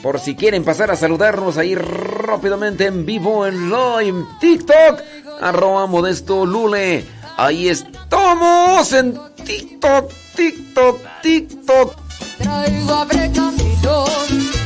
Por 0.04 0.20
si 0.20 0.36
quieren 0.36 0.66
pasar 0.66 0.92
a 0.92 0.98
saludarnos 0.98 1.58
ahí 1.58 1.74
rápidamente 1.74 2.88
en 2.88 3.06
vivo 3.06 3.48
en 3.48 3.70
live 3.70 4.26
TikTok. 4.42 5.02
Arroba 5.40 5.86
modesto 5.88 6.46
lule. 6.46 7.06
Ahí 7.38 7.70
estamos 7.70 8.92
en 8.92 9.18
TikTok, 9.46 10.12
TikTok, 10.36 11.00
TikTok. 11.22 11.96
Traigo 12.40 13.08
camino, 13.34 14.06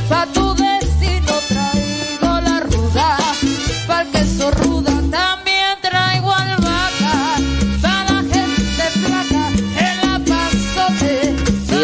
pa' 0.08 0.26
tu 0.34 0.52
destino 0.56 1.32
traigo 1.48 2.40
la 2.40 2.58
ruda, 2.58 3.18
pa' 3.86 4.04
queso 4.06 4.50
ruda 4.50 5.00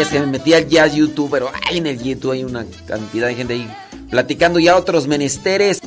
es 0.01 0.07
que 0.07 0.19
me 0.19 0.27
metí 0.27 0.53
al 0.53 0.67
jazz 0.67 0.95
YouTube, 0.95 1.29
pero 1.31 1.51
ay, 1.69 1.77
en 1.77 1.85
el 1.85 2.01
YouTube 2.01 2.31
hay 2.31 2.43
una 2.43 2.65
cantidad 2.87 3.27
de 3.27 3.35
gente 3.35 3.53
ahí 3.53 3.71
platicando 4.09 4.59
ya 4.59 4.75
otros 4.75 5.07
menesteres. 5.07 5.79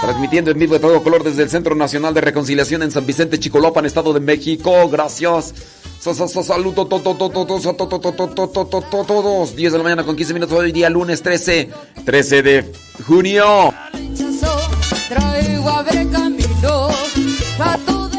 Transmitiendo 0.00 0.52
en 0.52 0.58
vivo 0.58 0.74
de 0.74 0.80
todo 0.80 1.02
color 1.02 1.24
desde 1.24 1.42
el 1.42 1.50
Centro 1.50 1.74
Nacional 1.74 2.14
de 2.14 2.20
Reconciliación 2.20 2.84
en 2.84 2.92
San 2.92 3.04
Vicente, 3.04 3.40
Chicolopan, 3.40 3.86
Estado 3.86 4.12
de 4.12 4.20
México. 4.20 4.88
Gracias. 4.88 5.52
Saludo 6.00 6.86
todos. 6.86 9.56
10 9.56 9.72
de 9.72 9.78
la 9.78 9.82
mañana 9.82 10.04
con 10.04 10.14
15 10.14 10.34
minutos 10.34 10.56
hoy 10.56 10.70
día 10.70 10.88
lunes 10.88 11.22
13, 11.22 11.70
13 12.04 12.42
de 12.42 12.72
junio. 13.04 13.74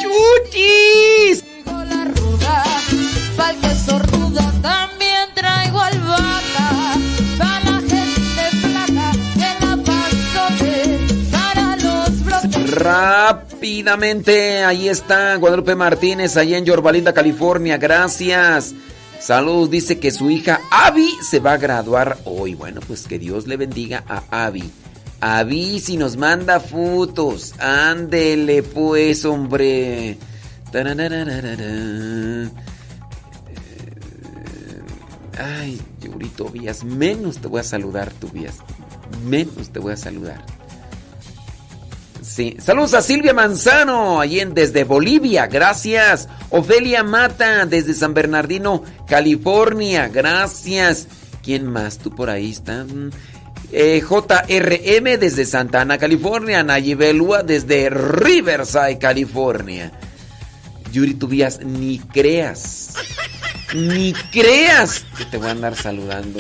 ¡Chuchis! 0.02 1.47
Rápidamente, 12.88 14.64
ahí 14.64 14.88
está 14.88 15.36
Guadalupe 15.36 15.76
Martínez, 15.76 16.38
allá 16.38 16.58
en 16.58 16.66
Yorbalinda, 16.66 17.14
California. 17.14 17.78
Gracias. 17.78 18.74
Saludos, 19.20 19.72
dice 19.72 20.00
que 20.00 20.12
su 20.12 20.30
hija 20.30 20.62
Abby 20.72 21.10
se 21.28 21.40
va 21.40 21.54
a 21.54 21.58
graduar 21.58 22.18
hoy. 22.24 22.54
Bueno, 22.54 22.82
pues 22.88 23.08
que 23.08 23.20
Dios 23.20 23.48
le 23.48 23.58
bendiga 23.58 24.04
a 24.08 24.46
Abby. 24.46 24.72
Abby, 25.20 25.80
si 25.80 25.98
nos 25.98 26.16
manda 26.18 26.60
fotos, 26.60 27.56
ándele 27.60 28.64
pues, 28.64 29.26
hombre. 29.26 30.18
Ay, 35.40 35.82
Yuri 36.02 36.30
Tobías, 36.30 36.84
menos 36.84 37.38
te 37.38 37.48
voy 37.48 37.62
a 37.62 37.64
saludar, 37.64 38.12
Tobías. 38.12 38.56
Menos 39.26 39.70
te 39.72 39.80
voy 39.80 39.94
a 39.94 39.98
saludar. 39.98 40.44
Sí. 42.22 42.58
Saludos 42.60 42.94
a 42.94 43.02
Silvia 43.02 43.34
Manzano, 43.34 44.20
allí 44.20 44.40
en, 44.40 44.54
desde 44.54 44.84
Bolivia, 44.84 45.48
gracias. 45.48 46.28
Ofelia 46.50 47.04
Mata, 47.04 47.66
desde 47.66 47.94
San 47.94 48.14
Bernardino, 48.14 48.84
California, 49.08 50.08
gracias. 50.08 51.08
¿Quién 51.44 51.66
más? 51.66 51.98
¿Tú 51.98 52.14
por 52.14 52.30
ahí 52.30 52.52
estás? 52.52 52.88
Eh, 53.72 54.02
JRM 54.02 55.20
desde 55.20 55.46
Santa 55.46 55.82
Ana, 55.82 55.98
California. 55.98 56.64
Nayibelua 56.64 57.44
desde 57.44 57.90
Riverside, 57.90 58.98
California. 58.98 59.92
Yuri 60.92 61.14
Tobías, 61.14 61.60
ni 61.64 62.00
creas. 62.00 62.94
Ni 63.74 64.14
creas 64.32 65.06
que 65.18 65.26
te 65.26 65.38
voy 65.38 65.48
a 65.48 65.52
andar 65.52 65.76
saludando. 65.76 66.40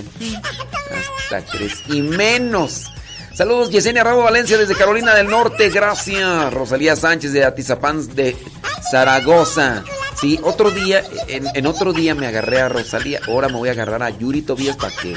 Hasta 1.19 1.45
crees. 1.45 1.83
Y 1.87 2.01
menos. 2.01 2.91
Saludos, 3.33 3.69
Yesenia 3.69 4.03
Rabo 4.03 4.23
Valencia 4.23 4.57
desde 4.57 4.75
Carolina 4.75 5.13
del 5.13 5.27
Norte. 5.27 5.69
Gracias. 5.69 6.53
Rosalía 6.53 6.95
Sánchez 6.95 7.33
de 7.33 7.45
Atizapán 7.45 8.15
de 8.15 8.35
Zaragoza. 8.89 9.83
Sí, 10.19 10.39
otro 10.41 10.71
día, 10.71 11.03
en, 11.27 11.45
en 11.53 11.67
otro 11.67 11.93
día 11.93 12.15
me 12.15 12.25
agarré 12.25 12.61
a 12.61 12.69
Rosalía. 12.69 13.19
Ahora 13.27 13.47
me 13.49 13.57
voy 13.57 13.69
a 13.69 13.73
agarrar 13.73 14.01
a 14.01 14.09
Yuri 14.09 14.41
Tobías 14.41 14.75
para 14.75 14.95
que. 14.95 15.13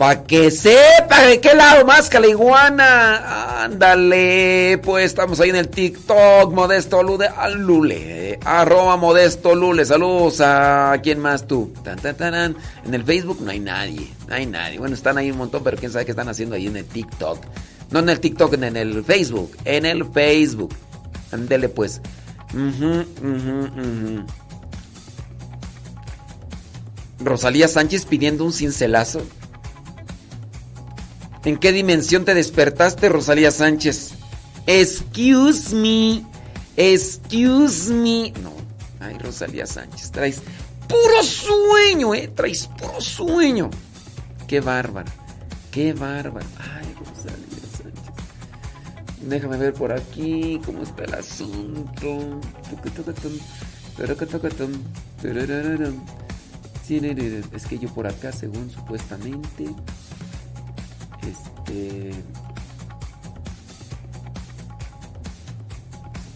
Para 0.00 0.24
que 0.24 0.50
sepa 0.50 1.24
de 1.24 1.42
qué 1.42 1.54
lado 1.54 1.84
más 1.84 2.08
que 2.08 2.18
la 2.18 2.26
iguana. 2.26 3.64
Ándale, 3.64 4.80
pues 4.82 5.04
estamos 5.04 5.38
ahí 5.40 5.50
en 5.50 5.56
el 5.56 5.68
TikTok, 5.68 6.54
Modesto 6.54 7.02
Lule, 7.02 7.28
Lule, 7.58 8.40
arroba 8.42 8.96
Modesto 8.96 9.54
Lule. 9.54 9.84
Saludos 9.84 10.40
a 10.40 10.98
quién 11.02 11.20
más 11.20 11.46
tú. 11.46 11.74
En 11.84 12.94
el 12.94 13.04
Facebook 13.04 13.42
no 13.42 13.50
hay 13.50 13.60
nadie, 13.60 14.10
no 14.26 14.36
hay 14.36 14.46
nadie. 14.46 14.78
Bueno, 14.78 14.94
están 14.94 15.18
ahí 15.18 15.30
un 15.30 15.36
montón, 15.36 15.62
pero 15.62 15.76
quién 15.76 15.92
sabe 15.92 16.06
qué 16.06 16.12
están 16.12 16.30
haciendo 16.30 16.56
ahí 16.56 16.68
en 16.68 16.78
el 16.78 16.86
TikTok. 16.86 17.38
No 17.90 17.98
en 17.98 18.08
el 18.08 18.20
TikTok, 18.20 18.54
en 18.54 18.78
el 18.78 19.04
Facebook, 19.04 19.54
en 19.66 19.84
el 19.84 20.06
Facebook. 20.10 20.74
Ándele 21.30 21.68
pues. 21.68 22.00
Rosalía 27.18 27.68
Sánchez 27.68 28.06
pidiendo 28.06 28.46
un 28.46 28.54
cincelazo. 28.54 29.20
¿En 31.44 31.56
qué 31.58 31.72
dimensión 31.72 32.24
te 32.24 32.34
despertaste, 32.34 33.08
Rosalía 33.08 33.50
Sánchez? 33.50 34.12
Excuse 34.66 35.74
me. 35.74 36.24
Excuse 36.76 37.90
me. 37.92 38.32
No. 38.42 38.52
Ay, 39.00 39.16
Rosalía 39.18 39.66
Sánchez, 39.66 40.10
traes 40.10 40.42
puro 40.86 41.22
sueño, 41.22 42.14
¿eh? 42.14 42.28
Traes 42.28 42.66
puro 42.66 43.00
sueño. 43.00 43.70
Qué 44.46 44.60
bárbaro. 44.60 45.10
Qué 45.70 45.92
bárbaro. 45.94 46.46
Ay, 46.58 46.94
Rosalía 46.98 47.64
Sánchez. 47.72 48.14
Déjame 49.22 49.56
ver 49.56 49.72
por 49.72 49.92
aquí 49.92 50.60
cómo 50.64 50.82
está 50.82 51.04
el 51.04 51.14
asunto. 51.14 52.40
Es 57.52 57.66
que 57.66 57.78
yo 57.78 57.88
por 57.94 58.06
acá, 58.06 58.32
según 58.32 58.70
supuestamente. 58.70 59.66
Este. 61.26 62.12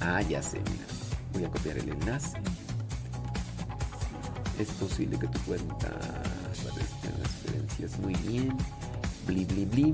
Ah, 0.01 0.21
ya 0.23 0.43
sé, 0.43 0.59
mira. 0.59 0.85
Voy 1.33 1.45
a 1.45 1.51
copiar 1.51 1.79
el 1.79 1.89
enlace. 1.89 2.39
Es 4.59 4.69
posible 4.71 5.19
que 5.19 5.27
tu 5.27 5.39
cuenta 5.41 5.89
aparezca 5.89 7.09
en 7.09 7.23
las 7.23 7.43
referencias 7.43 7.99
muy 7.99 8.15
bien. 8.15 8.57
Bli, 9.27 9.45
bli, 9.45 9.65
bli. 9.65 9.93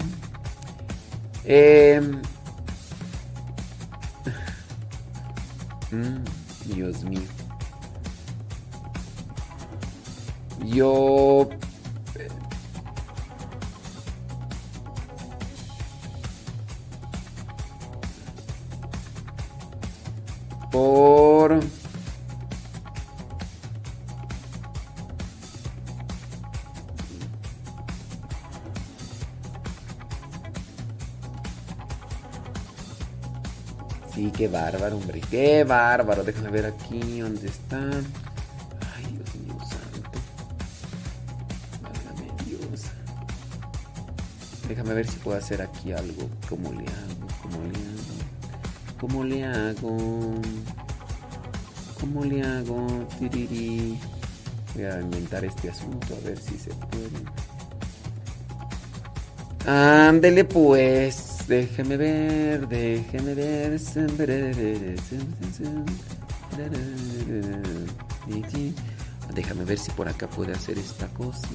Mm, 5.92 6.22
Dios 6.72 7.02
mío. 7.02 7.20
Yo 10.64 11.48
por 20.70 21.60
Sí, 34.14 34.30
qué 34.36 34.48
bárbaro, 34.48 34.96
hombre, 34.98 35.20
qué 35.30 35.64
bárbaro. 35.64 36.22
Déjame 36.24 36.50
ver 36.50 36.66
aquí 36.66 37.20
dónde 37.20 37.46
está. 37.46 37.78
Ay, 37.78 39.06
Dios 39.12 39.34
mío 39.36 39.56
santo. 39.60 40.18
Déjame 44.68 44.94
ver 44.94 45.06
si 45.06 45.16
puedo 45.18 45.38
hacer 45.38 45.62
aquí 45.62 45.92
algo. 45.92 46.28
¿Cómo 46.48 46.70
le 46.72 46.80
hago? 46.80 47.26
¿Cómo 47.42 47.64
le 47.64 47.78
hago? 47.78 47.99
¿Cómo 49.00 49.24
le 49.24 49.44
hago? 49.44 49.96
¿Cómo 51.98 52.24
le 52.24 52.42
hago? 52.42 52.86
Tiriri. 53.18 53.98
Voy 54.74 54.84
a 54.84 55.00
inventar 55.00 55.44
este 55.44 55.70
asunto 55.70 56.14
a 56.14 56.20
ver 56.26 56.38
si 56.38 56.58
se 56.58 56.70
puede. 56.70 57.08
Ándele 59.66 60.44
pues. 60.44 61.38
Déjeme 61.48 61.96
ver, 61.96 62.68
déjeme 62.68 63.34
ver. 63.34 63.80
Déjame 69.34 69.64
ver 69.64 69.78
si 69.78 69.90
por 69.92 70.08
acá 70.08 70.28
puede 70.28 70.52
hacer 70.52 70.78
esta 70.78 71.08
cosa, 71.08 71.48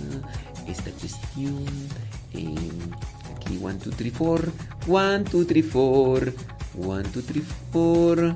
esta 0.67 0.89
cuestión. 0.91 1.63
Eh, 2.33 2.55
aquí, 3.35 3.59
1, 3.61 3.79
2, 3.85 3.95
3, 3.95 4.13
4. 4.17 4.51
1, 4.87 5.19
2, 5.31 5.47
3, 5.47 5.65
4. 5.71 6.33
1, 6.77 7.03
2, 7.13 7.25
3, 7.25 7.43
4. 7.71 8.35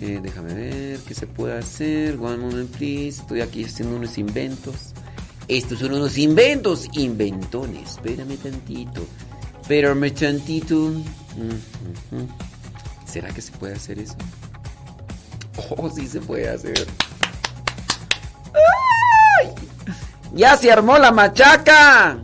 Eh, 0.00 0.20
déjame 0.22 0.54
ver 0.54 0.98
qué 1.00 1.14
se 1.14 1.26
puede 1.26 1.58
hacer. 1.58 2.18
One 2.20 2.38
moment, 2.38 2.70
please. 2.76 3.20
Estoy 3.20 3.40
aquí 3.40 3.64
haciendo 3.64 3.96
unos 3.96 4.18
inventos. 4.18 4.92
Estos 5.48 5.78
son 5.78 5.94
unos 5.94 6.18
inventos, 6.18 6.88
inventones. 6.92 7.90
Espérame 7.92 8.36
tantito. 8.36 9.06
Espérame 9.60 10.10
tantito. 10.12 10.76
Mm, 10.76 12.16
ujú. 12.16 12.28
¿Será 13.06 13.28
que 13.28 13.40
se 13.40 13.52
puede 13.52 13.74
hacer 13.74 13.98
eso? 13.98 14.16
Oh, 15.76 15.88
sí 15.88 16.06
se 16.06 16.20
puede 16.20 16.48
hacer. 16.48 16.86
¡Ya 20.34 20.56
se 20.56 20.72
armó 20.72 20.98
la 20.98 21.12
machaca! 21.12 22.18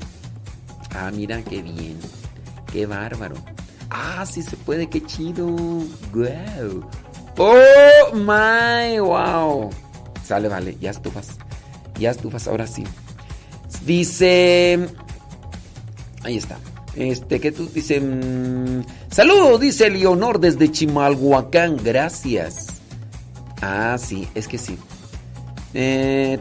Ah, 0.93 1.11
mira 1.15 1.41
qué 1.43 1.63
bien. 1.63 1.97
Qué 2.73 2.87
bárbaro. 2.87 3.37
Ah, 3.91 4.25
sí 4.25 4.43
se 4.43 4.57
puede, 4.57 4.89
qué 4.89 5.03
chido. 5.05 5.47
Wow. 5.47 6.85
Oh 7.39 8.15
my, 8.15 8.99
wow. 9.01 9.71
Sale, 10.25 10.49
vale, 10.49 10.77
ya 10.81 10.91
estufas. 10.91 11.31
Ya 11.99 12.11
estufas, 12.11 12.47
ahora 12.49 12.67
sí. 12.67 12.85
Dice. 13.85 14.79
Ahí 16.23 16.37
está. 16.37 16.59
Este, 16.95 17.41
que 17.41 17.53
tú 17.53 17.69
dice. 17.73 18.01
mm, 18.01 18.85
Saludos, 19.11 19.61
dice 19.61 19.91
Leonor 19.91 20.39
desde 20.41 20.71
Chimalhuacán. 20.71 21.77
Gracias. 21.83 22.67
Ah, 23.63 23.97
sí, 23.99 24.29
es 24.35 24.49
que 24.49 24.59
sí. 24.59 24.79
Eh, 25.73 26.37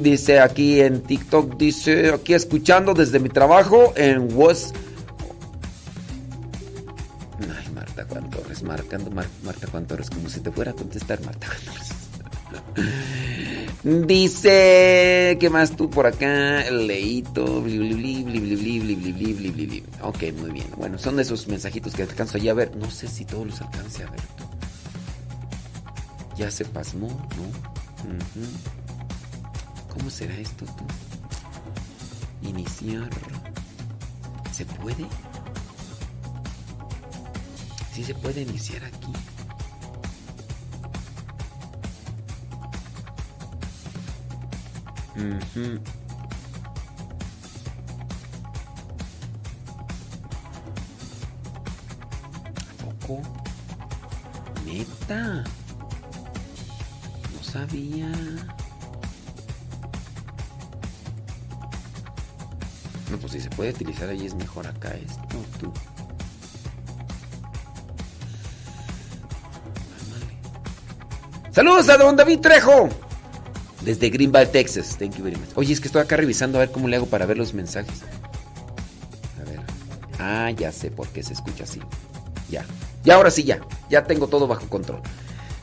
dice 0.00 0.40
aquí 0.40 0.80
en 0.80 1.02
TikTok, 1.02 1.56
dice 1.56 2.10
aquí 2.12 2.34
escuchando 2.34 2.94
desde 2.94 3.20
mi 3.20 3.28
trabajo 3.28 3.92
en 3.96 4.28
West. 4.36 4.74
Ay, 7.40 7.72
Marta 7.74 8.06
Juan 8.08 8.30
Torres, 8.30 8.62
marcando 8.62 9.10
Mar 9.10 9.26
Marta 9.44 9.66
Juan 9.66 9.86
Torres, 9.86 10.10
como 10.10 10.28
si 10.28 10.40
te 10.40 10.50
fuera 10.50 10.70
a 10.70 10.74
contestar 10.74 11.20
Marta 11.22 11.46
Juan 11.48 11.60
Torres. 11.64 11.96
Dice, 13.84 15.36
¿qué 15.38 15.48
más 15.50 15.76
tú 15.76 15.88
por 15.88 16.06
acá? 16.06 16.68
Leito, 16.70 17.44
Ok, 20.02 20.22
muy 20.38 20.50
bien. 20.50 20.66
Bueno, 20.76 20.98
son 20.98 21.16
de 21.16 21.22
esos 21.22 21.46
mensajitos 21.46 21.94
que 21.94 22.02
alcanzo 22.02 22.38
allí 22.38 22.48
a 22.48 22.54
ver. 22.54 22.74
No 22.76 22.90
sé 22.90 23.06
si 23.06 23.24
todos 23.24 23.46
los 23.46 23.60
alcance 23.60 24.02
a 24.02 24.10
ver. 24.10 24.20
Ya 26.36 26.50
se 26.50 26.64
pasmó, 26.64 27.08
¿no? 27.08 27.46
¿Cómo 29.94 30.10
será 30.10 30.36
esto 30.36 30.64
tú? 30.64 30.84
Iniciar. 32.48 33.08
¿Se 34.52 34.64
puede? 34.64 35.06
Sí 37.96 38.04
se 38.04 38.14
puede 38.14 38.42
iniciar 38.42 38.84
aquí. 38.84 39.10
¿A 52.82 52.84
poco? 52.84 53.22
Neta. 54.66 55.42
No 57.32 57.42
sabía. 57.42 58.12
No, 63.10 63.16
pues 63.18 63.32
si 63.32 63.40
se 63.40 63.48
puede 63.48 63.70
utilizar 63.70 64.10
ahí 64.10 64.26
es 64.26 64.34
mejor 64.34 64.66
acá 64.66 64.90
esto, 64.90 65.38
tú. 65.58 65.72
Saludos 71.56 71.88
a 71.88 71.96
don 71.96 72.16
David 72.16 72.40
Trejo. 72.40 72.90
Desde 73.80 74.10
Greenville, 74.10 74.44
Texas. 74.44 74.94
Thank 74.98 75.16
you 75.16 75.24
very 75.24 75.36
much. 75.36 75.48
Oye, 75.54 75.72
es 75.72 75.80
que 75.80 75.88
estoy 75.88 76.02
acá 76.02 76.14
revisando 76.18 76.58
a 76.58 76.60
ver 76.60 76.70
cómo 76.70 76.86
le 76.86 76.96
hago 76.96 77.06
para 77.06 77.24
ver 77.24 77.38
los 77.38 77.54
mensajes. 77.54 78.02
A 79.40 79.50
ver. 79.50 79.60
Ah, 80.18 80.50
ya 80.50 80.70
sé 80.70 80.90
por 80.90 81.08
qué 81.08 81.22
se 81.22 81.32
escucha 81.32 81.64
así. 81.64 81.80
Ya. 82.50 82.62
Y 83.06 83.10
ahora 83.10 83.30
sí, 83.30 83.42
ya. 83.42 83.62
Ya 83.88 84.04
tengo 84.04 84.26
todo 84.26 84.46
bajo 84.46 84.68
control. 84.68 85.00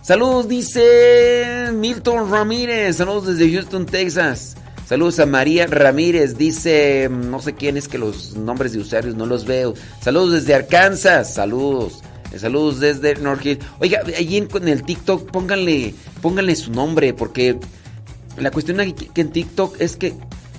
Saludos, 0.02 0.48
dice 0.48 1.70
Milton 1.72 2.32
Ramírez. 2.32 2.96
Saludos 2.96 3.38
desde 3.38 3.54
Houston, 3.54 3.86
Texas. 3.86 4.56
Saludos 4.88 5.20
a 5.20 5.28
María 5.28 5.68
Ramírez. 5.68 6.40
Dice, 6.40 7.08
no 7.08 7.40
sé 7.40 7.54
quién 7.54 7.78
es 7.78 7.88
que 7.88 8.00
los 8.00 8.36
nombres 8.36 8.74
de 8.74 8.80
usuarios 8.80 9.14
no 9.14 9.28
los 9.28 9.46
veo. 9.46 9.76
Saludos 10.02 10.32
desde 10.32 10.56
Arkansas. 10.56 11.36
Saludos. 11.36 12.02
Eh, 12.34 12.40
Saludos 12.40 12.80
desde 12.80 13.16
North 13.16 13.46
Hill. 13.46 13.60
Oiga, 13.80 14.02
allí 14.18 14.38
en, 14.38 14.68
el 14.68 14.84
TikTok 14.84 15.30
pónganle, 15.32 15.94
pónganle 16.22 16.56
su 16.56 16.72
nombre 16.72 17.14
porque 17.14 17.58
la 18.38 18.52
cuestión 18.52 18.80
aquí 18.80 18.94
que 19.14 19.22
en 19.22 19.32
TikTok 19.32 19.80
es 19.80 19.96
que 19.96 20.14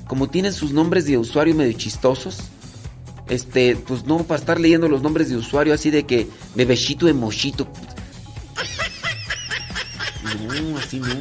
como 0.07 0.29
tienen 0.29 0.53
sus 0.53 0.73
nombres 0.73 1.07
de 1.07 1.19
usuario 1.19 1.55
medio 1.55 1.73
chistosos, 1.73 2.39
este, 3.29 3.75
pues 3.77 4.05
no 4.05 4.19
para 4.19 4.39
estar 4.39 4.61
leyendo 4.61 4.89
los 4.89 5.03
nombres 5.03 5.29
de 5.31 5.37
usuario 5.37 5.75
así 5.75 5.91
de 5.91 6.05
que 6.05 6.29
bebechito 6.55 7.07
de 7.07 7.15
mochito. 7.15 7.67
No, 10.23 10.79
así 10.79 11.01
no. 11.01 11.15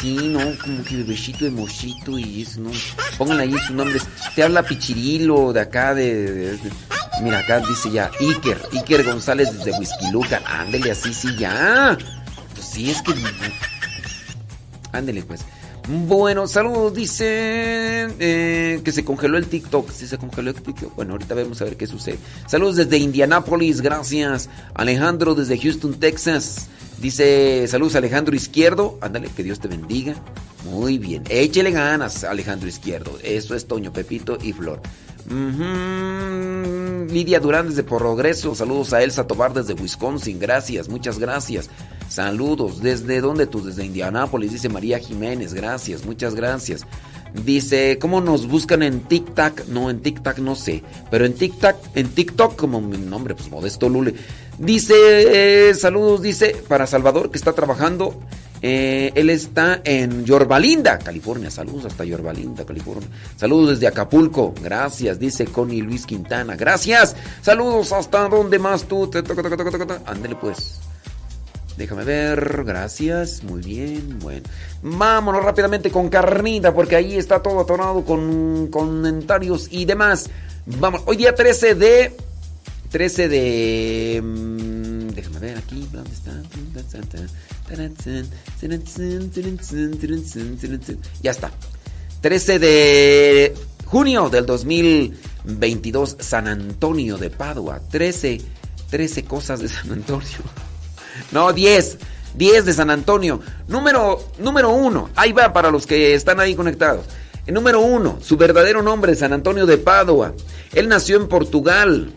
Sí, 0.00 0.14
no, 0.14 0.40
como 0.62 0.82
que 0.84 0.96
bebechito 0.96 1.44
de 1.44 1.50
mochito 1.50 2.18
y 2.18 2.42
eso, 2.42 2.60
no. 2.60 2.70
Pónganle 3.18 3.42
ahí 3.42 3.58
sus 3.66 3.76
nombres. 3.76 4.04
Te 4.34 4.42
habla 4.42 4.62
Pichirilo 4.62 5.52
de 5.52 5.60
acá 5.60 5.94
de- 5.94 6.58
Mira, 7.22 7.40
acá 7.40 7.60
dice 7.60 7.90
ya 7.90 8.10
Iker, 8.18 8.60
Iker 8.72 9.04
González 9.04 9.48
desde 9.52 9.72
Luca. 10.10 10.40
Ándele 10.46 10.92
así, 10.92 11.12
sí, 11.12 11.28
ya. 11.38 11.96
Pues 12.54 12.66
sí, 12.66 12.90
es 12.90 13.02
que. 13.02 13.14
Ándele, 14.92 15.22
pues. 15.22 15.40
Bueno, 15.88 16.46
saludos, 16.46 16.94
dicen 16.94 18.14
eh, 18.20 18.80
que 18.84 18.92
se 18.92 19.04
congeló 19.04 19.38
el 19.38 19.46
TikTok. 19.46 19.90
Si 19.90 20.06
se 20.06 20.18
congeló 20.18 20.50
el 20.50 20.62
TikTok. 20.62 20.94
Bueno, 20.94 21.12
ahorita 21.12 21.34
vamos 21.34 21.60
a 21.60 21.64
ver 21.64 21.76
qué 21.76 21.86
sucede. 21.86 22.18
Saludos 22.46 22.76
desde 22.76 22.98
Indianápolis, 22.98 23.80
gracias. 23.80 24.48
Alejandro 24.74 25.34
desde 25.34 25.58
Houston, 25.58 25.94
Texas. 25.94 26.68
Dice, 27.00 27.66
saludos 27.66 27.96
Alejandro 27.96 28.36
Izquierdo. 28.36 28.98
Ándale, 29.00 29.28
que 29.34 29.42
Dios 29.42 29.58
te 29.58 29.68
bendiga. 29.68 30.14
Muy 30.64 30.98
bien. 30.98 31.24
Échele 31.28 31.70
ganas, 31.70 32.24
Alejandro 32.24 32.68
Izquierdo. 32.68 33.18
Eso 33.22 33.54
es 33.54 33.66
Toño, 33.66 33.92
Pepito 33.92 34.38
y 34.40 34.52
Flor. 34.52 34.80
Lidia 37.10 37.40
Durán 37.40 37.68
desde 37.68 37.82
Progreso. 37.82 38.54
Saludos 38.54 38.92
a 38.92 39.02
Elsa 39.02 39.26
Tobar 39.26 39.52
desde 39.52 39.74
Wisconsin. 39.74 40.38
Gracias, 40.38 40.88
muchas 40.88 41.18
gracias. 41.18 41.70
Saludos. 42.08 42.80
¿Desde 42.80 43.20
dónde 43.20 43.46
tú? 43.46 43.62
Desde 43.62 43.84
Indianápolis. 43.84 44.52
Dice 44.52 44.68
María 44.68 44.98
Jiménez. 44.98 45.54
Gracias, 45.54 46.04
muchas 46.04 46.34
gracias. 46.34 46.86
Dice, 47.44 47.98
¿cómo 48.00 48.20
nos 48.20 48.48
buscan 48.48 48.82
en 48.82 49.00
TikTok? 49.00 49.66
No, 49.68 49.90
en 49.90 50.00
TikTok 50.00 50.38
no 50.38 50.56
sé. 50.56 50.82
Pero 51.10 51.24
en 51.24 51.34
TikTok, 51.34 51.76
en 51.94 52.08
TikTok, 52.08 52.56
como 52.56 52.80
mi 52.80 52.98
nombre, 52.98 53.34
pues 53.34 53.50
Modesto 53.50 53.88
Lule. 53.88 54.14
Dice, 54.58 54.94
eh, 55.70 55.74
saludos, 55.74 56.22
dice, 56.22 56.56
para 56.68 56.86
Salvador 56.86 57.30
que 57.30 57.38
está 57.38 57.52
trabajando. 57.52 58.20
Eh, 58.62 59.12
él 59.14 59.30
está 59.30 59.80
en 59.84 60.24
Yorbalinda, 60.24 60.98
California. 60.98 61.50
Saludos 61.50 61.86
hasta 61.86 62.04
Yorbalinda, 62.04 62.64
California. 62.64 63.08
Saludos 63.36 63.70
desde 63.70 63.86
Acapulco. 63.86 64.54
Gracias, 64.62 65.18
dice 65.18 65.46
Connie 65.46 65.82
Luis 65.82 66.06
Quintana. 66.06 66.56
Gracias. 66.56 67.16
Saludos 67.42 67.92
hasta 67.92 68.28
donde 68.28 68.58
más 68.58 68.84
tú. 68.84 69.10
Ándele 70.06 70.36
pues. 70.36 70.80
Déjame 71.80 72.04
ver, 72.04 72.64
gracias, 72.64 73.42
muy 73.42 73.62
bien, 73.62 74.18
bueno. 74.18 74.46
Vámonos 74.82 75.42
rápidamente 75.42 75.90
con 75.90 76.10
Carnita, 76.10 76.74
porque 76.74 76.94
ahí 76.94 77.16
está 77.16 77.40
todo 77.42 77.60
atorado 77.60 78.04
con 78.04 78.66
comentarios 78.66 79.66
y 79.70 79.86
demás. 79.86 80.28
Vamos, 80.66 81.00
hoy 81.06 81.16
día 81.16 81.34
13 81.34 81.74
de... 81.76 82.16
13 82.90 83.28
de... 83.28 84.20
mm, 84.22 85.08
déjame 85.14 85.38
ver 85.38 85.56
aquí, 85.56 85.88
¿dónde 85.90 86.10
está? 86.10 86.32
Ya 91.22 91.30
está. 91.30 91.50
13 92.20 92.58
de 92.58 93.54
junio 93.86 94.28
del 94.28 94.46
2022, 94.46 96.16
San 96.20 96.48
Antonio 96.48 97.16
de 97.16 97.30
Padua. 97.30 97.80
13, 97.90 98.40
13 98.90 99.24
cosas 99.24 99.60
de 99.60 99.68
San 99.68 99.92
Antonio. 99.92 100.28
No, 101.32 101.52
10. 101.52 101.98
10 102.34 102.64
de 102.64 102.72
San 102.72 102.90
Antonio. 102.90 103.40
Número, 103.68 104.24
número 104.38 104.70
1. 104.70 105.10
Ahí 105.16 105.32
va 105.32 105.52
para 105.52 105.70
los 105.70 105.86
que 105.86 106.14
están 106.14 106.40
ahí 106.40 106.54
conectados. 106.54 107.04
El 107.46 107.54
número 107.54 107.80
1. 107.80 108.18
Su 108.22 108.36
verdadero 108.36 108.82
nombre, 108.82 109.14
San 109.14 109.32
Antonio 109.32 109.66
de 109.66 109.78
Padua. 109.78 110.34
Él 110.72 110.88
nació 110.88 111.16
en 111.16 111.28
Portugal 111.28 112.12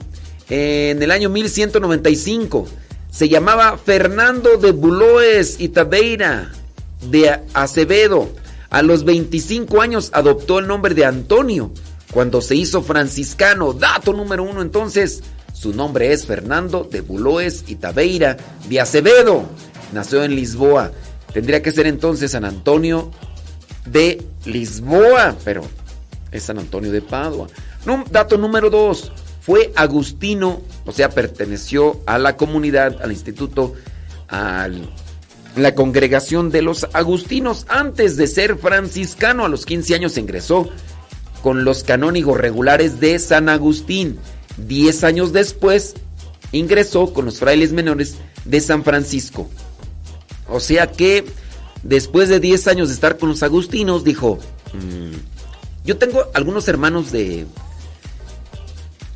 en 0.49 1.01
el 1.01 1.11
año 1.11 1.29
1195. 1.29 2.67
Se 3.13 3.29
llamaba 3.29 3.77
Fernando 3.77 4.57
de 4.57 4.71
Buloes 4.71 5.57
y 5.59 5.69
Tabeira 5.69 6.51
de 7.11 7.39
Acevedo. 7.53 8.33
A 8.71 8.81
los 8.81 9.03
25 9.03 9.83
años 9.83 10.09
adoptó 10.13 10.57
el 10.57 10.65
nombre 10.65 10.95
de 10.95 11.05
Antonio 11.05 11.71
cuando 12.11 12.41
se 12.41 12.55
hizo 12.55 12.81
franciscano. 12.81 13.73
Dato 13.73 14.13
número 14.13 14.41
uno 14.41 14.63
entonces. 14.63 15.21
Su 15.53 15.75
nombre 15.75 16.11
es 16.11 16.25
Fernando 16.25 16.87
de 16.89 17.01
Buloes 17.01 17.65
y 17.67 17.75
Tabeira 17.75 18.35
de 18.67 18.81
Acevedo. 18.81 19.45
Nació 19.93 20.23
en 20.23 20.35
Lisboa. 20.35 20.91
Tendría 21.31 21.61
que 21.61 21.71
ser 21.71 21.85
entonces 21.85 22.31
San 22.31 22.45
Antonio 22.45 23.11
de 23.85 24.25
Lisboa, 24.45 25.35
pero 25.45 25.61
es 26.31 26.41
San 26.41 26.57
Antonio 26.57 26.91
de 26.91 27.03
Padua. 27.03 27.47
Dato 28.09 28.39
número 28.39 28.71
dos. 28.71 29.11
Fue 29.45 29.73
Agustino, 29.75 30.61
o 30.85 30.93
sea, 30.93 31.09
perteneció 31.09 31.99
a 32.05 32.17
la 32.17 32.37
comunidad, 32.37 33.01
al 33.01 33.11
instituto, 33.11 33.73
a 34.29 34.69
la 35.57 35.75
congregación 35.75 36.49
de 36.49 36.61
los 36.61 36.87
agustinos. 36.93 37.65
Antes 37.67 38.15
de 38.15 38.27
ser 38.27 38.57
franciscano, 38.57 39.43
a 39.43 39.49
los 39.49 39.65
15 39.65 39.95
años 39.95 40.17
ingresó 40.17 40.69
con 41.41 41.65
los 41.65 41.83
canónigos 41.83 42.37
regulares 42.37 43.01
de 43.01 43.19
San 43.19 43.49
Agustín. 43.49 44.17
Diez 44.55 45.03
años 45.03 45.33
después 45.33 45.95
ingresó 46.53 47.13
con 47.13 47.25
los 47.25 47.39
frailes 47.39 47.73
menores 47.73 48.15
de 48.45 48.61
San 48.61 48.85
Francisco. 48.85 49.49
O 50.47 50.61
sea 50.61 50.91
que 50.91 51.25
después 51.83 52.29
de 52.29 52.39
10 52.39 52.67
años 52.67 52.87
de 52.87 52.93
estar 52.93 53.17
con 53.17 53.27
los 53.27 53.43
agustinos, 53.43 54.05
dijo, 54.05 54.39
"Mm, 54.73 55.15
yo 55.85 55.97
tengo 55.97 56.23
algunos 56.33 56.67
hermanos 56.69 57.11
de, 57.11 57.45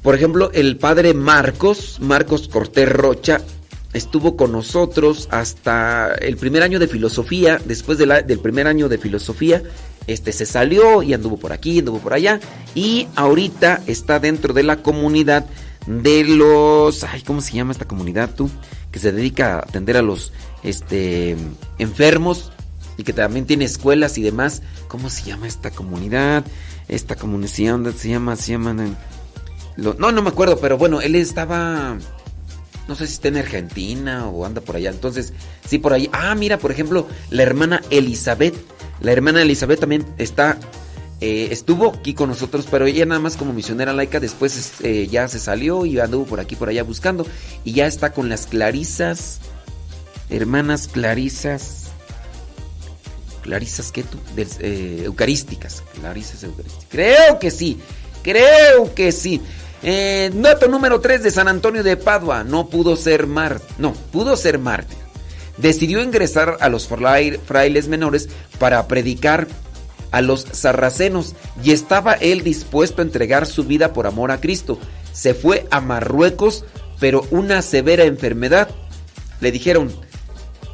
por 0.07 0.15
ejemplo, 0.15 0.51
el 0.53 0.77
padre 0.77 1.13
Marcos, 1.13 1.97
Marcos 1.99 2.47
Cortés 2.47 2.87
Rocha, 2.87 3.41
estuvo 3.91 4.37
con 4.37 4.53
nosotros 4.53 5.27
hasta 5.31 6.15
el 6.21 6.37
primer 6.37 6.63
año 6.63 6.79
de 6.79 6.87
filosofía, 6.87 7.59
después 7.65 7.97
de 7.97 8.05
del 8.23 8.39
primer 8.39 8.67
año 8.67 8.87
de 8.87 8.99
filosofía, 8.99 9.63
este 10.07 10.31
se 10.31 10.45
salió 10.45 11.03
y 11.03 11.13
anduvo 11.13 11.35
por 11.35 11.51
aquí, 11.51 11.79
anduvo 11.79 11.99
por 11.99 12.13
allá, 12.13 12.39
y 12.73 13.09
ahorita 13.17 13.83
está 13.85 14.21
dentro 14.21 14.53
de 14.53 14.63
la 14.63 14.81
comunidad 14.81 15.45
de 15.87 16.23
los, 16.23 17.03
ay, 17.03 17.21
¿cómo 17.23 17.41
se 17.41 17.55
llama 17.55 17.73
esta 17.73 17.83
comunidad 17.83 18.33
tú? 18.33 18.49
Que 18.93 18.99
se 18.99 19.11
dedica 19.11 19.55
a 19.55 19.59
atender 19.59 19.97
a 19.97 20.01
los, 20.01 20.31
este, 20.63 21.35
enfermos 21.79 22.53
y 22.95 23.03
que 23.03 23.11
también 23.11 23.45
tiene 23.45 23.65
escuelas 23.65 24.17
y 24.17 24.21
demás. 24.21 24.61
¿Cómo 24.87 25.09
se 25.09 25.23
llama 25.23 25.47
esta 25.47 25.71
comunidad? 25.71 26.45
Esta 26.87 27.17
comunidad 27.17 27.49
se 27.49 27.63
llama, 28.09 28.37
se 28.37 28.51
llama, 28.53 28.73
no, 29.77 30.11
no 30.11 30.21
me 30.21 30.29
acuerdo, 30.29 30.59
pero 30.59 30.77
bueno, 30.77 31.01
él 31.01 31.15
estaba, 31.15 31.97
no 32.87 32.95
sé 32.95 33.07
si 33.07 33.13
está 33.13 33.27
en 33.29 33.37
Argentina 33.37 34.27
o 34.27 34.45
anda 34.45 34.61
por 34.61 34.75
allá. 34.75 34.89
Entonces, 34.89 35.33
sí, 35.67 35.77
por 35.77 35.93
ahí. 35.93 36.09
Ah, 36.11 36.33
mira, 36.35 36.57
por 36.57 36.71
ejemplo, 36.71 37.07
la 37.29 37.43
hermana 37.43 37.81
Elizabeth. 37.89 38.55
La 39.01 39.11
hermana 39.11 39.43
Elizabeth 39.43 39.79
también 39.79 40.05
está, 40.17 40.57
eh, 41.21 41.49
estuvo 41.51 41.93
aquí 41.93 42.15
con 42.15 42.29
nosotros, 42.29 42.67
pero 42.69 42.87
ella 42.87 43.05
nada 43.05 43.19
más 43.21 43.37
como 43.37 43.53
misionera 43.53 43.93
laica, 43.93 44.19
después 44.19 44.57
es- 44.57 44.81
eh, 44.83 45.07
ya 45.07 45.27
se 45.27 45.39
salió 45.39 45.85
y 45.85 45.99
anduvo 45.99 46.25
por 46.25 46.39
aquí, 46.39 46.55
por 46.55 46.69
allá 46.69 46.81
buscando. 46.83 47.25
Y 47.63 47.73
ya 47.73 47.85
está 47.85 48.11
con 48.11 48.27
las 48.29 48.47
Clarisas, 48.47 49.39
hermanas 50.31 50.87
Clarisas. 50.87 51.83
Clarisas, 53.43 53.91
¿qué 53.91 54.03
tú? 54.03 54.17
Eh, 54.35 55.03
eucarísticas. 55.05 55.83
Clarisas 55.99 56.43
eucarísticas. 56.43 56.87
Creo 56.89 57.39
que 57.39 57.51
sí. 57.51 57.79
Creo 58.23 58.93
que 58.93 59.11
sí. 59.11 59.41
Eh, 59.83 60.31
número 60.69 60.99
3 60.99 61.23
de 61.23 61.31
San 61.31 61.47
Antonio 61.47 61.83
de 61.83 61.97
Padua. 61.97 62.43
No 62.43 62.67
pudo 62.67 62.95
ser 62.95 63.27
mar. 63.27 63.61
No, 63.77 63.93
pudo 63.93 64.35
ser 64.35 64.59
mártir. 64.59 64.97
Decidió 65.57 66.01
ingresar 66.03 66.57
a 66.59 66.69
los 66.69 66.87
frai- 66.89 67.39
frailes 67.39 67.87
menores 67.87 68.29
para 68.59 68.87
predicar 68.87 69.47
a 70.11 70.21
los 70.21 70.45
sarracenos 70.51 71.35
y 71.63 71.71
estaba 71.71 72.13
él 72.13 72.43
dispuesto 72.43 73.01
a 73.01 73.05
entregar 73.05 73.45
su 73.45 73.63
vida 73.63 73.91
por 73.93 74.07
amor 74.07 74.31
a 74.31 74.39
Cristo. 74.39 74.79
Se 75.13 75.33
fue 75.33 75.67
a 75.71 75.81
Marruecos, 75.81 76.63
pero 76.99 77.25
una 77.31 77.61
severa 77.61 78.03
enfermedad. 78.03 78.69
Le 79.41 79.51
dijeron, 79.51 79.91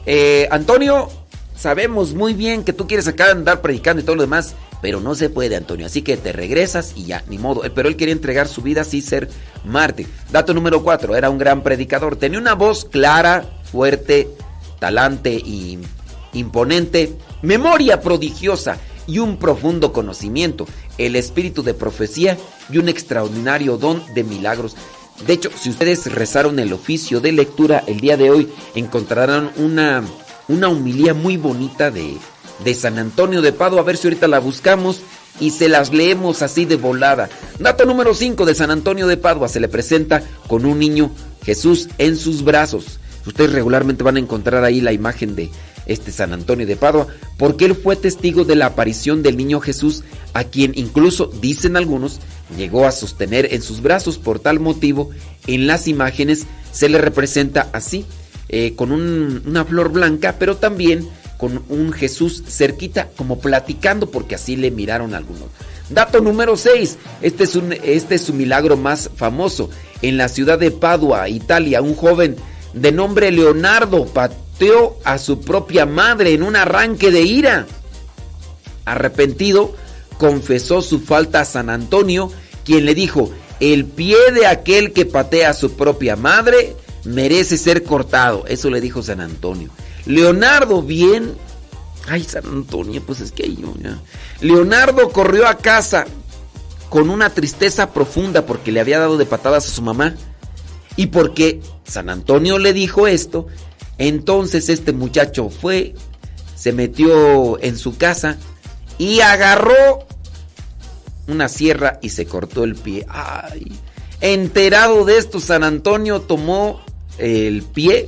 eh, 0.06 0.48
Antonio, 0.52 1.10
sabemos 1.56 2.14
muy 2.14 2.34
bien 2.34 2.64
que 2.64 2.74
tú 2.74 2.88
quieres 2.88 3.08
acá 3.08 3.32
andar 3.32 3.62
predicando 3.62 4.02
y 4.02 4.06
todo 4.06 4.18
lo 4.18 4.22
demás, 4.24 4.54
pero 4.84 5.00
no 5.00 5.16
se 5.16 5.30
puede, 5.30 5.56
Antonio. 5.56 5.86
Así 5.86 6.02
que 6.02 6.18
te 6.18 6.34
regresas 6.34 6.92
y 6.98 7.06
ya, 7.06 7.24
ni 7.30 7.38
modo. 7.38 7.62
Pero 7.74 7.88
él 7.88 7.96
quería 7.96 8.12
entregar 8.12 8.50
su 8.50 8.62
vida 8.62 8.82
así 8.82 9.02
ser 9.02 9.30
mártir. 9.64 10.10
Dato 10.30 10.54
número 10.54 10.84
4, 10.84 11.16
era 11.16 11.30
un 11.30 11.38
gran 11.38 11.64
predicador. 11.64 12.18
Tenía 12.18 12.38
una 12.38 12.54
voz 12.54 12.84
clara, 12.84 13.46
fuerte, 13.64 14.28
talante 14.80 15.32
y 15.36 15.80
imponente, 16.34 17.16
memoria 17.42 18.02
prodigiosa 18.02 18.78
y 19.08 19.20
un 19.20 19.38
profundo 19.38 19.94
conocimiento, 19.94 20.68
el 20.98 21.16
espíritu 21.16 21.64
de 21.64 21.74
profecía 21.74 22.38
y 22.70 22.78
un 22.78 22.90
extraordinario 22.90 23.78
don 23.78 24.04
de 24.14 24.26
milagros. 24.26 24.76
De 25.26 25.32
hecho, 25.32 25.50
si 25.58 25.70
ustedes 25.70 26.12
rezaron 26.12 26.60
el 26.60 26.74
oficio 26.74 27.22
de 27.22 27.32
lectura 27.32 27.86
el 27.88 28.02
día 28.02 28.18
de 28.18 28.32
hoy, 28.32 28.50
encontrarán 28.76 29.50
una, 29.56 30.04
una 30.50 30.68
humilía 30.68 31.14
muy 31.14 31.38
bonita 31.38 31.90
de, 31.90 32.18
de 32.64 32.74
San 32.74 32.98
Antonio 32.98 33.42
de 33.42 33.52
Padua. 33.54 33.82
A 33.82 33.84
ver 33.84 33.98
si 33.98 34.08
ahorita 34.08 34.28
la 34.28 34.40
buscamos 34.40 35.02
y 35.40 35.52
se 35.52 35.68
las 35.70 35.92
leemos 35.94 36.42
así 36.42 36.66
de 36.66 36.76
volada. 36.76 37.30
Dato 37.60 37.86
número 37.86 38.14
5 38.14 38.46
de 38.46 38.56
San 38.56 38.72
Antonio 38.72 39.08
de 39.08 39.18
Padua. 39.18 39.48
Se 39.50 39.60
le 39.60 39.68
presenta 39.68 40.24
con 40.48 40.66
un 40.66 40.80
niño 40.80 41.12
Jesús 41.44 41.90
en 41.98 42.16
sus 42.18 42.44
brazos. 42.44 43.00
Ustedes 43.26 43.52
regularmente 43.54 44.04
van 44.04 44.18
a 44.18 44.20
encontrar 44.20 44.64
ahí 44.64 44.82
la 44.82 44.92
imagen 44.94 45.36
de 45.36 45.50
este 45.86 46.12
San 46.12 46.32
Antonio 46.34 46.66
de 46.66 46.76
Padua, 46.78 47.08
porque 47.38 47.66
él 47.66 47.76
fue 47.76 47.96
testigo 47.98 48.46
de 48.46 48.56
la 48.56 48.68
aparición 48.68 49.22
del 49.24 49.36
niño 49.36 49.60
Jesús, 49.60 50.04
a 50.34 50.46
quien 50.46 50.72
incluso, 50.76 51.26
dicen 51.42 51.76
algunos, 51.76 52.20
llegó 52.58 52.86
a 52.86 52.92
sostener 52.92 53.54
en 53.54 53.62
sus 53.62 53.82
brazos. 53.82 54.18
Por 54.18 54.40
tal 54.40 54.60
motivo, 54.62 55.10
en 55.48 55.68
las 55.68 55.88
imágenes 55.90 56.46
se 56.72 56.88
le 56.90 57.00
representa 57.00 57.70
así, 57.74 58.06
eh, 58.50 58.76
con 58.76 58.92
un- 58.94 59.42
una 59.46 59.66
flor 59.66 59.90
blanca, 59.92 60.36
pero 60.40 60.56
también 60.58 61.08
con 61.44 61.62
un 61.68 61.92
Jesús 61.92 62.42
cerquita, 62.48 63.10
como 63.18 63.40
platicando, 63.42 64.10
porque 64.10 64.36
así 64.36 64.56
le 64.56 64.72
miraron 64.72 65.14
algunos. 65.14 65.50
Dato 65.90 66.22
número 66.22 66.56
6. 66.56 66.98
Este 67.22 67.44
es, 67.44 67.60
este 67.84 68.16
es 68.16 68.22
su 68.22 68.34
milagro 68.34 68.78
más 68.78 69.10
famoso. 69.18 69.70
En 70.02 70.16
la 70.16 70.30
ciudad 70.30 70.58
de 70.58 70.72
Padua, 70.72 71.28
Italia, 71.28 71.82
un 71.82 71.98
joven 71.98 72.38
de 72.74 72.94
nombre 72.94 73.30
Leonardo 73.30 74.06
pateó 74.06 74.96
a 75.04 75.18
su 75.18 75.42
propia 75.42 75.86
madre 75.86 76.32
en 76.32 76.44
un 76.44 76.56
arranque 76.56 77.12
de 77.12 77.24
ira. 77.24 77.66
Arrepentido, 78.86 79.76
confesó 80.18 80.82
su 80.82 81.02
falta 81.02 81.42
a 81.42 81.46
San 81.46 81.70
Antonio, 81.70 82.32
quien 82.64 82.86
le 82.86 82.96
dijo, 82.96 83.34
el 83.60 83.84
pie 83.84 84.16
de 84.34 84.48
aquel 84.48 84.94
que 84.94 85.06
patea 85.06 85.50
a 85.50 85.54
su 85.54 85.74
propia 85.74 86.16
madre 86.16 86.78
merece 87.04 87.58
ser 87.58 87.84
cortado. 87.84 88.46
Eso 88.48 88.70
le 88.70 88.80
dijo 88.80 89.04
San 89.04 89.20
Antonio. 89.20 89.72
Leonardo, 90.06 90.82
bien... 90.82 91.36
Ay, 92.08 92.24
San 92.24 92.46
Antonio, 92.46 93.02
pues 93.06 93.22
es 93.22 93.32
que 93.32 93.44
ahí 93.44 93.58
yo. 93.62 93.74
Leonardo 94.42 95.10
corrió 95.12 95.48
a 95.48 95.58
casa 95.58 96.06
con 96.90 97.10
una 97.10 97.30
tristeza 97.30 97.94
profunda 97.94 98.46
porque 98.46 98.74
le 98.74 98.82
había 98.82 99.00
dado 99.00 99.18
de 99.18 99.26
patadas 99.26 99.68
a 99.68 99.72
su 99.72 99.82
mamá. 99.82 100.16
Y 100.96 101.08
porque 101.08 101.62
San 101.86 102.10
Antonio 102.10 102.60
le 102.60 102.74
dijo 102.74 103.08
esto, 103.08 103.48
entonces 103.98 104.70
este 104.70 104.92
muchacho 104.92 105.50
fue, 105.50 105.96
se 106.56 106.72
metió 106.72 107.62
en 107.64 107.78
su 107.78 107.98
casa 107.98 108.38
y 108.98 109.22
agarró 109.22 110.06
una 111.28 111.50
sierra 111.50 112.00
y 112.02 112.10
se 112.10 112.26
cortó 112.26 112.64
el 112.64 112.76
pie. 112.76 113.06
Ay, 113.10 113.72
enterado 114.22 115.06
de 115.06 115.18
esto, 115.18 115.40
San 115.40 115.64
Antonio 115.64 116.22
tomó 116.22 116.82
el 117.18 117.64
pie, 117.64 118.08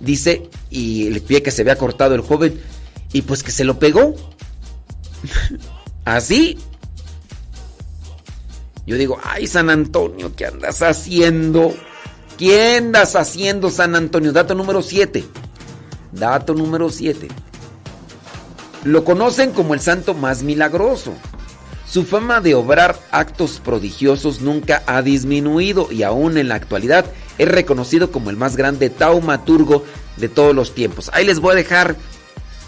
dice, 0.00 0.48
y 0.70 1.06
el 1.06 1.20
pie 1.22 1.42
que 1.42 1.50
se 1.50 1.62
había 1.62 1.76
cortado 1.76 2.14
el 2.14 2.20
joven, 2.20 2.60
y 3.12 3.22
pues 3.22 3.42
que 3.42 3.50
se 3.50 3.64
lo 3.64 3.78
pegó. 3.78 4.14
Así. 6.04 6.58
Yo 8.86 8.96
digo, 8.96 9.18
ay, 9.22 9.46
San 9.46 9.68
Antonio, 9.68 10.34
¿qué 10.34 10.46
andas 10.46 10.80
haciendo? 10.82 11.74
¿Qué 12.38 12.76
andas 12.76 13.16
haciendo, 13.16 13.68
San 13.68 13.94
Antonio? 13.94 14.32
Dato 14.32 14.54
número 14.54 14.80
7. 14.80 15.24
Dato 16.12 16.54
número 16.54 16.88
7. 16.88 17.28
Lo 18.84 19.04
conocen 19.04 19.52
como 19.52 19.74
el 19.74 19.80
santo 19.80 20.14
más 20.14 20.42
milagroso. 20.42 21.12
Su 21.86 22.04
fama 22.04 22.40
de 22.40 22.54
obrar 22.54 22.98
actos 23.10 23.60
prodigiosos 23.64 24.40
nunca 24.40 24.82
ha 24.86 25.02
disminuido 25.02 25.90
y 25.90 26.02
aún 26.02 26.38
en 26.38 26.48
la 26.48 26.54
actualidad 26.54 27.06
es 27.38 27.48
reconocido 27.48 28.10
como 28.12 28.30
el 28.30 28.36
más 28.36 28.56
grande 28.56 28.90
taumaturgo 28.90 29.84
de 30.18 30.28
todos 30.28 30.54
los 30.54 30.74
tiempos. 30.74 31.10
Ahí 31.14 31.24
les 31.24 31.40
voy 31.40 31.52
a 31.52 31.56
dejar, 31.56 31.96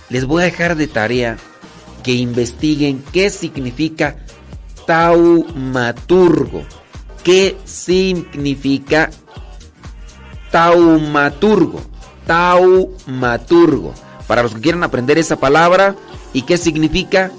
les 0.09 0.25
voy 0.25 0.43
a 0.43 0.47
dejar 0.47 0.77
de 0.77 0.87
tarea 0.87 1.37
que 2.03 2.13
investiguen 2.13 3.03
qué 3.13 3.31
significa 3.31 4.17
taumaturgo. 4.87 6.65
¿Qué 7.23 7.57
significa 7.65 9.11
taumaturgo? 10.51 11.81
Taumaturgo. 12.27 13.95
Para 14.27 14.43
los 14.43 14.55
que 14.55 14.61
quieran 14.61 14.85
aprender 14.85 15.19
esa 15.19 15.37
palabra 15.37 15.97
y 16.33 16.43
qué 16.43 16.57
significa, 16.57 17.31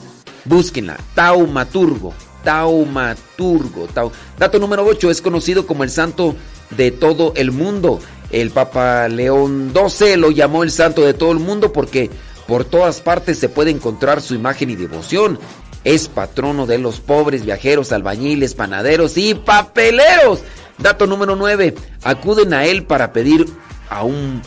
búsquenla. 0.46 0.98
Taumaturgo. 1.16 2.14
Taumaturgo. 2.44 3.88
Tau- 3.94 4.12
Dato 4.38 4.60
número 4.60 4.86
8. 4.86 5.10
Es 5.10 5.22
conocido 5.22 5.66
como 5.66 5.84
el 5.84 5.90
santo 5.90 6.36
de 6.72 6.92
todo 6.92 7.34
el 7.36 7.52
mundo. 7.52 8.00
El 8.32 8.52
Papa 8.52 9.08
León 9.08 9.74
XII 9.74 10.18
lo 10.18 10.32
llamó 10.32 10.64
el 10.64 10.72
santo 10.72 11.02
de 11.02 11.14
todo 11.14 11.32
el 11.32 11.40
mundo 11.40 11.74
porque 11.74 12.10
por 12.48 12.66
todas 12.66 13.02
partes 13.02 13.40
se 13.40 13.50
puede 13.50 13.72
encontrar 13.72 14.22
su 14.22 14.36
imagen 14.36 14.70
y 14.70 14.76
devoción. 14.76 15.40
Es 15.84 16.08
patrono 16.08 16.68
de 16.68 16.78
los 16.78 17.00
pobres, 17.00 17.46
viajeros, 17.46 17.92
albañiles, 17.92 18.54
panaderos 18.54 19.18
y 19.18 19.34
papeleros. 19.34 20.42
Dato 20.78 21.08
número 21.08 21.36
9. 21.36 21.76
Acuden 22.04 22.54
a 22.54 22.66
él 22.66 22.84
para 22.84 23.14
pedir 23.14 23.48
a 23.90 24.04
un 24.04 24.42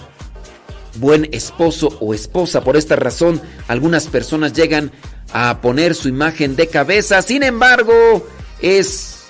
buen 0.96 1.28
esposo 1.32 1.96
o 2.00 2.14
esposa. 2.14 2.62
Por 2.62 2.76
esta 2.76 2.96
razón, 2.96 3.40
algunas 3.68 4.06
personas 4.06 4.52
llegan 4.52 4.92
a 5.32 5.60
poner 5.60 5.94
su 5.94 6.08
imagen 6.08 6.56
de 6.56 6.68
cabeza. 6.68 7.20
Sin 7.22 7.42
embargo, 7.42 8.26
es 8.60 9.23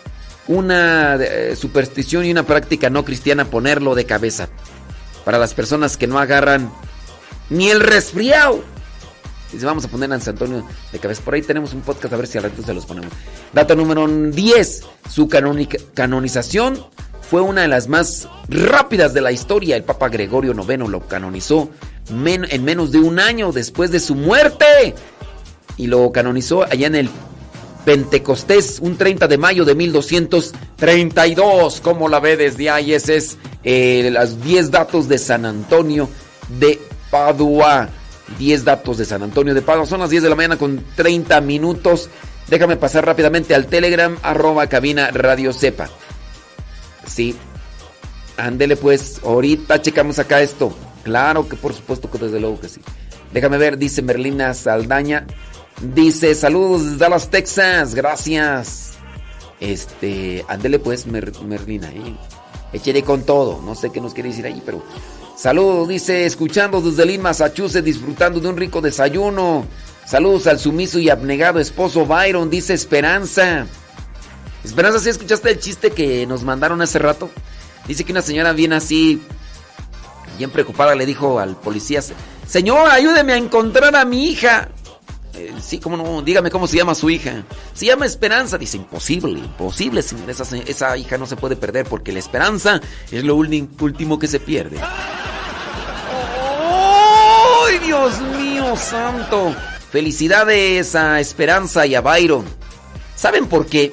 una 0.49 1.17
eh, 1.17 1.57
superstición 1.57 2.25
y 2.25 2.31
una 2.31 2.45
práctica 2.45 2.91
no 2.91 3.05
cristiana 3.05 3.45
ponerlo 3.47 3.95
de 3.95 4.07
cabeza. 4.07 4.49
Para 5.25 5.39
las 5.39 5.55
personas 5.55 5.97
que 5.97 6.07
no 6.07 6.19
agarran 6.19 6.71
ni 7.51 7.71
el 7.71 7.81
resfriado. 7.81 8.63
Dice, 9.53 9.67
vamos 9.67 9.85
a 9.85 9.89
poner 9.89 10.13
a 10.13 10.21
San 10.21 10.35
Antonio 10.35 10.67
de 10.93 10.99
cabeza. 10.99 11.23
Por 11.23 11.35
ahí 11.35 11.43
tenemos 11.43 11.73
un 11.73 11.83
podcast, 11.83 12.13
a 12.13 12.17
ver 12.17 12.27
si 12.27 12.39
al 12.39 12.45
rato 12.45 12.63
se 12.63 12.75
los 12.75 12.87
ponemos. 12.87 13.13
Dato 13.53 13.77
número 13.77 14.07
10. 14.07 14.83
Su 15.09 15.29
canonización 15.29 16.85
fue 17.31 17.41
una 17.41 17.63
de 17.63 17.69
las 17.69 17.89
más 17.89 18.29
rápidas 18.49 19.15
de 19.15 19.21
la 19.21 19.33
historia. 19.33 19.77
El 19.77 19.85
Papa 19.85 20.09
Gregorio 20.09 20.53
IX 20.53 20.89
lo 20.89 21.07
canonizó 21.07 21.71
en 22.09 22.65
menos 22.65 22.93
de 22.93 22.99
un 22.99 23.19
año 23.19 23.53
después 23.53 23.91
de 23.91 24.01
su 24.01 24.15
muerte. 24.15 24.95
Y 25.77 25.87
lo 25.87 26.11
canonizó 26.13 26.65
allá 26.65 26.87
en 26.87 26.97
el 26.97 27.11
Pentecostés, 27.85 28.79
un 28.81 28.97
30 28.97 29.29
de 29.29 29.39
mayo 29.39 29.65
de 29.65 29.75
1232. 29.75 31.81
Como 31.81 32.09
la 32.09 32.21
ve 32.21 32.37
desde 32.37 32.71
ahí? 32.71 32.95
Ese 32.95 33.17
es 33.17 33.37
eh, 33.63 34.11
los 34.13 34.43
10 34.43 34.71
datos 34.71 35.09
de 35.09 35.19
San 35.19 35.45
Antonio 35.45 36.09
de 36.49 36.81
Padua. 37.11 37.89
10 38.39 38.65
datos 38.65 38.99
de 38.99 39.05
San 39.05 39.23
Antonio 39.23 39.55
de 39.55 39.63
Padua. 39.63 39.87
Son 39.87 40.01
las 40.01 40.11
10 40.11 40.23
de 40.23 40.29
la 40.29 40.35
mañana 40.35 40.57
con 40.57 40.85
30 40.97 41.41
minutos. 41.43 42.09
Déjame 42.49 42.77
pasar 42.77 43.07
rápidamente 43.07 43.55
al 43.55 43.67
Telegram, 43.67 44.17
arroba 44.23 44.67
cabina 44.67 45.11
radio 45.11 45.53
sepa. 45.53 45.89
Sí. 47.07 47.37
Ándele 48.37 48.77
pues, 48.77 49.21
ahorita 49.23 49.81
checamos 49.81 50.19
acá 50.19 50.43
esto. 50.43 50.77
Claro 51.05 51.49
que 51.49 51.57
por 51.57 51.75
supuesto 51.75 52.11
que 52.11 52.19
desde 52.19 52.41
luego 52.41 52.61
que 52.61 52.69
sí. 52.69 52.81
Déjame 53.33 53.59
ver, 53.59 53.79
dice 53.79 54.03
Merlina 54.03 54.55
Saldaña. 54.55 55.27
Dice, 55.81 56.35
saludos 56.35 56.85
desde 56.85 56.97
Dallas, 56.99 57.31
Texas. 57.31 57.95
Gracias. 57.95 58.93
Este, 59.61 60.45
ándele 60.49 60.79
pues, 60.79 61.07
Mer- 61.07 61.41
Merlina. 61.43 61.91
¿eh? 61.91 62.17
Échele 62.73 63.03
con 63.03 63.23
todo. 63.25 63.61
No 63.63 63.75
sé 63.75 63.91
qué 63.91 64.01
nos 64.01 64.15
quiere 64.15 64.31
decir 64.31 64.47
ahí, 64.47 64.63
pero... 64.65 64.83
Saludos, 65.37 65.89
dice, 65.89 66.27
escuchando 66.27 66.81
desde 66.81 67.05
Lynn, 67.05 67.21
Massachusetts, 67.21 67.85
disfrutando 67.85 68.39
de 68.39 68.49
un 68.49 68.57
rico 68.57 68.81
desayuno. 68.81 69.67
Saludos 70.07 70.47
al 70.47 70.61
sumiso 70.61 71.01
y 71.01 71.11
abnegado 71.11 71.59
esposo 71.59 72.07
Byron, 72.07 72.51
dice 72.51 72.73
Esperanza. 72.73 73.67
Esperanza, 74.63 75.01
¿sí 75.01 75.09
escuchaste 75.09 75.51
el 75.51 75.59
chiste 75.59 75.91
que 75.91 76.25
nos 76.29 76.45
mandaron 76.45 76.81
hace 76.83 77.01
rato? 77.01 77.31
Dice 77.89 78.05
que 78.05 78.13
una 78.13 78.23
señora 78.23 78.53
viene 78.53 78.77
así, 78.77 79.21
bien 80.39 80.51
preocupada, 80.51 80.95
le 80.95 81.05
dijo 81.05 81.41
al 81.41 81.57
policía, 81.57 82.01
Señor, 82.47 82.89
ayúdeme 82.89 83.33
a 83.33 83.37
encontrar 83.37 83.97
a 83.97 84.05
mi 84.05 84.29
hija. 84.29 84.69
Eh, 85.37 85.53
sí, 85.61 85.79
cómo 85.79 85.97
no, 85.97 86.23
dígame 86.23 86.51
cómo 86.51 86.67
se 86.67 86.77
llama 86.77 86.95
su 86.95 87.11
hija. 87.11 87.45
Se 87.73 87.87
llama 87.87 88.07
Esperanza. 88.07 88.57
Dice, 88.59 88.77
imposible, 88.77 89.39
imposible, 89.39 90.03
señor. 90.03 90.31
Esa, 90.31 90.45
esa 90.57 90.97
hija 90.97 91.19
no 91.19 91.27
se 91.27 91.37
puede 91.37 91.57
perder 91.57 91.87
porque 91.87 92.13
la 92.13 92.21
esperanza 92.21 92.81
es 93.11 93.25
lo 93.25 93.35
último 93.37 94.19
que 94.19 94.27
se 94.29 94.41
pierde. 94.41 94.79
¡Ay, 97.67 97.79
Dios 97.81 98.21
mío 98.21 98.77
santo! 98.77 99.55
Felicidades 99.91 100.95
a 100.95 101.21
Esperanza 101.21 101.87
y 101.87 101.95
a 101.95 102.01
Byron. 102.01 102.45
¿Saben 103.17 103.47
por 103.47 103.67
qué? 103.67 103.93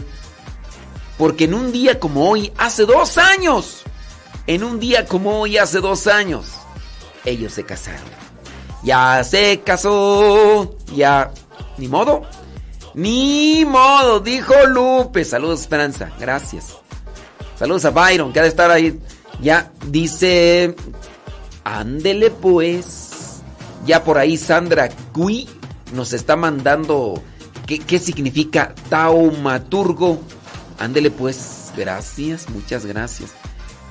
Porque 1.18 1.44
en 1.46 1.54
un 1.54 1.72
día 1.72 2.00
como 2.00 2.30
hoy, 2.30 2.52
hace 2.58 2.86
dos 2.86 3.20
años, 3.20 3.84
en 4.48 4.64
un 4.64 4.80
día 4.80 5.06
como 5.06 5.40
hoy, 5.40 5.60
hace 5.60 5.80
dos 5.80 6.08
años, 6.08 6.46
ellos 7.24 7.54
se 7.54 7.64
casaron. 7.64 8.21
Ya 8.84 9.24
se 9.24 9.62
casó, 9.62 10.76
ya... 10.96 11.32
Ni 11.78 11.88
modo. 11.88 12.24
Ni 12.94 13.66
modo, 13.66 14.20
dijo 14.20 14.54
Lupe. 14.68 15.24
Saludos, 15.24 15.62
Esperanza. 15.62 16.12
Gracias. 16.20 16.78
Saludos 17.58 17.86
a 17.86 17.92
Byron, 17.92 18.34
que 18.34 18.40
ha 18.40 18.44
de 18.44 18.50
estar 18.50 18.72
ahí. 18.72 19.00
Ya 19.42 19.72
dice... 19.88 20.76
Ándele 21.64 22.32
pues. 22.32 23.42
Ya 23.86 24.04
por 24.04 24.18
ahí 24.18 24.38
Sandra 24.38 24.90
Cui 25.12 25.48
nos 25.94 26.14
está 26.14 26.36
mandando 26.36 27.22
qué, 27.66 27.80
qué 27.80 28.00
significa 28.00 28.74
taumaturgo. 28.90 30.20
Ándele 30.80 31.12
pues. 31.12 31.72
Gracias, 31.76 32.50
muchas 32.50 32.86
gracias. 32.86 33.32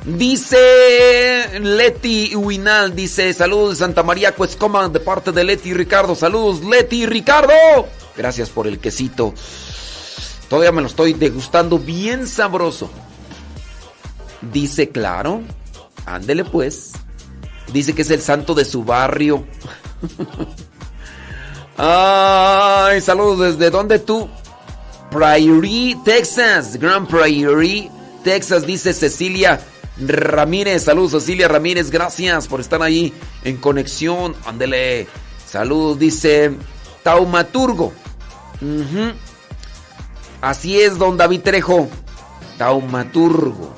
Dice 0.04 1.60
Leti 1.60 2.34
Winal, 2.34 2.96
dice 2.96 3.34
saludos 3.34 3.70
de 3.70 3.76
Santa 3.84 4.02
María 4.02 4.34
Cuescoma 4.34 4.88
de 4.88 4.98
parte 4.98 5.30
de 5.30 5.44
Leti 5.44 5.74
Ricardo. 5.74 6.14
Saludos 6.14 6.64
Leti 6.64 7.04
Ricardo. 7.04 7.52
Gracias 8.16 8.48
por 8.48 8.66
el 8.66 8.78
quesito. 8.78 9.34
Todavía 10.48 10.72
me 10.72 10.80
lo 10.80 10.86
estoy 10.86 11.12
degustando 11.12 11.78
bien 11.78 12.26
sabroso. 12.26 12.90
Dice 14.40 14.88
claro. 14.88 15.42
Ándele 16.06 16.46
pues. 16.46 16.92
Dice 17.70 17.94
que 17.94 18.02
es 18.02 18.10
el 18.10 18.22
santo 18.22 18.54
de 18.54 18.64
su 18.64 18.82
barrio. 18.84 19.44
Ay, 21.76 23.02
saludos 23.02 23.58
desde 23.58 23.70
dónde 23.70 23.98
tú? 23.98 24.30
Prairie, 25.10 25.98
Texas. 26.06 26.78
Grand 26.78 27.06
Prairie, 27.06 27.90
Texas, 28.24 28.66
dice 28.66 28.94
Cecilia 28.94 29.60
Ramírez. 30.06 30.84
Saludos, 30.84 31.12
Cecilia 31.12 31.48
Ramírez. 31.48 31.90
Gracias 31.90 32.48
por 32.48 32.60
estar 32.60 32.82
ahí 32.82 33.12
en 33.44 33.56
conexión. 33.56 34.34
Ándele. 34.46 35.06
Saludos, 35.46 35.98
dice 35.98 36.52
Taumaturgo. 37.02 37.92
Así 40.40 40.80
es, 40.80 40.98
don 40.98 41.16
David 41.16 41.40
Trejo. 41.42 41.88
Taumaturgo. 42.58 43.74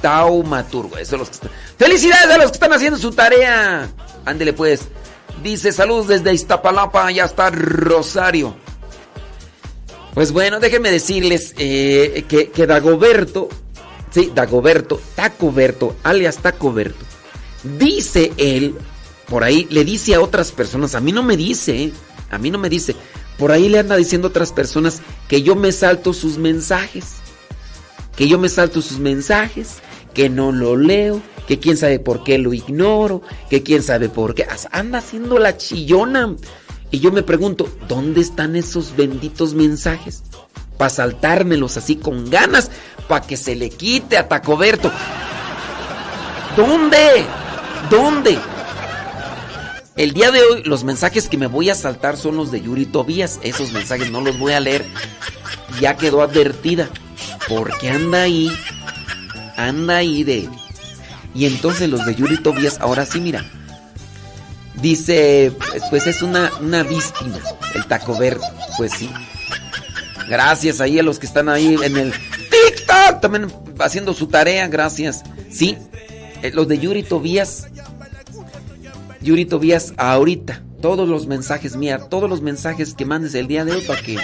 Taumaturgo. 0.00 0.98
Eso 0.98 1.16
es 1.16 1.18
los 1.20 1.28
que 1.28 1.34
están. 1.34 1.50
¡Felicidades 1.78 2.30
a 2.30 2.38
los 2.38 2.46
que 2.46 2.54
están 2.54 2.72
haciendo 2.72 2.98
su 2.98 3.12
tarea! 3.12 3.88
Ándele 4.24 4.52
pues. 4.52 4.88
Dice 5.42 5.72
saludos 5.72 6.08
desde 6.08 6.32
Iztapalapa. 6.32 7.10
Ya 7.10 7.24
está 7.24 7.50
Rosario. 7.50 8.56
Pues 10.14 10.30
bueno, 10.30 10.60
déjenme 10.60 10.90
decirles 10.90 11.54
eh, 11.58 12.24
que, 12.28 12.50
que 12.50 12.66
Dagoberto, 12.66 13.48
sí, 14.14 14.30
Dagoberto, 14.32 15.00
Tacoberto, 15.16 15.96
alias 16.04 16.38
Tacoberto, 16.38 17.04
dice 17.78 18.32
él, 18.36 18.76
por 19.28 19.42
ahí 19.42 19.66
le 19.70 19.84
dice 19.84 20.14
a 20.14 20.20
otras 20.20 20.52
personas, 20.52 20.94
a 20.94 21.00
mí 21.00 21.10
no 21.10 21.24
me 21.24 21.36
dice, 21.36 21.84
eh, 21.84 21.92
a 22.30 22.38
mí 22.38 22.52
no 22.52 22.58
me 22.58 22.68
dice, 22.68 22.94
por 23.38 23.50
ahí 23.50 23.68
le 23.68 23.80
anda 23.80 23.96
diciendo 23.96 24.28
a 24.28 24.30
otras 24.30 24.52
personas 24.52 25.02
que 25.26 25.42
yo 25.42 25.56
me 25.56 25.72
salto 25.72 26.12
sus 26.12 26.38
mensajes, 26.38 27.14
que 28.14 28.28
yo 28.28 28.38
me 28.38 28.48
salto 28.48 28.80
sus 28.80 29.00
mensajes, 29.00 29.78
que 30.14 30.30
no 30.30 30.52
lo 30.52 30.76
leo, 30.76 31.20
que 31.48 31.58
quién 31.58 31.76
sabe 31.76 31.98
por 31.98 32.22
qué 32.22 32.38
lo 32.38 32.54
ignoro, 32.54 33.22
que 33.50 33.64
quién 33.64 33.82
sabe 33.82 34.08
por 34.08 34.36
qué, 34.36 34.46
anda 34.70 34.98
haciendo 34.98 35.40
la 35.40 35.56
chillona. 35.56 36.36
Y 36.92 37.00
yo 37.00 37.10
me 37.10 37.24
pregunto, 37.24 37.68
¿dónde 37.88 38.20
están 38.20 38.54
esos 38.54 38.94
benditos 38.94 39.54
mensajes? 39.54 40.22
Para 40.76 40.90
saltármelos 40.90 41.76
así 41.76 41.96
con 41.96 42.30
ganas, 42.30 42.70
para 43.08 43.26
que 43.26 43.36
se 43.36 43.54
le 43.54 43.70
quite 43.70 44.18
a 44.18 44.28
Tacoberto. 44.28 44.90
¿Dónde? 46.56 47.24
¿Dónde? 47.90 48.38
El 49.96 50.12
día 50.12 50.32
de 50.32 50.42
hoy 50.42 50.62
los 50.64 50.82
mensajes 50.82 51.28
que 51.28 51.36
me 51.36 51.46
voy 51.46 51.70
a 51.70 51.74
saltar 51.76 52.16
son 52.16 52.36
los 52.36 52.50
de 52.50 52.60
Yuri 52.60 52.86
Tobías. 52.86 53.38
Esos 53.42 53.72
mensajes 53.72 54.10
no 54.10 54.20
los 54.20 54.38
voy 54.38 54.52
a 54.52 54.60
leer. 54.60 54.84
Ya 55.80 55.96
quedó 55.96 56.22
advertida. 56.22 56.88
Porque 57.48 57.90
anda 57.90 58.22
ahí. 58.22 58.50
Anda 59.56 59.98
ahí 59.98 60.24
de... 60.24 60.48
Y 61.34 61.46
entonces 61.46 61.88
los 61.88 62.04
de 62.06 62.14
Yuri 62.14 62.42
Tobías, 62.42 62.80
ahora 62.80 63.06
sí, 63.06 63.20
mira. 63.20 63.44
Dice, 64.74 65.52
pues 65.90 66.06
es 66.06 66.22
una, 66.22 66.50
una 66.60 66.82
víctima, 66.82 67.38
el 67.74 67.86
Taco 67.86 68.16
Verde. 68.18 68.46
Pues 68.76 68.92
sí. 68.92 69.10
Gracias 70.28 70.80
ahí 70.80 70.98
a 70.98 71.02
los 71.02 71.18
que 71.18 71.26
están 71.26 71.48
ahí 71.48 71.76
en 71.82 71.96
el 71.96 72.12
TikTok, 72.12 73.20
también 73.20 73.52
haciendo 73.78 74.14
su 74.14 74.26
tarea, 74.26 74.68
gracias. 74.68 75.22
Sí, 75.50 75.76
eh, 76.42 76.50
los 76.52 76.68
de 76.68 76.78
Yuri 76.78 77.02
Tobías. 77.02 77.68
Yuri 79.20 79.46
Tobías, 79.46 79.94
ahorita, 79.96 80.62
todos 80.80 81.08
los 81.08 81.26
mensajes, 81.26 81.76
mira, 81.76 82.08
todos 82.08 82.28
los 82.28 82.42
mensajes 82.42 82.94
que 82.94 83.04
mandes 83.04 83.34
el 83.34 83.46
día 83.46 83.64
de 83.64 83.72
hoy 83.72 83.80
para 83.82 84.00
que... 84.00 84.18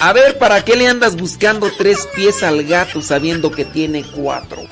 A 0.00 0.12
ver, 0.12 0.38
¿para 0.38 0.64
qué 0.64 0.76
le 0.76 0.88
andas 0.88 1.14
buscando 1.14 1.70
tres 1.76 2.08
pies 2.14 2.42
al 2.42 2.64
gato 2.64 3.02
sabiendo 3.02 3.50
que 3.50 3.64
tiene 3.66 4.02
cuatro? 4.02 4.62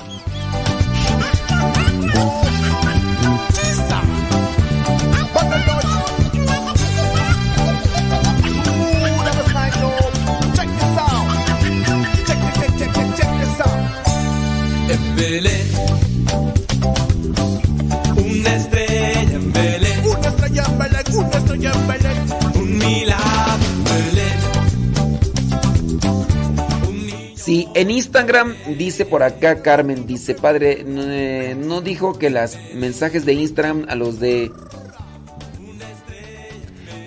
En 27.79 27.91
Instagram 27.91 28.55
dice 28.77 29.05
por 29.05 29.23
acá 29.23 29.61
Carmen, 29.61 30.05
dice, 30.05 30.35
padre, 30.35 30.83
no, 30.85 31.81
dijo 31.81 32.17
que 32.17 32.29
los 32.29 32.57
mensajes 32.75 33.25
de 33.25 33.33
Instagram 33.33 33.85
a 33.89 33.95
los 33.95 34.19
de... 34.19 34.51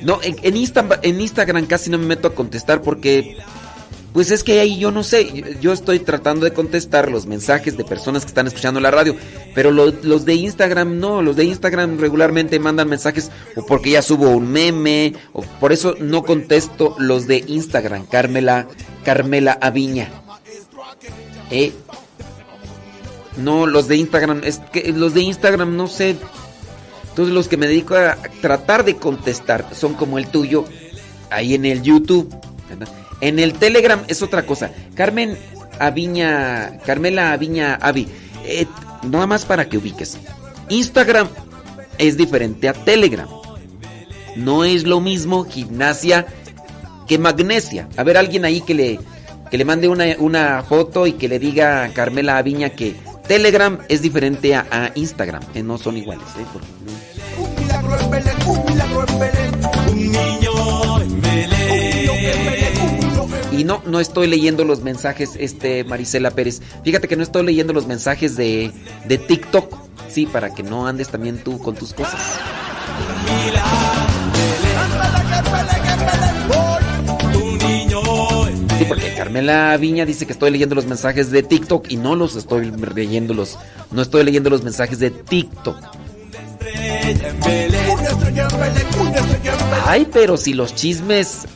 No, 0.03 0.21
en, 0.23 0.37
en 0.43 0.57
en 1.03 1.21
Instagram 1.21 1.67
casi 1.67 1.91
no 1.91 1.99
me 1.99 2.07
meto 2.07 2.29
a 2.29 2.35
contestar 2.35 2.83
porque... 2.83 3.37
Pues 4.13 4.31
es 4.31 4.45
que 4.45 4.61
ahí 4.61 4.79
yo 4.79 4.91
no 4.91 5.05
sé, 5.05 5.57
yo- 5.63 5.73
estoy 5.73 5.99
tratando 5.99 6.45
de 6.45 6.53
contestar 6.53 7.11
los 7.11 7.25
mensajes 7.25 7.79
de 7.79 7.85
personas 7.85 8.25
que 8.25 8.29
están 8.29 8.47
escuchando 8.47 8.79
la 8.79 8.91
radio, 8.91 9.17
pero 9.55 9.71
lo- 9.71 9.91
los 10.03 10.27
de 10.27 10.35
Instagram 10.35 10.99
no, 10.99 11.23
los 11.23 11.35
de 11.35 11.45
Instagram 11.45 11.99
regularmente 11.99 12.59
mandan 12.59 12.91
mensajes 12.91 13.31
o 13.57 13.65
porque 13.65 13.93
ya 13.93 14.03
subo 14.03 14.29
un 14.29 14.53
meme, 14.53 15.15
o 15.33 15.41
por 15.41 15.73
eso 15.73 15.95
no 15.99 16.25
contesto 16.25 16.95
los 16.99 17.27
de 17.27 17.43
Instagram, 17.47 18.05
Carmela, 18.05 18.69
Carmela 19.03 19.57
Aviña. 19.63 20.11
Eh, 21.53 21.73
no, 23.37 23.67
los 23.67 23.87
de 23.87 23.97
Instagram, 23.97 24.41
es 24.45 24.59
que 24.73 24.93
los 24.93 25.15
de 25.15 25.23
Instagram 25.23 25.77
no 25.77 25.87
sé. 25.87 26.17
Entonces 27.11 27.35
los 27.35 27.47
que 27.47 27.59
me 27.59 27.67
dedico 27.67 27.95
a 27.95 28.17
tratar 28.41 28.85
de 28.85 28.97
contestar 28.97 29.67
son 29.75 29.95
como 29.95 30.19
el 30.19 30.29
tuyo 30.29 30.65
ahí 31.31 31.55
en 31.55 31.67
el 31.67 31.83
YouTube. 31.83 32.35
En 33.21 33.39
el 33.39 33.53
Telegram 33.55 34.03
es 34.09 34.23
otra 34.23 34.45
cosa. 34.47 34.71
Carmen 34.95 35.37
Aviña, 35.79 36.79
Carmela 36.87 37.33
Aviña 37.33 37.75
Avi, 37.75 38.09
eh, 38.45 38.67
nada 39.03 39.27
más 39.27 39.45
para 39.45 39.69
que 39.69 39.79
ubiques. 39.79 40.19
Instagram 40.71 41.29
es 41.99 42.17
diferente 42.17 42.69
a 42.69 42.73
Telegram. 42.73 43.29
No 44.37 44.65
es 44.65 44.85
lo 44.85 45.01
mismo 45.01 45.45
gimnasia 45.45 46.27
que 47.07 47.19
magnesia. 47.19 47.89
A 47.99 48.05
ver, 48.05 48.17
alguien 48.17 48.47
ahí 48.47 48.63
que 48.63 48.75
le, 48.75 48.99
que 49.53 49.59
le 49.59 49.67
mande 49.67 49.87
una, 49.87 50.07
una 50.19 50.63
foto 50.63 51.07
y 51.07 51.13
que 51.13 51.29
le 51.29 51.39
diga 51.39 51.85
a 51.85 51.93
Carmela 51.93 52.39
Aviña 52.39 52.71
que 52.71 52.97
Telegram 53.29 53.79
es 53.91 54.01
diferente 54.01 54.55
a, 54.55 54.93
Instagram, 54.95 55.45
que 55.53 55.63
no 55.63 55.77
son 55.77 55.99
iguales. 55.99 56.25
¿eh? 56.39 56.47
Y 63.53 63.65
no, 63.65 63.83
no 63.85 64.01
estoy 64.01 64.27
leyendo 64.27 64.65
los 64.65 64.81
mensajes, 64.81 65.33
este 65.39 65.85
Marisela 65.85 66.31
Pérez. 66.31 66.63
Fíjate 66.83 67.07
que 67.07 67.17
no 67.17 67.23
estoy 67.23 67.45
leyendo 67.45 67.75
los 67.75 67.87
mensajes 67.87 68.37
de, 68.37 68.73
de 69.05 69.19
TikTok. 69.19 69.77
Sí, 70.09 70.25
para 70.25 70.55
que 70.55 70.63
no 70.63 70.87
andes 70.87 71.11
también 71.11 71.37
tú 71.45 71.59
con 71.59 71.75
tus 71.75 71.93
cosas. 71.93 72.41
Porque 78.89 79.15
Carmela 79.15 79.77
Viña 79.77 80.05
dice 80.05 80.27
que 80.27 80.33
estoy 80.33 80.51
leyendo 80.51 80.75
los 80.75 80.87
mensajes 80.87 81.31
de 81.31 81.43
TikTok 81.43 81.87
y 81.91 81.97
no 81.97 82.17
los 82.17 82.37
estoy 82.37 82.71
leyendo 82.95 83.35
los, 83.35 83.59
no 83.91 84.03
estoy 84.03 84.25
leyendo 84.25 84.51
los 84.51 84.63
mensajes 84.63 84.99
de 84.99 85.11
TikTok. 85.11 85.77
Ay, 89.87 90.09
pero 90.13 90.37
si 90.37 90.55
los 90.55 90.75
chismes. 90.75 91.47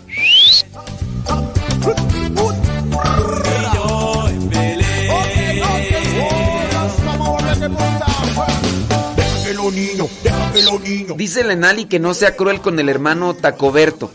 Dice 11.17 11.45
Lenali 11.45 11.87
que 11.87 11.99
no 11.99 12.15
sea 12.15 12.37
cruel 12.37 12.61
con 12.61 12.79
el 12.79 12.89
hermano 12.89 13.35
Tacoberto. 13.35 14.11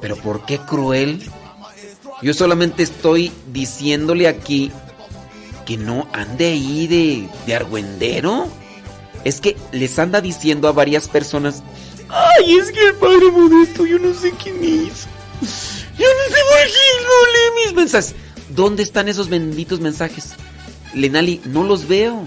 Pero 0.00 0.16
¿por 0.16 0.44
qué 0.44 0.58
cruel? 0.58 1.22
Yo 2.24 2.32
solamente 2.32 2.82
estoy 2.82 3.30
diciéndole 3.52 4.28
aquí 4.28 4.72
que 5.66 5.76
no 5.76 6.08
ande 6.14 6.46
ahí 6.46 6.86
de, 6.86 7.28
de 7.46 7.54
argüendero. 7.54 8.48
Es 9.24 9.42
que 9.42 9.58
les 9.72 9.98
anda 9.98 10.22
diciendo 10.22 10.66
a 10.66 10.72
varias 10.72 11.06
personas, 11.06 11.62
ay, 12.08 12.54
es 12.54 12.72
que 12.72 12.88
el 12.88 12.94
padre 12.94 13.30
modesto, 13.30 13.84
yo 13.84 13.98
no 13.98 14.14
sé 14.14 14.32
quién 14.42 14.56
es. 14.56 15.06
Yo 15.98 16.06
no 16.06 16.34
sé 16.34 16.40
por 16.48 16.66
qué 16.66 16.88
no 17.02 17.26
lee 17.26 17.66
mis 17.66 17.74
mensajes. 17.74 18.14
¿Dónde 18.48 18.84
están 18.84 19.08
esos 19.08 19.28
benditos 19.28 19.80
mensajes? 19.80 20.30
Lenali, 20.94 21.42
no 21.44 21.62
los 21.62 21.86
veo. 21.86 22.24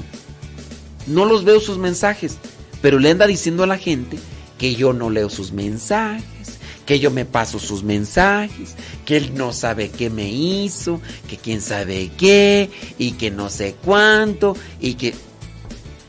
No 1.08 1.26
los 1.26 1.44
veo 1.44 1.60
sus 1.60 1.80
mensajes. 1.80 2.38
Pero 2.84 3.00
le 3.00 3.10
anda 3.10 3.26
diciendo 3.26 3.64
a 3.64 3.68
la 3.68 3.80
gente 3.80 4.20
que 4.60 4.76
yo 4.76 4.94
no 4.94 5.10
leo 5.10 5.32
sus 5.32 5.52
mensajes, 5.54 6.57
que 6.88 7.00
yo 7.00 7.12
me 7.12 7.26
paso 7.26 7.60
sus 7.60 7.84
mensajes, 7.84 8.76
que 9.06 9.18
él 9.18 9.34
no 9.36 9.52
sabe 9.52 9.90
qué 9.90 10.10
me 10.10 10.32
hizo, 10.32 11.02
que 11.28 11.38
quién 11.38 11.62
sabe 11.62 12.10
qué, 12.18 12.72
y 12.98 13.12
que 13.12 13.30
no 13.30 13.50
sé 13.50 13.76
cuánto, 13.84 14.56
y 14.80 14.94
que 14.94 15.14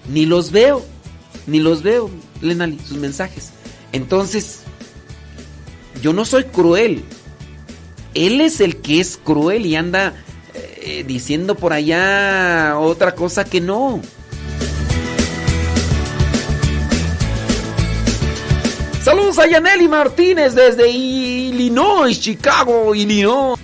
ni 0.08 0.24
los 0.24 0.52
veo, 0.52 0.82
ni 1.48 1.58
los 1.58 1.82
veo, 1.82 2.08
Lenali, 2.40 2.78
sus 2.78 2.96
mensajes. 2.96 3.50
Entonces, 3.90 4.60
yo 6.00 6.12
no 6.12 6.24
soy 6.24 6.44
cruel. 6.44 7.02
Él 8.14 8.40
es 8.40 8.60
el 8.60 8.76
que 8.76 9.00
es 9.00 9.18
cruel 9.22 9.66
y 9.66 9.74
anda 9.74 10.14
eh, 10.54 11.04
diciendo 11.06 11.56
por 11.56 11.72
allá 11.72 12.78
otra 12.78 13.16
cosa 13.16 13.44
que 13.44 13.60
no. 13.60 14.00
Saludos 19.08 19.38
a 19.38 19.46
Yaneli 19.46 19.88
Martínez 19.88 20.54
desde 20.54 20.86
Illinois, 20.86 22.20
Chicago, 22.20 22.94
Illinois. 22.94 23.58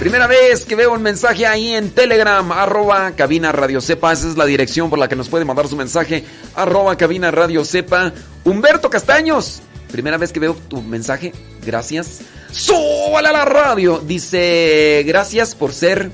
Primera 0.00 0.26
vez 0.26 0.64
que 0.64 0.74
veo 0.74 0.94
un 0.94 1.00
mensaje 1.00 1.46
ahí 1.46 1.74
en 1.74 1.90
Telegram, 1.90 2.50
arroba 2.50 3.12
cabina 3.12 3.52
radio 3.52 3.80
sepa. 3.80 4.12
Esa 4.12 4.28
es 4.28 4.36
la 4.36 4.46
dirección 4.46 4.90
por 4.90 4.98
la 4.98 5.06
que 5.06 5.14
nos 5.14 5.28
puede 5.28 5.44
mandar 5.44 5.68
su 5.68 5.76
mensaje, 5.76 6.24
arroba 6.56 6.96
cabina 6.96 7.30
radio 7.30 7.64
sepa. 7.64 8.12
Humberto 8.42 8.90
Castaños, 8.90 9.62
primera 9.94 10.18
vez 10.18 10.32
que 10.32 10.40
veo 10.40 10.56
tu 10.68 10.82
mensaje, 10.82 11.32
gracias. 11.64 12.22
¡Súbale 12.50 13.28
a 13.28 13.32
la 13.32 13.44
radio! 13.44 14.00
Dice, 14.00 15.04
gracias 15.06 15.54
por 15.54 15.72
ser... 15.72 16.10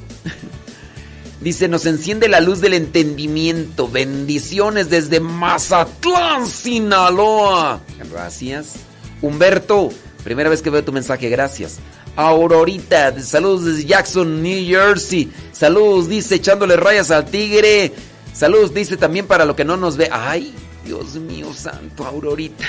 Dice, 1.40 1.66
nos 1.66 1.86
enciende 1.86 2.28
la 2.28 2.40
luz 2.40 2.60
del 2.60 2.74
entendimiento. 2.74 3.88
Bendiciones 3.88 4.90
desde 4.90 5.18
Mazatlán, 5.20 6.46
Sinaloa. 6.46 7.80
Gracias. 8.12 8.74
Humberto, 9.22 9.88
primera 10.24 10.50
vez 10.50 10.60
que 10.60 10.68
veo 10.68 10.84
tu 10.84 10.92
mensaje, 10.92 11.30
gracias. 11.30 11.78
Aurorita, 12.16 13.18
saludos 13.22 13.64
desde 13.64 13.86
Jackson, 13.86 14.42
New 14.42 14.62
Jersey. 14.62 15.32
Saludos, 15.52 16.06
dice, 16.06 16.34
echándole 16.34 16.76
rayas 16.76 17.10
al 17.10 17.24
tigre. 17.24 17.94
Saludos, 18.34 18.74
dice 18.74 18.98
también 18.98 19.26
para 19.26 19.46
lo 19.46 19.56
que 19.56 19.64
no 19.64 19.78
nos 19.78 19.96
ve. 19.96 20.10
Ay, 20.12 20.54
Dios 20.84 21.14
mío 21.14 21.54
santo, 21.54 22.04
Aurorita. 22.04 22.66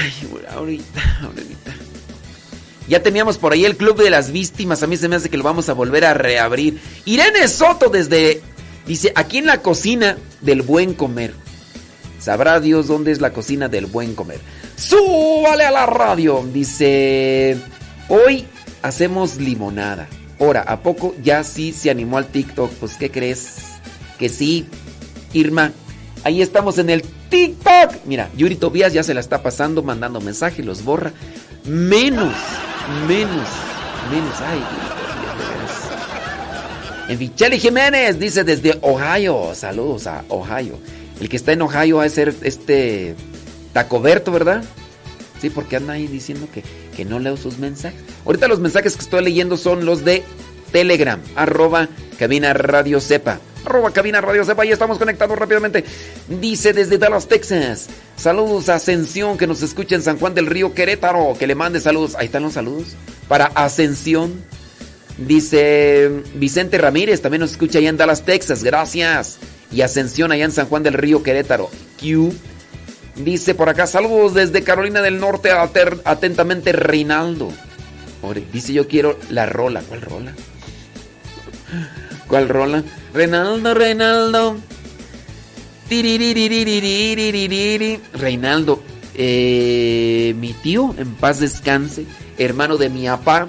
Ay, 0.00 0.12
Aurorita, 0.50 1.18
Aurorita. 1.22 1.74
Ya 2.88 3.02
teníamos 3.02 3.38
por 3.38 3.52
ahí 3.52 3.64
el 3.64 3.76
Club 3.76 4.02
de 4.02 4.10
las 4.10 4.32
Víctimas. 4.32 4.82
A 4.82 4.86
mí 4.86 4.96
se 4.96 5.08
me 5.08 5.16
hace 5.16 5.30
que 5.30 5.36
lo 5.36 5.44
vamos 5.44 5.68
a 5.68 5.74
volver 5.74 6.04
a 6.04 6.14
reabrir. 6.14 6.80
Irene 7.04 7.46
Soto 7.48 7.88
desde... 7.88 8.42
Dice, 8.86 9.12
aquí 9.14 9.38
en 9.38 9.46
la 9.46 9.62
cocina 9.62 10.18
del 10.40 10.62
buen 10.62 10.94
comer. 10.94 11.34
Sabrá 12.18 12.58
Dios 12.58 12.88
dónde 12.88 13.12
es 13.12 13.20
la 13.20 13.32
cocina 13.32 13.68
del 13.68 13.86
buen 13.86 14.14
comer. 14.14 14.40
¡Súbale 14.76 15.64
a 15.64 15.70
la 15.70 15.86
radio! 15.86 16.44
Dice, 16.52 17.56
hoy 18.08 18.46
hacemos 18.82 19.36
limonada. 19.36 20.08
Ahora, 20.40 20.62
¿a 20.62 20.82
poco 20.82 21.14
ya 21.22 21.44
sí 21.44 21.72
se 21.72 21.90
animó 21.90 22.18
al 22.18 22.26
TikTok? 22.26 22.72
Pues, 22.72 22.96
¿qué 22.96 23.10
crees? 23.10 23.58
Que 24.18 24.28
sí, 24.28 24.66
Irma. 25.32 25.72
Ahí 26.24 26.40
estamos 26.42 26.78
en 26.78 26.90
el 26.90 27.02
TikTok. 27.02 28.04
Mira, 28.04 28.30
Yuri 28.36 28.56
Tobías 28.56 28.92
ya 28.92 29.02
se 29.02 29.14
la 29.14 29.20
está 29.20 29.42
pasando, 29.42 29.82
mandando 29.82 30.20
mensajes, 30.20 30.64
los 30.64 30.84
borra. 30.84 31.12
Menos, 31.64 32.34
menos, 33.08 33.48
menos. 34.10 34.40
Ay, 34.40 34.62
en 37.08 37.18
Vichelli 37.18 37.58
Jiménez 37.58 38.18
dice 38.18 38.44
desde 38.44 38.78
Ohio. 38.80 39.50
Saludos 39.54 40.06
a 40.06 40.24
Ohio. 40.28 40.78
El 41.20 41.28
que 41.28 41.36
está 41.36 41.52
en 41.52 41.62
Ohio 41.62 41.98
va 41.98 42.04
a 42.04 42.08
ser 42.08 42.34
este 42.42 43.14
Tacoberto, 43.72 44.32
¿verdad? 44.32 44.64
Sí, 45.40 45.50
porque 45.50 45.76
anda 45.76 45.94
ahí 45.94 46.06
diciendo 46.06 46.46
que, 46.52 46.62
que 46.96 47.04
no 47.04 47.18
leo 47.18 47.36
sus 47.36 47.58
mensajes. 47.58 48.00
Ahorita 48.24 48.48
los 48.48 48.60
mensajes 48.60 48.94
que 48.94 49.02
estoy 49.02 49.24
leyendo 49.24 49.56
son 49.56 49.84
los 49.84 50.04
de 50.04 50.22
Telegram, 50.70 51.20
arroba 51.34 51.88
cabina 52.18 52.54
radio 52.54 53.00
sepa. 53.00 53.40
Arroba 53.64 53.92
cabina 53.92 54.20
radio 54.20 54.44
sepa, 54.44 54.64
ya 54.64 54.72
estamos 54.72 54.98
conectados 54.98 55.38
rápidamente. 55.38 55.84
Dice 56.28 56.72
desde 56.72 56.98
Dallas, 56.98 57.28
Texas. 57.28 57.88
Saludos 58.16 58.68
a 58.68 58.76
Ascensión 58.76 59.38
que 59.38 59.46
nos 59.46 59.62
escucha 59.62 59.94
en 59.94 60.02
San 60.02 60.18
Juan 60.18 60.34
del 60.34 60.46
Río 60.46 60.74
Querétaro. 60.74 61.34
Que 61.38 61.46
le 61.46 61.54
mande 61.54 61.80
saludos. 61.80 62.14
Ahí 62.16 62.26
están 62.26 62.42
los 62.42 62.54
saludos. 62.54 62.96
Para 63.28 63.46
Ascensión. 63.46 64.44
Dice 65.18 66.10
Vicente 66.34 66.78
Ramírez, 66.78 67.20
también 67.20 67.40
nos 67.40 67.52
escucha 67.52 67.78
allá 67.78 67.90
en 67.90 67.96
Dallas, 67.96 68.24
Texas. 68.24 68.64
Gracias. 68.64 69.38
Y 69.70 69.82
Ascensión 69.82 70.32
allá 70.32 70.44
en 70.44 70.52
San 70.52 70.66
Juan 70.66 70.82
del 70.82 70.94
Río 70.94 71.22
Querétaro. 71.22 71.70
Q. 72.00 72.32
Dice 73.16 73.54
por 73.54 73.68
acá, 73.68 73.86
saludos 73.86 74.34
desde 74.34 74.62
Carolina 74.62 75.02
del 75.02 75.20
Norte, 75.20 75.50
atentamente 75.50 76.72
Reinaldo. 76.72 77.52
Dice 78.52 78.72
yo 78.72 78.88
quiero 78.88 79.18
la 79.28 79.46
rola. 79.46 79.82
¿Cuál 79.86 80.00
rola? 80.00 80.32
¿Cuál 82.26 82.48
rola? 82.48 82.82
Reinaldo, 83.12 83.74
Reinaldo. 83.74 84.56
Reinaldo, 88.14 88.82
eh, 89.14 90.34
mi 90.38 90.54
tío, 90.54 90.94
en 90.96 91.14
paz 91.14 91.40
descanse, 91.40 92.06
hermano 92.38 92.78
de 92.78 92.88
mi 92.88 93.06
papá, 93.06 93.48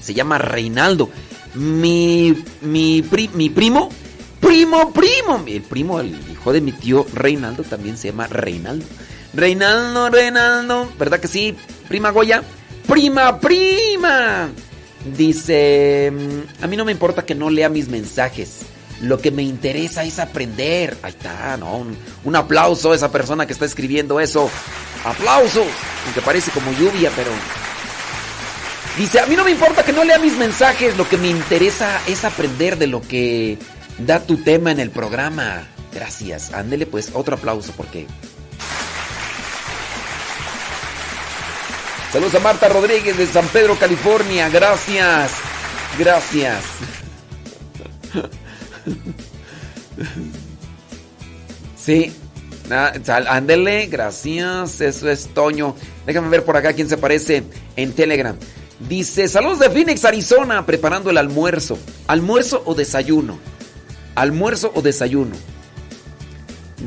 se 0.00 0.14
llama 0.14 0.38
Reinaldo. 0.38 1.10
Mi, 1.54 2.34
mi, 2.62 3.04
mi 3.34 3.50
primo, 3.50 3.90
primo, 4.40 4.92
primo, 4.92 5.44
el 5.46 5.62
primo, 5.62 6.00
el 6.00 6.16
hijo 6.30 6.52
de 6.52 6.60
mi 6.60 6.72
tío 6.72 7.06
Reinaldo 7.12 7.64
también 7.64 7.98
se 7.98 8.08
llama 8.08 8.26
Reinaldo. 8.28 8.86
Reinaldo, 9.34 10.08
Reinaldo, 10.08 10.90
¿verdad 10.98 11.20
que 11.20 11.28
sí? 11.28 11.54
Prima 11.88 12.10
Goya, 12.10 12.42
prima, 12.86 13.38
prima. 13.38 14.48
Dice, 15.04 16.12
mm, 16.12 16.64
a 16.64 16.66
mí 16.66 16.76
no 16.76 16.84
me 16.84 16.92
importa 16.92 17.24
que 17.24 17.34
no 17.34 17.50
lea 17.50 17.68
mis 17.68 17.88
mensajes. 17.88 18.60
Lo 19.00 19.18
que 19.18 19.30
me 19.30 19.42
interesa 19.42 20.02
es 20.04 20.18
aprender. 20.18 20.96
Ahí 21.02 21.12
está, 21.12 21.56
¿no? 21.56 21.76
Un, 21.76 21.96
un 22.24 22.36
aplauso 22.36 22.92
a 22.92 22.96
esa 22.96 23.12
persona 23.12 23.46
que 23.46 23.52
está 23.52 23.64
escribiendo 23.64 24.18
eso. 24.18 24.50
Aplausos. 25.04 25.68
Aunque 26.06 26.20
parece 26.20 26.50
como 26.50 26.72
lluvia, 26.72 27.10
pero... 27.14 27.30
Dice, 28.96 29.20
a 29.20 29.26
mí 29.26 29.36
no 29.36 29.44
me 29.44 29.52
importa 29.52 29.84
que 29.84 29.92
no 29.92 30.02
lea 30.02 30.18
mis 30.18 30.36
mensajes. 30.36 30.96
Lo 30.96 31.08
que 31.08 31.16
me 31.16 31.28
interesa 31.28 32.00
es 32.08 32.24
aprender 32.24 32.76
de 32.78 32.88
lo 32.88 33.00
que 33.00 33.56
da 33.98 34.20
tu 34.20 34.38
tema 34.38 34.72
en 34.72 34.80
el 34.80 34.90
programa. 34.90 35.68
Gracias. 35.94 36.52
Ándele 36.52 36.86
pues 36.86 37.10
otro 37.14 37.36
aplauso 37.36 37.72
porque... 37.76 38.06
Saludos 42.12 42.34
a 42.36 42.40
Marta 42.40 42.68
Rodríguez 42.68 43.18
de 43.18 43.26
San 43.26 43.46
Pedro, 43.48 43.78
California. 43.78 44.48
Gracias. 44.48 45.32
Gracias. 45.98 46.64
Sí. 51.76 52.12
Ah, 52.70 52.92
Ándele, 53.28 53.86
gracias. 53.86 54.80
Eso 54.80 55.10
es 55.10 55.28
Toño. 55.34 55.74
Déjame 56.06 56.28
ver 56.28 56.44
por 56.44 56.56
acá 56.56 56.72
quién 56.72 56.88
se 56.88 56.96
parece 56.96 57.44
en 57.76 57.92
Telegram. 57.92 58.36
Dice, 58.88 59.26
saludos 59.28 59.58
de 59.58 59.70
Phoenix, 59.70 60.04
Arizona, 60.04 60.64
preparando 60.64 61.10
el 61.10 61.18
almuerzo. 61.18 61.78
¿Almuerzo 62.06 62.62
o 62.64 62.74
desayuno? 62.74 63.38
¿Almuerzo 64.14 64.70
o 64.74 64.82
desayuno? 64.82 65.34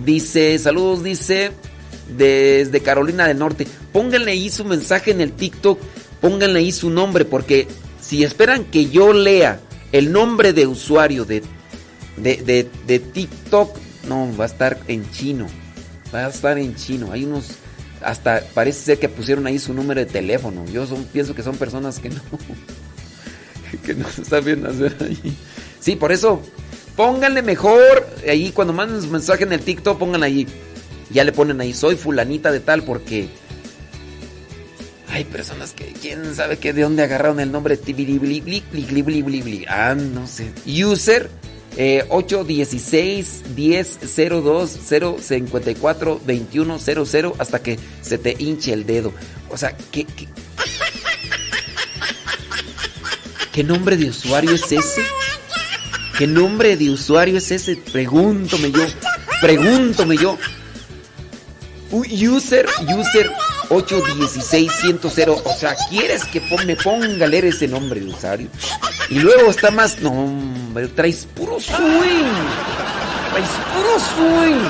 Dice, 0.06 0.58
saludos, 0.58 1.04
dice, 1.04 1.52
desde 2.18 2.82
Carolina 2.82 3.28
del 3.28 3.40
Norte. 3.40 3.68
Pónganle 3.92 4.32
ahí 4.32 4.50
su 4.50 4.66
mensaje 4.66 5.12
en 5.12 5.22
el 5.22 5.32
TikTok, 5.34 5.80
pónganle 6.22 6.60
ahí 6.60 6.72
su 6.72 6.90
nombre, 6.90 7.26
porque 7.26 7.68
si 8.02 8.24
esperan 8.24 8.66
que 8.66 8.90
yo 8.90 9.14
lea 9.14 9.60
el 9.92 10.12
nombre 10.12 10.54
de 10.54 10.68
usuario 10.68 11.26
de, 11.26 11.44
de, 12.18 12.68
de- 12.88 13.00
TikTok, 13.00 13.76
no, 14.08 14.36
va 14.38 14.46
a 14.46 14.48
estar 14.48 14.80
en 14.88 15.10
chino. 15.12 15.48
Va 16.14 16.26
a 16.26 16.30
estar 16.30 16.58
en 16.58 16.76
chino. 16.76 17.12
Hay 17.12 17.24
unos, 17.26 17.46
hasta 18.04 18.44
parece 18.54 18.82
ser 18.82 19.00
que 19.00 19.10
pusieron 19.10 19.48
ahí 19.48 19.60
su 19.60 19.74
número 19.74 20.00
de 20.00 20.06
teléfono. 20.06 20.66
Yo 20.66 20.86
pienso 21.14 21.36
que 21.36 21.44
son 21.44 21.56
personas 21.58 22.00
que 22.00 22.10
no, 22.10 22.22
que 23.86 23.94
no 23.94 24.06
saben 24.10 24.66
hacer 24.66 24.96
ahí. 25.02 25.36
Sí, 25.80 25.96
por 25.96 26.12
eso, 26.12 26.42
pónganle 26.96 27.42
mejor 27.42 28.08
ahí 28.28 28.52
cuando 28.52 28.74
manden 28.74 29.02
su 29.02 29.10
mensaje 29.10 29.44
en 29.44 29.54
el 29.54 29.62
TikTok, 29.62 29.98
pongan 29.98 30.24
ahí. 30.24 30.48
Ya 31.14 31.24
le 31.24 31.32
ponen 31.32 31.60
ahí, 31.62 31.74
soy 31.74 31.96
fulanita 31.96 32.52
de 32.52 32.60
tal, 32.60 32.84
porque 32.84 33.30
hay 35.10 35.26
personas 35.26 35.74
que, 35.74 35.94
quién 36.02 36.36
sabe 36.36 36.58
que 36.58 36.74
de 36.74 36.84
dónde 36.84 37.04
agarraron 37.04 37.40
el 37.40 37.52
nombre. 37.52 37.78
Ah, 39.68 39.96
no 39.96 40.26
sé. 40.28 40.52
User 40.66 41.30
eh, 41.78 42.06
816 42.10 43.56
10 43.56 44.00
02 44.44 44.70
054 45.22 46.22
21 46.26 46.80
00 46.80 47.36
hasta 47.40 47.62
que 47.62 47.80
se 48.02 48.18
te 48.18 48.36
hinche 48.38 48.74
el 48.74 48.86
dedo. 48.86 49.14
O 49.50 49.58
sea, 49.58 49.76
¿qué, 49.92 50.06
qué, 50.06 50.28
¿qué 53.52 53.64
nombre 53.64 53.98
de 53.98 54.10
usuario 54.10 54.52
es 54.52 54.72
ese? 54.72 55.02
¿Qué 56.18 56.28
nombre 56.28 56.78
de 56.78 56.90
usuario 56.90 57.38
es 57.38 57.52
ese? 57.52 57.78
Pregúntome 57.78 58.72
yo. 58.72 58.86
Pregúntome 59.42 60.18
yo. 60.18 60.38
User, 61.92 62.68
user 62.98 63.32
816 63.70 64.72
100. 64.72 65.00
O 65.04 65.54
sea, 65.58 65.76
¿quieres 65.90 66.24
que 66.26 66.42
me 66.66 66.76
ponga 66.76 67.26
a 67.26 67.28
leer 67.28 67.46
ese 67.46 67.68
nombre 67.68 68.00
de 68.00 68.08
usuario? 68.08 68.48
Y 69.10 69.20
luego 69.20 69.50
está 69.52 69.72
más. 69.72 70.00
No, 70.02 70.12
hombre, 70.12 70.88
traes 70.88 71.28
puro 71.36 71.60
swing. 71.60 71.76
Traes 73.32 73.50
puro 73.74 74.00
swing. 74.00 74.62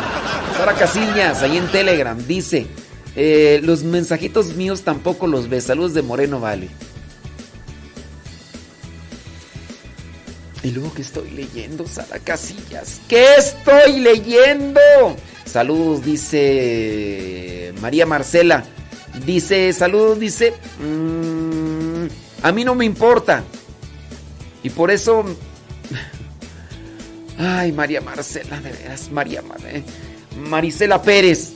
Sara 0.57 0.73
Casillas, 0.73 1.41
ahí 1.43 1.57
en 1.57 1.67
Telegram, 1.67 2.17
dice: 2.27 2.67
eh, 3.15 3.59
Los 3.63 3.83
mensajitos 3.83 4.55
míos 4.55 4.81
tampoco 4.81 5.27
los 5.27 5.49
ves. 5.49 5.65
Saludos 5.65 5.93
de 5.93 6.01
Moreno 6.01 6.39
Vale. 6.39 6.69
Y 10.63 10.71
luego 10.71 10.93
que 10.93 11.01
estoy 11.01 11.31
leyendo, 11.31 11.87
Sara 11.87 12.19
Casillas. 12.19 13.01
¿Qué 13.07 13.25
estoy 13.37 13.99
leyendo? 13.99 14.79
Saludos, 15.45 16.05
dice 16.05 17.73
María 17.81 18.05
Marcela. 18.05 18.63
Dice, 19.25 19.73
saludos, 19.73 20.19
dice. 20.19 20.53
"Mm, 20.79 22.05
a 22.43 22.51
mí 22.51 22.63
no 22.63 22.75
me 22.75 22.85
importa. 22.85 23.43
Y 24.63 24.69
por 24.69 24.91
eso. 24.91 25.25
Ay, 27.39 27.71
María 27.71 28.01
Marcela, 28.01 28.59
de 28.61 28.71
veras, 28.71 29.09
María 29.11 29.41
Mar- 29.41 29.59
eh, 29.65 29.83
Marisela 30.37 31.01
Pérez. 31.01 31.53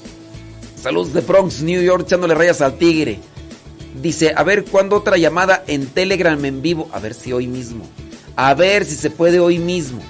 Saludos 0.82 1.14
de 1.14 1.22
Bronx, 1.22 1.62
New 1.62 1.82
York, 1.82 2.04
echándole 2.06 2.34
rayas 2.34 2.62
al 2.62 2.78
tigre. 2.78 3.20
Dice, 4.02 4.34
a 4.36 4.44
ver 4.44 4.66
cuándo 4.66 4.96
otra 4.98 5.18
llamada 5.18 5.64
en 5.68 5.86
Telegram 5.88 6.44
en 6.44 6.62
vivo. 6.62 6.90
A 6.92 7.00
ver 7.00 7.14
si 7.14 7.32
hoy 7.34 7.48
mismo. 7.48 7.88
A 8.36 8.54
ver 8.54 8.86
si 8.86 8.96
se 8.96 9.10
puede 9.10 9.40
hoy 9.40 9.60
mismo. 9.60 10.02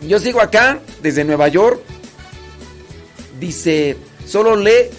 Yo 0.00 0.18
sigo 0.18 0.40
acá, 0.40 0.80
desde 1.02 1.24
Nueva 1.24 1.48
York. 1.48 1.80
Dice, 3.40 3.96
solo 4.26 4.54
lee 4.56 4.90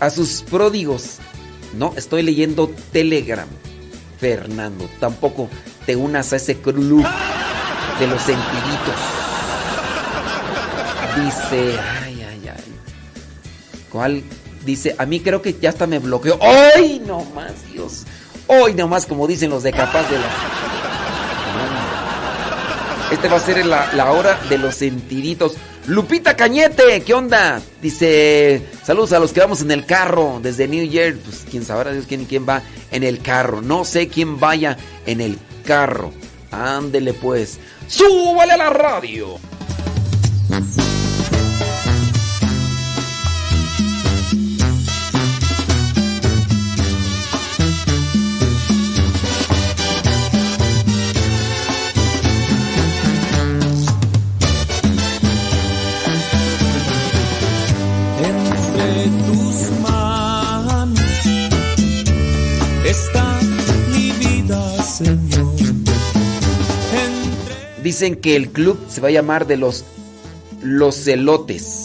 a 0.00 0.10
sus 0.10 0.42
pródigos. 0.42 1.18
No, 1.74 1.92
estoy 1.96 2.22
leyendo 2.22 2.70
Telegram. 2.92 3.48
Fernando, 4.18 4.88
tampoco 5.00 5.48
te 5.86 5.96
unas 5.96 6.32
a 6.32 6.36
ese 6.36 6.56
club 6.56 7.04
de 7.98 8.06
los 8.06 8.22
sentiditos. 8.22 8.94
Dice, 11.16 11.78
ay, 12.02 12.22
ay, 12.22 12.48
ay. 12.48 12.64
¿Cuál? 13.90 14.22
Dice, 14.64 14.94
a 14.98 15.06
mí 15.06 15.20
creo 15.20 15.42
que 15.42 15.54
ya 15.54 15.70
hasta 15.70 15.86
me 15.86 15.98
bloqueó. 15.98 16.38
¡Ay, 16.40 17.02
no 17.06 17.24
más, 17.34 17.52
Dios! 17.72 18.04
Hoy 18.46 18.74
nomás, 18.74 19.06
como 19.06 19.26
dicen 19.26 19.50
los 19.50 19.62
de 19.62 19.72
capaz 19.72 20.08
de 20.10 20.18
la. 20.18 20.26
Este 23.10 23.28
va 23.28 23.36
a 23.36 23.40
ser 23.40 23.64
la, 23.64 23.92
la 23.92 24.10
hora 24.10 24.38
de 24.48 24.58
los 24.58 24.74
sentiditos. 24.74 25.54
Lupita 25.86 26.34
Cañete, 26.34 27.02
¿qué 27.02 27.12
onda? 27.12 27.60
Dice, 27.82 28.66
saludos 28.82 29.12
a 29.12 29.18
los 29.18 29.32
que 29.32 29.40
vamos 29.40 29.60
en 29.60 29.70
el 29.70 29.84
carro 29.84 30.40
desde 30.42 30.66
New 30.66 30.84
York. 30.84 31.18
Pues 31.24 31.44
quién 31.50 31.64
sabrá 31.64 31.92
Dios 31.92 32.06
quién, 32.08 32.24
quién 32.24 32.46
va 32.48 32.62
en 32.90 33.02
el 33.02 33.20
carro. 33.20 33.60
No 33.60 33.84
sé 33.84 34.08
quién 34.08 34.40
vaya 34.40 34.78
en 35.04 35.20
el 35.20 35.38
carro. 35.64 36.12
Ándele 36.50 37.12
pues. 37.12 37.58
¡Súbale 37.86 38.52
a 38.52 38.56
la 38.56 38.70
radio! 38.70 39.38
Dicen 67.84 68.16
que 68.16 68.34
el 68.34 68.48
club 68.48 68.78
se 68.88 69.02
va 69.02 69.08
a 69.08 69.10
llamar 69.10 69.46
de 69.46 69.58
los 69.58 69.84
los 70.62 70.94
celotes. 71.04 71.83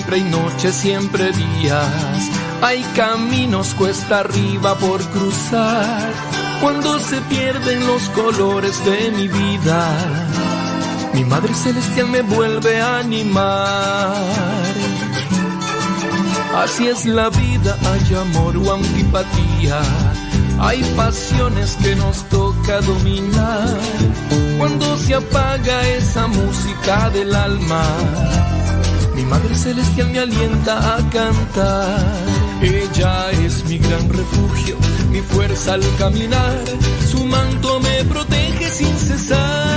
Siempre 0.00 0.16
hay 0.16 0.30
noches, 0.30 0.74
siempre 0.74 1.32
días. 1.32 2.30
Hay 2.62 2.82
caminos 2.96 3.74
cuesta 3.74 4.20
arriba 4.20 4.74
por 4.78 5.02
cruzar. 5.10 6.12
Cuando 6.62 6.98
se 6.98 7.20
pierden 7.22 7.86
los 7.86 8.08
colores 8.10 8.82
de 8.84 9.10
mi 9.10 9.28
vida, 9.28 9.88
mi 11.12 11.24
Madre 11.24 11.52
Celestial 11.54 12.08
me 12.08 12.22
vuelve 12.22 12.80
a 12.80 12.98
animar. 13.00 14.14
Así 16.56 16.86
es 16.86 17.04
la 17.04 17.28
vida, 17.28 17.76
hay 17.92 18.14
amor 18.14 18.56
o 18.56 18.74
antipatía. 18.74 19.80
Hay 20.60 20.82
pasiones 20.96 21.76
que 21.82 21.94
nos 21.96 22.22
toca 22.30 22.80
dominar. 22.80 23.76
Cuando 24.58 24.96
se 24.98 25.14
apaga 25.14 25.88
esa 25.88 26.26
música 26.26 27.10
del 27.10 27.34
alma, 27.34 27.82
Madre 29.30 29.54
Celestial 29.54 30.10
me 30.10 30.18
alienta 30.18 30.96
a 30.96 31.10
cantar. 31.10 32.00
Ella 32.60 33.30
es 33.30 33.64
mi 33.66 33.78
gran 33.78 34.08
refugio, 34.08 34.76
mi 35.10 35.20
fuerza 35.20 35.74
al 35.74 35.84
caminar. 35.98 36.64
Su 37.08 37.24
manto 37.24 37.78
me 37.78 38.04
protege 38.06 38.68
sin 38.68 38.96
cesar. 38.98 39.69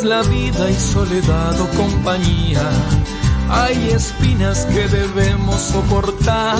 Así 0.00 0.06
es 0.06 0.14
la 0.16 0.22
vida 0.22 0.70
y 0.70 0.74
soledad 0.74 1.60
o 1.60 1.68
compañía. 1.76 2.70
Hay 3.50 3.90
espinas 3.90 4.64
que 4.66 4.88
debemos 4.88 5.60
soportar. 5.60 6.56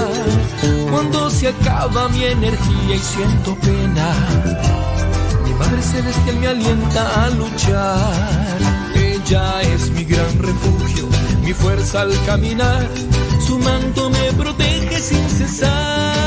Cuando 0.90 1.30
se 1.30 1.48
acaba 1.48 2.10
mi 2.10 2.22
energía 2.22 2.94
y 2.94 2.98
siento 2.98 3.54
pena, 3.56 4.14
mi 5.42 5.54
Madre 5.54 5.82
Celestial 5.82 6.36
me 6.36 6.48
alienta 6.48 7.24
a 7.24 7.30
luchar. 7.30 8.58
Ella 8.94 9.62
es 9.62 9.90
mi 9.90 10.04
gran 10.04 10.38
refugio, 10.38 11.08
mi 11.42 11.54
fuerza 11.54 12.02
al 12.02 12.12
caminar. 12.26 12.88
Su 13.46 13.58
manto 13.58 14.10
me 14.10 14.32
protege 14.34 15.00
sin 15.00 15.28
cesar. 15.30 16.19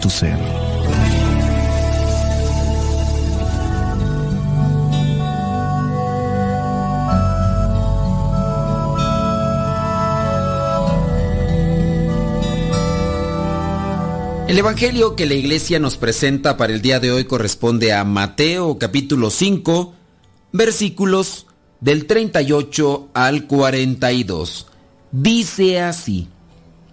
Tu 0.00 0.10
ser. 0.10 0.38
El 14.48 14.58
Evangelio 14.58 15.14
que 15.14 15.26
la 15.26 15.34
iglesia 15.34 15.78
nos 15.78 15.96
presenta 15.96 16.56
para 16.56 16.72
el 16.72 16.82
día 16.82 16.98
de 16.98 17.12
hoy 17.12 17.24
corresponde 17.24 17.92
a 17.92 18.02
Mateo 18.02 18.78
capítulo 18.78 19.30
5, 19.30 19.94
versículos 20.50 21.46
del 21.80 22.06
38 22.06 23.10
al 23.14 23.46
42. 23.46 24.66
Dice 25.12 25.80
así, 25.80 26.26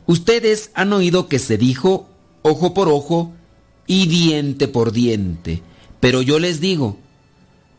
ustedes 0.05 0.69
han 0.75 0.93
oído 0.93 1.27
que 1.27 1.39
se 1.39 1.57
dijo 1.57 2.06
ojo 2.47 2.73
por 2.73 2.89
ojo 2.89 3.33
y 3.85 4.07
diente 4.07 4.67
por 4.67 4.91
diente, 4.91 5.61
pero 5.99 6.21
yo 6.21 6.39
les 6.39 6.59
digo, 6.59 6.97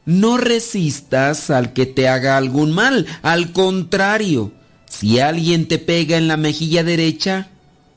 no 0.06 0.38
resistas 0.38 1.50
al 1.50 1.72
que 1.72 1.84
te 1.86 2.08
haga 2.08 2.36
algún 2.36 2.72
mal, 2.72 3.06
al 3.22 3.52
contrario, 3.52 4.52
si 4.88 5.20
alguien 5.20 5.68
te 5.68 5.78
pega 5.78 6.16
en 6.16 6.28
la 6.28 6.36
mejilla 6.36 6.82
derecha, 6.82 7.48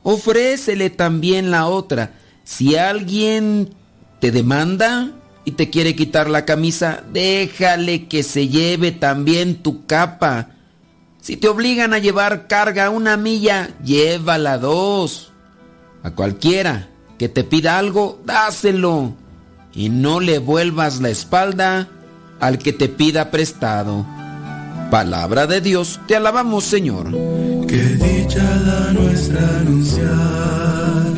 ofrécele 0.03 0.90
también 0.90 1.51
la 1.51 1.67
otra. 1.67 2.14
Si 2.43 2.75
alguien 2.75 3.69
te 4.19 4.32
demanda 4.32 5.11
y 5.45 5.51
te 5.51 5.69
quiere 5.69 5.95
quitar 5.95 6.30
la 6.30 6.45
camisa, 6.45 7.03
déjale 7.11 8.08
que 8.08 8.24
se 8.24 8.50
lleve 8.50 8.91
también 8.91 9.64
tu 9.64 9.85
capa. 9.85 10.50
Si 11.22 11.38
te 11.38 11.48
obligan 11.48 11.93
a 11.93 12.00
llevar 12.00 12.48
carga 12.48 12.90
una 12.90 13.16
milla, 13.16 13.69
llévala 13.83 14.58
dos. 14.58 15.31
A 16.04 16.12
cualquiera 16.12 16.90
que 17.18 17.30
te 17.30 17.44
pida 17.44 17.78
algo, 17.78 18.20
dáselo. 18.26 19.14
Y 19.74 19.90
no 19.90 20.20
le 20.20 20.40
vuelvas 20.40 21.00
la 21.02 21.10
espalda 21.10 21.88
al 22.40 22.58
que 22.58 22.74
te 22.74 22.90
pida 22.90 23.32
prestado. 23.32 24.06
Palabra 24.90 25.48
de 25.48 25.62
Dios, 25.62 26.00
te 26.08 26.16
alabamos 26.16 26.66
Señor. 26.66 27.12
Qué 27.68 27.82
dicha 27.82 28.44
la 28.66 28.92
nuestra 28.92 29.40
anunciar 29.60 31.14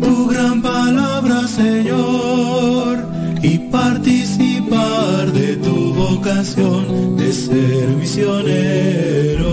tu 0.00 0.28
gran 0.28 0.62
palabra, 0.62 1.48
Señor, 1.48 2.98
y 3.42 3.58
participar 3.70 5.32
de 5.32 5.56
tu 5.56 5.94
vocación 5.94 7.16
de 7.16 7.32
ser 7.32 7.88
misionero. 7.88 9.48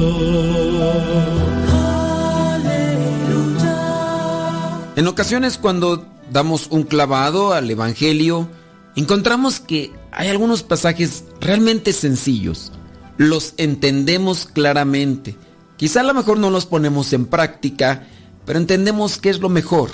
En 4.95 5.07
ocasiones 5.07 5.57
cuando 5.57 6.07
damos 6.32 6.67
un 6.69 6.83
clavado 6.83 7.53
al 7.53 7.69
Evangelio, 7.69 8.49
encontramos 8.95 9.59
que 9.59 9.91
hay 10.11 10.30
algunos 10.30 10.64
pasajes 10.64 11.25
realmente 11.41 11.91
sencillos. 11.91 12.72
Los 13.17 13.53
entendemos 13.57 14.45
claramente. 14.45 15.35
Quizá 15.75 15.99
a 15.99 16.03
lo 16.03 16.14
mejor 16.14 16.40
no 16.40 16.49
los 16.49 16.65
ponemos 16.65 17.11
en 17.11 17.25
práctica, 17.25 18.07
pero 18.45 18.57
entendemos 18.57 19.17
que 19.17 19.30
es 19.30 19.41
lo 19.41 19.49
mejor, 19.49 19.91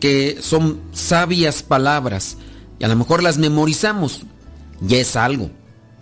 que 0.00 0.38
son 0.40 0.80
sabias 0.92 1.62
palabras 1.62 2.36
y 2.80 2.84
a 2.84 2.88
lo 2.88 2.96
mejor 2.96 3.22
las 3.22 3.38
memorizamos. 3.38 4.22
Ya 4.80 4.98
es 4.98 5.14
algo, 5.14 5.50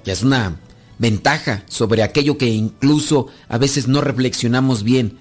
ya 0.05 0.15
es 0.15 0.23
una 0.23 0.57
ventaja 0.99 1.65
sobre 1.69 2.03
aquello 2.03 2.39
que 2.39 2.47
incluso 2.47 3.27
a 3.49 3.59
veces 3.59 3.89
no 3.89 4.01
reflexionamos 4.01 4.85
bien. 4.85 5.19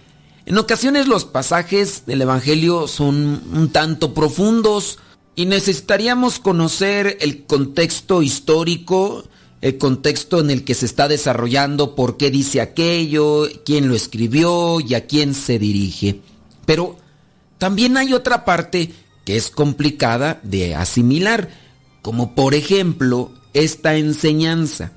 En 0.48 0.58
ocasiones 0.58 1.10
los 1.10 1.26
pasajes 1.26 2.06
del 2.06 2.22
Evangelio 2.22 2.88
son 2.88 3.44
un 3.54 3.70
tanto 3.74 4.14
profundos 4.14 4.98
y 5.36 5.46
necesitaríamos 5.46 6.40
conocer 6.40 7.18
el 7.20 7.44
contexto 7.44 8.22
histórico, 8.22 9.26
el 9.60 9.78
contexto 9.78 10.40
en 10.40 10.50
el 10.50 10.64
que 10.64 10.74
se 10.74 10.86
está 10.86 11.10
desarrollando, 11.10 11.96
por 11.96 12.16
qué 12.16 12.32
dice 12.32 12.62
aquello, 12.62 13.46
quién 13.66 13.90
lo 13.90 13.96
escribió 13.96 14.80
y 14.80 14.94
a 14.94 15.06
quién 15.06 15.34
se 15.34 15.60
dirige. 15.60 16.22
Pero 16.66 16.96
también 17.58 17.98
hay 17.98 18.14
otra 18.14 18.46
parte 18.46 18.94
que 19.26 19.36
es 19.36 19.50
complicada 19.50 20.40
de 20.44 20.76
asimilar, 20.76 21.50
como 22.02 22.36
por 22.36 22.54
ejemplo 22.54 23.34
esta 23.54 23.98
enseñanza. 23.98 24.94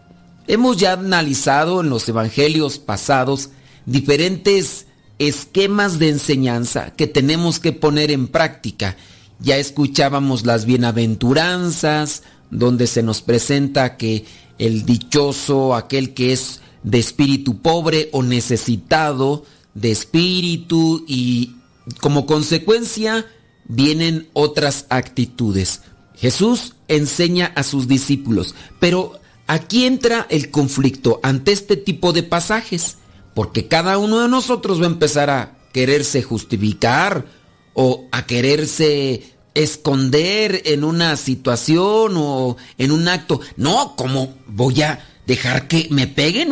Hemos 0.47 0.77
ya 0.77 0.93
analizado 0.93 1.81
en 1.81 1.91
los 1.91 2.09
evangelios 2.09 2.79
pasados 2.79 3.51
diferentes 3.85 4.87
esquemas 5.21 5.99
de 5.99 6.09
enseñanza 6.09 6.95
que 6.97 7.07
tenemos 7.07 7.61
que 7.61 7.73
poner 7.73 8.11
en 8.11 8.27
práctica. 8.27 8.97
Ya 9.39 9.59
escuchábamos 9.59 10.47
las 10.47 10.65
bienaventuranzas, 10.65 12.23
donde 12.51 12.87
se 12.87 13.03
nos 13.03 13.21
presenta 13.21 13.97
que 13.97 14.25
el 14.59 14.85
dichoso, 14.85 15.75
aquel 15.75 16.15
que 16.15 16.33
es 16.33 16.61
de 16.83 16.99
espíritu 16.99 17.59
pobre 17.59 18.09
o 18.13 18.23
necesitado 18.23 19.45
de 19.75 19.91
espíritu 19.91 21.05
y 21.07 21.57
como 22.01 22.25
consecuencia 22.27 23.27
vienen 23.67 24.29
otras 24.33 24.87
actitudes. 24.89 25.83
Jesús 26.17 26.75
enseña 26.89 27.53
a 27.55 27.63
sus 27.63 27.89
discípulos, 27.89 28.55
pero 28.79 29.21
aquí 29.47 29.85
entra 29.85 30.27
el 30.31 30.51
conflicto 30.51 31.21
ante 31.23 31.53
este 31.53 31.77
tipo 31.77 32.13
de 32.13 32.23
pasajes, 32.23 32.97
porque 33.35 33.69
cada 33.69 33.99
uno 33.99 34.21
de 34.21 34.29
nosotros 34.29 34.81
va 34.81 34.85
a 34.85 34.91
empezar 34.91 35.31
a 35.31 35.59
quererse 35.73 36.23
justificar 36.23 37.27
o 37.75 38.07
a 38.13 38.27
quererse 38.27 39.23
esconder 39.55 40.63
en 40.67 40.85
una 40.85 41.17
situación 41.17 42.15
o 42.17 42.57
en 42.79 42.93
un 42.93 43.09
acto. 43.09 43.41
No, 43.57 43.95
¿cómo 43.97 44.35
voy 44.47 44.83
a 44.83 45.07
dejar 45.27 45.69
que 45.69 45.89
me 45.91 46.07
peguen? 46.07 46.51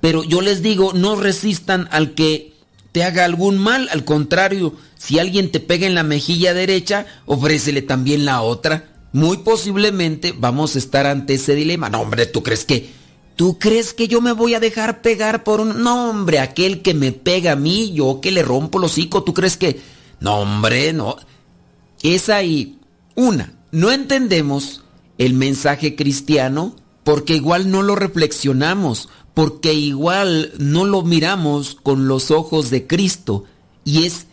Pero 0.00 0.22
yo 0.24 0.40
les 0.40 0.62
digo, 0.62 0.92
no 0.94 1.16
resistan 1.16 1.88
al 1.90 2.14
que 2.14 2.54
te 2.92 3.04
haga 3.04 3.24
algún 3.24 3.58
mal. 3.58 3.88
Al 3.90 4.04
contrario, 4.04 4.74
si 4.96 5.18
alguien 5.18 5.50
te 5.50 5.60
pega 5.60 5.86
en 5.86 5.94
la 5.94 6.02
mejilla 6.02 6.54
derecha, 6.54 7.06
ofrécele 7.26 7.82
también 7.82 8.24
la 8.24 8.42
otra. 8.42 8.88
Muy 9.12 9.38
posiblemente 9.38 10.34
vamos 10.36 10.76
a 10.76 10.78
estar 10.78 11.06
ante 11.06 11.34
ese 11.34 11.54
dilema. 11.54 11.88
No, 11.88 12.00
hombre, 12.00 12.26
¿tú 12.26 12.42
crees 12.42 12.64
que... 12.64 12.97
¿Tú 13.38 13.56
crees 13.56 13.94
que 13.94 14.08
yo 14.08 14.20
me 14.20 14.32
voy 14.32 14.54
a 14.54 14.58
dejar 14.58 15.00
pegar 15.00 15.44
por 15.44 15.60
un... 15.60 15.84
No, 15.84 16.10
hombre, 16.10 16.40
aquel 16.40 16.82
que 16.82 16.92
me 16.92 17.12
pega 17.12 17.52
a 17.52 17.56
mí, 17.56 17.92
yo 17.92 18.20
que 18.20 18.32
le 18.32 18.42
rompo 18.42 18.78
el 18.78 18.86
hocico, 18.86 19.22
¿tú 19.22 19.32
crees 19.32 19.56
que... 19.56 19.80
No, 20.18 20.40
hombre, 20.40 20.92
no. 20.92 21.14
Es 22.02 22.30
ahí, 22.30 22.80
una, 23.14 23.54
no 23.70 23.92
entendemos 23.92 24.82
el 25.18 25.34
mensaje 25.34 25.94
cristiano 25.94 26.74
porque 27.04 27.36
igual 27.36 27.70
no 27.70 27.82
lo 27.82 27.94
reflexionamos, 27.94 29.08
porque 29.34 29.72
igual 29.72 30.52
no 30.58 30.84
lo 30.84 31.02
miramos 31.02 31.76
con 31.80 32.08
los 32.08 32.32
ojos 32.32 32.70
de 32.70 32.88
Cristo. 32.88 33.44
Y 33.84 34.02
es 34.02 34.26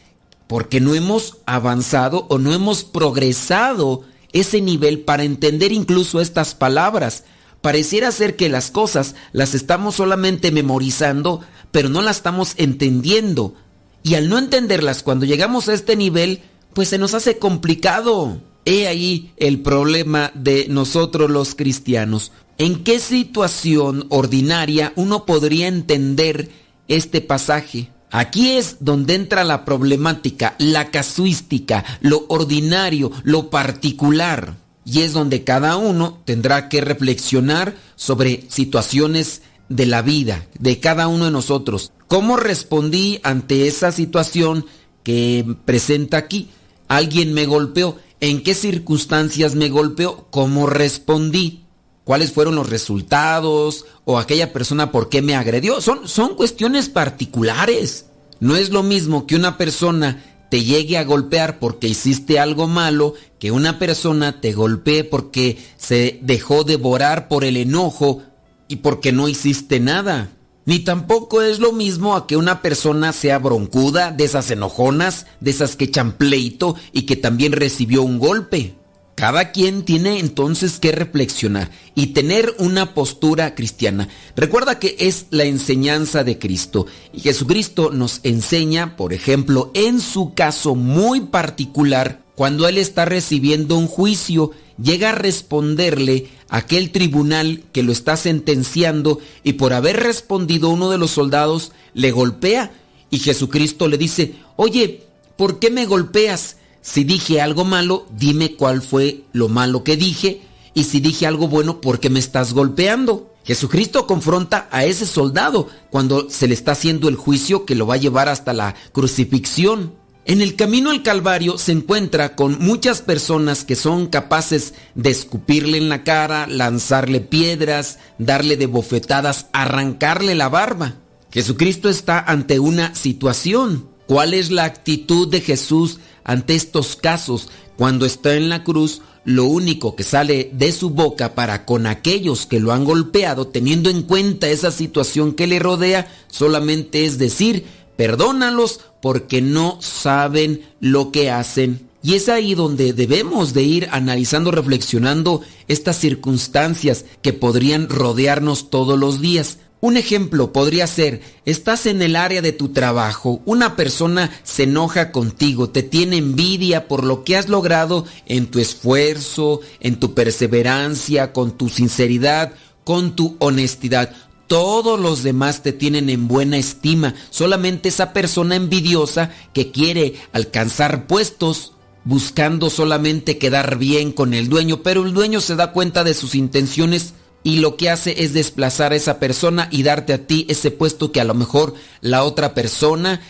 porque 0.48 0.82
no 0.82 0.96
hemos 0.96 1.38
avanzado 1.46 2.26
o 2.28 2.40
no 2.40 2.56
hemos 2.56 2.84
progresado 2.84 4.02
ese 4.34 4.62
nivel 4.62 5.02
para 5.02 5.26
entender 5.26 5.72
incluso 5.72 6.22
estas 6.22 6.56
palabras. 6.56 7.24
Pareciera 7.66 8.12
ser 8.12 8.36
que 8.36 8.48
las 8.48 8.70
cosas 8.70 9.16
las 9.32 9.56
estamos 9.56 9.96
solamente 9.96 10.52
memorizando, 10.52 11.42
pero 11.72 11.90
no 11.90 12.04
las 12.04 12.18
estamos 12.18 12.54
entendiendo. 12.58 13.56
Y 14.04 14.14
al 14.14 14.30
no 14.30 14.38
entenderlas 14.38 15.02
cuando 15.02 15.26
llegamos 15.26 15.68
a 15.68 15.74
este 15.74 15.96
nivel, 15.96 16.44
pues 16.76 16.90
se 16.90 17.00
nos 17.00 17.16
hace 17.16 17.40
complicado. 17.40 18.40
He 18.66 18.88
ahí 18.88 19.34
el 19.38 19.64
problema 19.64 20.32
de 20.36 20.68
nosotros 20.70 21.32
los 21.32 21.56
cristianos. 21.56 22.32
¿En 22.60 22.84
qué 22.84 23.00
situación 23.00 24.06
ordinaria 24.10 24.94
uno 24.96 25.26
podría 25.26 25.68
entender 25.68 26.52
este 26.88 27.20
pasaje? 27.20 27.90
Aquí 28.12 28.52
es 28.52 28.78
donde 28.82 29.16
entra 29.16 29.44
la 29.44 29.66
problemática, 29.66 30.54
la 30.60 30.92
casuística, 30.92 31.84
lo 32.02 32.26
ordinario, 32.28 33.12
lo 33.24 33.50
particular. 33.50 34.65
Y 34.86 35.02
es 35.02 35.14
donde 35.14 35.44
cada 35.44 35.78
uno 35.78 36.22
tendrá 36.26 36.70
que 36.70 36.80
reflexionar 36.80 37.76
sobre 37.96 38.46
situaciones 38.50 39.42
de 39.68 39.88
la 39.88 40.04
vida, 40.04 40.48
de 40.60 40.80
cada 40.80 41.08
uno 41.08 41.26
de 41.26 41.32
nosotros. 41.32 41.92
¿Cómo 42.08 42.38
respondí 42.38 43.20
ante 43.24 43.68
esa 43.68 43.92
situación 43.92 44.66
que 45.04 45.56
presenta 45.66 46.18
aquí? 46.18 46.50
alguien 46.88 47.34
me 47.34 47.46
golpeó, 47.46 47.98
en 48.22 48.44
qué 48.44 48.54
circunstancias 48.54 49.56
me 49.56 49.70
golpeó, 49.70 50.28
cómo 50.30 50.68
respondí, 50.68 51.66
cuáles 52.04 52.32
fueron 52.32 52.56
los 52.56 52.70
resultados 52.70 53.86
o 54.06 54.18
aquella 54.18 54.54
persona 54.54 54.92
por 54.92 55.10
qué 55.10 55.22
me 55.22 55.36
agredió. 55.36 55.82
Son, 55.82 56.08
son 56.08 56.36
cuestiones 56.36 56.90
particulares. 56.90 58.06
No 58.40 58.56
es 58.56 58.70
lo 58.70 58.84
mismo 58.84 59.28
que 59.28 59.36
una 59.36 59.58
persona 59.58 60.24
te 60.50 60.64
llegue 60.64 60.98
a 60.98 61.04
golpear 61.04 61.60
porque 61.60 61.88
hiciste 61.88 62.40
algo 62.40 62.68
malo, 62.68 63.14
que 63.40 63.52
una 63.52 63.80
persona 63.80 64.42
te 64.42 64.54
golpee 64.54 65.04
porque 65.04 65.58
se 65.78 66.20
dejó 66.22 66.64
devorar 66.64 67.28
por 67.28 67.44
el 67.44 67.58
enojo 67.58 68.22
y 68.68 68.78
porque 68.78 69.12
no 69.12 69.28
hiciste 69.28 69.80
nada. 69.80 70.32
Ni 70.66 70.80
tampoco 70.80 71.44
es 71.44 71.60
lo 71.60 71.74
mismo 71.74 72.16
a 72.16 72.26
que 72.26 72.38
una 72.38 72.62
persona 72.62 73.14
sea 73.14 73.38
broncuda, 73.38 74.12
de 74.12 74.24
esas 74.24 74.50
enojonas, 74.50 75.28
de 75.40 75.52
esas 75.52 75.76
que 75.76 75.86
echan 75.86 76.14
pleito 76.14 76.76
y 76.92 77.04
que 77.04 77.16
también 77.16 77.52
recibió 77.52 78.02
un 78.02 78.18
golpe. 78.18 78.76
Cada 79.16 79.54
quien 79.54 79.84
tiene 79.84 80.20
entonces 80.20 80.78
que 80.78 80.92
reflexionar 80.92 81.72
y 81.96 82.08
tener 82.08 82.54
una 82.60 82.94
postura 82.94 83.56
cristiana. 83.56 84.10
Recuerda 84.36 84.78
que 84.78 84.98
es 85.00 85.28
la 85.30 85.46
enseñanza 85.46 86.26
de 86.26 86.38
Cristo 86.38 86.86
y 87.14 87.22
Jesucristo 87.22 87.92
nos 87.92 88.20
enseña, 88.24 88.98
por 88.98 89.14
ejemplo, 89.14 89.72
en 89.74 90.02
su 90.02 90.34
caso 90.34 90.76
muy 90.76 91.22
particular, 91.22 92.24
cuando 92.36 92.68
Él 92.68 92.78
está 92.78 93.06
recibiendo 93.06 93.78
un 93.78 93.88
juicio, 93.88 94.52
llega 94.78 95.12
a 95.12 95.16
responderle 95.16 96.28
a 96.50 96.58
aquel 96.58 96.92
tribunal 96.92 97.64
que 97.72 97.84
lo 97.84 97.94
está 97.94 98.18
sentenciando 98.18 99.20
y 99.44 99.54
por 99.54 99.72
haber 99.72 99.96
respondido 99.96 100.70
uno 100.70 100.92
de 100.92 100.98
los 100.98 101.12
soldados 101.12 101.72
le 101.94 102.12
golpea 102.12 102.74
y 103.10 103.20
Jesucristo 103.20 103.88
le 103.88 103.98
dice, 103.98 104.36
oye, 104.58 105.04
¿por 105.38 105.60
qué 105.60 105.72
me 105.72 105.86
golpeas? 105.86 106.58
Si 106.86 107.04
dije 107.04 107.42
algo 107.42 107.66
malo, 107.66 108.06
dime 108.16 108.56
cuál 108.56 108.84
fue 108.84 109.24
lo 109.34 109.50
malo 109.50 109.84
que 109.84 109.98
dije. 109.98 110.44
Y 110.76 110.84
si 110.84 111.00
dije 111.00 111.26
algo 111.26 111.48
bueno, 111.48 111.82
¿por 111.82 112.00
qué 112.00 112.12
me 112.12 112.20
estás 112.20 112.54
golpeando? 112.54 113.34
Jesucristo 113.44 114.06
confronta 114.06 114.70
a 114.70 114.86
ese 114.86 115.08
soldado 115.08 115.68
cuando 115.90 116.30
se 116.30 116.48
le 116.48 116.54
está 116.54 116.74
haciendo 116.74 117.10
el 117.10 117.16
juicio 117.16 117.66
que 117.66 117.74
lo 117.74 117.88
va 117.88 117.96
a 117.96 117.98
llevar 117.98 118.30
hasta 118.30 118.54
la 118.54 118.76
crucifixión. 118.92 119.96
En 120.26 120.44
el 120.44 120.56
camino 120.56 120.92
al 120.92 121.02
Calvario 121.02 121.58
se 121.58 121.72
encuentra 121.72 122.36
con 122.36 122.60
muchas 122.60 123.02
personas 123.02 123.66
que 123.66 123.76
son 123.76 124.06
capaces 124.06 124.76
de 124.94 125.10
escupirle 125.10 125.80
en 125.80 125.90
la 125.90 126.04
cara, 126.04 126.46
lanzarle 126.46 127.20
piedras, 127.20 127.98
darle 128.20 128.58
de 128.58 128.68
bofetadas, 128.68 129.48
arrancarle 129.54 130.36
la 130.36 130.50
barba. 130.50 130.94
Jesucristo 131.32 131.90
está 131.90 132.20
ante 132.20 132.60
una 132.60 132.94
situación. 132.94 133.90
¿Cuál 134.06 134.36
es 134.36 134.52
la 134.52 134.66
actitud 134.66 135.28
de 135.28 135.42
Jesús 135.42 136.00
ante 136.26 136.56
estos 136.56 136.98
casos? 136.98 137.48
Cuando 137.78 138.06
está 138.06 138.36
en 138.36 138.50
la 138.50 138.66
cruz, 138.66 139.02
lo 139.24 139.46
único 139.46 139.96
que 139.96 140.04
sale 140.04 140.52
de 140.54 140.72
su 140.72 140.90
boca 140.90 141.34
para 141.34 141.66
con 141.66 141.88
aquellos 141.88 142.46
que 142.46 142.60
lo 142.60 142.74
han 142.74 142.84
golpeado, 142.84 143.48
teniendo 143.48 143.90
en 143.90 144.04
cuenta 144.04 144.50
esa 144.50 144.72
situación 144.72 145.34
que 145.34 145.48
le 145.48 145.60
rodea, 145.60 146.12
solamente 146.28 147.06
es 147.06 147.18
decir, 147.18 147.66
perdónalos 147.96 148.82
porque 149.02 149.42
no 149.42 149.80
saben 149.82 150.62
lo 150.80 151.12
que 151.12 151.32
hacen. 151.32 151.88
Y 152.04 152.14
es 152.14 152.30
ahí 152.30 152.54
donde 152.54 152.94
debemos 152.94 153.54
de 153.54 153.64
ir 153.64 153.88
analizando, 153.92 154.52
reflexionando 154.52 155.42
estas 155.68 155.98
circunstancias 155.98 157.06
que 157.24 157.34
podrían 157.34 157.90
rodearnos 157.90 158.70
todos 158.70 159.00
los 159.00 159.22
días. 159.22 159.58
Un 159.86 159.98
ejemplo 159.98 160.52
podría 160.52 160.88
ser, 160.88 161.22
estás 161.46 161.86
en 161.86 162.02
el 162.02 162.16
área 162.16 162.42
de 162.42 162.54
tu 162.54 162.70
trabajo, 162.70 163.44
una 163.46 163.76
persona 163.76 164.32
se 164.42 164.64
enoja 164.64 165.12
contigo, 165.12 165.70
te 165.70 165.84
tiene 165.84 166.18
envidia 166.18 166.88
por 166.88 167.04
lo 167.04 167.24
que 167.24 167.38
has 167.38 167.50
logrado 167.50 168.04
en 168.26 168.48
tu 168.48 168.58
esfuerzo, 168.58 169.62
en 169.82 170.00
tu 170.00 170.16
perseverancia, 170.16 171.34
con 171.34 171.56
tu 171.56 171.70
sinceridad, 171.70 172.54
con 172.84 173.16
tu 173.16 173.36
honestidad. 173.38 174.10
Todos 174.48 175.00
los 175.00 175.22
demás 175.22 175.62
te 175.62 175.72
tienen 175.72 176.10
en 176.10 176.28
buena 176.28 176.58
estima, 176.58 177.14
solamente 177.30 177.90
esa 177.90 178.12
persona 178.12 178.56
envidiosa 178.56 179.30
que 179.54 179.70
quiere 179.70 180.16
alcanzar 180.34 181.06
puestos 181.06 181.74
buscando 182.06 182.72
solamente 182.72 183.38
quedar 183.38 183.78
bien 183.78 184.12
con 184.12 184.34
el 184.34 184.50
dueño, 184.50 184.82
pero 184.82 185.06
el 185.06 185.14
dueño 185.14 185.42
se 185.42 185.56
da 185.56 185.72
cuenta 185.72 186.04
de 186.04 186.16
sus 186.16 186.34
intenciones 186.34 187.14
y 187.46 187.60
lo 187.60 187.78
que 187.78 187.92
hace 187.92 188.24
es 188.24 188.34
desplazar 188.34 188.92
a 188.92 188.96
esa 188.96 189.20
persona 189.20 189.70
y 189.72 189.84
darte 189.84 190.14
a 190.14 190.26
ti 190.26 190.48
ese 190.50 190.72
puesto 190.72 191.12
que 191.12 191.22
a 191.22 191.24
lo 191.24 191.36
mejor 191.36 191.76
la 192.02 192.24
otra 192.24 192.56
persona 192.56 193.22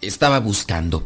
estaba 0.00 0.38
buscando. 0.38 1.04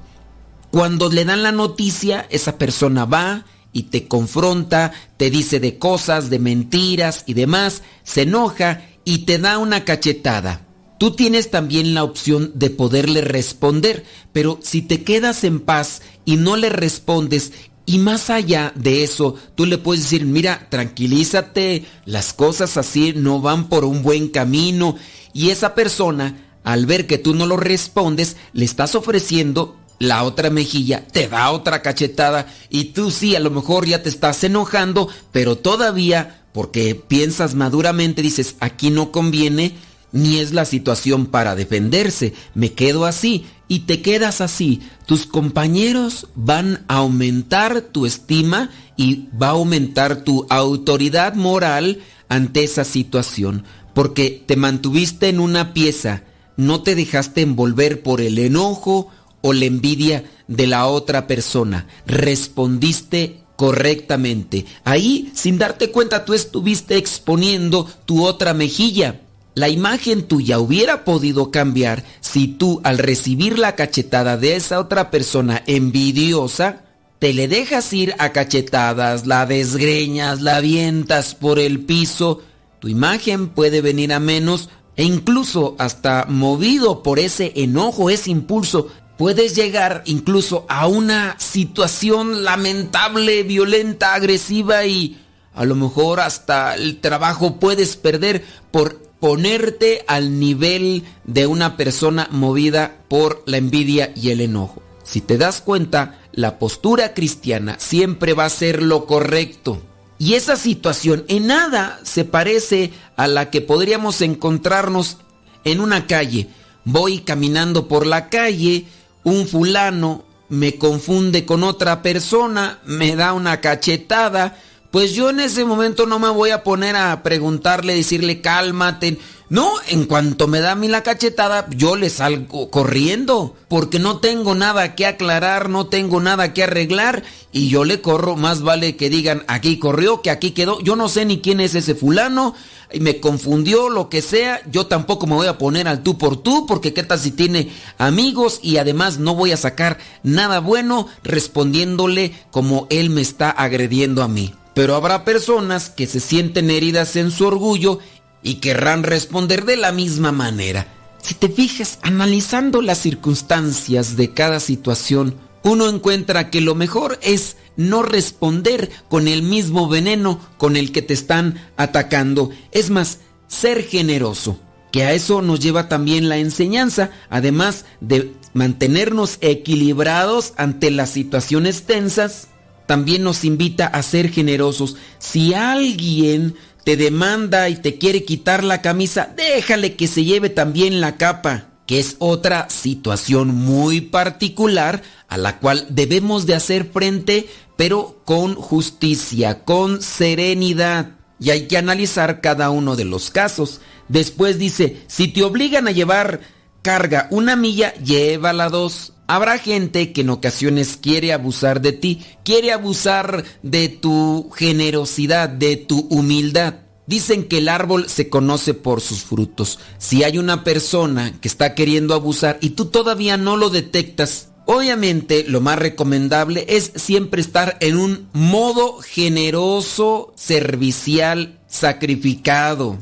Cuando 0.70 1.08
le 1.08 1.24
dan 1.24 1.42
la 1.42 1.50
noticia, 1.50 2.26
esa 2.28 2.58
persona 2.58 3.06
va 3.06 3.46
y 3.72 3.84
te 3.84 4.06
confronta, 4.06 4.92
te 5.16 5.30
dice 5.30 5.60
de 5.60 5.78
cosas, 5.78 6.28
de 6.28 6.40
mentiras 6.40 7.24
y 7.24 7.32
demás, 7.32 7.82
se 8.02 8.22
enoja 8.22 8.82
y 9.02 9.20
te 9.20 9.38
da 9.38 9.56
una 9.56 9.86
cachetada. 9.86 10.66
Tú 10.98 11.12
tienes 11.12 11.50
también 11.50 11.94
la 11.94 12.04
opción 12.04 12.52
de 12.54 12.68
poderle 12.68 13.22
responder, 13.22 14.04
pero 14.34 14.60
si 14.62 14.82
te 14.82 15.04
quedas 15.04 15.42
en 15.42 15.60
paz 15.60 16.02
y 16.26 16.36
no 16.36 16.54
le 16.56 16.68
respondes 16.68 17.52
y 17.88 17.96
más 17.96 18.28
allá 18.28 18.70
de 18.74 19.02
eso, 19.02 19.36
tú 19.54 19.64
le 19.64 19.78
puedes 19.78 20.02
decir, 20.02 20.26
mira, 20.26 20.66
tranquilízate, 20.68 21.86
las 22.04 22.34
cosas 22.34 22.76
así 22.76 23.14
no 23.16 23.40
van 23.40 23.70
por 23.70 23.86
un 23.86 24.02
buen 24.02 24.28
camino. 24.28 24.96
Y 25.32 25.48
esa 25.48 25.74
persona, 25.74 26.50
al 26.64 26.84
ver 26.84 27.06
que 27.06 27.16
tú 27.16 27.32
no 27.32 27.46
lo 27.46 27.56
respondes, 27.56 28.36
le 28.52 28.66
estás 28.66 28.94
ofreciendo 28.94 29.78
la 29.98 30.24
otra 30.24 30.50
mejilla, 30.50 31.06
te 31.06 31.28
da 31.28 31.50
otra 31.50 31.80
cachetada 31.80 32.46
y 32.68 32.92
tú 32.92 33.10
sí, 33.10 33.34
a 33.34 33.40
lo 33.40 33.50
mejor 33.50 33.86
ya 33.86 34.02
te 34.02 34.10
estás 34.10 34.44
enojando, 34.44 35.08
pero 35.32 35.56
todavía, 35.56 36.44
porque 36.52 36.94
piensas 36.94 37.54
maduramente, 37.54 38.20
dices, 38.20 38.56
aquí 38.60 38.90
no 38.90 39.12
conviene, 39.12 39.78
ni 40.12 40.38
es 40.38 40.52
la 40.52 40.64
situación 40.64 41.26
para 41.26 41.54
defenderse, 41.54 42.34
me 42.54 42.72
quedo 42.72 43.04
así 43.04 43.46
y 43.68 43.80
te 43.80 44.00
quedas 44.00 44.40
así, 44.40 44.80
tus 45.06 45.26
compañeros 45.26 46.28
van 46.34 46.84
a 46.88 46.96
aumentar 46.96 47.82
tu 47.82 48.06
estima 48.06 48.70
y 48.96 49.28
va 49.40 49.48
a 49.48 49.50
aumentar 49.50 50.24
tu 50.24 50.46
autoridad 50.48 51.34
moral 51.34 52.00
ante 52.28 52.64
esa 52.64 52.84
situación, 52.84 53.64
porque 53.94 54.42
te 54.46 54.56
mantuviste 54.56 55.28
en 55.28 55.40
una 55.40 55.74
pieza, 55.74 56.24
no 56.56 56.82
te 56.82 56.94
dejaste 56.94 57.42
envolver 57.42 58.02
por 58.02 58.20
el 58.20 58.38
enojo 58.38 59.08
o 59.42 59.52
la 59.52 59.66
envidia 59.66 60.24
de 60.48 60.66
la 60.66 60.86
otra 60.86 61.26
persona, 61.26 61.86
respondiste 62.06 63.42
correctamente. 63.56 64.64
Ahí, 64.84 65.30
sin 65.34 65.58
darte 65.58 65.90
cuenta, 65.90 66.24
tú 66.24 66.32
estuviste 66.32 66.96
exponiendo 66.96 67.88
tu 68.06 68.24
otra 68.24 68.54
mejilla 68.54 69.20
la 69.58 69.68
imagen 69.68 70.22
tuya 70.22 70.60
hubiera 70.60 71.04
podido 71.04 71.50
cambiar 71.50 72.04
si 72.20 72.46
tú 72.46 72.80
al 72.84 72.96
recibir 72.96 73.58
la 73.58 73.74
cachetada 73.74 74.36
de 74.36 74.54
esa 74.54 74.78
otra 74.78 75.10
persona 75.10 75.64
envidiosa, 75.66 76.84
te 77.18 77.32
le 77.32 77.48
dejas 77.48 77.92
ir 77.92 78.14
a 78.20 78.30
cachetadas, 78.30 79.26
la 79.26 79.46
desgreñas, 79.46 80.42
la 80.42 80.58
avientas 80.58 81.34
por 81.34 81.58
el 81.58 81.80
piso, 81.80 82.40
tu 82.78 82.86
imagen 82.86 83.48
puede 83.48 83.80
venir 83.80 84.12
a 84.12 84.20
menos 84.20 84.68
e 84.94 85.02
incluso 85.02 85.74
hasta 85.78 86.26
movido 86.28 87.02
por 87.02 87.18
ese 87.18 87.52
enojo, 87.56 88.10
ese 88.10 88.30
impulso, 88.30 88.86
puedes 89.16 89.56
llegar 89.56 90.04
incluso 90.06 90.66
a 90.68 90.86
una 90.86 91.34
situación 91.40 92.44
lamentable, 92.44 93.42
violenta, 93.42 94.14
agresiva 94.14 94.86
y 94.86 95.20
a 95.52 95.64
lo 95.64 95.74
mejor 95.74 96.20
hasta 96.20 96.76
el 96.76 97.00
trabajo 97.00 97.56
puedes 97.58 97.96
perder 97.96 98.44
por 98.70 99.07
ponerte 99.20 100.04
al 100.06 100.38
nivel 100.38 101.04
de 101.24 101.46
una 101.46 101.76
persona 101.76 102.28
movida 102.30 102.98
por 103.08 103.42
la 103.46 103.56
envidia 103.56 104.12
y 104.14 104.30
el 104.30 104.40
enojo. 104.40 104.82
Si 105.02 105.20
te 105.20 105.38
das 105.38 105.60
cuenta, 105.60 106.20
la 106.32 106.58
postura 106.58 107.14
cristiana 107.14 107.76
siempre 107.78 108.34
va 108.34 108.44
a 108.44 108.50
ser 108.50 108.82
lo 108.82 109.06
correcto. 109.06 109.82
Y 110.18 110.34
esa 110.34 110.56
situación 110.56 111.24
en 111.28 111.46
nada 111.46 112.00
se 112.02 112.24
parece 112.24 112.92
a 113.16 113.26
la 113.26 113.50
que 113.50 113.60
podríamos 113.60 114.20
encontrarnos 114.20 115.18
en 115.64 115.80
una 115.80 116.06
calle. 116.06 116.48
Voy 116.84 117.20
caminando 117.20 117.88
por 117.88 118.06
la 118.06 118.28
calle, 118.28 118.86
un 119.24 119.46
fulano 119.46 120.24
me 120.48 120.76
confunde 120.76 121.44
con 121.44 121.62
otra 121.62 122.02
persona, 122.02 122.78
me 122.84 123.16
da 123.16 123.32
una 123.32 123.60
cachetada, 123.60 124.58
pues 124.90 125.12
yo 125.12 125.30
en 125.30 125.40
ese 125.40 125.64
momento 125.64 126.06
no 126.06 126.18
me 126.18 126.30
voy 126.30 126.50
a 126.50 126.62
poner 126.62 126.96
a 126.96 127.22
preguntarle, 127.22 127.94
decirle 127.94 128.40
cálmate. 128.40 129.18
No, 129.50 129.72
en 129.88 130.04
cuanto 130.04 130.46
me 130.46 130.60
da 130.60 130.72
a 130.72 130.74
mí 130.74 130.88
la 130.88 131.02
cachetada, 131.02 131.66
yo 131.70 131.96
le 131.96 132.10
salgo 132.10 132.70
corriendo, 132.70 133.56
porque 133.68 133.98
no 133.98 134.18
tengo 134.18 134.54
nada 134.54 134.94
que 134.94 135.06
aclarar, 135.06 135.70
no 135.70 135.86
tengo 135.86 136.20
nada 136.20 136.52
que 136.52 136.64
arreglar, 136.64 137.22
y 137.50 137.70
yo 137.70 137.84
le 137.84 138.02
corro, 138.02 138.36
más 138.36 138.60
vale 138.60 138.96
que 138.96 139.08
digan 139.08 139.44
aquí 139.48 139.78
corrió, 139.78 140.20
que 140.20 140.28
aquí 140.28 140.50
quedó, 140.50 140.80
yo 140.82 140.96
no 140.96 141.08
sé 141.08 141.24
ni 141.24 141.40
quién 141.40 141.60
es 141.60 141.74
ese 141.74 141.94
fulano, 141.94 142.54
y 142.92 143.00
me 143.00 143.20
confundió, 143.20 143.88
lo 143.88 144.10
que 144.10 144.20
sea, 144.20 144.60
yo 144.70 144.86
tampoco 144.86 145.26
me 145.26 145.36
voy 145.36 145.46
a 145.46 145.56
poner 145.56 145.88
al 145.88 146.02
tú 146.02 146.18
por 146.18 146.36
tú, 146.36 146.66
porque 146.66 146.92
qué 146.92 147.02
tal 147.02 147.18
si 147.18 147.30
tiene 147.30 147.70
amigos, 147.96 148.60
y 148.62 148.76
además 148.76 149.18
no 149.18 149.34
voy 149.34 149.52
a 149.52 149.56
sacar 149.56 149.96
nada 150.22 150.60
bueno 150.60 151.08
respondiéndole 151.24 152.34
como 152.50 152.86
él 152.90 153.08
me 153.08 153.22
está 153.22 153.48
agrediendo 153.48 154.22
a 154.22 154.28
mí. 154.28 154.52
Pero 154.78 154.94
habrá 154.94 155.24
personas 155.24 155.90
que 155.90 156.06
se 156.06 156.20
sienten 156.20 156.70
heridas 156.70 157.16
en 157.16 157.32
su 157.32 157.48
orgullo 157.48 157.98
y 158.44 158.60
querrán 158.60 159.02
responder 159.02 159.64
de 159.64 159.76
la 159.76 159.90
misma 159.90 160.30
manera. 160.30 160.86
Si 161.20 161.34
te 161.34 161.48
fijas, 161.48 161.98
analizando 162.02 162.80
las 162.80 162.98
circunstancias 162.98 164.16
de 164.16 164.32
cada 164.34 164.60
situación, 164.60 165.34
uno 165.64 165.88
encuentra 165.88 166.48
que 166.48 166.60
lo 166.60 166.76
mejor 166.76 167.18
es 167.22 167.56
no 167.76 168.04
responder 168.04 168.88
con 169.08 169.26
el 169.26 169.42
mismo 169.42 169.88
veneno 169.88 170.38
con 170.58 170.76
el 170.76 170.92
que 170.92 171.02
te 171.02 171.12
están 171.12 171.60
atacando. 171.76 172.50
Es 172.70 172.88
más, 172.88 173.18
ser 173.48 173.82
generoso, 173.82 174.60
que 174.92 175.02
a 175.02 175.12
eso 175.12 175.42
nos 175.42 175.58
lleva 175.58 175.88
también 175.88 176.28
la 176.28 176.38
enseñanza, 176.38 177.10
además 177.30 177.84
de 178.00 178.32
mantenernos 178.54 179.38
equilibrados 179.40 180.52
ante 180.56 180.92
las 180.92 181.10
situaciones 181.10 181.82
tensas, 181.82 182.46
también 182.88 183.22
nos 183.22 183.44
invita 183.44 183.86
a 183.86 184.02
ser 184.02 184.30
generosos. 184.30 184.96
Si 185.18 185.52
alguien 185.52 186.54
te 186.84 186.96
demanda 186.96 187.68
y 187.68 187.76
te 187.76 187.98
quiere 187.98 188.24
quitar 188.24 188.64
la 188.64 188.80
camisa, 188.80 189.30
déjale 189.36 189.94
que 189.94 190.08
se 190.08 190.24
lleve 190.24 190.48
también 190.48 191.02
la 191.02 191.18
capa, 191.18 191.66
que 191.86 192.00
es 192.00 192.16
otra 192.18 192.70
situación 192.70 193.54
muy 193.54 194.00
particular 194.00 195.02
a 195.28 195.36
la 195.36 195.58
cual 195.58 195.86
debemos 195.90 196.46
de 196.46 196.54
hacer 196.54 196.86
frente, 196.90 197.46
pero 197.76 198.22
con 198.24 198.54
justicia, 198.54 199.64
con 199.66 200.00
serenidad. 200.00 201.10
Y 201.38 201.50
hay 201.50 201.68
que 201.68 201.76
analizar 201.76 202.40
cada 202.40 202.70
uno 202.70 202.96
de 202.96 203.04
los 203.04 203.30
casos. 203.30 203.82
Después 204.08 204.58
dice, 204.58 205.02
si 205.08 205.28
te 205.28 205.42
obligan 205.42 205.88
a 205.88 205.92
llevar 205.92 206.40
carga 206.88 207.28
una 207.30 207.54
milla, 207.54 207.92
llévala 207.96 208.70
dos. 208.70 209.12
Habrá 209.26 209.58
gente 209.58 210.10
que 210.14 210.22
en 210.22 210.30
ocasiones 210.30 210.96
quiere 210.96 211.34
abusar 211.34 211.82
de 211.82 211.92
ti, 211.92 212.24
quiere 212.46 212.72
abusar 212.72 213.44
de 213.62 213.90
tu 213.90 214.48
generosidad, 214.56 215.50
de 215.50 215.76
tu 215.76 216.06
humildad. 216.08 216.76
Dicen 217.06 217.44
que 217.44 217.58
el 217.58 217.68
árbol 217.68 218.08
se 218.08 218.30
conoce 218.30 218.72
por 218.72 219.02
sus 219.02 219.20
frutos. 219.22 219.78
Si 219.98 220.24
hay 220.24 220.38
una 220.38 220.64
persona 220.64 221.38
que 221.42 221.48
está 221.48 221.74
queriendo 221.74 222.14
abusar 222.14 222.56
y 222.62 222.70
tú 222.70 222.86
todavía 222.86 223.36
no 223.36 223.58
lo 223.58 223.68
detectas, 223.68 224.48
obviamente 224.64 225.44
lo 225.46 225.60
más 225.60 225.78
recomendable 225.78 226.64
es 226.70 226.92
siempre 226.94 227.42
estar 227.42 227.76
en 227.80 227.98
un 227.98 228.30
modo 228.32 229.00
generoso, 229.02 230.32
servicial, 230.36 231.58
sacrificado. 231.66 232.96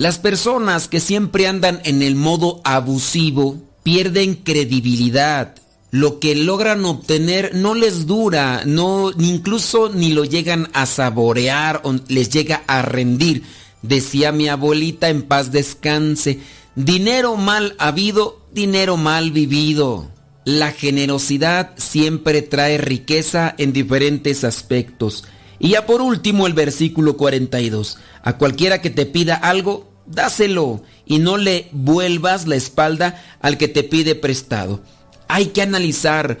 Las 0.00 0.18
personas 0.18 0.88
que 0.88 0.98
siempre 0.98 1.46
andan 1.46 1.82
en 1.84 2.00
el 2.00 2.14
modo 2.14 2.62
abusivo 2.64 3.58
pierden 3.82 4.34
credibilidad. 4.34 5.56
Lo 5.90 6.20
que 6.20 6.34
logran 6.34 6.86
obtener 6.86 7.54
no 7.54 7.74
les 7.74 8.06
dura, 8.06 8.62
no 8.64 9.10
incluso 9.18 9.90
ni 9.90 10.14
lo 10.14 10.24
llegan 10.24 10.70
a 10.72 10.86
saborear 10.86 11.82
o 11.84 11.94
les 12.08 12.30
llega 12.30 12.62
a 12.66 12.80
rendir. 12.80 13.42
Decía 13.82 14.32
mi 14.32 14.48
abuelita 14.48 15.10
en 15.10 15.20
paz 15.20 15.52
descanse, 15.52 16.40
dinero 16.74 17.36
mal 17.36 17.74
habido, 17.78 18.40
dinero 18.54 18.96
mal 18.96 19.32
vivido. 19.32 20.08
La 20.46 20.72
generosidad 20.72 21.72
siempre 21.76 22.40
trae 22.40 22.78
riqueza 22.78 23.54
en 23.58 23.74
diferentes 23.74 24.44
aspectos. 24.44 25.24
Y 25.58 25.72
ya 25.72 25.84
por 25.84 26.00
último 26.00 26.46
el 26.46 26.54
versículo 26.54 27.18
42. 27.18 27.98
A 28.22 28.38
cualquiera 28.38 28.80
que 28.80 28.88
te 28.88 29.04
pida 29.04 29.34
algo, 29.34 29.89
dáselo 30.10 30.82
y 31.06 31.18
no 31.18 31.36
le 31.36 31.68
vuelvas 31.72 32.46
la 32.46 32.56
espalda 32.56 33.22
al 33.40 33.56
que 33.56 33.68
te 33.68 33.82
pide 33.82 34.14
prestado. 34.14 34.80
Hay 35.28 35.46
que 35.46 35.62
analizar 35.62 36.38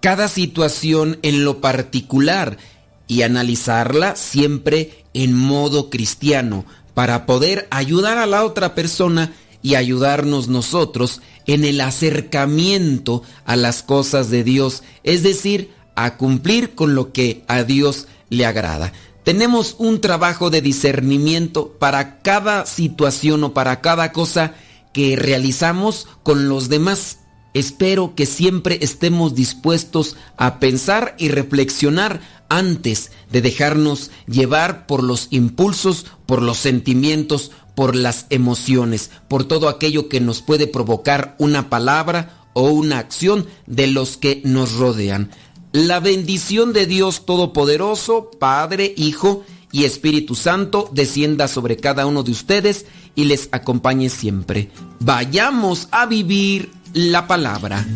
cada 0.00 0.28
situación 0.28 1.18
en 1.22 1.44
lo 1.44 1.60
particular 1.60 2.58
y 3.06 3.22
analizarla 3.22 4.16
siempre 4.16 5.04
en 5.14 5.34
modo 5.34 5.90
cristiano 5.90 6.64
para 6.94 7.26
poder 7.26 7.68
ayudar 7.70 8.18
a 8.18 8.26
la 8.26 8.44
otra 8.44 8.74
persona 8.74 9.32
y 9.62 9.76
ayudarnos 9.76 10.48
nosotros 10.48 11.20
en 11.46 11.64
el 11.64 11.80
acercamiento 11.80 13.22
a 13.44 13.56
las 13.56 13.82
cosas 13.82 14.30
de 14.30 14.44
Dios, 14.44 14.82
es 15.04 15.22
decir, 15.22 15.70
a 15.94 16.16
cumplir 16.16 16.74
con 16.74 16.94
lo 16.94 17.12
que 17.12 17.44
a 17.46 17.62
Dios 17.62 18.08
le 18.28 18.46
agrada. 18.46 18.92
Tenemos 19.24 19.76
un 19.78 20.00
trabajo 20.00 20.50
de 20.50 20.60
discernimiento 20.60 21.76
para 21.78 22.20
cada 22.22 22.66
situación 22.66 23.44
o 23.44 23.54
para 23.54 23.80
cada 23.80 24.12
cosa 24.12 24.54
que 24.92 25.16
realizamos 25.16 26.08
con 26.22 26.48
los 26.48 26.68
demás. 26.68 27.18
Espero 27.54 28.14
que 28.14 28.26
siempre 28.26 28.78
estemos 28.80 29.34
dispuestos 29.34 30.16
a 30.36 30.58
pensar 30.58 31.14
y 31.18 31.28
reflexionar 31.28 32.20
antes 32.48 33.12
de 33.30 33.42
dejarnos 33.42 34.10
llevar 34.26 34.86
por 34.86 35.02
los 35.02 35.28
impulsos, 35.30 36.06
por 36.26 36.42
los 36.42 36.58
sentimientos, 36.58 37.52
por 37.74 37.94
las 37.94 38.26
emociones, 38.30 39.10
por 39.28 39.44
todo 39.44 39.68
aquello 39.68 40.08
que 40.08 40.20
nos 40.20 40.42
puede 40.42 40.66
provocar 40.66 41.36
una 41.38 41.70
palabra 41.70 42.42
o 42.54 42.70
una 42.70 42.98
acción 42.98 43.46
de 43.66 43.86
los 43.86 44.16
que 44.16 44.42
nos 44.44 44.72
rodean. 44.74 45.30
La 45.72 46.00
bendición 46.00 46.74
de 46.74 46.84
Dios 46.84 47.24
Todopoderoso, 47.24 48.30
Padre, 48.38 48.92
Hijo 48.94 49.42
y 49.70 49.84
Espíritu 49.84 50.34
Santo, 50.34 50.90
descienda 50.92 51.48
sobre 51.48 51.78
cada 51.78 52.04
uno 52.04 52.22
de 52.22 52.30
ustedes 52.30 52.84
y 53.14 53.24
les 53.24 53.48
acompañe 53.52 54.10
siempre. 54.10 54.70
Vayamos 55.00 55.88
a 55.90 56.04
vivir 56.04 56.70
la 56.92 57.26
palabra. 57.26 57.86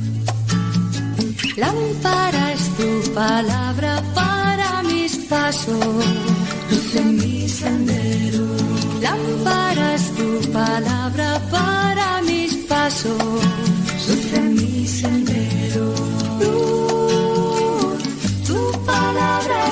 Lámpara 1.56 2.54
es 2.54 2.76
tu 2.78 3.12
palabra 3.12 4.02
para 4.14 4.82
mis 4.82 5.16
pasos, 5.28 6.04
luz 6.70 6.94
en 6.94 7.16
mi 7.16 7.46
sendero. 7.46 8.46
Lámpara 9.02 9.94
es 9.96 10.14
tu 10.14 10.50
palabra 10.50 11.42
para 11.50 12.22
mis 12.22 12.54
pasos, 12.68 13.18
luz 14.08 14.32
en 14.32 14.54
mi 14.54 14.86
sendero. 14.86 15.35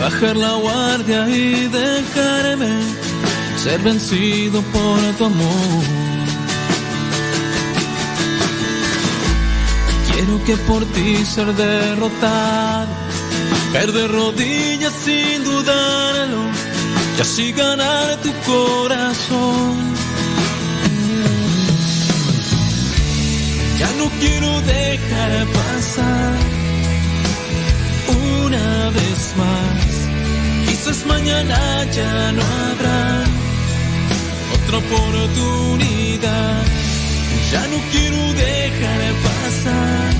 Bajar 0.00 0.36
la 0.36 0.54
guardia 0.54 1.28
y 1.28 1.68
dejarme 1.68 2.82
ser 3.56 3.80
vencido 3.80 4.60
por 4.62 4.98
tu 5.18 5.24
amor. 5.26 5.84
Quiero 10.12 10.44
que 10.44 10.56
por 10.68 10.84
ti 10.86 11.24
ser 11.24 11.54
derrotado, 11.54 12.88
caer 13.72 13.92
de 13.92 14.08
rodillas 14.08 14.94
sin 15.04 15.44
dudarlo, 15.44 16.42
y 17.16 17.20
así 17.20 17.52
ganar 17.52 18.16
tu 18.22 18.32
corazón. 18.50 19.76
Ya 23.78 23.90
no 23.98 24.10
quiero 24.20 24.60
dejar 24.60 25.46
pasar 25.46 26.39
una 28.90 29.00
vez 29.00 29.34
más. 29.36 29.92
Quizás 30.68 31.06
mañana 31.06 31.84
ya 31.92 32.32
no 32.32 32.42
habrá 32.42 33.24
otra 34.54 34.78
oportunidad. 34.78 36.64
Ya 37.52 37.62
no 37.72 37.78
quiero 37.92 38.32
dejar 38.34 39.00
pasar 39.26 40.14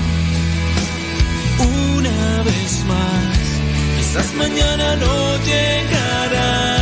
una 1.59 2.43
vez 2.43 2.83
más. 2.87 3.39
Quizás 3.97 4.33
mañana 4.35 4.95
no 4.95 5.37
llegará. 5.45 6.81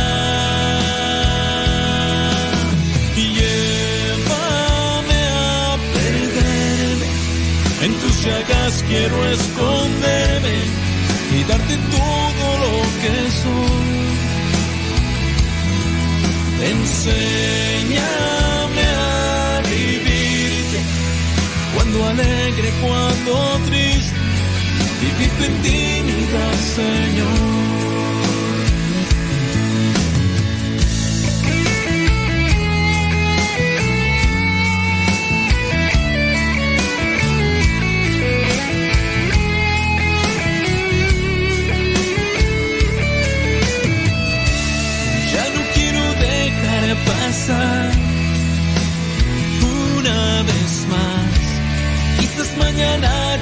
En 7.82 7.94
tus 7.94 8.24
llagas 8.24 8.84
quiero 8.86 9.24
esconderme 9.30 10.79
darte 11.50 11.76
todo 11.98 12.46
lo 12.64 12.74
que 13.02 13.14
soy. 13.42 14.00
Enséñame 16.72 18.04
a 18.84 19.62
vivirte, 19.72 20.78
cuando 21.74 21.96
alegre, 22.12 22.68
cuando 22.82 23.32
triste, 23.68 24.18
vivir 25.02 25.30
tu 25.38 25.44
intimidad, 25.52 26.54
Señor. 26.76 27.59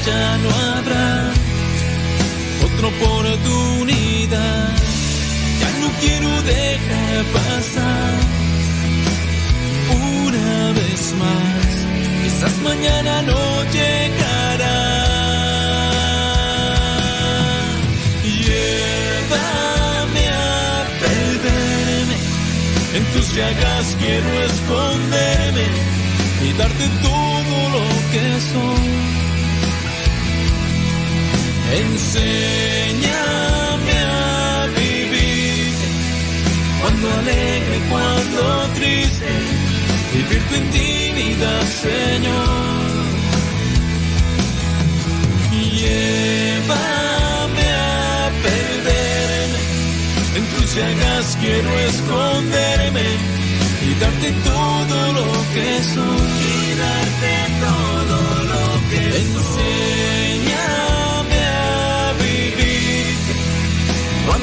Ya 0.08 0.38
no 0.44 0.50
habrá 0.50 1.08
otra 2.66 2.86
oportunidad. 2.94 4.68
Ya 5.60 5.70
no 5.82 5.88
quiero 6.02 6.30
dejar 6.54 7.16
pasar 7.38 8.14
una 10.06 10.72
vez 10.80 11.02
más. 11.22 11.70
Quizás 12.22 12.54
mañana 12.70 13.12
no 13.30 13.42
llegará. 13.76 14.80
Llévame 18.46 20.24
a 20.28 20.86
perderme. 21.02 22.18
En 22.96 23.04
tus 23.12 23.26
llagas 23.36 23.86
quiero 24.00 24.30
esconderme 24.50 25.66
y 26.46 26.52
darte 26.60 26.86
todo 27.08 27.56
lo 27.74 27.84
que 28.12 28.24
soy. 28.52 29.27
Enséñame 31.70 33.18
a 34.04 34.66
vivir 34.74 35.74
cuando 36.80 37.12
alegre, 37.12 37.78
cuando 37.90 38.68
triste, 38.74 39.32
vivir 40.14 40.42
tu 40.48 40.54
intimidad, 40.56 41.62
Señor. 41.82 42.88
Llévame 45.78 47.66
a 47.72 48.30
perderme, 48.42 49.60
en 50.36 50.44
tus 50.46 50.74
llagas 50.74 51.26
quiero 51.40 51.78
esconderme 51.80 53.08
y 53.86 53.94
darte 54.00 54.28
todo 54.44 55.12
lo 55.12 55.28
que 55.54 55.68
soy. 55.94 56.28
Y 56.48 56.74
darte 56.82 57.32
todo 57.60 58.16
lo 58.52 58.62
que 58.90 59.02
Enséñame 59.18 59.97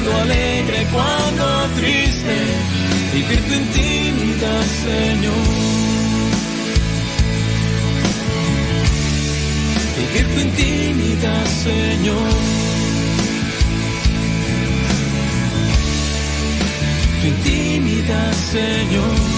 cuando 0.06 0.22
alegre, 0.22 0.86
cuando 0.92 1.44
triste, 1.76 2.36
vivir 3.12 3.40
tu 3.46 3.54
intimidad, 3.54 4.62
Señor. 4.84 5.34
Vivir 9.98 10.26
tu 10.34 10.40
intimidad, 10.40 11.46
Señor. 11.46 12.30
Tu 17.20 17.26
intimidad, 17.26 18.32
Señor. 18.52 19.35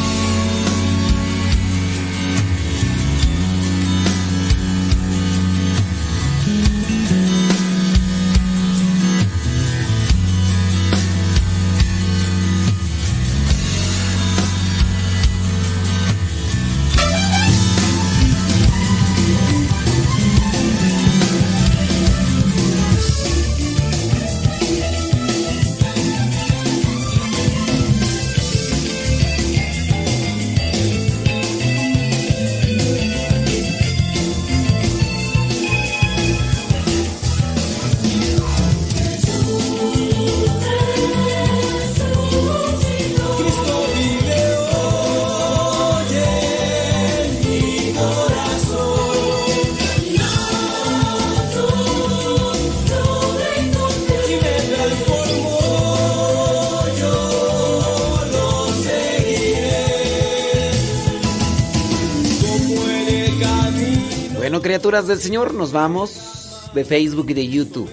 Criaturas 64.89 65.07
del 65.07 65.21
Señor, 65.21 65.53
nos 65.53 65.71
vamos 65.71 66.71
de 66.73 66.83
Facebook 66.83 67.27
y 67.29 67.35
de 67.35 67.47
YouTube. 67.47 67.91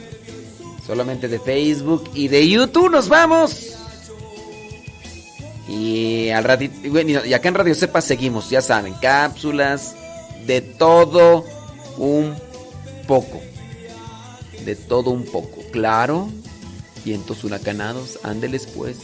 Solamente 0.88 1.28
de 1.28 1.40
Facebook 1.40 2.10
y 2.14 2.30
de 2.30 2.48
YouTube 2.48 2.90
nos 2.90 3.10
vamos. 3.10 3.74
Y 5.68 6.30
al 6.30 6.46
ratito, 6.46 6.74
y 7.02 7.34
acá 7.34 7.50
en 7.50 7.56
Radio 7.56 7.76
Cepa 7.76 8.00
seguimos, 8.00 8.50
ya 8.50 8.62
saben, 8.62 8.94
cápsulas 9.02 9.94
de 10.46 10.62
todo 10.62 11.44
un 11.98 12.34
poco. 13.08 13.42
De 14.64 14.78
todo 14.78 15.10
un 15.10 15.26
poco, 15.26 15.64
claro. 15.74 16.30
Vientos 17.04 17.44
huracanados, 17.44 18.20
ándeles 18.24 18.68
pues. 18.68 19.00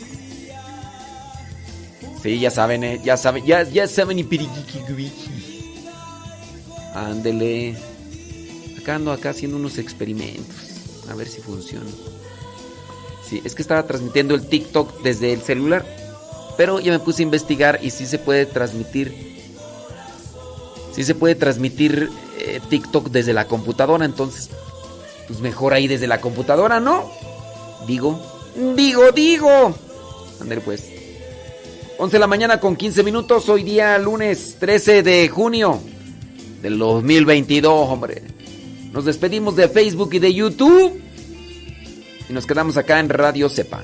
Sí, 2.23 2.39
ya 2.39 2.51
saben, 2.51 2.85
eh, 2.85 3.01
ya 3.03 3.17
saben, 3.17 3.45
ya, 3.45 3.63
ya 3.63 3.85
saben 3.85 4.17
y. 4.17 4.23
Ándele. 6.93 7.75
Acá 8.79 8.95
ando 8.95 9.11
acá 9.11 9.29
haciendo 9.29 9.57
unos 9.57 9.77
experimentos. 9.77 10.55
A 11.09 11.15
ver 11.15 11.27
si 11.27 11.41
funciona. 11.41 11.89
Sí, 13.27 13.41
es 13.43 13.55
que 13.55 13.61
estaba 13.61 13.83
transmitiendo 13.83 14.35
el 14.35 14.47
TikTok 14.47 15.01
desde 15.01 15.33
el 15.33 15.41
celular. 15.41 15.85
Pero 16.57 16.79
ya 16.79 16.91
me 16.91 16.99
puse 16.99 17.21
a 17.21 17.25
investigar 17.25 17.79
y 17.81 17.91
sí 17.91 18.05
se 18.05 18.19
puede 18.19 18.45
transmitir. 18.45 19.13
Sí 20.93 21.03
se 21.03 21.15
puede 21.15 21.35
transmitir 21.35 22.09
eh, 22.39 22.59
TikTok 22.69 23.09
desde 23.09 23.33
la 23.33 23.45
computadora. 23.45 24.03
Entonces, 24.03 24.49
pues 25.27 25.39
mejor 25.39 25.73
ahí 25.73 25.87
desde 25.87 26.07
la 26.07 26.19
computadora, 26.19 26.79
¿no? 26.79 27.09
Digo, 27.87 28.19
digo, 28.75 29.11
digo. 29.11 29.73
André 30.41 30.59
pues. 30.59 30.83
11 31.97 32.15
de 32.15 32.19
la 32.19 32.27
mañana 32.27 32.59
con 32.59 32.75
15 32.75 33.03
minutos. 33.03 33.47
Hoy 33.47 33.63
día 33.63 33.97
lunes 33.97 34.57
13 34.59 35.03
de 35.03 35.29
junio 35.29 35.79
del 36.61 36.77
2022, 36.77 37.89
hombre. 37.89 38.21
Nos 38.91 39.05
despedimos 39.05 39.55
de 39.55 39.67
Facebook 39.67 40.13
y 40.13 40.19
de 40.19 40.33
YouTube. 40.33 41.01
Y 42.29 42.33
nos 42.33 42.45
quedamos 42.45 42.77
acá 42.77 42.99
en 42.99 43.09
Radio 43.09 43.49
Cepa. 43.49 43.83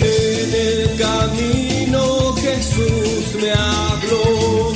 En 0.00 0.54
el 0.54 0.96
camino 0.96 2.32
Jesús 2.34 3.40
me 3.40 3.50
habló, 3.50 4.72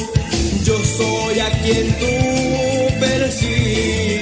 yo 0.64 0.78
soy 0.84 1.38
a 1.38 1.50
quien 1.62 1.88
tú 1.98 3.00
persigues. 3.00 4.22